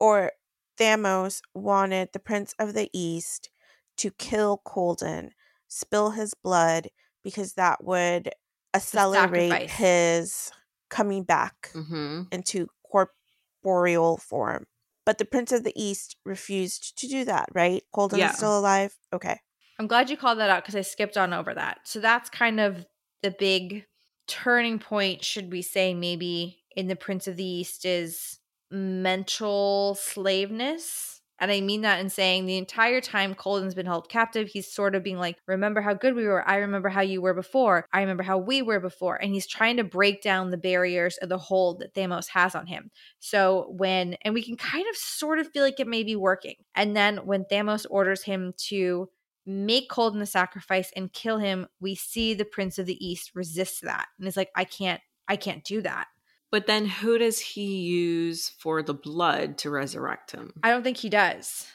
or 0.00 0.32
Thamos 0.78 1.40
wanted 1.54 2.08
the 2.12 2.18
Prince 2.18 2.54
of 2.58 2.74
the 2.74 2.90
East 2.92 3.50
to 3.98 4.10
kill 4.10 4.60
Colden, 4.64 5.30
spill 5.68 6.10
his 6.12 6.34
blood 6.34 6.88
because 7.22 7.54
that 7.54 7.84
would 7.84 8.30
accelerate 8.74 9.70
his 9.70 10.50
coming 10.90 11.22
back 11.24 11.70
Mm-hmm. 11.74 12.22
into 12.32 12.68
corporeal 12.90 14.16
form. 14.16 14.66
But 15.04 15.18
the 15.18 15.24
Prince 15.24 15.52
of 15.52 15.64
the 15.64 15.72
East 15.76 16.16
refused 16.24 16.98
to 16.98 17.08
do 17.08 17.24
that, 17.24 17.46
right? 17.54 17.82
Colden 17.92 18.18
Yeah. 18.18 18.30
is 18.30 18.36
still 18.36 18.58
alive. 18.58 18.94
Okay. 19.12 19.40
I'm 19.78 19.86
glad 19.86 20.10
you 20.10 20.16
called 20.16 20.38
that 20.38 20.50
out 20.50 20.62
because 20.62 20.76
I 20.76 20.82
skipped 20.82 21.16
on 21.16 21.32
over 21.32 21.54
that. 21.54 21.80
So 21.84 22.00
that's 22.00 22.30
kind 22.30 22.60
of 22.60 22.86
the 23.22 23.34
big 23.38 23.84
turning 24.26 24.78
point, 24.78 25.24
should 25.24 25.50
we 25.52 25.62
say, 25.62 25.94
maybe 25.94 26.58
in 26.76 26.88
the 26.88 26.96
Prince 26.96 27.28
of 27.28 27.36
the 27.36 27.44
East 27.44 27.84
is 27.84 28.38
mental 28.70 29.96
slaveness. 30.00 31.20
And 31.38 31.50
I 31.50 31.60
mean 31.60 31.80
that 31.80 31.98
in 31.98 32.08
saying 32.08 32.46
the 32.46 32.56
entire 32.56 33.00
time 33.00 33.34
Colden's 33.34 33.74
been 33.74 33.86
held 33.86 34.08
captive, 34.08 34.48
he's 34.48 34.72
sort 34.72 34.94
of 34.94 35.02
being 35.02 35.18
like, 35.18 35.38
Remember 35.48 35.80
how 35.80 35.92
good 35.92 36.14
we 36.14 36.24
were. 36.24 36.48
I 36.48 36.56
remember 36.58 36.88
how 36.88 37.00
you 37.00 37.20
were 37.20 37.34
before. 37.34 37.84
I 37.92 38.00
remember 38.00 38.22
how 38.22 38.38
we 38.38 38.62
were 38.62 38.78
before. 38.78 39.16
And 39.16 39.34
he's 39.34 39.46
trying 39.48 39.76
to 39.78 39.84
break 39.84 40.22
down 40.22 40.50
the 40.50 40.56
barriers 40.56 41.18
of 41.18 41.28
the 41.28 41.38
hold 41.38 41.80
that 41.80 41.94
Thamos 41.94 42.28
has 42.28 42.54
on 42.54 42.66
him. 42.66 42.90
So 43.18 43.74
when, 43.76 44.14
and 44.22 44.34
we 44.34 44.44
can 44.44 44.56
kind 44.56 44.86
of 44.88 44.96
sort 44.96 45.40
of 45.40 45.48
feel 45.50 45.64
like 45.64 45.80
it 45.80 45.88
may 45.88 46.04
be 46.04 46.14
working. 46.14 46.56
And 46.76 46.94
then 46.94 47.18
when 47.18 47.44
Thamos 47.44 47.86
orders 47.90 48.22
him 48.22 48.54
to 48.68 49.08
make 49.46 49.88
Colden 49.88 50.20
the 50.20 50.26
sacrifice 50.26 50.92
and 50.94 51.12
kill 51.12 51.38
him, 51.38 51.66
we 51.80 51.94
see 51.94 52.34
the 52.34 52.44
Prince 52.44 52.78
of 52.78 52.86
the 52.86 53.04
East 53.04 53.32
resist 53.34 53.82
that. 53.82 54.06
And 54.18 54.28
it's 54.28 54.36
like, 54.36 54.50
I 54.56 54.64
can't, 54.64 55.00
I 55.28 55.36
can't 55.36 55.64
do 55.64 55.80
that. 55.82 56.06
But 56.50 56.66
then 56.66 56.84
who 56.84 57.16
does 57.16 57.40
he 57.40 57.80
use 57.80 58.50
for 58.50 58.82
the 58.82 58.94
blood 58.94 59.58
to 59.58 59.70
resurrect 59.70 60.32
him? 60.32 60.52
I 60.62 60.70
don't 60.70 60.82
think 60.82 60.98
he 60.98 61.08
does. 61.08 61.66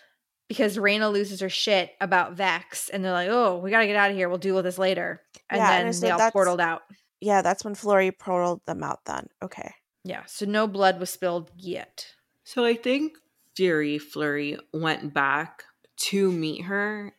Because 0.48 0.77
Raina 0.77 1.11
loses 1.11 1.41
her 1.41 1.49
shit 1.49 1.91
about 1.99 2.34
Vex, 2.34 2.88
and 2.88 3.03
they're 3.03 3.11
like, 3.11 3.27
"Oh, 3.27 3.57
we 3.57 3.69
gotta 3.69 3.88
get 3.88 3.98
out 3.98 4.11
of 4.11 4.15
here. 4.15 4.30
We'll 4.30 4.38
deal 4.38 4.56
with 4.56 4.64
this 4.64 4.77
later." 4.77 5.22
And 5.49 5.60
Yeah, 5.60 5.72
then 5.72 5.88
and 5.88 5.95
they 5.95 6.10
all 6.10 6.31
portaled 6.31 6.61
out. 6.61 6.84
Yeah, 7.19 7.41
that's 7.41 7.65
when 7.65 7.76
Flurry 7.76 8.11
portaled 8.11 8.64
them 8.64 8.81
out 8.81 9.03
then. 9.03 9.27
Okay. 9.44 9.73
Yeah, 10.06 10.23
so 10.26 10.45
no 10.45 10.65
blood 10.65 11.02
was 11.02 11.10
spilled 11.10 11.52
yet. 11.57 12.06
So 12.45 12.64
I 12.64 12.76
think 12.76 13.18
Fury 13.57 13.98
Flurry 13.98 14.57
went 14.72 15.14
back 15.14 15.64
to 15.98 16.31
meet 16.31 16.64
her 16.64 17.14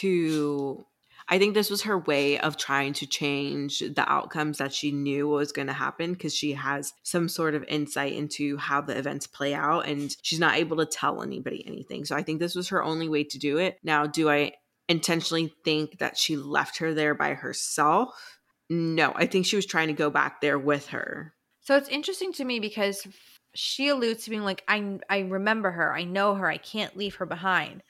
to 0.00 0.84
I 1.28 1.38
think 1.38 1.54
this 1.54 1.70
was 1.70 1.82
her 1.82 1.98
way 1.98 2.38
of 2.38 2.56
trying 2.56 2.92
to 2.94 3.06
change 3.06 3.78
the 3.78 4.04
outcomes 4.06 4.58
that 4.58 4.74
she 4.74 4.90
knew 4.90 5.28
was 5.28 5.52
going 5.52 5.68
to 5.68 5.72
happen 5.72 6.12
because 6.12 6.34
she 6.34 6.52
has 6.52 6.92
some 7.04 7.28
sort 7.28 7.54
of 7.54 7.64
insight 7.64 8.12
into 8.14 8.56
how 8.56 8.80
the 8.80 8.98
events 8.98 9.26
play 9.26 9.54
out 9.54 9.86
and 9.86 10.14
she's 10.22 10.40
not 10.40 10.56
able 10.56 10.76
to 10.78 10.84
tell 10.84 11.22
anybody 11.22 11.64
anything. 11.66 12.04
So 12.04 12.16
I 12.16 12.22
think 12.22 12.40
this 12.40 12.54
was 12.54 12.68
her 12.68 12.82
only 12.82 13.08
way 13.08 13.24
to 13.24 13.38
do 13.38 13.58
it. 13.58 13.78
Now, 13.82 14.06
do 14.06 14.28
I 14.28 14.52
intentionally 14.88 15.54
think 15.64 15.98
that 15.98 16.18
she 16.18 16.36
left 16.36 16.78
her 16.78 16.92
there 16.92 17.14
by 17.14 17.34
herself? 17.34 18.38
No, 18.68 19.12
I 19.14 19.26
think 19.26 19.46
she 19.46 19.56
was 19.56 19.66
trying 19.66 19.88
to 19.88 19.94
go 19.94 20.10
back 20.10 20.40
there 20.40 20.58
with 20.58 20.88
her. 20.88 21.34
So 21.60 21.76
it's 21.76 21.88
interesting 21.88 22.32
to 22.34 22.44
me 22.44 22.58
because 22.58 23.06
she 23.54 23.88
alludes 23.88 24.24
to 24.24 24.30
being 24.30 24.44
like, 24.44 24.64
I 24.66 24.98
I 25.08 25.20
remember 25.20 25.70
her, 25.70 25.94
I 25.94 26.04
know 26.04 26.34
her, 26.34 26.48
I 26.48 26.56
can't 26.56 26.96
leave 26.96 27.16
her 27.16 27.26
behind. 27.26 27.82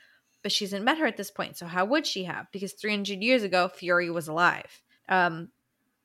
But 0.42 0.52
she 0.52 0.64
hasn't 0.64 0.84
met 0.84 0.98
her 0.98 1.06
at 1.06 1.16
this 1.16 1.30
point, 1.30 1.56
so 1.56 1.66
how 1.66 1.84
would 1.84 2.06
she 2.06 2.24
have? 2.24 2.46
Because 2.52 2.72
300 2.72 3.22
years 3.22 3.42
ago, 3.44 3.68
Fury 3.68 4.10
was 4.10 4.26
alive. 4.28 4.82
Um, 5.08 5.50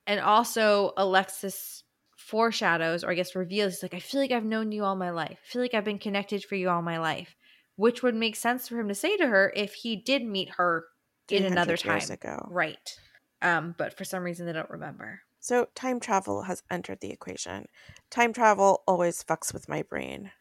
and 0.06 0.20
also 0.20 0.94
Alexus 0.96 1.84
foreshadows, 2.16 3.04
or 3.04 3.10
I 3.12 3.16
guess 3.16 3.36
reveals, 3.36 3.74
he's 3.74 3.84
like, 3.84 3.94
I 3.94 4.00
feel 4.00 4.22
like 4.22 4.32
I've 4.32 4.44
known 4.46 4.72
you 4.72 4.84
all 4.84 4.96
my 4.96 5.10
life. 5.10 5.40
I 5.44 5.48
feel 5.52 5.62
like 5.62 5.74
I've 5.74 5.84
been 5.86 5.98
connected 6.00 6.44
for 6.44 6.56
you 6.56 6.70
all 6.70 6.82
my 6.82 7.00
life, 7.00 7.36
which 7.78 8.04
would 8.04 8.16
make 8.16 8.36
sense 8.36 8.68
for 8.68 8.80
him 8.80 8.88
to 8.90 8.96
say 8.96 9.18
to 9.18 9.28
her 9.28 9.52
if 9.56 9.74
he 9.74 9.96
did 9.96 10.24
meet 10.24 10.50
her 10.58 10.86
in 11.30 11.44
another 11.46 11.78
time. 11.78 11.94
years 11.94 12.10
ago. 12.10 12.48
Right. 12.50 12.96
Um, 13.42 13.76
but 13.78 13.98
for 13.98 14.04
some 14.04 14.24
reason, 14.24 14.46
they 14.46 14.54
don't 14.54 14.70
remember. 14.70 15.22
So 15.40 15.68
time 15.76 16.00
travel 16.00 16.44
has 16.44 16.62
entered 16.70 17.00
the 17.02 17.12
equation. 17.12 17.66
Time 18.10 18.34
travel 18.34 18.84
always 18.88 19.24
fucks 19.24 19.54
with 19.54 19.70
my 19.70 19.84
brain. 19.84 20.32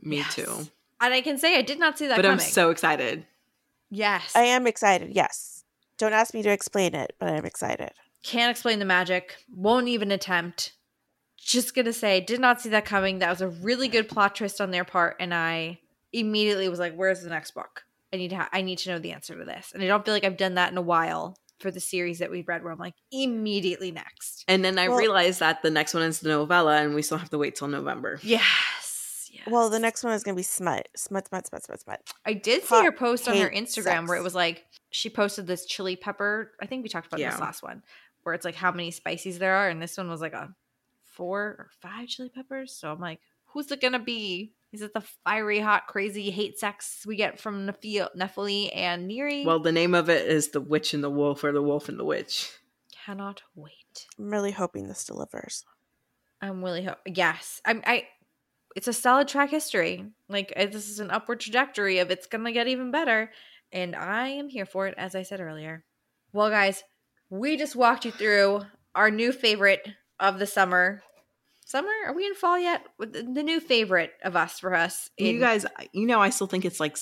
Me 0.00 0.18
Yes. 0.18 0.34
too. 0.34 0.68
And 1.00 1.12
I 1.12 1.20
can 1.20 1.36
say 1.38 1.58
I 1.58 1.62
did 1.62 1.78
not 1.78 1.98
see 1.98 2.06
that 2.06 2.16
But 2.16 2.24
coming. 2.24 2.40
I'm 2.40 2.50
so 2.52 2.70
excited. 2.70 3.26
Yes. 3.90 4.32
I 4.34 4.42
am 4.42 4.66
excited, 4.66 5.14
yes. 5.14 5.64
Don't 5.98 6.12
ask 6.12 6.34
me 6.34 6.42
to 6.42 6.50
explain 6.50 6.94
it, 6.94 7.14
but 7.18 7.28
I'm 7.32 7.44
excited. 7.44 7.90
Can't 8.24 8.50
explain 8.50 8.78
the 8.78 8.84
magic. 8.84 9.36
Won't 9.54 9.88
even 9.88 10.10
attempt. 10.10 10.72
Just 11.38 11.74
gonna 11.74 11.92
say, 11.92 12.20
did 12.20 12.40
not 12.40 12.60
see 12.60 12.70
that 12.70 12.84
coming. 12.86 13.18
That 13.18 13.30
was 13.30 13.42
a 13.42 13.48
really 13.48 13.88
good 13.88 14.08
plot 14.08 14.34
twist 14.34 14.60
on 14.60 14.70
their 14.70 14.84
part, 14.84 15.16
and 15.20 15.34
I 15.34 15.78
immediately 16.12 16.68
was 16.68 16.78
like, 16.78 16.94
"Where's 16.94 17.22
the 17.22 17.28
next 17.28 17.52
book? 17.52 17.84
I 18.12 18.16
need 18.16 18.30
to. 18.30 18.36
Ha- 18.36 18.48
I 18.52 18.62
need 18.62 18.78
to 18.78 18.90
know 18.90 18.98
the 18.98 19.12
answer 19.12 19.36
to 19.38 19.44
this." 19.44 19.72
And 19.74 19.82
I 19.82 19.86
don't 19.86 20.04
feel 20.04 20.14
like 20.14 20.24
I've 20.24 20.38
done 20.38 20.54
that 20.54 20.72
in 20.72 20.78
a 20.78 20.82
while 20.82 21.36
for 21.60 21.70
the 21.70 21.80
series 21.80 22.18
that 22.20 22.30
we've 22.30 22.48
read, 22.48 22.62
where 22.64 22.72
I'm 22.72 22.78
like, 22.78 22.94
immediately 23.12 23.90
next. 23.90 24.44
And 24.48 24.64
then 24.64 24.78
I 24.78 24.88
Well- 24.88 24.98
realized 24.98 25.40
that 25.40 25.62
the 25.62 25.70
next 25.70 25.92
one 25.94 26.02
is 26.02 26.20
the 26.20 26.30
novella, 26.30 26.78
and 26.82 26.94
we 26.94 27.02
still 27.02 27.18
have 27.18 27.30
to 27.30 27.38
wait 27.38 27.54
till 27.56 27.68
November. 27.68 28.18
Yes, 28.22 28.42
yes. 29.46 29.52
Well, 29.52 29.70
the 29.70 29.78
next 29.78 30.02
one 30.04 30.12
is 30.12 30.22
gonna 30.22 30.36
be 30.36 30.42
smut, 30.42 30.88
smut, 30.96 31.28
smut, 31.28 31.46
smut, 31.46 31.62
smut, 31.64 31.80
smut. 31.80 32.00
I 32.26 32.32
did 32.34 32.62
see 32.62 32.68
Hot 32.74 32.84
her 32.84 32.92
post 32.92 33.28
on 33.28 33.36
her 33.36 33.48
hate 33.50 33.62
Instagram 33.64 34.06
where 34.08 34.16
it 34.16 34.22
was 34.22 34.34
like 34.34 34.64
she 34.90 35.10
posted 35.10 35.46
this 35.46 35.66
chili 35.66 35.96
pepper. 35.96 36.52
I 36.60 36.66
think 36.66 36.82
we 36.82 36.88
talked 36.88 37.06
about 37.06 37.20
Yeah. 37.20 37.30
this 37.30 37.40
last 37.40 37.62
one, 37.62 37.82
where 38.22 38.34
it's 38.34 38.44
like 38.44 38.54
how 38.54 38.70
many 38.70 38.90
spices 38.90 39.38
there 39.38 39.54
are, 39.54 39.68
and 39.68 39.80
this 39.82 39.96
one 39.96 40.08
was 40.08 40.20
like 40.20 40.32
a 40.34 40.54
four 41.04 41.40
or 41.40 41.70
five 41.80 42.08
chili 42.08 42.28
peppers. 42.28 42.72
So 42.74 42.90
I'm 42.90 43.00
like, 43.00 43.20
who's 43.46 43.70
it 43.70 43.80
gonna 43.80 43.98
be? 43.98 44.52
Is 44.72 44.82
it 44.82 44.92
the 44.92 45.02
fiery, 45.02 45.60
hot, 45.60 45.86
crazy 45.86 46.30
hate 46.32 46.58
sex 46.58 47.04
we 47.06 47.14
get 47.14 47.38
from 47.38 47.66
Nephi- 47.66 48.00
Nephele 48.16 48.70
and 48.74 49.06
Neri? 49.06 49.44
Well, 49.46 49.60
the 49.60 49.70
name 49.70 49.94
of 49.94 50.10
it 50.10 50.26
is 50.26 50.48
The 50.48 50.60
Witch 50.60 50.92
and 50.94 51.04
the 51.04 51.10
Wolf 51.10 51.44
or 51.44 51.52
The 51.52 51.62
Wolf 51.62 51.88
and 51.88 51.96
the 51.98 52.04
Witch. 52.04 52.50
cannot 53.04 53.42
wait. 53.54 54.06
I'm 54.18 54.30
really 54.30 54.50
hoping 54.50 54.88
this 54.88 55.04
delivers. 55.04 55.64
I'm 56.40 56.64
really 56.64 56.84
ho- 56.84 56.96
yes. 57.06 57.60
I'm 57.64 57.82
I. 57.86 58.08
It's 58.74 58.88
a 58.88 58.92
solid 58.92 59.28
track 59.28 59.50
history. 59.50 60.04
Like 60.28 60.52
uh, 60.56 60.66
this 60.66 60.88
is 60.88 60.98
an 60.98 61.10
upward 61.10 61.40
trajectory 61.40 61.98
of 61.98 62.10
it's 62.10 62.26
gonna 62.26 62.52
get 62.52 62.68
even 62.68 62.90
better, 62.90 63.30
and 63.72 63.94
I 63.94 64.28
am 64.28 64.48
here 64.48 64.66
for 64.66 64.86
it. 64.86 64.94
As 64.96 65.14
I 65.14 65.22
said 65.22 65.40
earlier. 65.40 65.84
Well, 66.32 66.50
guys, 66.50 66.82
we 67.30 67.56
just 67.56 67.76
walked 67.76 68.04
you 68.04 68.10
through 68.10 68.62
our 68.94 69.10
new 69.10 69.32
favorite 69.32 69.86
of 70.18 70.38
the 70.38 70.46
summer. 70.46 71.02
Summer? 71.66 71.92
Are 72.06 72.14
we 72.14 72.26
in 72.26 72.34
fall 72.34 72.58
yet? 72.58 72.82
The 72.98 73.22
the 73.22 73.42
new 73.42 73.60
favorite 73.60 74.12
of 74.22 74.36
us 74.36 74.58
for 74.58 74.74
us. 74.74 75.08
you 75.16 75.38
guys, 75.40 75.64
you 75.92 76.06
know, 76.06 76.20
I 76.20 76.30
still 76.30 76.46
think 76.46 76.64
it's 76.64 76.80
like 76.80 76.96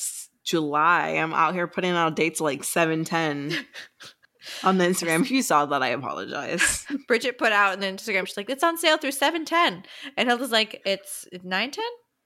July. 0.45 1.11
I'm 1.11 1.33
out 1.33 1.55
here 1.55 1.67
putting 1.67 1.93
out 1.93 2.17
dates 2.17 2.41
like 2.41 2.65
7 2.65 3.05
10 3.05 3.53
on 4.65 4.79
the 4.79 4.85
Instagram. 4.89 5.23
If 5.23 5.31
you 5.31 5.43
saw 5.43 5.67
that, 5.67 5.83
I 5.83 5.89
apologize. 5.89 6.87
Bridget 7.09 7.39
put 7.39 7.53
out 7.53 7.73
on 7.73 7.81
the 7.81 7.87
Instagram. 7.87 8.27
She's 8.27 8.37
like, 8.37 8.51
"It's 8.51 8.65
on 8.65 8.77
sale 8.77 8.99
through 8.99 9.13
seven 9.13 9.45
ten," 9.45 9.85
and 10.17 10.29
Hilda's 10.29 10.53
like, 10.53 10.81
"It's 10.85 11.27
nine 11.43 11.71
ten." 11.71 11.85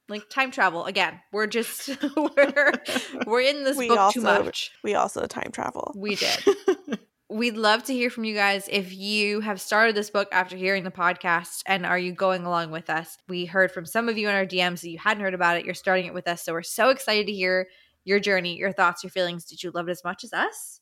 Like 0.08 0.30
time 0.30 0.52
travel 0.52 0.84
again. 0.84 1.20
We're 1.32 1.48
just 1.48 1.90
we're 2.16 2.72
we're 3.26 3.40
in 3.40 3.64
this 3.64 3.76
We 3.76 3.88
book 3.88 4.12
too 4.12 4.20
much. 4.20 4.70
We 4.84 4.94
also 4.94 5.26
time 5.26 5.50
travel. 5.50 5.92
We 5.96 6.14
did. 6.14 6.44
We'd 7.28 7.56
love 7.56 7.82
to 7.84 7.92
hear 7.92 8.08
from 8.08 8.22
you 8.22 8.34
guys 8.34 8.68
if 8.70 8.94
you 8.94 9.40
have 9.40 9.60
started 9.60 9.96
this 9.96 10.10
book 10.10 10.28
after 10.30 10.56
hearing 10.56 10.84
the 10.84 10.92
podcast 10.92 11.62
and 11.66 11.84
are 11.84 11.98
you 11.98 12.12
going 12.12 12.44
along 12.44 12.70
with 12.70 12.88
us? 12.88 13.18
We 13.28 13.46
heard 13.46 13.72
from 13.72 13.84
some 13.84 14.08
of 14.08 14.16
you 14.16 14.28
in 14.28 14.34
our 14.36 14.46
DMs 14.46 14.82
that 14.82 14.90
you 14.90 14.98
hadn't 14.98 15.24
heard 15.24 15.34
about 15.34 15.56
it. 15.56 15.64
You're 15.64 15.74
starting 15.74 16.06
it 16.06 16.14
with 16.14 16.28
us. 16.28 16.44
So 16.44 16.52
we're 16.52 16.62
so 16.62 16.90
excited 16.90 17.26
to 17.26 17.32
hear 17.32 17.66
your 18.04 18.20
journey, 18.20 18.56
your 18.56 18.72
thoughts, 18.72 19.02
your 19.02 19.10
feelings. 19.10 19.44
Did 19.44 19.64
you 19.64 19.72
love 19.72 19.88
it 19.88 19.90
as 19.90 20.04
much 20.04 20.22
as 20.22 20.32
us? 20.32 20.80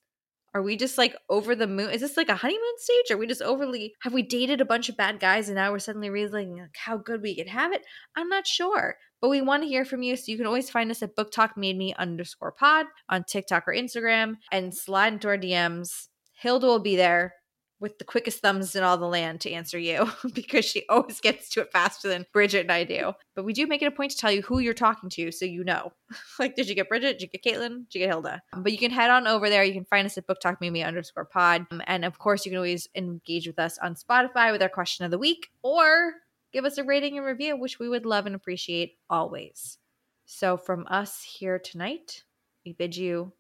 Are 0.55 0.63
we 0.63 0.77
just 0.77 0.97
like 0.97 1.17
over 1.29 1.57
the 1.57 1.67
moon? 1.67 1.91
Is 1.91 2.01
this 2.01 2.17
like 2.17 2.29
a 2.29 2.37
honeymoon 2.37 2.79
stage? 2.79 3.11
Are 3.11 3.19
we 3.19 3.27
just 3.27 3.43
overly 3.43 3.95
have 4.03 4.13
we 4.13 4.23
dated 4.23 4.61
a 4.61 4.65
bunch 4.65 4.89
of 4.89 4.97
bad 4.97 5.19
guys 5.19 5.49
and 5.49 5.57
now 5.57 5.73
we're 5.73 5.81
suddenly 5.81 6.11
realizing 6.11 6.57
like, 6.57 6.77
how 6.77 6.97
good 6.97 7.23
we 7.23 7.35
can 7.35 7.49
have 7.49 7.73
it? 7.73 7.83
I'm 8.17 8.29
not 8.29 8.47
sure. 8.47 8.97
But 9.21 9.31
we 9.31 9.43
want 9.43 9.65
to 9.65 9.69
hear 9.69 9.85
from 9.85 10.03
you. 10.03 10.17
So 10.17 10.25
you 10.29 10.37
can 10.37 10.47
always 10.47 10.71
find 10.71 10.91
us 10.91 11.03
at 11.03 11.17
BookTok 11.17 11.57
Made 11.57 11.77
Me 11.77 11.95
underscore 11.99 12.53
pod 12.53 12.87
on 13.09 13.25
TikTok 13.25 13.65
or 13.67 13.75
Instagram 13.75 14.35
and 14.53 14.75
slide 14.75 15.15
into 15.15 15.29
our 15.29 15.39
DMs. 15.39 16.09
Hilda 16.35 16.67
will 16.67 16.79
be 16.79 16.95
there 16.95 17.35
with 17.81 17.99
the 17.99 18.05
quickest 18.05 18.41
thumbs 18.41 18.75
in 18.77 18.83
all 18.83 18.97
the 18.97 19.07
land 19.07 19.41
to 19.43 19.51
answer 19.51 19.79
you 19.79 20.11
because 20.35 20.65
she 20.65 20.85
always 20.89 21.21
gets 21.21 21.49
to 21.51 21.61
it 21.61 21.73
faster 21.73 22.09
than 22.09 22.27
Bridget 22.33 22.61
and 22.61 22.73
I 22.73 22.85
do. 22.85 23.13
But 23.35 23.45
we 23.45 23.53
do 23.53 23.67
make 23.67 23.83
it 23.83 23.87
a 23.87 23.91
point 23.91 24.13
to 24.13 24.17
tell 24.17 24.33
you 24.33 24.43
who 24.43 24.59
you're 24.59 24.75
talking 24.75 25.11
to 25.11 25.31
so 25.33 25.45
you 25.45 25.65
know. 25.65 25.93
like, 26.39 26.57
did 26.57 26.69
you 26.69 26.75
get 26.75 26.89
Bridget? 26.89 27.19
Did 27.19 27.23
you 27.23 27.39
get 27.39 27.43
Caitlin? 27.43 27.89
Did 27.89 27.95
you 27.95 28.01
get 28.01 28.11
Hilda? 28.11 28.43
But 28.57 28.73
you 28.73 28.79
can 28.79 28.91
head 28.91 29.11
on 29.11 29.27
over 29.27 29.49
there. 29.49 29.65
You 29.65 29.75
can 29.75 29.85
find 29.85 30.07
us 30.07 30.17
at 30.17 30.27
BookTok 30.27 30.61
Made 30.61 30.71
Me 30.71 30.83
underscore 30.83 31.25
pod. 31.25 31.67
Um, 31.71 31.83
And 31.87 32.05
of 32.05 32.19
course, 32.19 32.47
you 32.47 32.51
can 32.51 32.59
always 32.59 32.89
engage 32.95 33.47
with 33.47 33.59
us 33.59 33.79
on 33.79 33.97
Spotify 33.97 34.53
with 34.53 34.63
our 34.63 34.69
question 34.69 35.05
of 35.05 35.11
the 35.11 35.19
week 35.19 35.49
or 35.63 36.15
give 36.53 36.65
us 36.65 36.79
a 36.79 36.85
rating 36.85 37.19
and 37.19 37.27
review, 37.27 37.57
which 37.57 37.79
we 37.79 37.89
would 37.89 38.07
love 38.07 38.27
and 38.27 38.35
appreciate 38.35 38.97
always. 39.11 39.79
So, 40.27 40.57
from 40.57 40.87
us 40.89 41.23
here 41.23 41.59
tonight, 41.59 42.25
we 42.65 42.73
bid 42.73 42.97
you 42.97 43.33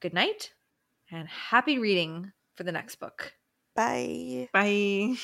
good 0.00 0.12
night 0.14 0.52
and 1.10 1.28
happy 1.28 1.78
reading 1.78 2.32
for 2.56 2.64
the 2.64 2.72
next 2.72 2.96
book. 2.96 3.34
Bye. 3.74 4.48
Bye. 4.52 5.16